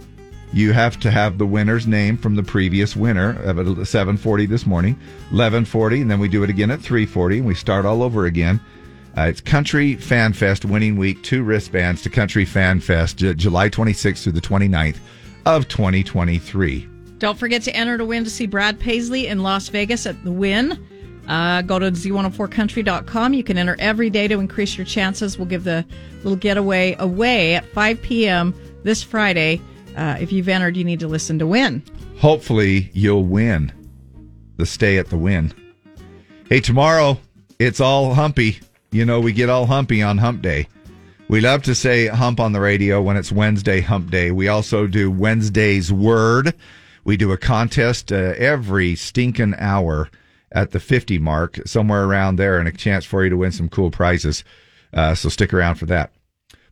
You 0.53 0.73
have 0.73 0.99
to 1.01 1.11
have 1.11 1.37
the 1.37 1.45
winner's 1.45 1.87
name 1.87 2.17
from 2.17 2.35
the 2.35 2.43
previous 2.43 2.93
winner 2.93 3.41
of 3.43 3.57
at 3.57 3.65
7:40 3.65 4.49
this 4.49 4.65
morning, 4.65 4.99
11:40, 5.31 6.01
and 6.01 6.11
then 6.11 6.19
we 6.19 6.27
do 6.27 6.43
it 6.43 6.49
again 6.49 6.71
at 6.71 6.79
3:40, 6.81 7.37
and 7.37 7.45
we 7.45 7.55
start 7.55 7.85
all 7.85 8.03
over 8.03 8.25
again. 8.25 8.59
Uh, 9.17 9.23
it's 9.23 9.39
Country 9.39 9.95
Fan 9.95 10.33
Fest 10.33 10.65
winning 10.65 10.97
week, 10.97 11.21
two 11.23 11.43
wristbands 11.43 12.01
to 12.01 12.09
Country 12.09 12.43
Fan 12.43 12.81
Fest, 12.81 13.17
J- 13.17 13.33
July 13.33 13.69
26th 13.69 14.23
through 14.23 14.31
the 14.33 14.41
29th 14.41 14.97
of 15.45 15.67
2023. 15.69 16.90
Don't 17.21 17.37
forget 17.37 17.61
to 17.61 17.75
enter 17.75 17.99
to 17.99 18.03
win 18.03 18.23
to 18.23 18.31
see 18.31 18.47
Brad 18.47 18.79
Paisley 18.79 19.27
in 19.27 19.43
Las 19.43 19.69
Vegas 19.69 20.07
at 20.07 20.23
the 20.23 20.31
Wynn. 20.31 20.83
Uh, 21.27 21.61
go 21.61 21.77
to 21.77 21.91
z104country.com. 21.91 23.35
You 23.35 23.43
can 23.43 23.59
enter 23.59 23.75
every 23.77 24.09
day 24.09 24.27
to 24.27 24.39
increase 24.39 24.75
your 24.75 24.85
chances. 24.85 25.37
We'll 25.37 25.45
give 25.45 25.63
the 25.63 25.85
little 26.23 26.35
getaway 26.35 26.95
away 26.97 27.53
at 27.53 27.65
5 27.67 28.01
p.m. 28.01 28.55
this 28.81 29.03
Friday. 29.03 29.61
Uh, 29.95 30.17
if 30.19 30.31
you've 30.31 30.49
entered, 30.49 30.75
you 30.75 30.83
need 30.83 30.99
to 31.01 31.07
listen 31.07 31.37
to 31.37 31.45
win. 31.45 31.83
Hopefully, 32.17 32.89
you'll 32.91 33.25
win 33.25 33.71
the 34.57 34.65
stay 34.65 34.97
at 34.97 35.11
the 35.11 35.17
Wynn. 35.17 35.53
Hey, 36.49 36.59
tomorrow 36.59 37.19
it's 37.59 37.79
all 37.79 38.15
humpy. 38.15 38.59
You 38.89 39.05
know, 39.05 39.19
we 39.19 39.31
get 39.31 39.47
all 39.47 39.67
humpy 39.67 40.01
on 40.01 40.17
hump 40.17 40.41
day. 40.41 40.67
We 41.27 41.39
love 41.39 41.61
to 41.63 41.75
say 41.75 42.07
hump 42.07 42.39
on 42.39 42.51
the 42.51 42.61
radio 42.61 42.99
when 42.99 43.15
it's 43.15 43.31
Wednesday 43.31 43.79
hump 43.79 44.09
day. 44.09 44.31
We 44.31 44.47
also 44.47 44.87
do 44.87 45.11
Wednesday's 45.11 45.93
word. 45.93 46.55
We 47.03 47.17
do 47.17 47.31
a 47.31 47.37
contest 47.37 48.11
uh, 48.11 48.33
every 48.37 48.95
stinking 48.95 49.55
hour 49.57 50.09
at 50.51 50.71
the 50.71 50.79
50 50.79 51.17
mark, 51.19 51.59
somewhere 51.65 52.03
around 52.03 52.35
there, 52.35 52.59
and 52.59 52.67
a 52.67 52.71
chance 52.71 53.05
for 53.05 53.23
you 53.23 53.29
to 53.29 53.37
win 53.37 53.51
some 53.51 53.69
cool 53.69 53.91
prizes. 53.91 54.43
Uh, 54.93 55.15
so 55.15 55.29
stick 55.29 55.53
around 55.53 55.75
for 55.75 55.85
that. 55.85 56.11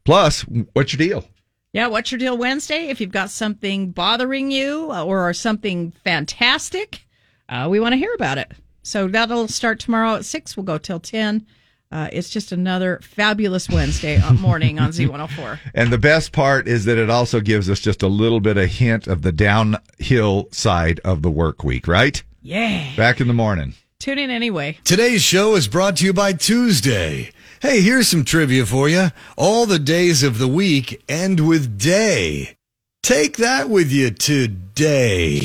Plus, 0.04 0.42
what's 0.74 0.94
your 0.94 0.98
deal? 0.98 1.26
Yeah, 1.72 1.88
what's 1.88 2.12
your 2.12 2.20
deal 2.20 2.38
Wednesday? 2.38 2.88
If 2.88 3.00
you've 3.00 3.12
got 3.12 3.30
something 3.30 3.92
bothering 3.92 4.52
you 4.52 4.90
uh, 4.92 5.06
or 5.06 5.34
something 5.34 5.94
fantastic, 6.04 7.06
uh, 7.48 7.68
we 7.70 7.80
want 7.80 7.94
to 7.94 7.98
hear 7.98 8.14
about 8.16 8.38
it. 8.38 8.52
So 8.82 9.08
that'll 9.08 9.48
start 9.48 9.80
tomorrow 9.80 10.16
at 10.16 10.26
6. 10.26 10.58
We'll 10.58 10.64
go 10.64 10.78
till 10.78 11.00
10. 11.00 11.46
Uh, 11.92 12.08
it's 12.14 12.30
just 12.30 12.52
another 12.52 13.00
fabulous 13.02 13.68
Wednesday 13.68 14.18
uh, 14.18 14.34
morning 14.34 14.80
on 14.80 14.90
Z104. 14.92 15.60
And 15.74 15.92
the 15.92 15.98
best 15.98 16.32
part 16.32 16.68
is 16.68 16.86
that 16.86 16.98
it 16.98 17.10
also 17.10 17.40
gives 17.40 17.70
us 17.70 17.80
just 17.80 18.04
a 18.04 18.08
little 18.08 18.40
bit 18.40 18.58
of 18.58 18.70
hint 18.70 19.08
of 19.08 19.24
the 19.24 19.32
downhill 19.32 20.48
side 20.52 21.00
of 21.04 21.22
the 21.24 21.32
work 21.32 21.64
week, 21.64 21.88
right? 21.88 22.22
Yeah. 22.42 22.96
Back 22.96 23.20
in 23.20 23.28
the 23.28 23.34
morning. 23.34 23.74
Tune 24.00 24.20
in 24.20 24.30
anyway. 24.30 24.78
Today's 24.84 25.22
show 25.22 25.56
is 25.56 25.68
brought 25.68 25.98
to 25.98 26.06
you 26.06 26.14
by 26.14 26.34
Tuesday. 26.34 27.32
Hey, 27.62 27.82
here's 27.82 28.08
some 28.08 28.24
trivia 28.24 28.66
for 28.66 28.88
you. 28.88 29.08
All 29.36 29.66
the 29.66 29.80
days 29.80 30.24
of 30.24 30.38
the 30.38 30.48
week 30.48 31.04
end 31.10 31.46
with 31.46 31.78
day. 31.78 32.56
Take 33.04 33.38
that 33.38 33.70
with 33.70 33.92
you 33.92 34.12
today. 34.12 35.38